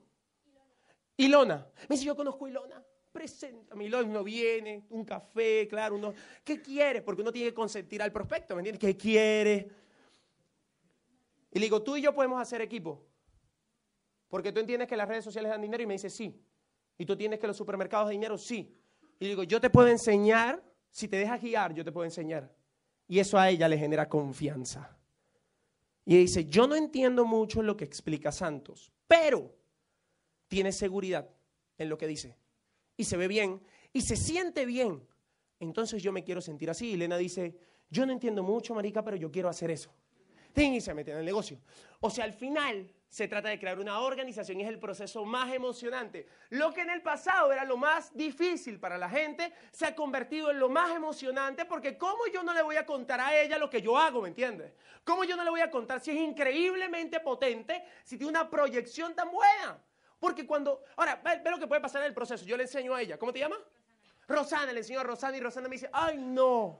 Ilona. 1.17 1.55
Ilona. 1.55 1.67
Me 1.89 1.95
dice, 1.95 2.05
yo 2.05 2.15
conozco 2.15 2.45
a 2.45 2.49
Ilona. 2.49 2.84
Preséntame. 3.12 3.86
Ilona 3.86 4.07
no 4.07 4.24
viene, 4.24 4.86
un 4.89 5.03
café, 5.03 5.68
claro, 5.68 5.95
uno. 5.95 6.14
¿Qué 6.43 6.62
quiere? 6.62 7.01
Porque 7.01 7.22
uno 7.22 7.32
tiene 7.32 7.49
que 7.49 7.53
consentir 7.53 8.01
al 8.01 8.12
prospecto, 8.12 8.55
¿me 8.55 8.62
entiendes? 8.62 8.80
¿Qué 8.80 8.95
quiere? 8.95 9.70
Y 11.51 11.59
le 11.59 11.66
digo, 11.66 11.84
tú 11.84 11.97
y 11.97 12.01
yo 12.01 12.14
podemos 12.14 12.41
hacer 12.41 12.62
equipo. 12.62 13.05
Porque 14.30 14.53
tú 14.53 14.62
entiendes 14.62 14.88
que 14.88 14.95
las 14.95 15.09
redes 15.09 15.26
sociales 15.26 15.51
dan 15.51 15.62
dinero 15.62 15.84
y 15.84 15.86
me 15.86 15.93
dice, 15.95 16.09
sí. 16.09 16.41
Y 16.97 17.05
tú 17.05 17.14
entiendes 17.14 17.39
que 17.39 17.47
los 17.47 17.57
supermercados 17.57 18.07
dan 18.07 18.14
dinero, 18.14 18.38
sí. 18.38 18.78
Y 19.20 19.28
digo, 19.28 19.43
yo 19.43 19.59
te 19.59 19.70
puedo 19.70 19.89
enseñar, 19.89 20.64
si 20.89 21.07
te 21.07 21.18
dejas 21.18 21.41
guiar, 21.41 21.74
yo 21.74 21.84
te 21.84 21.91
puedo 21.91 22.05
enseñar. 22.05 22.55
Y 23.07 23.20
eso 23.20 23.38
a 23.38 23.49
ella 23.49 23.68
le 23.68 23.78
genera 23.78 24.07
confianza. 24.07 24.97
Y 26.05 26.18
dice, 26.18 26.45
yo 26.45 26.66
no 26.66 26.76
entiendo 26.76 27.26
mucho 27.26 27.62
lo 27.62 27.76
que 27.76 27.84
explica 27.84 28.32
Santos, 28.32 28.91
pero 29.07 29.53
tiene 30.47 30.72
seguridad 30.72 31.30
en 31.78 31.89
lo 31.89 31.97
que 31.97 32.07
dice. 32.07 32.38
Y 33.02 33.04
se 33.04 33.18
ve 33.18 33.28
bien 33.28 33.60
y 33.93 34.02
se 34.02 34.16
siente 34.16 34.64
bien. 34.64 35.04
Entonces 35.60 36.04
yo 36.04 36.12
me 36.12 36.24
quiero 36.24 36.39
sentir 36.39 36.70
así. 36.70 36.91
Y 36.91 36.93
Elena 36.93 37.18
dice, 37.18 37.58
yo 37.89 38.06
no 38.06 38.14
entiendo 38.14 38.43
mucho, 38.43 38.76
Marica, 38.76 39.04
pero 39.04 39.18
yo 39.18 39.32
quiero 39.32 39.49
hacer 39.49 39.72
eso. 39.72 39.91
Y 40.56 40.80
se 40.82 40.93
mete 40.93 41.10
en 41.10 41.18
el 41.18 41.26
negocio. 41.26 41.58
O 41.99 42.12
sea, 42.12 42.26
al 42.26 42.34
final 42.34 42.93
se 43.08 43.28
trata 43.28 43.49
de 43.49 43.60
crear 43.60 43.80
una 43.80 44.02
organización 44.02 44.60
y 44.60 44.64
es 44.64 44.70
el 44.70 44.78
proceso 44.78 45.26
más 45.26 45.52
emocionante. 45.52 46.28
Lo 46.52 46.72
que 46.76 46.82
en 46.82 46.91
el 46.91 47.02
pasado 47.02 47.52
era 47.52 47.66
lo 47.66 47.76
más 47.76 48.16
difícil 48.16 48.80
para 48.80 48.99
la 48.99 49.10
gente, 49.10 49.52
se 49.72 49.88
ha 49.88 49.95
convertido 49.95 50.52
en 50.52 50.60
lo 50.60 50.70
más 50.70 50.95
emocionante 50.95 51.66
porque 51.66 51.97
¿cómo 51.97 52.28
yo 52.32 52.43
no 52.43 52.54
le 52.54 52.62
voy 52.62 52.76
a 52.76 52.86
contar 52.86 53.20
a 53.20 53.36
ella 53.41 53.58
lo 53.58 53.68
que 53.68 53.82
yo 53.82 53.97
hago, 53.97 54.22
¿me 54.22 54.28
entiendes? 54.28 54.74
¿Cómo 55.04 55.24
yo 55.24 55.36
no 55.36 55.43
le 55.43 55.49
voy 55.49 55.62
a 55.62 55.72
contar 55.72 56.02
si 56.02 56.12
es 56.12 56.18
increíblemente 56.18 57.20
potente, 57.20 57.84
si 58.04 58.16
tiene 58.16 58.30
una 58.30 58.47
proyección 58.47 59.16
tan 59.16 59.32
buena? 59.32 59.82
Porque 60.22 60.45
cuando, 60.45 60.84
ahora, 60.97 61.19
ve, 61.26 61.41
ve 61.43 61.49
lo 61.49 61.57
que 61.57 61.65
puede 61.65 61.82
pasar 61.82 62.03
en 62.03 62.07
el 62.09 62.13
proceso, 62.13 62.45
yo 62.45 62.55
le 62.55 62.63
enseño 62.63 62.93
a 62.93 63.01
ella, 63.01 63.17
¿cómo 63.17 63.34
te 63.34 63.39
llamas? 63.39 63.57
Rosana, 64.28 64.72
le 64.72 64.82
enseño 64.82 64.99
a 64.99 65.03
Rosana 65.03 65.36
y 65.36 65.39
Rosana 65.39 65.67
me 65.67 65.74
dice, 65.74 65.89
ay 65.91 66.19
no, 66.19 66.80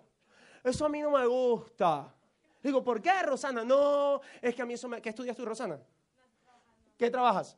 eso 0.64 0.86
a 0.86 0.89
mí 0.89 1.02
no 1.02 1.10
me 1.10 1.26
gusta. 1.26 2.14
Digo, 2.62 2.84
¿por 2.84 3.02
qué, 3.02 3.24
Rosana? 3.24 3.64
No, 3.64 4.22
es 4.39 4.54
que 4.54 4.62
a 4.62 4.66
mí 4.66 4.76
eso 4.76 4.88
me... 4.88 5.02
¿Qué 5.02 5.10
estudias 5.10 5.36
tú, 5.36 5.44
Rosana? 5.44 5.80
¿Qué 7.00 7.10
trabajas? 7.10 7.58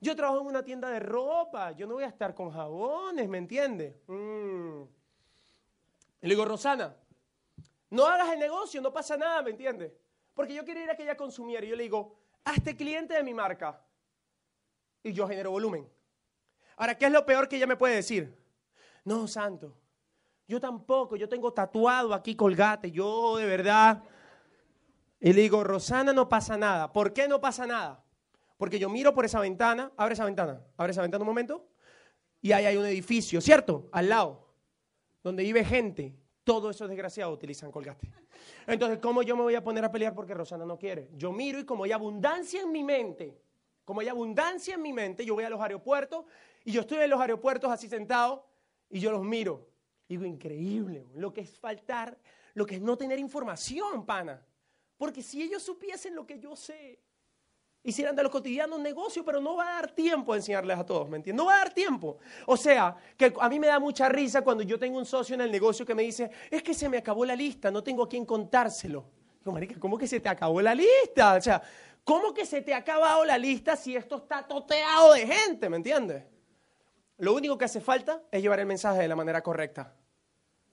Yo 0.00 0.16
trabajo 0.16 0.40
en 0.40 0.46
una 0.46 0.64
tienda 0.64 0.88
de 0.88 1.00
ropa, 1.00 1.72
yo 1.72 1.86
no 1.86 1.94
voy 1.94 2.04
a 2.04 2.08
estar 2.08 2.34
con 2.34 2.50
jabones, 2.50 3.28
¿me 3.28 3.36
entiendes? 3.36 3.94
Mm. 4.06 4.84
Le 6.22 6.28
digo, 6.30 6.46
Rosana, 6.46 6.96
no 7.90 8.06
hagas 8.06 8.32
el 8.32 8.38
negocio, 8.38 8.80
no 8.80 8.90
pasa 8.90 9.18
nada, 9.18 9.42
¿me 9.42 9.50
entiendes? 9.50 9.92
Porque 10.32 10.54
yo 10.54 10.64
quería 10.64 10.84
ir 10.84 10.90
a 10.90 10.96
que 10.96 11.02
ella 11.02 11.16
consumiera. 11.16 11.66
Y 11.66 11.68
yo 11.68 11.76
le 11.76 11.82
digo, 11.82 12.16
hazte 12.42 12.74
cliente 12.74 13.12
de 13.12 13.22
mi 13.22 13.34
marca. 13.34 13.84
Y 15.04 15.12
yo 15.12 15.28
genero 15.28 15.52
volumen. 15.52 15.88
Ahora, 16.76 16.98
¿qué 16.98 17.06
es 17.06 17.12
lo 17.12 17.24
peor 17.24 17.46
que 17.46 17.56
ella 17.56 17.68
me 17.68 17.76
puede 17.76 17.94
decir? 17.94 18.36
No, 19.04 19.28
santo, 19.28 19.76
yo 20.48 20.60
tampoco, 20.60 21.16
yo 21.16 21.28
tengo 21.28 21.52
tatuado 21.52 22.12
aquí 22.12 22.34
colgate, 22.34 22.90
yo 22.90 23.36
de 23.36 23.46
verdad. 23.46 24.02
Y 25.20 25.32
le 25.32 25.42
digo, 25.42 25.62
Rosana, 25.62 26.12
no 26.12 26.28
pasa 26.28 26.56
nada. 26.56 26.92
¿Por 26.92 27.12
qué 27.12 27.28
no 27.28 27.40
pasa 27.40 27.66
nada? 27.66 28.04
Porque 28.56 28.78
yo 28.78 28.88
miro 28.88 29.14
por 29.14 29.24
esa 29.24 29.40
ventana, 29.40 29.92
abre 29.96 30.14
esa 30.14 30.24
ventana, 30.24 30.60
abre 30.76 30.92
esa 30.92 31.02
ventana 31.02 31.22
un 31.22 31.28
momento, 31.28 31.66
y 32.40 32.52
ahí 32.52 32.66
hay 32.66 32.76
un 32.76 32.84
edificio, 32.86 33.40
¿cierto? 33.40 33.88
Al 33.92 34.08
lado, 34.08 34.48
donde 35.22 35.42
vive 35.42 35.64
gente. 35.64 36.14
Todos 36.44 36.76
esos 36.76 36.88
desgraciados 36.88 37.32
utilizan 37.32 37.72
colgate. 37.72 38.12
Entonces, 38.66 38.98
¿cómo 38.98 39.22
yo 39.22 39.34
me 39.34 39.42
voy 39.42 39.54
a 39.54 39.64
poner 39.64 39.82
a 39.82 39.90
pelear 39.90 40.14
porque 40.14 40.34
Rosana 40.34 40.66
no 40.66 40.78
quiere? 40.78 41.08
Yo 41.14 41.32
miro 41.32 41.58
y 41.58 41.64
como 41.64 41.84
hay 41.84 41.92
abundancia 41.92 42.60
en 42.60 42.70
mi 42.70 42.84
mente, 42.84 43.40
como 43.84 44.00
hay 44.00 44.08
abundancia 44.08 44.74
en 44.74 44.82
mi 44.82 44.92
mente, 44.92 45.24
yo 45.24 45.34
voy 45.34 45.44
a 45.44 45.50
los 45.50 45.60
aeropuertos 45.60 46.24
y 46.64 46.72
yo 46.72 46.82
estoy 46.82 46.98
en 46.98 47.10
los 47.10 47.20
aeropuertos 47.20 47.70
así 47.70 47.88
sentado 47.88 48.46
y 48.90 49.00
yo 49.00 49.10
los 49.10 49.24
miro. 49.24 49.68
Digo, 50.08 50.24
increíble, 50.24 51.06
lo 51.14 51.32
que 51.32 51.42
es 51.42 51.58
faltar, 51.58 52.18
lo 52.54 52.66
que 52.66 52.76
es 52.76 52.80
no 52.80 52.96
tener 52.96 53.18
información, 53.18 54.04
pana. 54.04 54.44
Porque 54.96 55.22
si 55.22 55.42
ellos 55.42 55.62
supiesen 55.62 56.14
lo 56.14 56.26
que 56.26 56.38
yo 56.38 56.54
sé, 56.54 57.00
hicieran 57.82 58.16
de 58.16 58.22
los 58.22 58.32
cotidianos 58.32 58.78
un 58.78 58.82
negocio, 58.82 59.24
pero 59.24 59.40
no 59.40 59.56
va 59.56 59.68
a 59.68 59.80
dar 59.80 59.94
tiempo 59.94 60.32
a 60.32 60.36
enseñarles 60.36 60.78
a 60.78 60.86
todos, 60.86 61.08
¿me 61.08 61.16
entiendes? 61.16 61.42
No 61.42 61.48
va 61.48 61.56
a 61.56 61.58
dar 61.58 61.74
tiempo. 61.74 62.18
O 62.46 62.56
sea, 62.56 62.96
que 63.16 63.32
a 63.38 63.48
mí 63.48 63.58
me 63.58 63.66
da 63.66 63.78
mucha 63.78 64.08
risa 64.08 64.42
cuando 64.42 64.62
yo 64.62 64.78
tengo 64.78 64.98
un 64.98 65.06
socio 65.06 65.34
en 65.34 65.42
el 65.42 65.50
negocio 65.50 65.84
que 65.84 65.94
me 65.94 66.02
dice, 66.02 66.30
es 66.50 66.62
que 66.62 66.74
se 66.74 66.88
me 66.88 66.96
acabó 66.96 67.24
la 67.24 67.36
lista, 67.36 67.70
no 67.70 67.82
tengo 67.82 68.04
a 68.04 68.08
quién 68.08 68.24
contárselo. 68.24 69.04
Digo, 69.40 69.52
marica, 69.52 69.78
¿cómo 69.78 69.98
que 69.98 70.06
se 70.06 70.20
te 70.20 70.28
acabó 70.28 70.62
la 70.62 70.74
lista? 70.74 71.34
O 71.34 71.40
sea, 71.40 71.62
¿cómo 72.04 72.32
que 72.32 72.46
se 72.46 72.62
te 72.62 72.74
ha 72.74 72.78
acabado 72.78 73.24
la 73.24 73.38
lista 73.38 73.76
si 73.76 73.96
esto 73.96 74.18
está 74.18 74.46
toteado 74.46 75.14
de 75.14 75.26
gente, 75.26 75.68
¿me 75.68 75.76
entiendes? 75.76 76.24
Lo 77.16 77.32
único 77.34 77.56
que 77.58 77.64
hace 77.64 77.80
falta 77.80 78.22
es 78.30 78.42
llevar 78.42 78.60
el 78.60 78.66
mensaje 78.66 79.00
de 79.00 79.08
la 79.08 79.16
manera 79.16 79.42
correcta. 79.42 79.94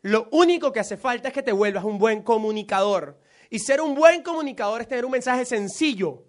Lo 0.02 0.28
único 0.32 0.72
que 0.72 0.80
hace 0.80 0.98
falta 0.98 1.28
es 1.28 1.34
que 1.34 1.44
te 1.44 1.52
vuelvas 1.52 1.84
un 1.84 1.98
buen 1.98 2.24
comunicador. 2.24 3.20
Y 3.50 3.60
ser 3.60 3.82
un 3.82 3.94
buen 3.94 4.24
comunicador 4.24 4.82
es 4.82 4.88
tener 4.88 5.06
un 5.06 5.12
mensaje 5.12 5.46
sencillo, 5.46 6.24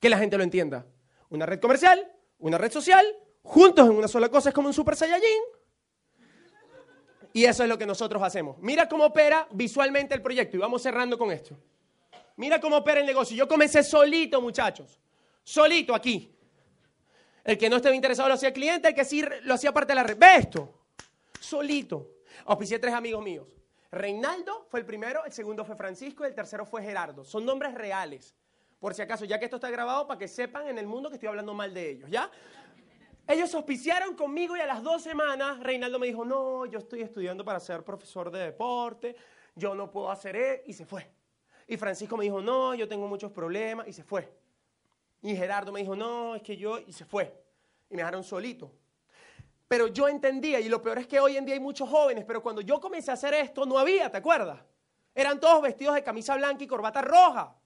que 0.00 0.08
la 0.08 0.18
gente 0.18 0.38
lo 0.38 0.44
entienda. 0.44 0.86
Una 1.28 1.44
red 1.44 1.60
comercial, 1.60 2.10
una 2.38 2.56
red 2.56 2.72
social, 2.72 3.04
juntos 3.42 3.86
en 3.86 3.96
una 3.96 4.08
sola 4.08 4.28
cosa 4.28 4.48
es 4.48 4.54
como 4.54 4.68
un 4.68 4.74
super 4.74 4.96
saiyajin. 4.96 5.42
Y 7.34 7.44
eso 7.44 7.62
es 7.62 7.68
lo 7.68 7.78
que 7.78 7.86
nosotros 7.86 8.22
hacemos. 8.22 8.56
Mira 8.58 8.88
cómo 8.88 9.04
opera 9.04 9.46
visualmente 9.52 10.14
el 10.14 10.22
proyecto 10.22 10.56
y 10.56 10.60
vamos 10.60 10.82
cerrando 10.82 11.18
con 11.18 11.30
esto. 11.30 11.56
Mira 12.36 12.60
cómo 12.60 12.76
opera 12.76 13.00
el 13.00 13.06
negocio. 13.06 13.36
Yo 13.36 13.46
comencé 13.48 13.82
solito, 13.82 14.40
muchachos. 14.40 15.00
Solito 15.42 15.94
aquí. 15.94 16.34
El 17.44 17.58
que 17.58 17.68
no 17.68 17.76
estaba 17.76 17.94
interesado 17.94 18.28
lo 18.28 18.34
hacía 18.34 18.48
el 18.48 18.54
cliente, 18.54 18.88
el 18.88 18.94
que 18.94 19.04
sí 19.04 19.24
lo 19.42 19.54
hacía 19.54 19.72
parte 19.72 19.92
de 19.92 19.96
la 19.96 20.02
red. 20.02 20.16
Ve 20.16 20.36
esto. 20.36 20.72
Solito. 21.40 22.08
Auspicié 22.44 22.78
tres 22.78 22.94
amigos 22.94 23.22
míos. 23.22 23.46
Reinaldo 23.90 24.66
fue 24.70 24.80
el 24.80 24.86
primero, 24.86 25.24
el 25.24 25.32
segundo 25.32 25.64
fue 25.64 25.76
Francisco 25.76 26.24
y 26.24 26.28
el 26.28 26.34
tercero 26.34 26.64
fue 26.64 26.82
Gerardo. 26.82 27.24
Son 27.24 27.44
nombres 27.44 27.74
reales 27.74 28.34
por 28.82 28.94
si 28.94 29.02
acaso, 29.02 29.24
ya 29.24 29.38
que 29.38 29.44
esto 29.44 29.58
está 29.58 29.70
grabado, 29.70 30.08
para 30.08 30.18
que 30.18 30.26
sepan 30.26 30.66
en 30.66 30.76
el 30.76 30.88
mundo 30.88 31.08
que 31.08 31.14
estoy 31.14 31.28
hablando 31.28 31.54
mal 31.54 31.72
de 31.72 31.88
ellos, 31.88 32.10
¿ya? 32.10 32.28
Ellos 33.28 33.54
auspiciaron 33.54 34.16
conmigo 34.16 34.56
y 34.56 34.60
a 34.60 34.66
las 34.66 34.82
dos 34.82 35.02
semanas 35.02 35.60
Reinaldo 35.60 36.00
me 36.00 36.08
dijo, 36.08 36.24
no, 36.24 36.66
yo 36.66 36.80
estoy 36.80 37.02
estudiando 37.02 37.44
para 37.44 37.60
ser 37.60 37.84
profesor 37.84 38.28
de 38.32 38.40
deporte, 38.40 39.14
yo 39.54 39.76
no 39.76 39.88
puedo 39.88 40.10
hacer 40.10 40.34
eso, 40.34 40.62
y 40.66 40.72
se 40.72 40.84
fue. 40.84 41.08
Y 41.72 41.78
Francisco 41.78 42.18
me 42.18 42.24
dijo, 42.24 42.42
no, 42.42 42.74
yo 42.74 42.86
tengo 42.86 43.08
muchos 43.08 43.32
problemas, 43.32 43.88
y 43.88 43.94
se 43.94 44.04
fue. 44.04 44.30
Y 45.22 45.34
Gerardo 45.34 45.72
me 45.72 45.80
dijo, 45.80 45.96
no, 45.96 46.36
es 46.36 46.42
que 46.42 46.54
yo, 46.54 46.78
y 46.78 46.92
se 46.92 47.06
fue. 47.06 47.34
Y 47.88 47.94
me 47.94 48.02
dejaron 48.02 48.22
solito. 48.22 48.70
Pero 49.68 49.86
yo 49.86 50.06
entendía, 50.06 50.60
y 50.60 50.68
lo 50.68 50.82
peor 50.82 50.98
es 50.98 51.06
que 51.06 51.18
hoy 51.18 51.38
en 51.38 51.46
día 51.46 51.54
hay 51.54 51.60
muchos 51.60 51.88
jóvenes, 51.88 52.26
pero 52.26 52.42
cuando 52.42 52.60
yo 52.60 52.78
comencé 52.78 53.10
a 53.10 53.14
hacer 53.14 53.32
esto 53.32 53.64
no 53.64 53.78
había, 53.78 54.10
¿te 54.10 54.18
acuerdas? 54.18 54.60
Eran 55.14 55.40
todos 55.40 55.62
vestidos 55.62 55.94
de 55.94 56.02
camisa 56.02 56.36
blanca 56.36 56.62
y 56.62 56.66
corbata 56.66 57.00
roja. 57.00 57.56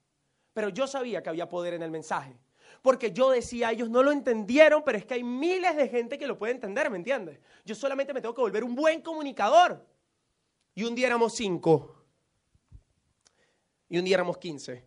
Pero 0.53 0.69
yo 0.69 0.87
sabía 0.87 1.21
que 1.21 1.27
había 1.27 1.49
poder 1.49 1.73
en 1.73 1.83
el 1.83 1.91
mensaje. 1.91 2.39
Porque 2.81 3.11
yo 3.11 3.29
decía, 3.31 3.73
ellos 3.73 3.89
no 3.89 4.03
lo 4.03 4.13
entendieron, 4.13 4.83
pero 4.85 4.97
es 4.97 5.05
que 5.05 5.15
hay 5.15 5.23
miles 5.25 5.75
de 5.75 5.89
gente 5.89 6.17
que 6.17 6.27
lo 6.27 6.37
puede 6.37 6.53
entender, 6.53 6.89
¿me 6.89 6.95
entiendes? 6.95 7.41
Yo 7.65 7.75
solamente 7.75 8.13
me 8.13 8.21
tengo 8.21 8.33
que 8.33 8.39
volver 8.39 8.63
un 8.63 8.73
buen 8.73 9.01
comunicador. 9.01 9.85
Y 10.75 10.85
un 10.85 10.95
día 10.95 11.07
éramos 11.07 11.33
cinco. 11.33 11.96
Y 13.89 13.97
un 13.97 14.05
día 14.05 14.15
éramos 14.15 14.37
quince. 14.37 14.85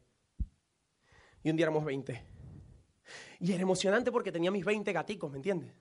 Y 1.43 1.51
un 1.51 1.57
día 1.57 1.65
éramos 1.65 1.85
veinte. 1.85 2.23
Y 3.39 3.53
era 3.53 3.63
emocionante 3.63 4.13
porque 4.13 4.31
tenía 4.31 4.51
mis 4.51 4.65
veinte 4.65 4.93
gaticos, 4.93 5.31
¿me 5.31 5.39
entiendes? 5.39 5.73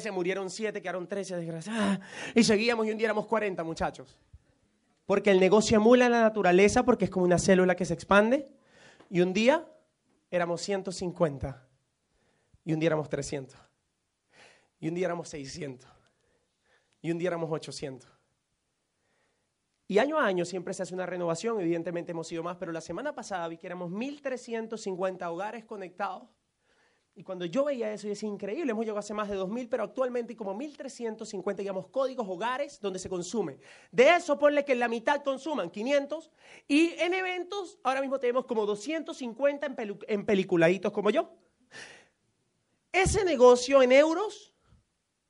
Se 0.00 0.10
murieron 0.10 0.48
siete, 0.48 0.80
quedaron 0.80 1.06
trece, 1.06 1.36
desgraciadas. 1.36 2.00
Y 2.34 2.42
seguíamos 2.42 2.86
y 2.86 2.90
un 2.90 2.96
día 2.96 3.08
éramos 3.08 3.26
40 3.26 3.62
muchachos. 3.64 4.18
Porque 5.04 5.30
el 5.30 5.38
negocio 5.38 5.76
emula 5.76 6.08
la 6.08 6.22
naturaleza 6.22 6.84
porque 6.84 7.04
es 7.04 7.10
como 7.10 7.26
una 7.26 7.38
célula 7.38 7.76
que 7.76 7.84
se 7.84 7.92
expande. 7.92 8.50
Y 9.10 9.20
un 9.20 9.34
día 9.34 9.68
éramos 10.30 10.62
150. 10.62 11.68
Y 12.64 12.72
un 12.72 12.80
día 12.80 12.86
éramos 12.86 13.10
300. 13.10 13.60
Y 14.80 14.88
un 14.88 14.94
día 14.94 15.04
éramos 15.04 15.28
600. 15.28 15.90
Y 17.02 17.10
un 17.10 17.18
día 17.18 17.28
éramos 17.28 17.50
800. 17.52 18.10
Y 19.86 19.98
año 19.98 20.18
a 20.18 20.26
año 20.26 20.44
siempre 20.44 20.72
se 20.74 20.82
hace 20.82 20.94
una 20.94 21.06
renovación, 21.06 21.60
evidentemente 21.60 22.12
hemos 22.12 22.26
sido 22.26 22.42
más, 22.42 22.56
pero 22.56 22.72
la 22.72 22.80
semana 22.80 23.14
pasada 23.14 23.46
vi 23.48 23.58
que 23.58 23.66
éramos 23.66 23.90
1.350 23.90 25.30
hogares 25.30 25.64
conectados 25.64 26.28
y 27.16 27.22
cuando 27.22 27.44
yo 27.44 27.64
veía 27.64 27.92
eso, 27.92 28.04
yo 28.04 28.08
decía, 28.08 28.28
increíble, 28.28 28.72
hemos 28.72 28.84
llegado 28.84 28.98
hace 28.98 29.14
más 29.14 29.28
de 29.28 29.36
2.000, 29.36 29.68
pero 29.70 29.84
actualmente 29.84 30.32
hay 30.32 30.36
como 30.36 30.52
1.350, 30.58 31.56
digamos, 31.56 31.86
códigos 31.86 32.26
hogares 32.28 32.80
donde 32.80 32.98
se 32.98 33.08
consume. 33.08 33.58
De 33.92 34.08
eso 34.10 34.36
ponle 34.36 34.64
que 34.64 34.74
la 34.74 34.88
mitad 34.88 35.22
consuman 35.22 35.70
500 35.70 36.32
y 36.66 36.92
en 36.98 37.14
eventos 37.14 37.78
ahora 37.84 38.00
mismo 38.00 38.18
tenemos 38.18 38.46
como 38.46 38.66
250 38.66 39.66
en, 39.66 39.98
en 40.08 40.26
peliculaditos 40.26 40.90
como 40.90 41.10
yo. 41.10 41.30
Ese 42.90 43.24
negocio 43.24 43.80
en 43.80 43.92
euros 43.92 44.52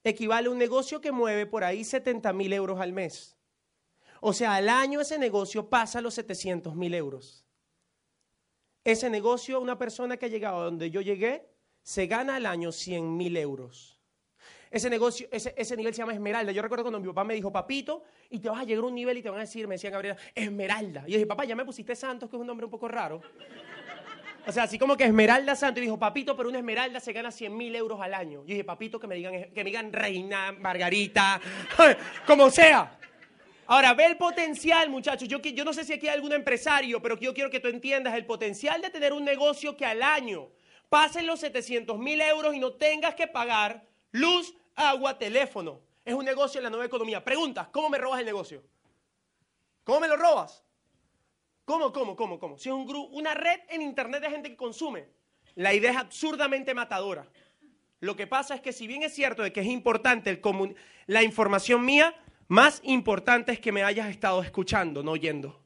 equivale 0.04 0.48
a 0.48 0.50
un 0.50 0.58
negocio 0.58 1.02
que 1.02 1.12
mueve 1.12 1.44
por 1.44 1.64
ahí 1.64 1.84
70 1.84 2.32
mil 2.32 2.52
euros 2.54 2.80
al 2.80 2.94
mes. 2.94 3.36
O 4.26 4.32
sea, 4.32 4.54
al 4.54 4.70
año 4.70 5.02
ese 5.02 5.18
negocio 5.18 5.68
pasa 5.68 6.00
los 6.00 6.14
700 6.14 6.74
mil 6.74 6.94
euros. 6.94 7.44
Ese 8.82 9.10
negocio, 9.10 9.60
una 9.60 9.76
persona 9.76 10.16
que 10.16 10.24
ha 10.24 10.28
llegado 10.30 10.62
a 10.62 10.64
donde 10.64 10.90
yo 10.90 11.02
llegué, 11.02 11.46
se 11.82 12.06
gana 12.06 12.36
al 12.36 12.46
año 12.46 12.72
100 12.72 13.18
mil 13.18 13.36
euros. 13.36 14.00
Ese 14.70 14.88
negocio, 14.88 15.28
ese, 15.30 15.54
ese, 15.58 15.76
nivel 15.76 15.92
se 15.92 15.98
llama 15.98 16.14
Esmeralda. 16.14 16.52
Yo 16.52 16.62
recuerdo 16.62 16.84
cuando 16.84 17.00
mi 17.00 17.06
papá 17.08 17.22
me 17.22 17.34
dijo, 17.34 17.52
papito, 17.52 18.02
y 18.30 18.38
te 18.38 18.48
vas 18.48 18.60
a 18.60 18.64
llegar 18.64 18.84
a 18.84 18.86
un 18.86 18.94
nivel 18.94 19.18
y 19.18 19.22
te 19.22 19.28
van 19.28 19.40
a 19.40 19.42
decir, 19.42 19.68
me 19.68 19.74
decía 19.74 19.90
Gabriela, 19.90 20.16
Esmeralda. 20.34 21.04
Y 21.06 21.10
yo 21.10 21.18
dije, 21.18 21.26
papá, 21.26 21.44
ya 21.44 21.54
me 21.54 21.66
pusiste 21.66 21.94
Santos, 21.94 22.30
que 22.30 22.36
es 22.36 22.40
un 22.40 22.46
nombre 22.46 22.64
un 22.64 22.70
poco 22.70 22.88
raro. 22.88 23.20
O 24.46 24.52
sea, 24.52 24.62
así 24.62 24.78
como 24.78 24.96
que 24.96 25.04
Esmeralda 25.04 25.54
Santos. 25.54 25.82
Y 25.82 25.84
dijo, 25.84 25.98
papito, 25.98 26.34
pero 26.34 26.48
una 26.48 26.60
Esmeralda 26.60 26.98
se 26.98 27.12
gana 27.12 27.30
100 27.30 27.54
mil 27.54 27.76
euros 27.76 28.00
al 28.00 28.14
año. 28.14 28.40
Yo 28.40 28.54
dije, 28.54 28.64
papito, 28.64 28.98
que 28.98 29.06
me 29.06 29.16
digan, 29.16 29.34
que 29.52 29.64
me 29.64 29.64
digan 29.64 29.92
reina, 29.92 30.50
Margarita, 30.52 31.38
como 32.26 32.50
sea. 32.50 33.00
Ahora, 33.66 33.94
ve 33.94 34.06
el 34.06 34.16
potencial, 34.16 34.90
muchachos. 34.90 35.26
Yo, 35.28 35.38
yo 35.38 35.64
no 35.64 35.72
sé 35.72 35.84
si 35.84 35.92
aquí 35.94 36.06
hay 36.06 36.14
algún 36.14 36.32
empresario, 36.32 37.00
pero 37.00 37.18
yo 37.18 37.32
quiero 37.32 37.50
que 37.50 37.60
tú 37.60 37.68
entiendas 37.68 38.14
el 38.14 38.26
potencial 38.26 38.82
de 38.82 38.90
tener 38.90 39.12
un 39.12 39.24
negocio 39.24 39.76
que 39.76 39.86
al 39.86 40.02
año 40.02 40.50
pasen 40.90 41.26
los 41.26 41.40
700 41.40 41.98
mil 41.98 42.20
euros 42.20 42.54
y 42.54 42.60
no 42.60 42.74
tengas 42.74 43.14
que 43.14 43.26
pagar 43.26 43.86
luz, 44.12 44.54
agua, 44.74 45.18
teléfono. 45.18 45.80
Es 46.04 46.14
un 46.14 46.24
negocio 46.24 46.58
en 46.58 46.64
la 46.64 46.70
nueva 46.70 46.84
economía. 46.84 47.24
Pregunta, 47.24 47.68
¿cómo 47.72 47.88
me 47.88 47.98
robas 47.98 48.20
el 48.20 48.26
negocio? 48.26 48.62
¿Cómo 49.82 50.00
me 50.00 50.08
lo 50.08 50.16
robas? 50.16 50.62
¿Cómo, 51.64 51.92
cómo, 51.92 52.14
cómo, 52.14 52.38
cómo? 52.38 52.58
Si 52.58 52.68
es 52.68 52.74
un 52.74 52.86
grupo, 52.86 53.08
una 53.16 53.32
red 53.32 53.60
en 53.70 53.80
internet 53.80 54.22
de 54.22 54.30
gente 54.30 54.50
que 54.50 54.56
consume. 54.56 55.06
La 55.54 55.72
idea 55.72 55.92
es 55.92 55.96
absurdamente 55.96 56.74
matadora. 56.74 57.26
Lo 58.00 58.16
que 58.16 58.26
pasa 58.26 58.54
es 58.54 58.60
que 58.60 58.72
si 58.72 58.86
bien 58.86 59.02
es 59.02 59.14
cierto 59.14 59.42
de 59.42 59.52
que 59.52 59.60
es 59.60 59.66
importante 59.66 60.38
la 61.06 61.22
información 61.22 61.84
mía, 61.84 62.14
más 62.48 62.80
importante 62.84 63.52
es 63.52 63.60
que 63.60 63.72
me 63.72 63.82
hayas 63.82 64.08
estado 64.08 64.42
escuchando, 64.42 65.02
no 65.02 65.12
oyendo. 65.12 65.62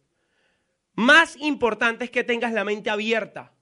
Más 0.95 1.37
importante 1.37 2.05
es 2.05 2.11
que 2.11 2.24
tengas 2.24 2.53
la 2.53 2.64
mente 2.64 2.91
abierta. 2.91 3.53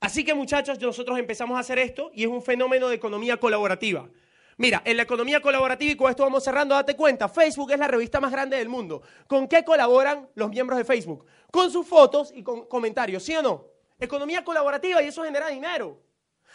Así 0.00 0.24
que 0.24 0.34
muchachos, 0.34 0.80
nosotros 0.80 1.18
empezamos 1.18 1.56
a 1.56 1.60
hacer 1.60 1.78
esto 1.78 2.10
y 2.14 2.22
es 2.22 2.28
un 2.28 2.42
fenómeno 2.42 2.88
de 2.88 2.96
economía 2.96 3.38
colaborativa. 3.38 4.08
Mira, 4.56 4.82
en 4.84 4.96
la 4.96 5.04
economía 5.04 5.40
colaborativa, 5.40 5.92
y 5.92 5.96
con 5.96 6.10
esto 6.10 6.24
vamos 6.24 6.42
cerrando, 6.42 6.74
date 6.74 6.96
cuenta, 6.96 7.28
Facebook 7.28 7.70
es 7.70 7.78
la 7.78 7.86
revista 7.86 8.20
más 8.20 8.32
grande 8.32 8.56
del 8.56 8.68
mundo. 8.68 9.02
¿Con 9.28 9.46
qué 9.46 9.64
colaboran 9.64 10.28
los 10.34 10.50
miembros 10.50 10.78
de 10.78 10.84
Facebook? 10.84 11.24
Con 11.52 11.70
sus 11.70 11.86
fotos 11.86 12.32
y 12.34 12.42
con 12.42 12.66
comentarios, 12.66 13.22
¿sí 13.22 13.36
o 13.36 13.42
no? 13.42 13.66
Economía 14.00 14.42
colaborativa 14.42 15.00
y 15.02 15.08
eso 15.08 15.22
genera 15.22 15.48
dinero. 15.48 16.00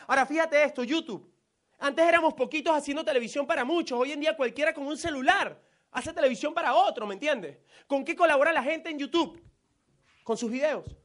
Ahora 0.08 0.26
fíjate 0.26 0.62
esto, 0.64 0.84
YouTube. 0.84 1.33
Antes 1.84 2.08
éramos 2.08 2.34
poquitos 2.34 2.74
haciendo 2.74 3.04
televisión 3.04 3.46
para 3.46 3.66
muchos, 3.66 4.00
hoy 4.00 4.14
en 4.14 4.22
día 4.22 4.38
cualquiera 4.38 4.74
con 4.74 4.88
un 4.88 4.98
celular 4.98 5.62
hace 5.92 6.14
televisión 6.14 6.54
para 6.54 6.74
otro, 6.74 7.06
¿me 7.06 7.16
entiendes? 7.16 7.58
¿Con 7.88 8.06
qué 8.06 8.16
colabora 8.16 8.54
la 8.54 8.64
gente 8.64 8.90
en 8.90 8.98
YouTube? 8.98 9.44
Con 10.24 10.38
sus 10.38 10.50
videos. 10.50 10.96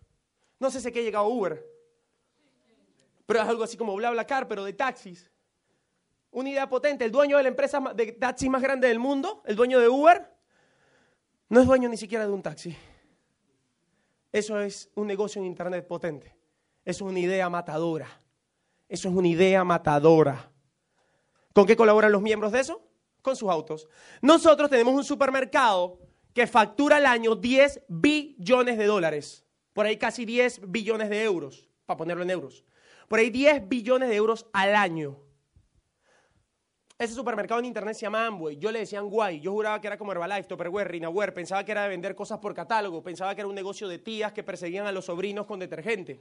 No 0.61 0.71
sé 0.71 0.81
si 0.81 0.93
que 0.93 1.01
ha 1.01 1.03
llegado 1.03 1.27
Uber 1.27 1.67
pero 3.27 3.43
es 3.43 3.47
algo 3.49 3.65
así 3.65 3.77
como 3.77 3.95
BlaBlaCar, 3.97 4.49
pero 4.49 4.65
de 4.65 4.73
taxis. 4.73 5.31
Una 6.31 6.49
idea 6.49 6.67
potente, 6.67 7.05
el 7.05 7.11
dueño 7.11 7.37
de 7.37 7.43
la 7.43 7.49
empresa 7.51 7.79
de 7.95 8.13
taxis 8.13 8.49
más 8.49 8.63
grande 8.63 8.87
del 8.87 9.01
mundo, 9.01 9.43
el 9.47 9.57
dueño 9.57 9.81
de 9.81 9.89
Uber, 9.89 10.33
no 11.51 11.61
es 11.61 11.67
dueño 11.67 11.91
ni 11.91 11.99
siquiera 11.99 12.25
de 12.25 12.33
un 12.33 12.41
taxi. 12.41 12.75
Eso 14.33 14.59
es 14.61 14.91
un 14.95 15.09
negocio 15.09 15.43
en 15.43 15.47
Internet 15.47 15.89
potente. 15.89 16.35
Eso 16.85 17.05
es 17.05 17.11
una 17.11 17.19
idea 17.19 17.51
matadora. 17.51 18.09
Eso 18.89 19.09
es 19.09 19.15
una 19.15 19.29
idea 19.29 19.65
matadora. 19.65 20.51
¿Con 21.59 21.67
qué 21.67 21.75
colaboran 21.75 22.13
los 22.13 22.23
miembros 22.23 22.53
de 22.53 22.61
eso? 22.61 22.81
Con 23.21 23.35
sus 23.35 23.51
autos. 23.51 23.89
Nosotros 24.23 24.71
tenemos 24.71 24.95
un 24.95 25.03
supermercado 25.03 25.99
que 26.33 26.47
factura 26.47 26.99
al 26.99 27.07
año 27.07 27.35
10 27.35 27.83
billones 27.89 28.79
de 28.79 28.87
dólares. 28.87 29.45
Por 29.73 29.85
ahí 29.85 29.97
casi 29.97 30.25
10 30.25 30.71
billones 30.71 31.11
de 31.11 31.25
euros, 31.25 31.69
para 31.85 31.97
ponerlo 31.97 32.23
en 32.23 32.31
euros 32.31 32.65
por 33.09 33.19
ahí 33.19 33.31
10 33.31 33.69
billones 33.69 34.09
de 34.09 34.15
euros 34.15 34.47
al 34.53 34.77
año. 34.77 35.17
Ese 36.99 37.15
supermercado 37.15 37.61
en 37.61 37.67
internet 37.67 37.95
se 37.95 38.03
llama 38.03 38.27
Amway. 38.27 38.57
Yo 38.59 38.71
le 38.71 38.81
decía 38.81 38.99
Amway. 39.01 39.41
Yo 39.41 39.53
juraba 39.53 39.81
que 39.81 39.87
era 39.87 39.97
como 39.97 40.13
Herbalife, 40.13 40.45
Tupperware, 40.45 40.89
Rinaware. 40.89 41.33
Pensaba 41.33 41.65
que 41.65 41.73
era 41.73 41.85
de 41.85 41.89
vender 41.89 42.15
cosas 42.15 42.39
por 42.39 42.55
catálogo. 42.55 43.03
Pensaba 43.03 43.35
que 43.35 43.41
era 43.41 43.49
un 43.49 43.55
negocio 43.55 43.89
de 43.89 43.99
tías 43.99 44.33
que 44.33 44.43
perseguían 44.43 44.87
a 44.87 44.93
los 44.93 45.07
sobrinos 45.07 45.47
con 45.47 45.59
detergente. 45.59 46.21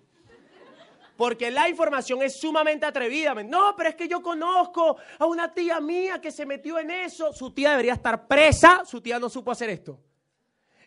Porque 1.17 1.49
la 1.49 1.67
información 1.67 2.21
es 2.21 2.39
sumamente 2.39 2.85
atrevida. 2.85 3.33
No, 3.43 3.75
pero 3.75 3.89
es 3.89 3.95
que 3.95 4.07
yo 4.07 4.21
conozco 4.21 4.97
a 5.17 5.25
una 5.25 5.51
tía 5.51 5.81
mía 5.81 6.21
que 6.21 6.31
se 6.31 6.45
metió 6.45 6.77
en 6.77 6.91
eso. 6.91 7.33
Su 7.33 7.51
tía 7.51 7.71
debería 7.71 7.93
estar 7.93 8.27
presa. 8.27 8.85
Su 8.85 9.01
tía 9.01 9.19
no 9.19 9.27
supo 9.27 9.51
hacer 9.51 9.69
esto. 9.71 9.99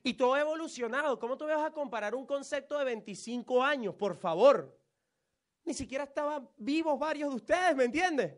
Y 0.03 0.15
todo 0.15 0.35
ha 0.35 0.41
evolucionado. 0.41 1.19
¿Cómo 1.19 1.37
tú 1.37 1.47
vas 1.47 1.65
a 1.65 1.73
comparar 1.73 2.15
un 2.15 2.25
concepto 2.25 2.79
de 2.79 2.85
25 2.85 3.63
años? 3.63 3.95
Por 3.97 4.15
favor. 4.15 4.75
Ni 5.65 5.75
siquiera 5.75 6.05
estaban 6.05 6.49
vivos 6.57 6.99
varios 6.99 7.31
de 7.31 7.37
ustedes, 7.37 7.77
¿me 7.77 7.85
entiendes? 7.85 8.33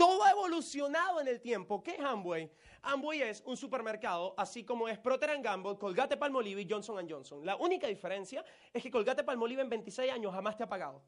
Todo 0.00 0.24
ha 0.24 0.30
evolucionado 0.30 1.20
en 1.20 1.28
el 1.28 1.42
tiempo. 1.42 1.82
¿Qué 1.82 1.90
es 1.90 2.00
Amway? 2.00 2.50
Amway 2.80 3.20
es 3.20 3.42
un 3.44 3.54
supermercado, 3.54 4.32
así 4.38 4.64
como 4.64 4.88
es 4.88 4.98
Procter 4.98 5.42
Gamble, 5.42 5.76
Colgate 5.76 6.16
Palmolive 6.16 6.62
y 6.62 6.66
Johnson 6.66 7.06
Johnson. 7.06 7.44
La 7.44 7.54
única 7.56 7.86
diferencia 7.86 8.42
es 8.72 8.82
que 8.82 8.90
Colgate 8.90 9.22
Palmolive 9.24 9.60
en 9.60 9.68
26 9.68 10.10
años 10.10 10.32
jamás 10.32 10.56
te 10.56 10.62
ha 10.62 10.68
pagado. 10.70 11.02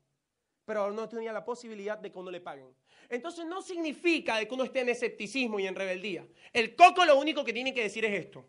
Pero 0.66 0.92
no 0.92 1.08
tenía 1.08 1.32
la 1.32 1.42
posibilidad 1.42 1.96
de 1.96 2.12
que 2.12 2.18
uno 2.18 2.30
le 2.30 2.42
paguen. 2.42 2.68
Entonces 3.08 3.46
no 3.46 3.62
significa 3.62 4.36
de 4.36 4.46
que 4.46 4.52
uno 4.52 4.64
esté 4.64 4.80
en 4.80 4.90
escepticismo 4.90 5.58
y 5.58 5.66
en 5.66 5.74
rebeldía. 5.74 6.26
El 6.52 6.76
coco 6.76 7.06
lo 7.06 7.18
único 7.18 7.46
que 7.46 7.54
tiene 7.54 7.72
que 7.72 7.84
decir 7.84 8.04
es 8.04 8.12
esto. 8.26 8.44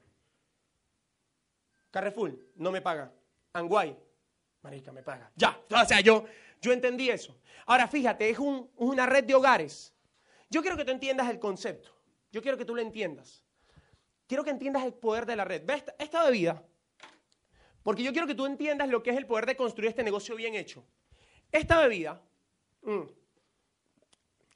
Carrefour, 1.89 2.37
no 2.55 2.69
me 2.69 2.81
paga. 2.81 3.13
Anguay, 3.53 3.95
marica, 4.61 4.91
me 4.91 5.03
paga. 5.03 5.31
Ya. 5.37 5.57
O 5.69 5.85
sea, 5.85 6.01
yo, 6.01 6.25
yo 6.61 6.73
entendí 6.73 7.09
eso. 7.09 7.33
Ahora 7.65 7.87
fíjate, 7.87 8.29
es 8.29 8.39
una 8.39 9.05
red 9.05 9.23
de 9.23 9.35
hogares. 9.35 9.92
Yo 10.53 10.61
quiero 10.61 10.77
que 10.77 10.85
tú 10.85 10.91
entiendas 10.91 11.27
el 11.31 11.39
concepto. 11.39 11.89
Yo 12.31 12.43
quiero 12.43 12.59
que 12.59 12.63
tú 12.63 12.75
lo 12.75 12.81
entiendas. 12.83 13.43
Quiero 14.27 14.43
que 14.43 14.51
entiendas 14.51 14.83
el 14.83 14.93
poder 14.93 15.25
de 15.25 15.35
la 15.35 15.45
red. 15.45 15.63
Ve 15.65 15.83
esta, 15.97 16.23
bebida. 16.25 16.63
Porque 17.81 18.03
yo 18.03 18.11
quiero 18.11 18.27
que 18.27 18.35
tú 18.35 18.45
entiendas 18.45 18.87
lo 18.87 19.01
que 19.01 19.09
es 19.09 19.17
el 19.17 19.25
poder 19.25 19.47
de 19.47 19.55
construir 19.55 19.89
este 19.89 20.03
negocio 20.03 20.35
bien 20.35 20.53
hecho. 20.53 20.85
Esta 21.51 21.81
bebida 21.81 22.21
mm, 22.83 23.01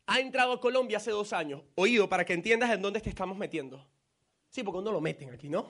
ha 0.06 0.20
entrado 0.20 0.54
a 0.54 0.62
Colombia 0.62 0.98
hace 0.98 1.10
dos 1.10 1.34
años. 1.34 1.64
Oído, 1.74 2.08
para 2.08 2.24
que 2.24 2.34
entiendas 2.34 2.70
en 2.70 2.80
dónde 2.84 3.02
te 3.02 3.10
estamos 3.10 3.36
metiendo. 3.36 3.84
Sí, 4.50 4.62
porque 4.62 4.78
uno 4.78 4.92
lo 4.92 5.02
meten 5.02 5.32
aquí, 5.32 5.50
¿no? 5.50 5.64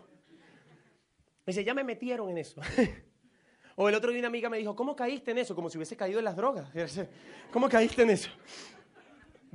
Me 1.46 1.54
dice, 1.54 1.64
ya 1.64 1.74
me 1.74 1.86
metieron 1.86 2.30
en 2.30 2.40
eso. 2.40 2.62
O 3.80 3.88
el 3.88 3.94
otro 3.94 4.10
día 4.10 4.18
una 4.18 4.28
amiga 4.28 4.50
me 4.50 4.58
dijo, 4.58 4.76
¿cómo 4.76 4.96
caíste 4.96 5.30
en 5.30 5.38
eso? 5.38 5.54
Como 5.54 5.70
si 5.70 5.78
hubiese 5.78 5.96
caído 5.96 6.18
en 6.18 6.26
las 6.26 6.36
drogas. 6.36 6.68
¿Cómo 7.52 7.70
caíste 7.70 8.02
en 8.02 8.10
eso? 8.10 8.32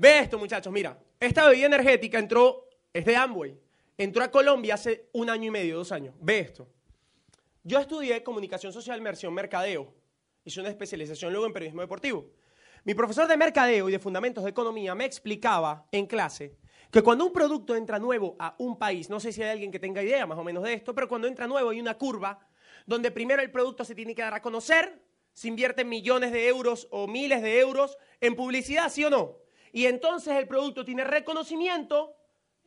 Ve 0.02 0.18
esto, 0.18 0.36
muchachos, 0.36 0.72
mira. 0.72 0.98
Esta 1.20 1.48
bebida 1.48 1.66
energética 1.66 2.18
entró, 2.18 2.68
es 2.92 3.04
de 3.04 3.14
Amway. 3.14 3.56
Entró 3.96 4.24
a 4.24 4.32
Colombia 4.32 4.74
hace 4.74 5.08
un 5.12 5.30
año 5.30 5.46
y 5.46 5.50
medio, 5.52 5.76
dos 5.76 5.92
años. 5.92 6.12
Ve 6.18 6.40
esto. 6.40 6.66
Yo 7.62 7.78
estudié 7.78 8.20
comunicación 8.24 8.72
social, 8.72 8.98
inmersión, 8.98 9.32
mercadeo. 9.32 9.94
Hice 10.44 10.58
una 10.58 10.70
especialización 10.70 11.30
luego 11.30 11.46
en 11.46 11.52
periodismo 11.52 11.82
deportivo. 11.82 12.32
Mi 12.82 12.94
profesor 12.94 13.28
de 13.28 13.36
mercadeo 13.36 13.88
y 13.88 13.92
de 13.92 14.00
fundamentos 14.00 14.42
de 14.42 14.50
economía 14.50 14.92
me 14.96 15.04
explicaba 15.04 15.86
en 15.92 16.06
clase 16.06 16.56
que 16.90 17.02
cuando 17.02 17.24
un 17.24 17.32
producto 17.32 17.76
entra 17.76 18.00
nuevo 18.00 18.34
a 18.40 18.56
un 18.58 18.80
país, 18.80 19.08
no 19.08 19.20
sé 19.20 19.30
si 19.30 19.40
hay 19.40 19.50
alguien 19.50 19.70
que 19.70 19.78
tenga 19.78 20.02
idea 20.02 20.26
más 20.26 20.36
o 20.36 20.42
menos 20.42 20.64
de 20.64 20.72
esto, 20.72 20.96
pero 20.96 21.06
cuando 21.06 21.28
entra 21.28 21.46
nuevo 21.46 21.70
hay 21.70 21.78
una 21.78 21.96
curva 21.96 22.40
donde 22.86 23.12
primero 23.12 23.40
el 23.40 23.52
producto 23.52 23.84
se 23.84 23.94
tiene 23.94 24.16
que 24.16 24.22
dar 24.22 24.34
a 24.34 24.42
conocer, 24.42 25.00
se 25.32 25.46
invierten 25.46 25.88
millones 25.88 26.32
de 26.32 26.48
euros 26.48 26.88
o 26.90 27.06
miles 27.06 27.40
de 27.40 27.60
euros 27.60 27.96
en 28.20 28.34
publicidad, 28.34 28.90
¿sí 28.90 29.04
o 29.04 29.10
no? 29.10 29.41
Y 29.72 29.86
entonces 29.86 30.36
el 30.36 30.46
producto 30.46 30.84
tiene 30.84 31.02
reconocimiento 31.02 32.14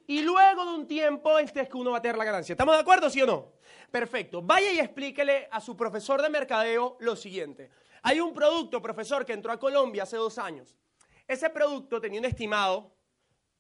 y 0.08 0.22
luego 0.22 0.66
de 0.66 0.72
un 0.72 0.88
tiempo 0.88 1.40
este 1.40 1.62
es 1.62 1.70
que 1.70 1.78
uno 1.78 1.92
va 1.92 1.98
a 1.98 2.02
tener 2.02 2.18
la 2.18 2.26
ganancia. 2.26 2.54
¿Estamos 2.54 2.76
de 2.76 2.82
acuerdo, 2.82 3.10
sí 3.10 3.22
o 3.22 3.26
no? 3.26 3.54
Perfecto. 3.92 4.42
Vaya 4.42 4.72
y 4.72 4.80
explíquele 4.80 5.48
a 5.52 5.62
su 5.62 5.78
profesor 5.78 6.22
de 6.22 6.30
mercadeo 6.30 6.98
lo 7.00 7.16
siguiente. 7.16 7.70
Hay 8.02 8.20
un 8.20 8.34
producto, 8.34 8.82
profesor, 8.82 9.26
que 9.26 9.34
entró 9.34 9.52
a 9.52 9.60
Colombia 9.60 10.04
hace 10.04 10.18
dos 10.18 10.38
años. 10.38 10.76
Ese 11.28 11.50
producto 11.50 12.00
tenía 12.00 12.20
un 12.20 12.26
estimado 12.26 12.96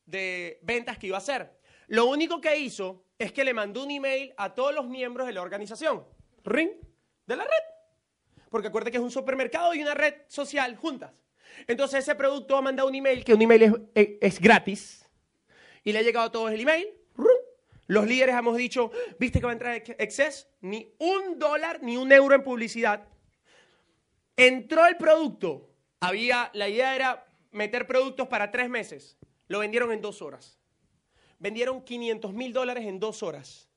de 0.05 0.59
ventas 0.61 0.97
que 0.97 1.07
iba 1.07 1.17
a 1.17 1.19
hacer. 1.19 1.59
Lo 1.87 2.05
único 2.05 2.41
que 2.41 2.57
hizo 2.57 3.05
es 3.17 3.31
que 3.31 3.43
le 3.43 3.53
mandó 3.53 3.83
un 3.83 3.91
email 3.91 4.33
a 4.37 4.53
todos 4.53 4.73
los 4.73 4.87
miembros 4.87 5.25
de 5.25 5.33
la 5.33 5.41
organización. 5.41 6.05
Ring 6.43 6.71
de 7.25 7.35
la 7.35 7.43
red. 7.43 8.43
Porque 8.49 8.67
acuérdate 8.67 8.91
que 8.91 8.97
es 8.97 9.03
un 9.03 9.11
supermercado 9.11 9.73
y 9.73 9.81
una 9.81 9.93
red 9.93 10.13
social 10.27 10.75
juntas. 10.75 11.11
Entonces 11.67 11.99
ese 11.99 12.15
producto 12.15 12.57
ha 12.57 12.61
mandado 12.61 12.89
un 12.89 12.95
email, 12.95 13.23
que 13.23 13.33
un 13.33 13.41
email 13.41 13.89
es, 13.93 14.39
gratis, 14.39 15.05
y 15.83 15.91
le 15.91 15.99
ha 15.99 16.01
llegado 16.01 16.27
a 16.27 16.31
todos 16.31 16.51
el 16.51 16.61
email. 16.61 16.87
Los 17.87 18.07
líderes 18.07 18.35
hemos 18.35 18.57
dicho, 18.57 18.91
¿viste 19.19 19.39
que 19.39 19.45
va 19.45 19.51
a 19.51 19.53
entrar 19.53 19.75
Excess? 19.75 20.47
Ni 20.61 20.91
un 20.97 21.37
dólar 21.37 21.83
ni 21.83 21.97
un 21.97 22.11
euro 22.11 22.33
en 22.33 22.43
publicidad. 22.43 23.07
Entró 24.35 24.85
el 24.87 24.97
producto. 24.97 25.69
Había, 25.99 26.49
la 26.53 26.67
idea 26.67 26.95
era 26.95 27.27
meter 27.51 27.85
productos 27.85 28.27
para 28.27 28.51
tres 28.51 28.69
meses. 28.69 29.17
Lo 29.47 29.59
vendieron 29.59 29.91
en 29.91 30.01
dos 30.01 30.21
horas. 30.21 30.57
Vendieron 31.37 31.83
500 31.83 32.33
mil 32.33 32.53
dólares 32.53 32.85
en 32.85 32.99
dos 32.99 33.21
horas. 33.21 33.69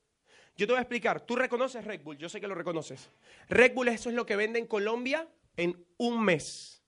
Yo 0.57 0.65
te 0.65 0.73
voy 0.73 0.79
a 0.79 0.81
explicar. 0.81 1.21
Tú 1.21 1.35
reconoces 1.35 1.85
Red 1.85 2.01
Bull. 2.01 2.17
Yo 2.17 2.29
sé 2.29 2.41
que 2.41 2.47
lo 2.47 2.55
reconoces. 2.55 3.09
Red 3.47 3.73
Bull, 3.73 3.87
eso 3.89 4.09
es 4.09 4.15
lo 4.15 4.25
que 4.25 4.35
vende 4.35 4.59
en 4.59 4.67
Colombia 4.67 5.27
en 5.55 5.85
un 5.97 6.21
mes. 6.23 6.78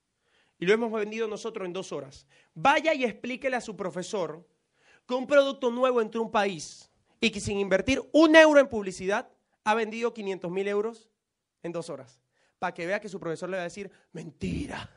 Y 0.61 0.67
lo 0.67 0.75
hemos 0.75 0.91
vendido 0.91 1.27
nosotros 1.27 1.65
en 1.65 1.73
dos 1.73 1.91
horas. 1.91 2.27
Vaya 2.53 2.93
y 2.93 3.03
explíquele 3.03 3.55
a 3.55 3.61
su 3.61 3.75
profesor 3.75 4.47
que 5.07 5.15
un 5.15 5.25
producto 5.25 5.71
nuevo 5.71 5.99
entró 5.99 6.21
a 6.21 6.25
un 6.25 6.31
país 6.31 6.91
y 7.19 7.31
que 7.31 7.39
sin 7.39 7.57
invertir 7.57 7.99
un 8.13 8.35
euro 8.35 8.59
en 8.59 8.67
publicidad 8.67 9.27
ha 9.63 9.73
vendido 9.73 10.13
500 10.13 10.51
mil 10.51 10.67
euros 10.67 11.09
en 11.63 11.71
dos 11.71 11.89
horas. 11.89 12.21
Para 12.59 12.75
que 12.75 12.85
vea 12.85 13.01
que 13.01 13.09
su 13.09 13.19
profesor 13.19 13.49
le 13.49 13.57
va 13.57 13.61
a 13.61 13.63
decir, 13.63 13.89
mentira. 14.11 14.87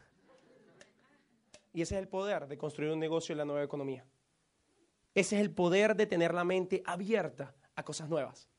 Y 1.72 1.80
ese 1.80 1.94
es 1.94 2.02
el 2.02 2.08
poder 2.08 2.46
de 2.46 2.58
construir 2.58 2.90
un 2.90 3.00
negocio 3.00 3.32
en 3.32 3.38
la 3.38 3.46
nueva 3.46 3.62
economía. 3.62 4.04
Ese 5.14 5.36
es 5.36 5.40
el 5.40 5.50
poder 5.50 5.96
de 5.96 6.04
tener 6.04 6.34
la 6.34 6.44
mente 6.44 6.82
abierta 6.84 7.54
a 7.74 7.82
cosas 7.82 8.10
nuevas. 8.10 8.50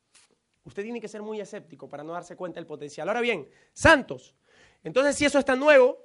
Usted 0.64 0.82
tiene 0.82 0.99
que 0.99 1.08
ser 1.08 1.22
muy 1.22 1.39
escéptico 1.39 1.88
para 1.88 2.03
no 2.03 2.14
darse 2.14 2.36
cuenta 2.36 2.60
del 2.60 2.66
potencial. 2.66 3.08
Ahora 3.08 3.22
bien, 3.22 3.47
santos. 3.74 4.36
Entonces, 4.84 5.16
si 5.16 5.26
eso 5.26 5.38
es 5.38 5.45
tan 5.45 5.60
nuevo, 5.60 6.05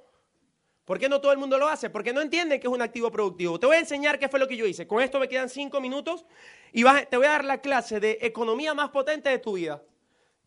¿Por 0.91 0.99
qué 0.99 1.07
no 1.07 1.21
todo 1.21 1.31
el 1.31 1.37
mundo 1.37 1.57
lo 1.57 1.69
hace? 1.69 1.89
Porque 1.89 2.11
no 2.11 2.19
entienden 2.19 2.59
que 2.59 2.67
es 2.67 2.73
un 2.73 2.81
activo 2.81 3.09
productivo. 3.09 3.57
Te 3.57 3.65
voy 3.65 3.77
a 3.77 3.79
enseñar 3.79 4.19
qué 4.19 4.27
fue 4.27 4.41
lo 4.41 4.47
que 4.49 4.57
yo 4.57 4.65
hice. 4.65 4.87
Con 4.87 5.01
esto 5.01 5.21
me 5.21 5.29
quedan 5.29 5.47
cinco 5.47 5.79
minutos 5.79 6.25
y 6.73 6.83
te 7.09 7.15
voy 7.15 7.27
a 7.27 7.29
dar 7.29 7.45
la 7.45 7.61
clase 7.61 8.01
de 8.01 8.17
economía 8.19 8.73
más 8.73 8.89
potente 8.89 9.29
de 9.29 9.39
tu 9.39 9.53
vida. 9.53 9.81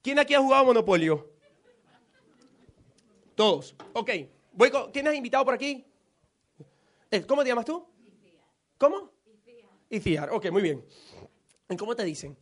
¿Quién 0.03 0.19
aquí 0.19 0.35
ha 0.35 0.41
jugado 0.41 0.67
Monopolio? 0.67 1.31
Todos. 3.35 3.75
Ok. 3.95 4.11
Voy 4.53 4.71
¿Quién 4.93 5.09
has 5.09 5.15
invitado 5.15 5.47
por 5.47 5.55
aquí? 5.55 5.83
Eh, 7.11 7.25
¿Cómo 7.27 7.43
te 7.43 7.49
llamas 7.49 7.65
tú? 7.65 7.83
¿Cómo? 8.77 9.13
Ifiar. 9.89 10.29
Ok, 10.29 10.51
muy 10.51 10.61
bien. 10.61 10.85
¿En 11.71 11.79
cómo 11.79 11.97
te 11.97 12.05
dicen? 12.05 12.37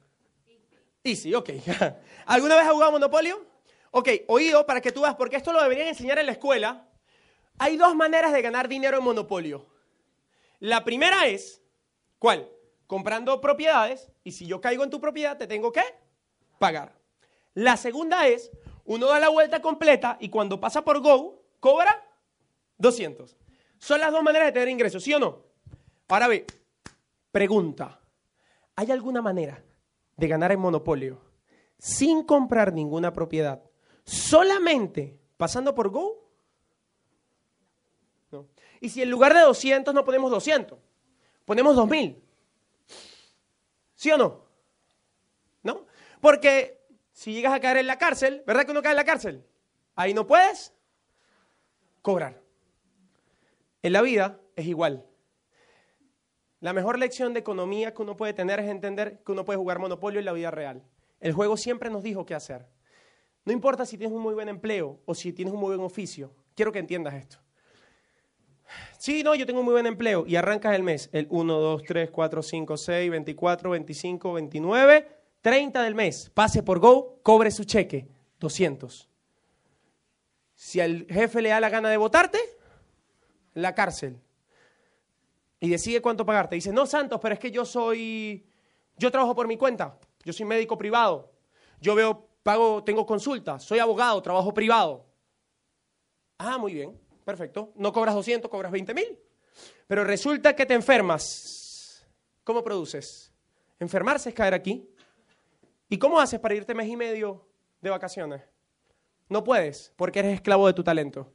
Easy, 1.05 1.33
ok. 1.37 1.51
¿Alguna 2.27 2.57
vez 2.57 2.65
has 2.65 2.73
jugado 2.73 2.91
Monopolio? 2.91 3.47
Ok, 3.93 4.09
oído 4.27 4.67
para 4.67 4.81
que 4.81 4.91
tú 4.91 5.03
veas, 5.03 5.15
porque 5.15 5.37
esto 5.37 5.53
lo 5.53 5.63
deberían 5.63 5.87
enseñar 5.87 6.19
en 6.19 6.27
la 6.27 6.33
escuela 6.33 6.89
hay 7.63 7.77
dos 7.77 7.95
maneras 7.95 8.33
de 8.33 8.43
ganar 8.43 8.67
dinero 8.67 8.99
en 8.99 9.05
monopolio. 9.05 9.67
La 10.59 10.83
primera 10.83 11.29
es, 11.29 11.63
¿cuál? 12.19 12.51
Comprando 12.89 13.41
propiedades 13.41 14.11
y 14.25 14.33
si 14.33 14.49
yo 14.49 14.61
caigo 14.61 14.83
en 14.83 14.91
tu 14.91 15.01
propiedad 15.01 15.39
te 15.39 15.47
tengo 15.47 15.71
que 15.71 15.85
pagar. 16.59 16.99
La 17.55 17.77
segunda 17.77 18.27
es, 18.27 18.51
uno 18.85 19.07
da 19.07 19.21
la 19.21 19.29
vuelta 19.29 19.63
completa 19.63 20.17
y 20.19 20.29
cuando 20.29 20.59
pasa 20.59 20.83
por 20.83 20.99
Go, 20.99 21.45
cobra 21.61 22.05
200. 22.79 23.37
Son 23.79 24.01
las 24.01 24.11
dos 24.11 24.25
maneras 24.25 24.49
de 24.49 24.53
tener 24.53 24.69
ingresos, 24.69 25.05
¿sí 25.05 25.15
o 25.15 25.21
no? 25.21 25.45
Ahora 26.09 26.27
ve, 26.27 26.45
pregunta, 27.31 28.01
¿hay 28.75 28.91
alguna 28.91 29.23
manera 29.23 29.63
de 30.17 30.27
ganar 30.27 30.51
en 30.51 30.59
monopolio 30.59 31.21
sin 31.79 32.25
comprar 32.25 32.73
ninguna 32.73 33.13
propiedad, 33.13 33.63
solamente 34.03 35.21
pasando 35.37 35.77
por 35.77 35.91
Go? 35.91 36.22
Y 38.83 38.89
si 38.89 39.01
en 39.01 39.11
lugar 39.11 39.33
de 39.33 39.41
200 39.43 39.95
no 39.95 40.05
ponemos 40.05 40.29
200, 40.29 40.77
ponemos 41.45 41.77
2000. 41.77 42.21
¿Sí 43.95 44.11
o 44.11 44.19
no? 44.19 44.45
¿No? 45.63 45.87
Porque 46.21 46.85
si 47.13 47.33
llegas 47.33 47.53
a 47.53 47.61
caer 47.61 47.77
en 47.77 47.87
la 47.87 47.97
cárcel, 47.97 48.43
¿verdad 48.45 48.65
que 48.65 48.73
uno 48.73 48.83
cae 48.83 48.91
en 48.91 48.97
la 48.97 49.05
cárcel? 49.05 49.47
Ahí 49.95 50.13
no 50.13 50.27
puedes 50.27 50.75
cobrar. 52.03 52.43
En 53.83 53.93
la 53.93 54.03
vida 54.03 54.41
es 54.57 54.67
igual. 54.67 55.07
La 56.59 56.73
mejor 56.73 56.99
lección 56.99 57.35
de 57.35 57.39
economía 57.39 57.95
que 57.95 58.03
uno 58.03 58.17
puede 58.17 58.33
tener 58.33 58.59
es 58.59 58.69
entender 58.69 59.23
que 59.25 59.31
uno 59.31 59.45
puede 59.45 59.59
jugar 59.59 59.79
monopolio 59.79 60.19
en 60.19 60.25
la 60.25 60.33
vida 60.33 60.51
real. 60.51 60.83
El 61.21 61.35
juego 61.35 61.57
siempre 61.57 61.89
nos 61.89 62.03
dijo 62.03 62.27
qué 62.27 62.35
hacer. 62.35 62.67
No 63.45 63.53
importa 63.53 63.87
si 63.87 63.97
tienes 63.97 64.17
un 64.17 64.23
muy 64.23 64.35
buen 64.35 64.49
empleo 64.49 64.99
o 65.05 65.15
si 65.15 65.33
tienes 65.33 65.55
un 65.55 65.61
muy 65.61 65.77
buen 65.77 65.87
oficio. 65.87 66.35
Quiero 66.57 66.73
que 66.73 66.81
entiendas 66.81 67.15
esto. 67.15 67.42
Sí, 69.03 69.25
no, 69.25 69.35
yo 69.35 69.47
tengo 69.47 69.59
un 69.59 69.65
muy 69.65 69.73
buen 69.73 69.87
empleo. 69.87 70.25
Y 70.29 70.37
arrancas 70.37 70.77
el 70.77 70.85
mes, 70.85 71.11
el 71.13 71.27
1, 71.29 71.59
2, 71.59 71.83
3, 71.83 72.11
4, 72.11 72.41
5, 72.41 72.77
6, 72.77 73.11
24, 73.11 73.71
25, 73.71 74.33
29, 74.33 75.09
30 75.41 75.83
del 75.83 75.95
mes. 75.97 76.31
Pase 76.33 76.63
por 76.63 76.79
Go, 76.79 77.19
cobre 77.23 77.51
su 77.51 77.65
cheque, 77.65 78.07
200. 78.39 79.09
Si 80.55 80.81
al 80.81 81.07
jefe 81.11 81.43
le 81.43 81.49
da 81.49 81.59
la 81.59 81.69
gana 81.69 81.91
de 81.91 81.97
votarte, 81.97 82.39
la 83.55 83.75
cárcel. 83.75 84.21
Y 85.59 85.69
decide 85.69 86.01
cuánto 86.01 86.25
pagarte. 86.25 86.55
Dice, 86.55 86.73
no, 86.73 86.87
Santos, 86.87 87.19
pero 87.21 87.35
es 87.35 87.41
que 87.41 87.51
yo 87.51 87.65
soy, 87.65 88.47
yo 88.97 89.11
trabajo 89.11 89.35
por 89.35 89.49
mi 89.49 89.57
cuenta. 89.57 89.99
Yo 90.25 90.33
soy 90.33 90.47
médico 90.47 90.79
privado. 90.79 91.33
Yo 91.81 91.97
veo, 91.97 92.29
pago, 92.45 92.85
tengo 92.85 93.05
consulta. 93.05 93.59
Soy 93.59 93.81
abogado, 93.81 94.23
trabajo 94.23 94.55
privado. 94.55 95.05
Ah, 96.39 96.57
muy 96.57 96.75
bien 96.75 97.02
perfecto. 97.25 97.73
No 97.77 97.93
cobras 97.93 98.15
200, 98.15 98.51
cobras 98.51 98.73
20 98.73 98.95
mil. 98.95 99.19
Pero 99.87 100.05
resulta 100.05 100.55
que 100.55 100.67
te 100.67 100.75
enfermas. 100.75 102.07
¿Cómo 102.45 102.63
produces? 102.63 103.33
Enfermarse 103.79 104.31
es 104.31 104.35
caer 104.35 104.55
aquí. 104.55 104.89
¿Y 105.89 105.99
cómo 105.99 106.19
haces 106.21 106.41
para 106.41 106.55
irte 106.55 106.75
mes 106.75 106.89
y 106.89 106.97
medio 106.97 107.47
de 107.81 107.91
vacaciones? 107.91 108.43
No 109.29 109.45
puedes, 109.45 109.93
porque 109.97 110.21
eres 110.21 110.35
esclavo 110.35 110.67
de 110.67 110.73
tu 110.73 110.83
talento. 110.83 111.31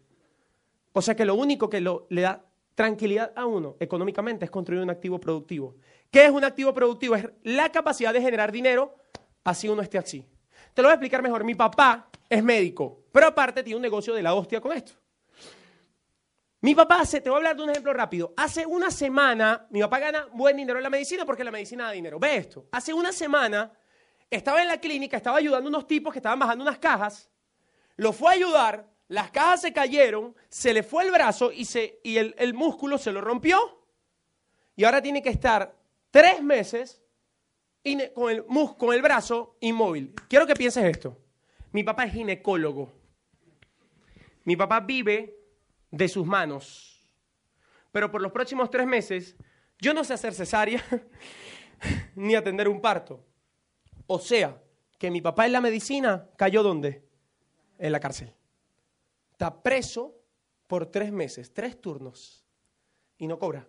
O 0.93 1.01
sea 1.01 1.15
que 1.15 1.25
lo 1.25 1.35
único 1.35 1.69
que 1.69 1.81
le 1.81 2.21
da 2.21 2.43
tranquilidad 2.73 3.31
a 3.35 3.45
uno 3.45 3.75
económicamente 3.79 4.45
es 4.45 4.51
construir 4.51 4.81
un 4.81 4.89
activo 4.89 5.19
productivo. 5.19 5.75
¿Qué 6.11 6.25
es 6.25 6.31
un 6.31 6.43
activo 6.43 6.73
productivo? 6.73 7.15
Es 7.15 7.27
la 7.43 7.71
capacidad 7.71 8.13
de 8.13 8.21
generar 8.21 8.51
dinero 8.51 8.95
así 9.43 9.69
uno 9.69 9.81
esté 9.81 9.97
así. 9.97 10.25
Te 10.73 10.81
lo 10.81 10.87
voy 10.87 10.91
a 10.91 10.95
explicar 10.95 11.21
mejor. 11.21 11.43
Mi 11.43 11.55
papá 11.55 12.09
es 12.29 12.43
médico, 12.43 13.03
pero 13.11 13.27
aparte 13.27 13.63
tiene 13.63 13.77
un 13.77 13.81
negocio 13.81 14.13
de 14.13 14.21
la 14.21 14.33
hostia 14.33 14.61
con 14.61 14.73
esto. 14.73 14.93
Mi 16.61 16.73
papá 16.73 17.01
hace, 17.01 17.21
te 17.21 17.29
voy 17.29 17.35
a 17.35 17.37
hablar 17.37 17.55
de 17.55 17.63
un 17.63 17.69
ejemplo 17.69 17.93
rápido. 17.93 18.33
Hace 18.35 18.65
una 18.65 18.89
semana, 18.89 19.67
mi 19.69 19.79
papá 19.81 19.99
gana 19.99 20.27
buen 20.33 20.57
dinero 20.57 20.79
en 20.79 20.83
la 20.83 20.89
medicina 20.89 21.25
porque 21.25 21.43
la 21.43 21.51
medicina 21.51 21.85
da 21.85 21.91
dinero. 21.91 22.19
Ve 22.19 22.37
esto. 22.37 22.67
Hace 22.71 22.93
una 22.93 23.11
semana 23.11 23.71
estaba 24.29 24.61
en 24.61 24.67
la 24.67 24.79
clínica, 24.79 25.17
estaba 25.17 25.37
ayudando 25.37 25.67
a 25.67 25.69
unos 25.69 25.87
tipos 25.87 26.11
que 26.11 26.19
estaban 26.19 26.39
bajando 26.39 26.63
unas 26.63 26.79
cajas. 26.79 27.29
Lo 27.95 28.11
fue 28.11 28.31
a 28.31 28.33
ayudar, 28.33 28.87
las 29.07 29.29
cajas 29.29 29.61
se 29.61 29.71
cayeron, 29.71 30.35
se 30.49 30.73
le 30.73 30.81
fue 30.81 31.03
el 31.03 31.11
brazo 31.11 31.51
y, 31.51 31.65
se, 31.65 31.99
y 32.03 32.17
el, 32.17 32.33
el 32.39 32.53
músculo 32.53 32.97
se 32.97 33.11
lo 33.11 33.21
rompió. 33.21 33.59
Y 34.75 34.83
ahora 34.83 35.01
tiene 35.01 35.21
que 35.21 35.29
estar 35.29 35.75
tres 36.09 36.41
meses 36.41 37.01
con 38.13 38.31
el, 38.31 38.45
con 38.45 38.93
el 38.93 39.01
brazo 39.01 39.57
inmóvil. 39.59 40.13
Quiero 40.27 40.47
que 40.47 40.55
pienses 40.55 40.83
esto. 40.85 41.17
Mi 41.71 41.83
papá 41.83 42.05
es 42.05 42.13
ginecólogo. 42.13 42.91
Mi 44.43 44.55
papá 44.55 44.79
vive 44.79 45.36
de 45.91 46.07
sus 46.07 46.25
manos. 46.25 46.93
pero 47.91 48.11
por 48.11 48.21
los 48.21 48.31
próximos 48.31 48.69
tres 48.69 48.85
meses 48.85 49.35
yo 49.79 49.93
no 49.93 50.03
sé 50.03 50.13
hacer 50.13 50.33
cesárea 50.33 50.83
ni 52.15 52.35
atender 52.35 52.67
un 52.67 52.81
parto. 52.81 53.23
O 54.07 54.19
sea, 54.19 54.61
que 54.97 55.11
mi 55.11 55.21
papá 55.21 55.45
en 55.45 55.51
la 55.51 55.61
medicina 55.61 56.29
cayó 56.37 56.63
¿dónde? 56.63 57.05
En 57.77 57.91
la 57.91 57.99
cárcel. 57.99 58.33
Está 59.31 59.61
preso 59.61 60.15
por 60.65 60.87
tres 60.87 61.11
meses, 61.11 61.53
tres 61.53 61.79
turnos, 61.79 62.45
y 63.17 63.27
no 63.27 63.37
cobra. 63.37 63.67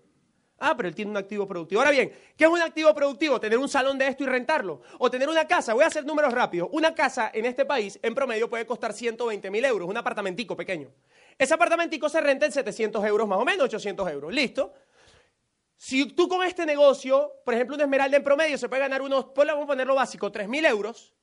Ah, 0.60 0.76
pero 0.76 0.88
él 0.88 0.94
tiene 0.94 1.10
un 1.10 1.16
activo 1.16 1.46
productivo. 1.46 1.80
Ahora 1.80 1.92
bien, 1.92 2.12
¿qué 2.36 2.44
es 2.44 2.50
un 2.50 2.60
activo 2.60 2.92
productivo? 2.92 3.38
Tener 3.38 3.58
un 3.58 3.68
salón 3.68 3.96
de 3.96 4.08
esto 4.08 4.24
y 4.24 4.26
rentarlo. 4.26 4.80
O 4.98 5.08
tener 5.08 5.28
una 5.28 5.46
casa. 5.46 5.72
Voy 5.72 5.84
a 5.84 5.86
hacer 5.86 6.04
números 6.04 6.32
rápidos. 6.32 6.68
Una 6.72 6.94
casa 6.94 7.30
en 7.32 7.44
este 7.46 7.64
país, 7.64 7.98
en 8.02 8.12
promedio, 8.12 8.50
puede 8.50 8.66
costar 8.66 8.92
120 8.92 9.50
mil 9.52 9.64
euros. 9.64 9.88
Un 9.88 9.96
apartamentico 9.96 10.56
pequeño. 10.56 10.90
Ese 11.38 11.54
apartamentico 11.54 12.08
se 12.08 12.20
renta 12.20 12.46
en 12.46 12.52
700 12.52 13.04
euros 13.04 13.28
más 13.28 13.38
o 13.38 13.44
menos, 13.44 13.64
800 13.64 14.10
euros. 14.10 14.34
¿Listo? 14.34 14.74
Si 15.76 16.06
tú 16.06 16.28
con 16.28 16.44
este 16.44 16.66
negocio, 16.66 17.34
por 17.44 17.54
ejemplo, 17.54 17.76
un 17.76 17.82
esmeralda 17.82 18.16
en 18.16 18.24
promedio 18.24 18.58
se 18.58 18.68
puede 18.68 18.82
ganar 18.82 19.00
unos, 19.00 19.26
pues 19.26 19.46
vamos 19.46 19.62
a 19.62 19.66
ponerlo 19.68 19.94
básico, 19.94 20.32
3 20.32 20.48
mil 20.48 20.64
euros. 20.66 21.14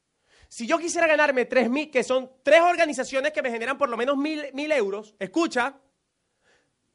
Si 0.48 0.66
yo 0.66 0.78
quisiera 0.78 1.08
ganarme 1.08 1.44
3 1.44 1.70
mil, 1.70 1.92
que 1.92 2.04
son 2.04 2.32
tres 2.42 2.62
organizaciones 2.62 3.34
que 3.34 3.42
me 3.42 3.52
generan 3.52 3.78
por 3.78 3.90
lo 3.90 3.98
menos 3.98 4.16
mil 4.16 4.72
euros, 4.72 5.14
escucha, 5.20 5.78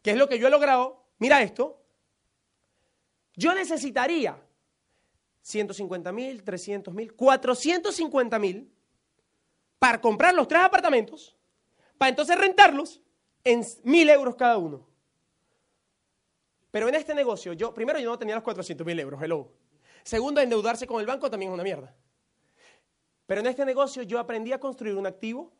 que 0.01 0.13
es 0.13 0.17
lo 0.17 0.27
que 0.27 0.39
yo 0.39 0.47
he 0.47 0.51
logrado, 0.51 1.05
mira 1.19 1.43
esto, 1.43 1.85
yo 3.35 3.53
necesitaría 3.53 4.43
150 5.43 6.13
mil, 6.13 6.43
300 6.43 6.95
mil, 6.95 7.15
450 7.15 8.39
mil 8.39 8.73
para 9.79 10.01
comprar 10.01 10.33
los 10.33 10.49
tres 10.49 10.63
apartamentos, 10.63 11.37
para 11.99 12.09
entonces 12.09 12.39
rentarlos 12.39 13.03
en 13.45 13.65
mil 13.85 14.09
euros 14.11 14.37
cada 14.37 14.59
uno. 14.59 14.87
Pero 16.71 16.89
en 16.89 16.95
este 16.95 17.15
negocio, 17.15 17.53
yo, 17.53 17.75
primero, 17.75 17.99
yo 17.99 18.11
no 18.11 18.19
tenía 18.19 18.35
los 18.35 18.45
400 18.45 18.87
mil 18.87 18.99
euros, 19.01 19.21
hello. 19.23 19.53
Segundo, 20.03 20.41
endeudarse 20.41 20.87
con 20.87 21.01
el 21.01 21.07
banco 21.07 21.31
también 21.31 21.51
es 21.51 21.55
una 21.55 21.65
mierda. 21.65 21.95
Pero 23.27 23.41
en 23.41 23.47
este 23.47 23.65
negocio 23.65 24.03
yo 24.03 24.19
aprendí 24.19 24.53
a 24.53 24.59
construir 24.59 24.97
un 24.97 25.07
activo 25.07 25.53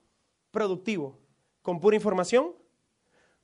productivo, 0.51 1.19
con 1.63 1.81
pura 1.81 1.97
información, 1.97 2.55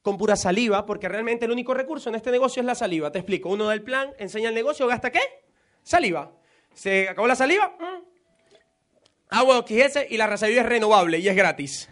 con 0.02 0.18
pura 0.18 0.36
saliva, 0.36 0.86
porque 0.86 1.08
realmente 1.08 1.44
el 1.44 1.50
único 1.50 1.74
recurso 1.74 2.08
en 2.08 2.14
este 2.14 2.30
negocio 2.30 2.60
es 2.60 2.66
la 2.66 2.74
saliva. 2.74 3.10
Te 3.10 3.18
explico, 3.18 3.48
uno 3.48 3.66
da 3.66 3.74
el 3.74 3.82
plan, 3.82 4.12
enseña 4.18 4.48
el 4.48 4.54
negocio, 4.54 4.86
¿gasta 4.86 5.10
qué? 5.10 5.20
Saliva. 5.82 6.32
¿Se 6.74 7.08
acabó 7.08 7.26
la 7.26 7.36
saliva? 7.36 7.76
Mm. 7.78 8.04
Agua 9.28 9.62
de 9.62 10.06
y 10.10 10.16
la 10.16 10.36
saliva 10.36 10.62
es 10.62 10.68
renovable 10.68 11.18
y 11.18 11.28
es 11.28 11.34
gratis. 11.34 11.88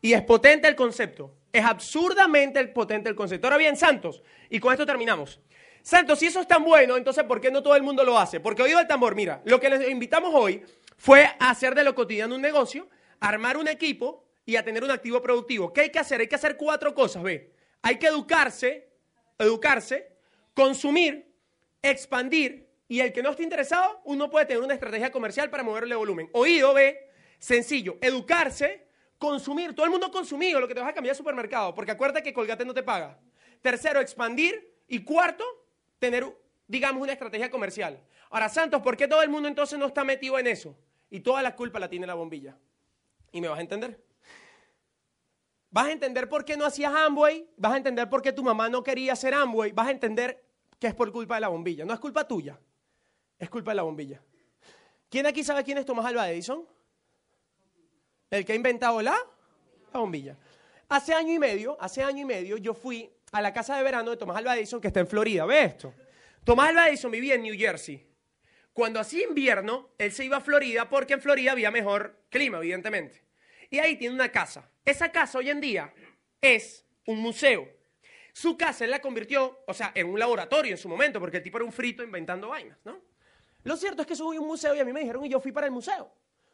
Y 0.00 0.12
es 0.12 0.22
potente 0.22 0.66
el 0.66 0.74
concepto. 0.74 1.34
Es 1.52 1.64
absurdamente 1.64 2.64
potente 2.68 3.08
el 3.08 3.14
concepto. 3.14 3.46
Ahora 3.46 3.56
bien, 3.56 3.76
Santos, 3.76 4.22
y 4.48 4.60
con 4.60 4.72
esto 4.72 4.86
terminamos. 4.86 5.40
Santos, 5.82 6.18
si 6.18 6.26
eso 6.26 6.40
es 6.40 6.46
tan 6.46 6.64
bueno, 6.64 6.96
entonces 6.96 7.24
¿por 7.24 7.40
qué 7.40 7.50
no 7.50 7.62
todo 7.62 7.74
el 7.74 7.82
mundo 7.82 8.04
lo 8.04 8.18
hace? 8.18 8.38
Porque 8.38 8.62
oído 8.62 8.78
el 8.78 8.86
tambor, 8.86 9.14
mira, 9.14 9.40
lo 9.44 9.58
que 9.58 9.70
les 9.70 9.88
invitamos 9.88 10.32
hoy 10.34 10.62
fue 10.96 11.24
a 11.24 11.50
hacer 11.50 11.74
de 11.74 11.84
lo 11.84 11.94
cotidiano 11.94 12.34
un 12.34 12.42
negocio, 12.42 12.88
armar 13.18 13.56
un 13.56 13.66
equipo 13.66 14.24
y 14.44 14.56
a 14.56 14.64
tener 14.64 14.84
un 14.84 14.90
activo 14.90 15.22
productivo. 15.22 15.72
¿Qué 15.72 15.82
hay 15.82 15.90
que 15.90 15.98
hacer? 15.98 16.20
Hay 16.20 16.26
que 16.26 16.34
hacer 16.34 16.56
cuatro 16.56 16.94
cosas, 16.94 17.22
ve. 17.22 17.52
Hay 17.82 17.98
que 17.98 18.08
educarse, 18.08 18.90
educarse, 19.38 20.12
consumir, 20.54 21.32
expandir 21.82 22.68
y 22.90 23.00
el 23.00 23.12
que 23.12 23.22
no 23.22 23.30
esté 23.30 23.44
interesado, 23.44 24.00
uno 24.04 24.28
puede 24.28 24.46
tener 24.46 24.62
una 24.62 24.74
estrategia 24.74 25.12
comercial 25.12 25.48
para 25.48 25.62
moverle 25.62 25.94
volumen. 25.94 26.28
Oído, 26.32 26.74
ve, 26.74 27.08
sencillo, 27.38 27.96
educarse, 28.00 28.88
consumir. 29.20 29.74
Todo 29.74 29.84
el 29.84 29.92
mundo 29.92 30.10
consumido, 30.10 30.58
lo 30.58 30.66
que 30.66 30.74
te 30.74 30.80
vas 30.80 30.88
a 30.88 30.94
cambiar 30.94 31.14
de 31.14 31.18
supermercado, 31.18 31.72
porque 31.74 31.92
acuérdate 31.92 32.24
que 32.24 32.32
Colgate 32.32 32.64
no 32.64 32.74
te 32.74 32.82
paga. 32.82 33.20
Tercero, 33.62 34.00
expandir. 34.00 34.68
Y 34.88 35.04
cuarto, 35.04 35.44
tener, 36.00 36.26
digamos, 36.66 37.00
una 37.00 37.12
estrategia 37.12 37.48
comercial. 37.48 38.02
Ahora, 38.30 38.48
Santos, 38.48 38.82
¿por 38.82 38.96
qué 38.96 39.06
todo 39.06 39.22
el 39.22 39.28
mundo 39.28 39.46
entonces 39.46 39.78
no 39.78 39.86
está 39.86 40.02
metido 40.02 40.36
en 40.36 40.48
eso? 40.48 40.76
Y 41.10 41.20
toda 41.20 41.42
la 41.42 41.54
culpa 41.54 41.78
la 41.78 41.88
tiene 41.88 42.08
la 42.08 42.14
bombilla. 42.14 42.58
¿Y 43.30 43.40
me 43.40 43.46
vas 43.46 43.58
a 43.58 43.60
entender? 43.60 44.02
Vas 45.70 45.86
a 45.86 45.92
entender 45.92 46.28
por 46.28 46.44
qué 46.44 46.56
no 46.56 46.64
hacías 46.64 46.92
Amway, 46.92 47.48
vas 47.56 47.74
a 47.74 47.76
entender 47.76 48.08
por 48.08 48.20
qué 48.20 48.32
tu 48.32 48.42
mamá 48.42 48.68
no 48.68 48.82
quería 48.82 49.12
hacer 49.12 49.32
Amway, 49.32 49.70
vas 49.70 49.86
a 49.86 49.90
entender 49.92 50.42
que 50.80 50.88
es 50.88 50.94
por 50.94 51.12
culpa 51.12 51.36
de 51.36 51.42
la 51.42 51.48
bombilla. 51.48 51.84
No 51.84 51.94
es 51.94 52.00
culpa 52.00 52.26
tuya, 52.26 52.58
es 53.38 53.48
culpa 53.48 53.70
de 53.70 53.76
la 53.76 53.82
bombilla. 53.82 54.20
¿Quién 55.08 55.26
aquí 55.26 55.44
sabe 55.44 55.62
quién 55.62 55.78
es 55.78 55.86
Tomás 55.86 56.06
Alva 56.06 56.28
Edison? 56.28 56.66
El 58.30 58.44
que 58.44 58.52
ha 58.52 58.56
inventado 58.56 59.02
la, 59.02 59.16
la 59.92 60.00
bombilla. 60.00 60.36
Hace 60.88 61.14
año 61.14 61.32
y 61.32 61.38
medio, 61.38 61.76
hace 61.80 62.02
año 62.02 62.22
y 62.22 62.24
medio, 62.24 62.56
yo 62.56 62.74
fui 62.74 63.10
a 63.32 63.40
la 63.40 63.52
casa 63.52 63.76
de 63.76 63.82
verano 63.82 64.10
de 64.10 64.16
Tomás 64.16 64.36
Alva 64.36 64.56
Edison, 64.56 64.80
que 64.80 64.88
está 64.88 65.00
en 65.00 65.06
Florida. 65.06 65.44
¿Ve 65.46 65.64
esto? 65.64 65.94
Tomás 66.44 66.70
Alva 66.70 66.88
Edison 66.88 67.10
vivía 67.10 67.34
en 67.34 67.42
New 67.42 67.56
Jersey. 67.56 68.06
Cuando 68.72 69.00
hacía 69.00 69.26
invierno, 69.26 69.90
él 69.98 70.12
se 70.12 70.24
iba 70.24 70.38
a 70.38 70.40
Florida 70.40 70.88
porque 70.88 71.14
en 71.14 71.20
Florida 71.20 71.52
había 71.52 71.70
mejor 71.70 72.24
clima, 72.28 72.58
evidentemente. 72.58 73.22
Y 73.68 73.78
ahí 73.78 73.96
tiene 73.96 74.14
una 74.14 74.30
casa. 74.30 74.68
Esa 74.84 75.10
casa 75.10 75.38
hoy 75.38 75.50
en 75.50 75.60
día 75.60 75.92
es 76.40 76.84
un 77.06 77.18
museo. 77.18 77.68
Su 78.32 78.56
casa 78.56 78.84
él 78.84 78.90
la 78.90 79.00
convirtió, 79.00 79.62
o 79.66 79.74
sea, 79.74 79.92
en 79.94 80.08
un 80.08 80.18
laboratorio 80.18 80.72
en 80.72 80.78
su 80.78 80.88
momento, 80.88 81.20
porque 81.20 81.38
el 81.38 81.42
tipo 81.42 81.58
era 81.58 81.64
un 81.64 81.72
frito 81.72 82.02
inventando 82.02 82.48
vainas, 82.48 82.78
¿no? 82.84 83.00
Lo 83.64 83.76
cierto 83.76 84.02
es 84.02 84.08
que 84.08 84.16
soy 84.16 84.38
un 84.38 84.46
museo 84.46 84.74
y 84.74 84.80
a 84.80 84.84
mí 84.84 84.92
me 84.92 85.00
dijeron 85.00 85.24
y 85.24 85.28
yo 85.28 85.40
fui 85.40 85.52
para 85.52 85.66
el 85.66 85.72
museo. 85.72 86.10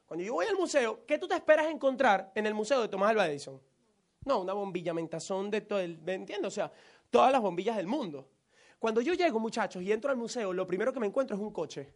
Cuando 0.06 0.24
yo 0.24 0.34
voy 0.34 0.46
al 0.46 0.56
museo, 0.56 1.04
¿qué 1.04 1.18
tú 1.18 1.26
te 1.26 1.34
esperas 1.34 1.66
encontrar 1.66 2.32
en 2.34 2.46
el 2.46 2.54
museo 2.54 2.80
de 2.80 2.88
Tomás 2.88 3.10
Alva 3.10 3.28
Edison? 3.28 3.60
No, 4.24 4.40
una 4.40 4.52
bombilla 4.52 4.94
mentazón 4.94 5.50
de 5.50 5.60
todo 5.60 5.80
el, 5.80 5.98
¿me 5.98 6.14
entiendes? 6.14 6.46
O 6.46 6.50
sea, 6.50 6.72
todas 7.10 7.32
las 7.32 7.40
bombillas 7.40 7.76
del 7.76 7.86
mundo. 7.86 8.30
Cuando 8.78 9.00
yo 9.00 9.14
llego, 9.14 9.40
muchachos, 9.40 9.82
y 9.82 9.90
entro 9.90 10.10
al 10.10 10.16
museo, 10.16 10.52
lo 10.52 10.66
primero 10.66 10.92
que 10.92 11.00
me 11.00 11.06
encuentro 11.06 11.36
es 11.36 11.42
un 11.42 11.52
coche. 11.52 11.92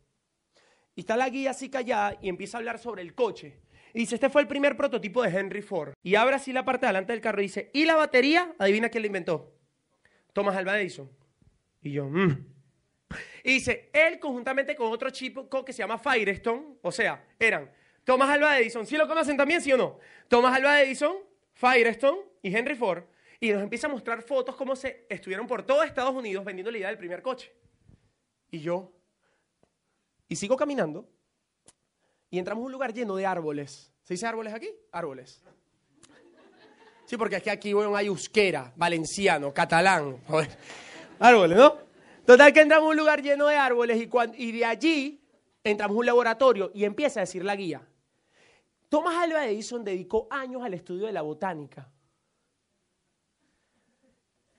Y 0.96 1.00
está 1.00 1.16
la 1.16 1.28
guía 1.28 1.50
así 1.50 1.70
callada 1.70 2.18
y 2.20 2.28
empieza 2.28 2.56
a 2.56 2.60
hablar 2.60 2.78
sobre 2.78 3.02
el 3.02 3.14
coche. 3.14 3.60
Y 3.94 4.00
dice, 4.00 4.16
este 4.16 4.28
fue 4.28 4.42
el 4.42 4.48
primer 4.48 4.76
prototipo 4.76 5.22
de 5.22 5.30
Henry 5.30 5.62
Ford. 5.62 5.92
Y 6.02 6.14
abre 6.16 6.36
así 6.36 6.52
la 6.52 6.64
parte 6.64 6.86
de 6.86 6.88
delante 6.88 7.12
del 7.12 7.20
carro 7.20 7.40
y 7.40 7.44
dice, 7.44 7.70
¿y 7.72 7.84
la 7.84 7.96
batería? 7.96 8.54
Adivina 8.58 8.88
quién 8.88 9.02
la 9.02 9.06
inventó. 9.06 9.52
Thomas 10.32 10.56
Alva 10.56 10.80
Edison. 10.80 11.10
Y 11.80 11.92
yo, 11.92 12.06
mmm. 12.06 12.46
Y 13.42 13.54
dice, 13.54 13.90
él 13.92 14.18
conjuntamente 14.18 14.76
con 14.76 14.92
otro 14.92 15.10
chico 15.10 15.48
que 15.64 15.72
se 15.72 15.78
llama 15.78 15.98
Firestone, 15.98 16.76
o 16.82 16.92
sea, 16.92 17.24
eran 17.38 17.70
Thomas 18.04 18.30
Alva 18.30 18.58
Edison, 18.58 18.86
¿sí 18.86 18.96
lo 18.96 19.06
conocen 19.06 19.36
también, 19.36 19.60
sí 19.60 19.72
o 19.72 19.76
no? 19.76 19.98
Thomas 20.28 20.56
Alva 20.56 20.82
Edison, 20.82 21.16
Firestone 21.52 22.20
y 22.42 22.54
Henry 22.54 22.74
Ford. 22.74 23.04
Y 23.38 23.52
nos 23.52 23.62
empieza 23.62 23.86
a 23.86 23.90
mostrar 23.90 24.22
fotos 24.22 24.54
como 24.54 24.76
se 24.76 25.06
estuvieron 25.08 25.46
por 25.46 25.62
todo 25.62 25.82
Estados 25.82 26.14
Unidos 26.14 26.44
vendiendo 26.44 26.70
la 26.70 26.78
idea 26.78 26.88
del 26.88 26.98
primer 26.98 27.22
coche. 27.22 27.52
Y 28.50 28.60
yo, 28.60 28.92
y 30.28 30.36
sigo 30.36 30.56
caminando 30.56 31.08
y 32.30 32.38
entramos 32.38 32.62
a 32.62 32.66
un 32.66 32.72
lugar 32.72 32.94
lleno 32.94 33.16
de 33.16 33.26
árboles. 33.26 33.92
¿Se 34.02 34.14
dice 34.14 34.26
árboles 34.26 34.54
aquí? 34.54 34.70
Árboles. 34.92 35.42
Sí, 37.04 37.16
porque 37.16 37.36
es 37.36 37.42
que 37.42 37.50
aquí 37.50 37.72
bueno, 37.72 37.96
hay 37.96 38.06
euskera, 38.06 38.72
valenciano, 38.76 39.52
catalán. 39.52 40.18
Árboles, 41.18 41.58
¿no? 41.58 41.76
Total 42.24 42.52
que 42.52 42.60
entramos 42.60 42.86
a 42.86 42.90
un 42.90 42.96
lugar 42.96 43.20
lleno 43.20 43.48
de 43.48 43.56
árboles 43.56 43.98
y, 43.98 44.08
y 44.36 44.52
de 44.52 44.64
allí 44.64 45.20
entramos 45.64 45.96
a 45.96 45.98
un 45.98 46.06
laboratorio 46.06 46.70
y 46.72 46.84
empieza 46.84 47.20
a 47.20 47.22
decir 47.22 47.44
la 47.44 47.56
guía. 47.56 47.82
Thomas 48.90 49.14
Alva 49.16 49.46
Edison 49.46 49.84
dedicó 49.84 50.26
años 50.30 50.62
al 50.64 50.74
estudio 50.74 51.06
de 51.06 51.12
la 51.12 51.22
botánica. 51.22 51.88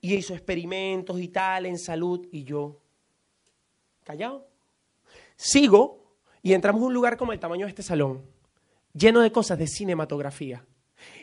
Y 0.00 0.14
hizo 0.14 0.32
experimentos 0.32 1.20
y 1.20 1.28
tal 1.28 1.66
en 1.66 1.78
salud 1.78 2.26
y 2.32 2.42
yo, 2.42 2.80
callado. 4.02 4.48
Sigo 5.36 6.16
y 6.42 6.54
entramos 6.54 6.82
a 6.82 6.86
un 6.86 6.94
lugar 6.94 7.18
como 7.18 7.32
el 7.32 7.38
tamaño 7.38 7.66
de 7.66 7.70
este 7.70 7.82
salón, 7.82 8.24
lleno 8.94 9.20
de 9.20 9.30
cosas 9.30 9.58
de 9.58 9.66
cinematografía. 9.66 10.64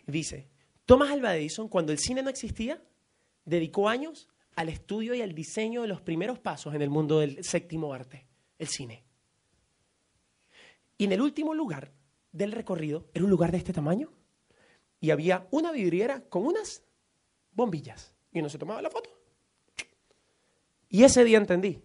Dice, 0.06 0.48
Thomas 0.86 1.10
Alva 1.10 1.36
Edison, 1.36 1.68
cuando 1.68 1.92
el 1.92 1.98
cine 1.98 2.22
no 2.22 2.30
existía, 2.30 2.80
dedicó 3.44 3.90
años 3.90 4.30
al 4.56 4.70
estudio 4.70 5.16
y 5.16 5.22
al 5.22 5.34
diseño 5.34 5.82
de 5.82 5.88
los 5.88 6.00
primeros 6.00 6.38
pasos 6.38 6.76
en 6.76 6.84
el 6.84 6.92
mundo 6.92 7.20
del 7.20 7.44
séptimo 7.44 7.92
arte, 7.92 8.28
el 8.60 8.68
cine. 8.68 9.04
Y 10.96 11.06
en 11.06 11.14
el 11.14 11.22
último 11.22 11.56
lugar 11.56 11.92
del 12.32 12.52
recorrido, 12.52 13.06
era 13.14 13.26
un 13.26 13.32
lugar 13.32 13.52
de 13.52 13.58
este 13.58 13.74
tamaño, 13.74 14.12
y 15.00 15.12
había 15.12 15.48
una 15.52 15.72
vidriera 15.72 16.22
con 16.30 16.46
unas 16.46 16.84
bombillas. 17.52 18.14
Y 18.32 18.40
uno 18.40 18.50
se 18.50 18.58
tomaba 18.58 18.82
la 18.82 18.90
foto. 18.90 19.10
Y 20.90 21.04
ese 21.04 21.24
día 21.24 21.38
entendí 21.38 21.82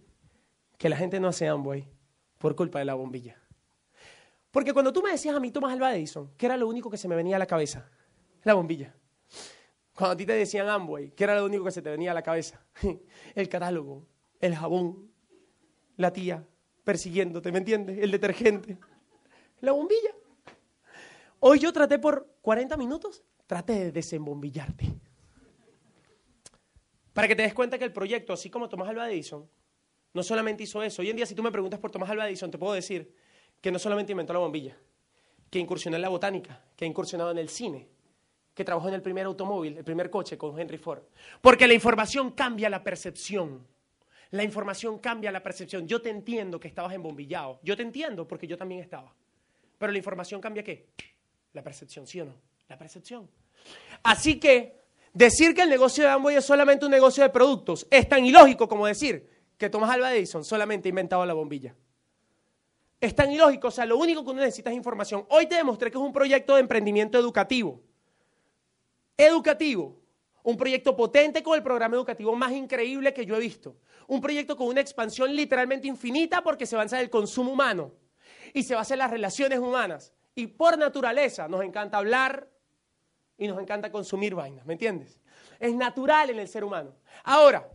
que 0.77 0.89
la 0.89 0.97
gente 0.97 1.19
no 1.19 1.27
hace 1.27 1.47
Amway 1.47 1.87
por 2.37 2.55
culpa 2.55 2.79
de 2.79 2.85
la 2.85 2.95
bombilla. 2.95 3.41
Porque 4.51 4.73
cuando 4.73 4.93
tú 4.93 5.01
me 5.01 5.11
decías 5.11 5.35
a 5.35 5.39
mí, 5.39 5.51
Tomás 5.51 5.73
Alva 5.73 5.95
Edison, 5.95 6.31
¿qué 6.37 6.45
era 6.45 6.57
lo 6.57 6.67
único 6.67 6.89
que 6.89 6.97
se 6.97 7.07
me 7.07 7.15
venía 7.15 7.35
a 7.35 7.39
la 7.39 7.45
cabeza? 7.45 7.89
La 8.43 8.53
bombilla. 8.53 8.95
Cuando 9.93 10.13
a 10.13 10.17
ti 10.17 10.25
te 10.25 10.33
decían 10.33 10.67
Amway, 10.67 11.11
¿qué 11.11 11.23
era 11.23 11.35
lo 11.35 11.45
único 11.45 11.63
que 11.63 11.71
se 11.71 11.81
te 11.81 11.89
venía 11.89 12.11
a 12.11 12.13
la 12.13 12.21
cabeza? 12.21 12.65
El 13.35 13.49
catálogo, 13.49 14.07
el 14.39 14.55
jabón, 14.55 15.11
la 15.97 16.11
tía 16.13 16.45
persiguiéndote, 16.83 17.51
¿me 17.51 17.57
entiendes? 17.57 17.97
El 17.99 18.11
detergente, 18.11 18.77
la 19.61 19.71
bombilla. 19.71 20.14
Hoy 21.47 21.59
yo 21.59 21.71
traté 21.71 21.99
por 21.99 22.27
40 22.41 22.75
minutos, 22.75 23.23
traté 23.45 23.73
de 23.73 23.91
desembombillarte. 23.91 24.91
Para 27.13 27.27
que 27.27 27.35
te 27.35 27.43
des 27.43 27.53
cuenta 27.53 27.77
que 27.77 27.83
el 27.83 27.93
proyecto, 27.93 28.33
así 28.33 28.49
como 28.49 28.67
Tomás 28.67 28.89
Alva 28.89 29.11
Edison, 29.11 29.47
no 30.15 30.23
solamente 30.23 30.63
hizo 30.63 30.81
eso. 30.81 31.03
Hoy 31.03 31.11
en 31.11 31.17
día, 31.17 31.27
si 31.27 31.35
tú 31.35 31.43
me 31.43 31.51
preguntas 31.51 31.79
por 31.79 31.91
Tomás 31.91 32.09
Alva 32.09 32.27
Edison, 32.27 32.49
te 32.49 32.57
puedo 32.57 32.73
decir 32.73 33.13
que 33.61 33.71
no 33.71 33.77
solamente 33.77 34.11
inventó 34.11 34.33
la 34.33 34.39
bombilla, 34.39 34.75
que 35.51 35.59
incursionó 35.59 35.97
en 35.97 36.01
la 36.01 36.09
botánica, 36.09 36.63
que 36.75 36.85
ha 36.85 36.87
incursionado 36.87 37.29
en 37.29 37.37
el 37.37 37.49
cine, 37.49 37.89
que 38.55 38.65
trabajó 38.65 38.87
en 38.87 38.95
el 38.95 39.03
primer 39.03 39.27
automóvil, 39.27 39.77
el 39.77 39.83
primer 39.83 40.09
coche 40.09 40.39
con 40.39 40.59
Henry 40.59 40.79
Ford. 40.79 41.03
Porque 41.41 41.67
la 41.67 41.75
información 41.75 42.31
cambia 42.31 42.71
la 42.71 42.83
percepción. 42.83 43.67
La 44.31 44.43
información 44.43 44.97
cambia 44.97 45.31
la 45.31 45.43
percepción. 45.43 45.87
Yo 45.87 46.01
te 46.01 46.09
entiendo 46.09 46.59
que 46.59 46.69
estabas 46.69 46.95
embombillado. 46.95 47.59
Yo 47.61 47.77
te 47.77 47.83
entiendo 47.83 48.27
porque 48.27 48.47
yo 48.47 48.57
también 48.57 48.81
estaba. 48.81 49.13
Pero 49.77 49.91
la 49.91 49.99
información 49.99 50.41
cambia 50.41 50.63
qué? 50.63 50.87
La 51.55 51.63
percepción, 51.63 52.05
¿sí 52.05 52.19
o 52.19 52.25
no? 52.25 52.33
La 52.67 52.77
percepción. 52.77 53.29
Así 54.03 54.41
que 54.41 54.83
decir 55.13 55.55
que 55.55 55.61
el 55.61 55.69
negocio 55.69 56.03
de 56.03 56.09
Amway 56.09 56.35
es 56.35 56.45
solamente 56.45 56.83
un 56.83 56.91
negocio 56.91 57.23
de 57.23 57.29
productos 57.29 57.87
es 57.89 58.09
tan 58.09 58.25
ilógico 58.25 58.67
como 58.67 58.85
decir 58.85 59.29
que 59.57 59.69
Thomas 59.69 59.89
Alva 59.89 60.13
Edison 60.13 60.43
solamente 60.43 60.89
ha 60.89 60.91
inventado 60.91 61.25
la 61.25 61.33
bombilla. 61.33 61.73
Es 62.99 63.15
tan 63.15 63.31
ilógico, 63.31 63.69
o 63.69 63.71
sea, 63.71 63.85
lo 63.85 63.97
único 63.97 64.25
que 64.25 64.31
uno 64.31 64.41
necesita 64.41 64.69
es 64.69 64.75
información. 64.75 65.25
Hoy 65.29 65.47
te 65.47 65.55
demostré 65.55 65.89
que 65.89 65.97
es 65.97 66.03
un 66.03 66.11
proyecto 66.11 66.55
de 66.55 66.59
emprendimiento 66.59 67.17
educativo. 67.17 67.81
Educativo. 69.15 69.97
Un 70.43 70.57
proyecto 70.57 70.93
potente 70.93 71.41
con 71.41 71.55
el 71.55 71.63
programa 71.63 71.95
educativo 71.95 72.35
más 72.35 72.51
increíble 72.51 73.13
que 73.13 73.25
yo 73.25 73.37
he 73.37 73.39
visto. 73.39 73.77
Un 74.07 74.19
proyecto 74.19 74.57
con 74.57 74.67
una 74.67 74.81
expansión 74.81 75.33
literalmente 75.33 75.87
infinita 75.87 76.43
porque 76.43 76.65
se 76.65 76.75
avanza 76.75 76.99
el 76.99 77.09
consumo 77.09 77.53
humano 77.53 77.93
y 78.53 78.63
se 78.63 78.75
basa 78.75 78.93
en 78.95 78.99
las 78.99 79.09
relaciones 79.09 79.59
humanas. 79.59 80.11
Y 80.35 80.47
por 80.47 80.77
naturaleza 80.77 81.47
nos 81.47 81.63
encanta 81.63 81.97
hablar 81.97 82.49
y 83.37 83.47
nos 83.47 83.59
encanta 83.59 83.91
consumir 83.91 84.35
vainas, 84.35 84.65
¿me 84.65 84.73
entiendes? 84.73 85.19
Es 85.59 85.73
natural 85.73 86.29
en 86.29 86.39
el 86.39 86.47
ser 86.47 86.63
humano. 86.63 86.95
Ahora, 87.23 87.69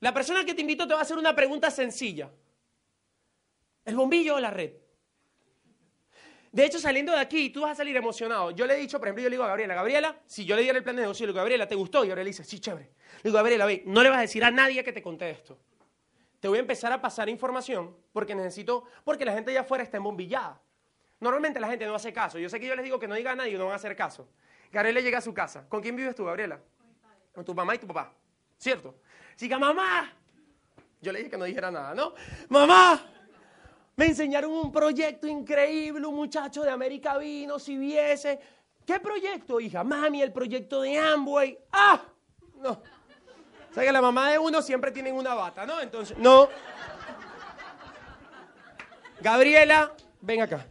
la 0.00 0.12
persona 0.12 0.44
que 0.44 0.54
te 0.54 0.62
invito 0.62 0.86
te 0.86 0.94
va 0.94 1.00
a 1.00 1.02
hacer 1.02 1.16
una 1.16 1.34
pregunta 1.34 1.70
sencilla. 1.70 2.30
¿El 3.84 3.96
bombillo 3.96 4.34
o 4.34 4.40
la 4.40 4.50
red? 4.50 4.72
De 6.50 6.66
hecho, 6.66 6.78
saliendo 6.78 7.12
de 7.12 7.18
aquí, 7.18 7.50
tú 7.50 7.62
vas 7.62 7.72
a 7.72 7.74
salir 7.76 7.96
emocionado. 7.96 8.50
Yo 8.50 8.66
le 8.66 8.74
he 8.74 8.76
dicho, 8.76 8.98
por 8.98 9.08
ejemplo, 9.08 9.22
yo 9.22 9.30
le 9.30 9.34
digo 9.34 9.44
a 9.44 9.48
Gabriela, 9.48 9.74
Gabriela, 9.74 10.20
si 10.26 10.44
yo 10.44 10.54
le 10.54 10.62
diera 10.62 10.76
el 10.76 10.84
plan 10.84 10.96
de 10.96 11.02
negocio, 11.02 11.24
le 11.24 11.32
digo, 11.32 11.38
Gabriela, 11.38 11.66
¿te 11.66 11.74
gustó? 11.74 12.04
Y 12.04 12.08
Gabriela 12.08 12.26
dice, 12.26 12.44
sí, 12.44 12.60
chévere. 12.60 12.92
Le 13.22 13.22
digo, 13.22 13.36
Gabriela, 13.36 13.64
ve, 13.64 13.82
no 13.86 14.02
le 14.02 14.10
vas 14.10 14.18
a 14.18 14.22
decir 14.22 14.44
a 14.44 14.50
nadie 14.50 14.84
que 14.84 14.92
te 14.92 15.00
conté 15.00 15.30
esto. 15.30 15.58
Te 16.40 16.48
voy 16.48 16.58
a 16.58 16.60
empezar 16.60 16.92
a 16.92 17.00
pasar 17.00 17.28
información 17.28 17.96
porque 18.12 18.34
necesito, 18.34 18.84
porque 19.04 19.24
la 19.24 19.32
gente 19.32 19.52
allá 19.52 19.60
afuera 19.60 19.82
está 19.82 19.96
embombillada. 19.96 20.60
Normalmente 21.22 21.60
la 21.60 21.68
gente 21.68 21.86
no 21.86 21.94
hace 21.94 22.12
caso. 22.12 22.36
Yo 22.40 22.48
sé 22.48 22.58
que 22.58 22.66
yo 22.66 22.74
les 22.74 22.84
digo 22.84 22.98
que 22.98 23.06
no 23.06 23.14
diga 23.14 23.30
a 23.30 23.36
nadie 23.36 23.52
y 23.52 23.56
no 23.56 23.66
van 23.66 23.74
a 23.74 23.76
hacer 23.76 23.94
caso. 23.94 24.28
Gabriela 24.72 25.00
llega 25.00 25.18
a 25.18 25.20
su 25.20 25.32
casa. 25.32 25.64
¿Con 25.68 25.80
quién 25.80 25.94
vives 25.94 26.16
tú, 26.16 26.24
Gabriela? 26.24 26.58
Con 27.32 27.44
tu 27.44 27.54
mamá 27.54 27.76
y 27.76 27.78
tu 27.78 27.86
papá. 27.86 28.12
¿Cierto? 28.58 28.96
Siga, 29.36 29.56
mamá. 29.56 30.12
Yo 31.00 31.12
le 31.12 31.20
dije 31.20 31.30
que 31.30 31.38
no 31.38 31.44
dijera 31.44 31.70
nada, 31.70 31.94
¿no? 31.94 32.14
Mamá, 32.48 33.06
me 33.94 34.06
enseñaron 34.06 34.50
un 34.50 34.72
proyecto 34.72 35.28
increíble, 35.28 36.04
un 36.04 36.16
muchacho 36.16 36.64
de 36.64 36.70
América 36.70 37.16
vino, 37.18 37.60
si 37.60 37.76
viese. 37.76 38.40
¿Qué 38.84 38.98
proyecto, 38.98 39.60
hija? 39.60 39.84
Mami, 39.84 40.22
el 40.22 40.32
proyecto 40.32 40.80
de 40.82 40.98
Amway. 40.98 41.56
¡Ah! 41.70 42.02
No. 42.56 42.70
O 43.70 43.74
sea 43.74 43.84
que 43.84 43.92
la 43.92 44.02
mamá 44.02 44.32
de 44.32 44.40
uno 44.40 44.60
siempre 44.60 44.90
tiene 44.90 45.12
una 45.12 45.34
bata, 45.34 45.64
¿no? 45.66 45.80
Entonces, 45.80 46.18
no. 46.18 46.48
Gabriela, 49.20 49.94
ven 50.20 50.42
acá. 50.42 50.66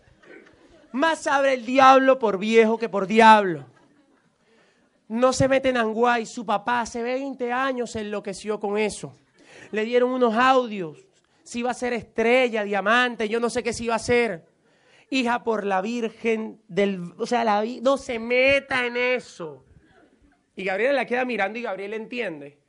Más 0.94 1.24
sabe 1.24 1.54
el 1.54 1.66
diablo 1.66 2.20
por 2.20 2.38
viejo 2.38 2.78
que 2.78 2.90
por 2.90 3.08
diablo. 3.08 3.66
No 5.08 5.34
se 5.34 5.48
mete 5.48 5.70
en 5.70 5.78
Anguay. 5.78 6.26
Su 6.26 6.46
papá 6.46 6.82
hace 6.82 7.04
20 7.04 7.52
años 7.52 7.92
se 7.92 8.02
enloqueció 8.02 8.60
con 8.60 8.78
eso. 8.78 9.16
Le 9.72 9.84
dieron 9.86 10.12
unos 10.12 10.36
audios. 10.36 11.06
Si 11.44 11.60
iba 11.60 11.72
a 11.72 11.74
ser 11.74 11.94
estrella, 11.94 12.64
diamante, 12.64 13.28
yo 13.28 13.40
no 13.40 13.50
sé 13.50 13.64
qué 13.64 13.74
si 13.74 13.86
iba 13.86 13.96
a 13.96 14.00
ser. 14.00 14.46
Hija 15.10 15.44
por 15.44 15.66
la 15.66 15.82
Virgen 15.82 16.62
del... 16.68 17.14
O 17.18 17.26
sea, 17.26 17.44
la, 17.44 17.64
no 17.82 17.98
se 17.98 18.20
meta 18.20 18.86
en 18.86 18.96
eso. 18.96 19.66
Y 20.56 20.64
Gabriela 20.64 20.94
la 20.94 21.06
queda 21.06 21.26
mirando 21.26 21.60
y 21.60 21.64
Gabriela 21.64 21.96
entiende 21.96 22.60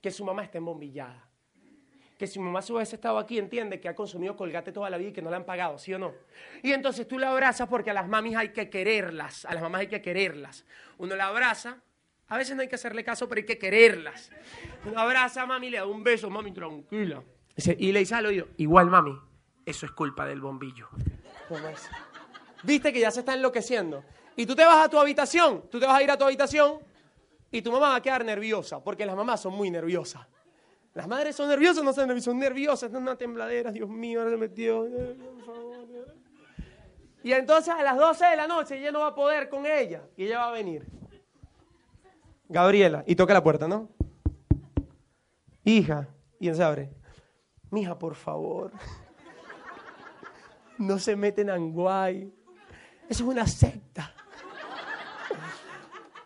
que 0.00 0.10
su 0.10 0.24
mamá 0.24 0.44
está 0.44 0.58
embombillada. 0.58 1.28
Si 2.26 2.38
mamá 2.38 2.62
se 2.62 2.72
hubiese 2.72 2.96
estado 2.96 3.18
aquí, 3.18 3.38
entiende 3.38 3.80
que 3.80 3.88
ha 3.88 3.94
consumido 3.94 4.36
colgate 4.36 4.72
toda 4.72 4.90
la 4.90 4.96
vida 4.98 5.10
y 5.10 5.12
que 5.12 5.22
no 5.22 5.30
le 5.30 5.36
han 5.36 5.44
pagado, 5.44 5.78
¿sí 5.78 5.92
o 5.94 5.98
no? 5.98 6.12
Y 6.62 6.72
entonces 6.72 7.06
tú 7.06 7.18
la 7.18 7.30
abrazas 7.30 7.68
porque 7.68 7.90
a 7.90 7.94
las 7.94 8.08
mamis 8.08 8.36
hay 8.36 8.50
que 8.50 8.70
quererlas, 8.70 9.44
a 9.44 9.54
las 9.54 9.62
mamás 9.62 9.82
hay 9.82 9.86
que 9.88 10.02
quererlas. 10.02 10.64
Uno 10.98 11.16
la 11.16 11.26
abraza, 11.26 11.78
a 12.28 12.38
veces 12.38 12.56
no 12.56 12.62
hay 12.62 12.68
que 12.68 12.74
hacerle 12.76 13.04
caso, 13.04 13.28
pero 13.28 13.40
hay 13.40 13.46
que 13.46 13.58
quererlas. 13.58 14.30
Uno 14.84 14.98
abraza 14.98 15.42
a 15.42 15.46
mami, 15.46 15.70
le 15.70 15.78
da 15.78 15.86
un 15.86 16.02
beso, 16.02 16.30
mami, 16.30 16.52
tranquila. 16.52 17.22
Y 17.78 17.92
le 17.92 18.00
dice 18.00 18.14
al 18.14 18.26
oído, 18.26 18.48
igual 18.56 18.86
mami, 18.86 19.16
eso 19.66 19.86
es 19.86 19.92
culpa 19.92 20.26
del 20.26 20.40
bombillo. 20.40 20.88
Viste 22.62 22.92
que 22.92 23.00
ya 23.00 23.10
se 23.10 23.20
está 23.20 23.34
enloqueciendo. 23.34 24.04
Y 24.36 24.46
tú 24.46 24.56
te 24.56 24.64
vas 24.64 24.84
a 24.84 24.88
tu 24.88 24.98
habitación, 24.98 25.64
tú 25.70 25.78
te 25.78 25.86
vas 25.86 25.98
a 25.98 26.02
ir 26.02 26.10
a 26.10 26.18
tu 26.18 26.24
habitación 26.24 26.78
y 27.50 27.62
tu 27.62 27.70
mamá 27.70 27.90
va 27.90 27.96
a 27.96 28.02
quedar 28.02 28.24
nerviosa, 28.24 28.82
porque 28.82 29.06
las 29.06 29.14
mamás 29.14 29.42
son 29.42 29.54
muy 29.54 29.70
nerviosas. 29.70 30.26
Las 30.94 31.08
madres 31.08 31.34
son 31.34 31.48
nerviosas, 31.48 31.82
no 31.82 31.92
son 31.92 32.06
nerviosas, 32.06 32.24
son 32.24 32.38
nerviosas, 32.38 32.82
están 32.84 33.02
una 33.02 33.16
tembladera, 33.16 33.72
Dios 33.72 33.88
mío, 33.88 34.20
ahora 34.20 34.30
se 34.30 34.36
metió. 34.36 34.88
Y 37.24 37.32
entonces 37.32 37.74
a 37.74 37.82
las 37.82 37.96
12 37.96 38.24
de 38.26 38.36
la 38.36 38.46
noche 38.46 38.78
ella 38.78 38.92
no 38.92 39.00
va 39.00 39.08
a 39.08 39.14
poder 39.14 39.48
con 39.48 39.66
ella 39.66 40.02
y 40.16 40.26
ella 40.26 40.38
va 40.38 40.48
a 40.48 40.52
venir. 40.52 40.86
Gabriela, 42.48 43.02
y 43.06 43.16
toca 43.16 43.34
la 43.34 43.42
puerta, 43.42 43.66
¿no? 43.66 43.88
Hija, 45.64 46.08
y 46.38 46.48
él 46.48 46.54
se 46.54 46.62
abre. 46.62 46.90
Mija, 47.70 47.98
por 47.98 48.14
favor. 48.14 48.70
No 50.78 51.00
se 51.00 51.16
meten 51.16 51.48
en 51.48 51.54
Anguay. 51.56 52.32
Eso 53.08 53.24
es 53.24 53.28
una 53.30 53.46
secta. 53.48 54.14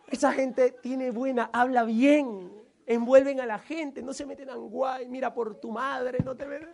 Esa 0.08 0.32
gente 0.32 0.72
tiene 0.82 1.10
buena, 1.10 1.48
habla 1.52 1.84
bien 1.84 2.50
envuelven 2.89 3.39
a 3.41 3.47
la 3.47 3.59
gente, 3.59 4.03
no 4.03 4.14
se 4.14 4.24
meten 4.24 4.49
en 4.49 4.68
guay, 4.68 5.09
mira 5.09 5.32
por 5.32 5.61
tu 5.61 5.70
madre, 5.70 6.18
no 6.24 6.34
te 6.34 6.47
ven. 6.47 6.68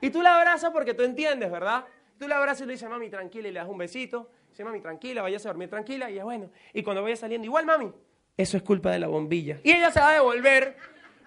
Y 0.00 0.10
tú 0.10 0.20
la 0.20 0.36
abrazas 0.36 0.72
porque 0.72 0.92
tú 0.92 1.04
entiendes, 1.04 1.50
¿verdad? 1.50 1.84
Tú 2.18 2.26
la 2.26 2.36
abrazas 2.36 2.62
y 2.62 2.66
le 2.66 2.72
dices, 2.72 2.90
mami, 2.90 3.08
tranquila, 3.08 3.48
y 3.48 3.52
le 3.52 3.60
das 3.60 3.68
un 3.68 3.78
besito. 3.78 4.28
Dice, 4.50 4.64
mami, 4.64 4.80
tranquila, 4.80 5.22
vayas 5.22 5.46
a 5.46 5.50
dormir 5.50 5.70
tranquila, 5.70 6.10
y 6.10 6.18
es 6.18 6.24
bueno. 6.24 6.50
Y 6.74 6.82
cuando 6.82 7.02
vaya 7.02 7.14
saliendo, 7.14 7.46
igual, 7.46 7.64
mami, 7.64 7.92
eso 8.36 8.56
es 8.56 8.62
culpa 8.64 8.90
de 8.90 8.98
la 8.98 9.06
bombilla. 9.06 9.60
Y 9.62 9.70
ella 9.70 9.92
se 9.92 10.00
va 10.00 10.10
a 10.10 10.14
devolver, 10.14 10.76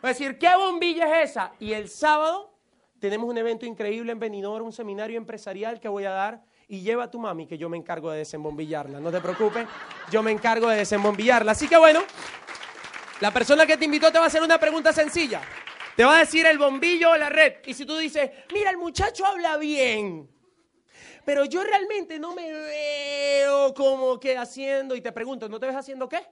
va 0.04 0.10
a 0.10 0.14
decir, 0.14 0.38
¿qué 0.38 0.54
bombilla 0.58 1.22
es 1.22 1.32
esa? 1.32 1.54
Y 1.60 1.72
el 1.72 1.88
sábado 1.88 2.54
tenemos 3.00 3.30
un 3.30 3.38
evento 3.38 3.66
increíble 3.66 4.12
en 4.12 4.20
Benidorm, 4.20 4.66
un 4.66 4.74
seminario 4.74 5.18
empresarial 5.18 5.80
que 5.80 5.88
voy 5.88 6.04
a 6.04 6.12
dar 6.12 6.44
y 6.68 6.82
lleva 6.82 7.06
a 7.06 7.12
tu 7.12 7.20
mami 7.20 7.48
que 7.48 7.58
yo 7.58 7.70
me 7.70 7.78
encargo 7.78 8.12
de 8.12 8.20
desembombillarla. 8.20 9.00
No 9.00 9.12
te 9.12 9.22
preocupes, 9.22 9.66
yo 10.12 10.22
me 10.24 10.32
encargo 10.32 10.68
de 10.68 10.78
desembombillarla. 10.78 11.54
Así 11.54 11.70
que 11.70 11.78
bueno, 11.78 12.02
la 13.26 13.32
persona 13.32 13.66
que 13.66 13.76
te 13.76 13.86
invitó 13.86 14.12
te 14.12 14.20
va 14.20 14.26
a 14.26 14.28
hacer 14.28 14.44
una 14.44 14.60
pregunta 14.60 14.94
sencilla. 14.94 15.42
Te 15.96 16.06
va 16.06 16.18
a 16.18 16.20
decir 16.20 16.46
el 16.46 16.60
bombillo 16.60 17.10
o 17.10 17.18
la 17.18 17.28
red. 17.28 17.56
Y 17.66 17.74
si 17.74 17.84
tú 17.84 17.98
dices, 17.98 18.30
mira, 18.54 18.70
el 18.70 18.78
muchacho 18.78 19.26
habla 19.26 19.58
bien, 19.58 20.30
pero 21.26 21.44
yo 21.46 21.64
realmente 21.64 22.20
no 22.20 22.36
me 22.36 22.52
veo 22.52 23.74
como 23.74 24.20
que 24.20 24.38
haciendo, 24.38 24.96
y 24.96 25.02
te 25.02 25.12
pregunto, 25.12 25.50
¿no 25.50 25.60
te 25.60 25.66
ves 25.66 25.76
haciendo 25.76 26.08
qué? 26.08 26.24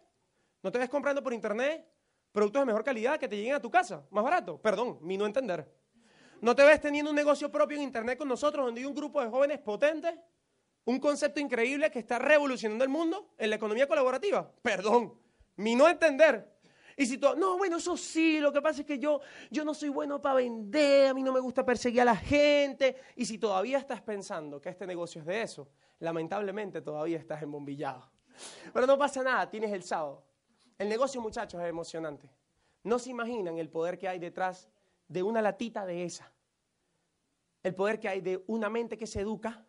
¿No 0.62 0.72
te 0.72 0.78
ves 0.78 0.88
comprando 0.88 1.24
por 1.24 1.34
internet 1.34 1.84
productos 2.32 2.62
de 2.62 2.66
mejor 2.68 2.84
calidad 2.84 3.18
que 3.18 3.28
te 3.28 3.38
lleguen 3.38 3.56
a 3.56 3.60
tu 3.60 3.72
casa? 3.72 4.06
¿Más 4.12 4.24
barato? 4.24 4.62
Perdón, 4.62 5.00
mi 5.02 5.18
no 5.18 5.26
entender. 5.26 5.68
¿No 6.42 6.56
te 6.56 6.64
ves 6.64 6.80
teniendo 6.80 7.10
un 7.10 7.16
negocio 7.16 7.52
propio 7.52 7.76
en 7.76 7.82
internet 7.82 8.20
con 8.20 8.28
nosotros, 8.28 8.68
donde 8.68 8.82
hay 8.82 8.86
un 8.86 8.94
grupo 8.94 9.20
de 9.20 9.32
jóvenes 9.32 9.58
potentes? 9.62 10.14
Un 10.86 11.00
concepto 11.00 11.40
increíble 11.40 11.90
que 11.90 11.98
está 11.98 12.20
revolucionando 12.20 12.84
el 12.84 12.92
mundo 12.92 13.34
en 13.40 13.50
la 13.50 13.56
economía 13.56 13.88
colaborativa. 13.88 14.54
Perdón, 14.62 15.20
mi 15.56 15.74
no 15.74 15.90
entender. 15.90 16.53
Y 16.98 17.06
si 17.06 17.18
tú, 17.18 17.28
no, 17.36 17.58
bueno, 17.58 17.78
eso 17.78 17.98
sí, 17.98 18.40
lo 18.40 18.52
que 18.52 18.62
pasa 18.62 18.82
es 18.82 18.88
que 18.88 19.00
yo, 19.00 19.22
yo 19.50 19.66
no 19.66 19.74
soy 19.74 19.90
bueno 19.90 20.22
para 20.22 20.36
vender, 20.36 21.08
a 21.08 21.14
mí 21.14 21.24
no 21.24 21.32
me 21.32 21.40
gusta 21.40 21.66
perseguir 21.66 22.02
a 22.02 22.06
la 22.06 22.16
gente. 22.16 22.96
Y 23.16 23.26
si 23.26 23.38
todavía 23.38 23.78
estás 23.78 24.02
pensando 24.02 24.62
que 24.62 24.70
este 24.70 24.86
negocio 24.86 25.22
es 25.22 25.28
de 25.28 25.42
eso, 25.42 25.68
lamentablemente 26.00 26.82
todavía 26.82 27.18
estás 27.18 27.42
embombillado. 27.42 28.10
Pero 28.74 28.86
no 28.86 28.98
pasa 28.98 29.24
nada, 29.24 29.50
tienes 29.50 29.72
el 29.72 29.84
sábado. 29.84 30.24
El 30.78 30.90
negocio, 30.90 31.22
muchachos, 31.22 31.62
es 31.62 31.68
emocionante. 31.68 32.30
No 32.84 33.00
se 33.00 33.10
imaginan 33.10 33.58
el 33.58 33.70
poder 33.70 33.98
que 33.98 34.08
hay 34.08 34.20
detrás 34.20 34.70
de 35.08 35.24
una 35.24 35.42
latita 35.42 35.86
de 35.86 36.04
esa. 36.04 36.32
El 37.62 37.76
poder 37.76 38.00
que 38.00 38.10
hay 38.10 38.22
de 38.22 38.44
una 38.48 38.70
mente 38.70 38.98
que 38.98 39.08
se 39.08 39.22
educa, 39.22 39.66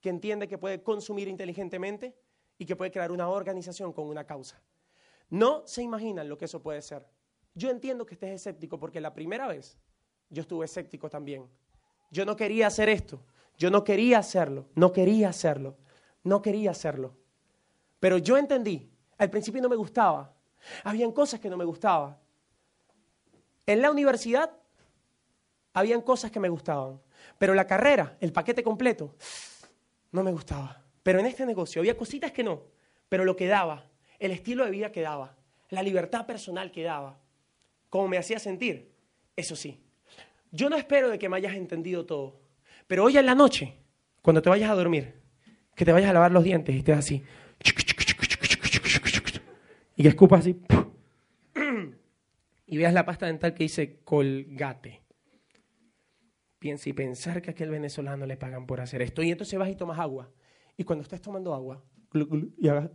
que 0.00 0.08
entiende 0.08 0.48
que 0.48 0.56
puede 0.56 0.82
consumir 0.82 1.28
inteligentemente 1.28 2.16
y 2.58 2.64
que 2.64 2.76
puede 2.76 2.90
crear 2.90 3.12
una 3.12 3.28
organización 3.28 3.92
con 3.92 4.06
una 4.06 4.24
causa. 4.24 4.60
No 5.30 5.66
se 5.66 5.82
imaginan 5.82 6.28
lo 6.28 6.38
que 6.38 6.44
eso 6.44 6.62
puede 6.62 6.82
ser. 6.82 7.06
Yo 7.54 7.70
entiendo 7.70 8.06
que 8.06 8.14
estés 8.14 8.30
escéptico 8.30 8.78
porque 8.78 9.00
la 9.00 9.14
primera 9.14 9.46
vez 9.46 9.78
yo 10.30 10.42
estuve 10.42 10.66
escéptico 10.66 11.08
también. 11.08 11.48
Yo 12.10 12.24
no 12.24 12.36
quería 12.36 12.66
hacer 12.66 12.88
esto. 12.88 13.24
Yo 13.56 13.70
no 13.70 13.84
quería 13.84 14.18
hacerlo. 14.18 14.68
No 14.74 14.92
quería 14.92 15.30
hacerlo. 15.30 15.76
No 16.22 16.42
quería 16.42 16.70
hacerlo. 16.70 17.16
Pero 18.00 18.18
yo 18.18 18.36
entendí. 18.36 18.90
Al 19.18 19.30
principio 19.30 19.62
no 19.62 19.68
me 19.68 19.76
gustaba. 19.76 20.34
Habían 20.84 21.12
cosas 21.12 21.40
que 21.40 21.48
no 21.48 21.56
me 21.56 21.64
gustaban. 21.64 22.18
En 23.66 23.82
la 23.82 23.90
universidad 23.90 24.52
habían 25.72 26.00
cosas 26.00 26.30
que 26.30 26.40
me 26.40 26.48
gustaban, 26.48 27.00
pero 27.36 27.52
la 27.52 27.66
carrera, 27.66 28.16
el 28.20 28.32
paquete 28.32 28.62
completo, 28.62 29.14
no 30.12 30.22
me 30.22 30.32
gustaba. 30.32 30.82
Pero 31.02 31.18
en 31.18 31.26
este 31.26 31.44
negocio 31.44 31.80
había 31.80 31.96
cositas 31.96 32.32
que 32.32 32.42
no, 32.42 32.62
pero 33.08 33.24
lo 33.24 33.36
que 33.36 33.46
daba, 33.46 33.90
el 34.18 34.30
estilo 34.30 34.64
de 34.64 34.70
vida 34.70 34.92
que 34.92 35.00
daba, 35.00 35.36
la 35.70 35.82
libertad 35.82 36.26
personal 36.26 36.70
que 36.70 36.82
daba, 36.82 37.18
cómo 37.88 38.08
me 38.08 38.18
hacía 38.18 38.38
sentir, 38.38 38.92
eso 39.36 39.56
sí. 39.56 39.80
Yo 40.50 40.70
no 40.70 40.76
espero 40.76 41.10
de 41.10 41.18
que 41.18 41.28
me 41.28 41.36
hayas 41.36 41.54
entendido 41.54 42.06
todo, 42.06 42.40
pero 42.86 43.04
hoy 43.04 43.18
en 43.18 43.26
la 43.26 43.34
noche, 43.34 43.74
cuando 44.22 44.42
te 44.42 44.48
vayas 44.48 44.70
a 44.70 44.74
dormir, 44.74 45.14
que 45.74 45.84
te 45.84 45.92
vayas 45.92 46.10
a 46.10 46.12
lavar 46.12 46.32
los 46.32 46.44
dientes 46.44 46.74
y 46.74 46.78
estés 46.78 46.96
así, 46.96 47.22
y 49.96 50.02
que 50.02 50.08
escupas 50.08 50.40
así, 50.40 50.60
y 52.66 52.76
veas 52.76 52.92
la 52.92 53.04
pasta 53.04 53.26
dental 53.26 53.54
que 53.54 53.64
dice 53.64 54.00
colgate. 54.04 55.02
Piensa 56.58 56.88
y 56.88 56.92
pensar 56.92 57.40
que 57.42 57.50
a 57.50 57.52
aquel 57.52 57.70
venezolano 57.70 58.26
le 58.26 58.36
pagan 58.36 58.66
por 58.66 58.80
hacer 58.80 59.02
esto. 59.02 59.22
Y 59.22 59.30
entonces 59.30 59.58
vas 59.58 59.68
y 59.68 59.76
tomas 59.76 59.98
agua. 59.98 60.32
Y 60.76 60.84
cuando 60.84 61.02
estés 61.02 61.20
tomando 61.20 61.54
agua, 61.54 61.84
y 62.58 62.68
hagas... 62.68 62.90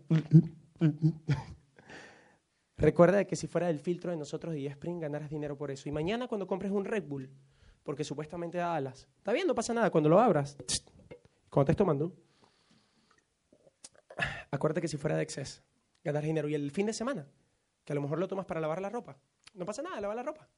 Recuerda 2.78 3.26
que 3.26 3.36
si 3.36 3.48
fuera 3.48 3.68
del 3.68 3.80
filtro 3.80 4.12
de 4.12 4.18
nosotros 4.18 4.56
y 4.56 4.66
Spring 4.68 5.00
ganarás 5.00 5.30
dinero 5.30 5.56
por 5.56 5.70
eso. 5.70 5.88
Y 5.88 5.92
mañana 5.92 6.28
cuando 6.28 6.48
compres 6.48 6.72
un 6.72 6.84
Red 6.84 7.04
Bull, 7.04 7.30
porque 7.84 8.04
supuestamente 8.04 8.58
da 8.58 8.76
alas, 8.76 9.08
está 9.18 9.32
bien, 9.32 9.48
no 9.48 9.54
pasa 9.54 9.74
nada, 9.74 9.92
cuando 9.92 10.10
lo 10.10 10.20
abras, 10.20 10.58
cuando 11.50 11.72
estés 11.72 11.78
tomando, 11.78 12.14
acuérdate 14.50 14.82
que 14.82 14.88
si 14.88 14.98
fuera 14.98 15.16
de 15.16 15.24
exceso, 15.24 15.62
ganar 16.04 16.24
dinero. 16.24 16.50
Y 16.50 16.56
el 16.56 16.72
fin 16.72 16.88
de 16.88 16.94
semana, 16.94 17.28
que 17.86 17.94
a 17.94 17.96
lo 17.96 18.02
mejor 18.02 18.18
lo 18.20 18.28
tomas 18.28 18.46
para 18.46 18.60
lavar 18.60 18.82
la 18.82 18.90
ropa, 18.90 19.18
no 19.54 19.66
pasa 19.66 19.82
nada, 19.82 20.02
lavar 20.02 20.16
la 20.16 20.24
ropa. 20.24 20.50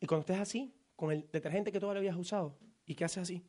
Y 0.00 0.06
cuando 0.06 0.22
estés 0.22 0.38
así, 0.38 0.74
con 0.96 1.12
el 1.12 1.28
detergente 1.30 1.72
que 1.72 1.80
todavía 1.80 2.00
habías 2.00 2.16
usado, 2.16 2.56
y 2.86 2.94
que 2.94 3.04
haces 3.04 3.18
así, 3.18 3.44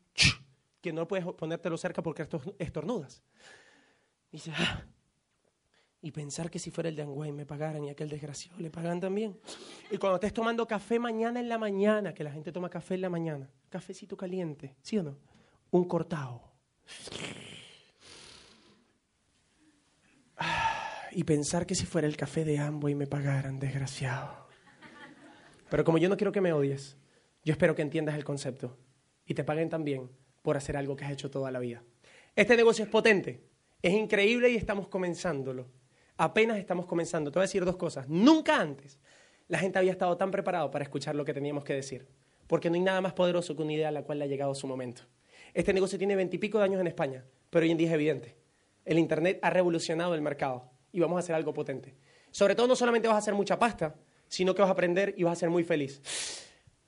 que 0.81 0.91
no 0.91 1.07
puedes 1.07 1.25
ponértelo 1.25 1.77
cerca 1.77 2.03
porque 2.03 2.27
estornudas. 2.59 3.23
Dices, 4.31 4.53
ah, 4.57 4.85
y 6.01 6.11
pensar 6.11 6.49
que 6.49 6.57
si 6.57 6.71
fuera 6.71 6.89
el 6.89 6.95
de 6.95 7.03
Angüey 7.03 7.31
me 7.31 7.45
pagaran 7.45 7.83
y 7.83 7.89
aquel 7.89 8.09
desgraciado 8.09 8.59
le 8.59 8.71
pagan 8.71 8.99
también. 8.99 9.37
Y 9.91 9.97
cuando 9.97 10.15
estés 10.15 10.33
tomando 10.33 10.67
café 10.67 10.97
mañana 10.97 11.39
en 11.39 11.47
la 11.47 11.57
mañana, 11.57 12.13
que 12.13 12.23
la 12.23 12.31
gente 12.31 12.51
toma 12.51 12.69
café 12.69 12.95
en 12.95 13.01
la 13.01 13.09
mañana, 13.09 13.49
cafecito 13.69 14.17
caliente, 14.17 14.75
¿sí 14.81 14.97
o 14.97 15.03
no? 15.03 15.17
Un 15.69 15.85
cortado. 15.85 16.41
Y 21.11 21.23
pensar 21.23 21.65
que 21.67 21.75
si 21.75 21.85
fuera 21.85 22.07
el 22.07 22.17
café 22.17 22.45
de 22.45 22.57
Amway 22.57 22.95
me 22.95 23.05
pagaran, 23.05 23.59
desgraciado. 23.59 24.47
Pero 25.69 25.83
como 25.83 25.97
yo 25.97 26.09
no 26.09 26.17
quiero 26.17 26.31
que 26.31 26.41
me 26.41 26.53
odies, 26.53 26.97
yo 27.43 27.51
espero 27.51 27.75
que 27.75 27.81
entiendas 27.81 28.15
el 28.15 28.23
concepto 28.23 28.77
y 29.25 29.33
te 29.33 29.43
paguen 29.43 29.69
también 29.69 30.09
por 30.41 30.57
hacer 30.57 30.77
algo 30.77 30.95
que 30.95 31.05
has 31.05 31.11
hecho 31.11 31.29
toda 31.29 31.51
la 31.51 31.59
vida. 31.59 31.83
Este 32.35 32.55
negocio 32.55 32.85
es 32.85 32.89
potente, 32.89 33.43
es 33.81 33.93
increíble 33.93 34.49
y 34.49 34.55
estamos 34.55 34.87
comenzándolo 34.87 35.67
apenas 36.21 36.59
estamos 36.59 36.85
comenzando. 36.85 37.31
Te 37.31 37.39
voy 37.39 37.43
a 37.43 37.47
decir 37.47 37.65
dos 37.65 37.77
cosas. 37.77 38.07
Nunca 38.07 38.61
antes 38.61 38.99
la 39.47 39.57
gente 39.57 39.79
había 39.79 39.91
estado 39.91 40.15
tan 40.17 40.29
preparado 40.29 40.69
para 40.69 40.83
escuchar 40.83 41.15
lo 41.15 41.25
que 41.25 41.33
teníamos 41.33 41.63
que 41.63 41.73
decir, 41.73 42.07
porque 42.45 42.69
no 42.69 42.75
hay 42.75 42.81
nada 42.81 43.01
más 43.01 43.13
poderoso 43.13 43.55
que 43.55 43.63
una 43.63 43.73
idea 43.73 43.87
a 43.87 43.91
la 43.91 44.03
cual 44.03 44.19
le 44.19 44.25
ha 44.25 44.27
llegado 44.27 44.53
su 44.53 44.67
momento. 44.67 45.01
Este 45.51 45.73
negocio 45.73 45.97
tiene 45.97 46.15
veintipico 46.15 46.59
de 46.59 46.65
años 46.65 46.79
en 46.79 46.85
España, 46.85 47.25
pero 47.49 47.63
hoy 47.63 47.71
en 47.71 47.77
día 47.77 47.87
es 47.87 47.93
evidente. 47.93 48.35
El 48.85 48.99
Internet 48.99 49.39
ha 49.41 49.49
revolucionado 49.49 50.13
el 50.13 50.21
mercado 50.21 50.69
y 50.91 50.99
vamos 50.99 51.17
a 51.17 51.19
hacer 51.21 51.33
algo 51.33 51.55
potente. 51.55 51.95
Sobre 52.29 52.53
todo 52.53 52.67
no 52.67 52.75
solamente 52.75 53.07
vas 53.07 53.15
a 53.15 53.19
hacer 53.19 53.33
mucha 53.33 53.57
pasta, 53.57 53.95
sino 54.27 54.53
que 54.53 54.61
vas 54.61 54.69
a 54.69 54.73
aprender 54.73 55.15
y 55.17 55.23
vas 55.23 55.33
a 55.33 55.39
ser 55.39 55.49
muy 55.49 55.63
feliz. 55.63 56.01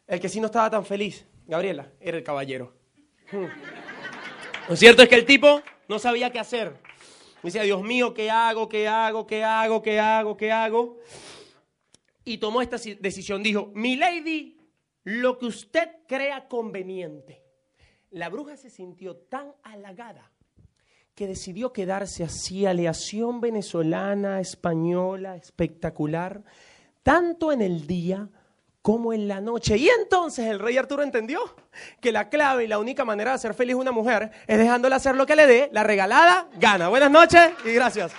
El 0.06 0.20
que 0.20 0.30
sí 0.30 0.40
no 0.40 0.46
estaba 0.46 0.70
tan 0.70 0.86
feliz, 0.86 1.26
Gabriela, 1.48 1.92
era 2.00 2.18
el 2.18 2.24
caballero. 2.24 2.72
Hmm. 3.32 3.48
Lo 4.70 4.76
cierto 4.76 5.02
es 5.02 5.10
que 5.10 5.16
el 5.16 5.26
tipo 5.26 5.64
no 5.90 5.98
sabía 5.98 6.30
qué 6.32 6.38
hacer. 6.40 6.83
Me 7.44 7.52
Dios 7.52 7.84
mío, 7.84 8.14
¿qué 8.14 8.32
hago? 8.32 8.70
¿Qué 8.70 8.88
hago? 8.88 9.28
¿Qué 9.28 9.44
hago? 9.44 9.82
¿Qué 9.82 10.00
hago? 10.00 10.38
¿Qué 10.38 10.50
hago? 10.50 10.98
Y 12.24 12.38
tomó 12.38 12.62
esta 12.62 12.78
decisión. 13.02 13.44
Dijo, 13.44 13.70
mi 13.76 13.98
lady, 13.98 14.58
lo 15.04 15.38
que 15.38 15.48
usted 15.48 15.90
crea 16.08 16.48
conveniente. 16.48 17.44
La 18.12 18.30
bruja 18.30 18.56
se 18.56 18.70
sintió 18.70 19.18
tan 19.18 19.52
halagada 19.62 20.32
que 21.16 21.28
decidió 21.28 21.74
quedarse 21.74 22.24
así, 22.24 22.66
aleación 22.66 23.42
venezolana, 23.42 24.40
española, 24.40 25.36
espectacular, 25.36 26.46
tanto 27.04 27.52
en 27.52 27.62
el 27.62 27.86
día 27.86 28.30
como 28.84 29.14
en 29.14 29.28
la 29.30 29.42
noche. 29.42 29.78
Y 29.78 29.90
entonces 29.90 30.46
el 30.46 30.60
rey 30.60 30.78
Arturo 30.78 31.02
entendió 31.02 31.40
que 32.02 32.12
la 32.12 32.30
clave 32.30 32.66
y 32.66 32.68
la 32.68 32.78
única 32.78 33.04
manera 33.04 33.32
de 33.32 33.36
hacer 33.36 33.56
feliz 33.56 33.74
a 33.74 33.78
una 33.78 33.92
mujer 33.92 34.30
es 34.46 34.60
dejándola 34.60 34.98
hacer 34.98 35.16
lo 35.16 35.26
que 35.26 35.36
le 35.36 35.48
dé, 35.48 35.70
la 35.72 35.84
regalada 35.84 36.50
gana. 36.60 36.90
Buenas 36.90 37.10
noches 37.10 37.50
y 37.66 37.72
gracias. 37.72 38.12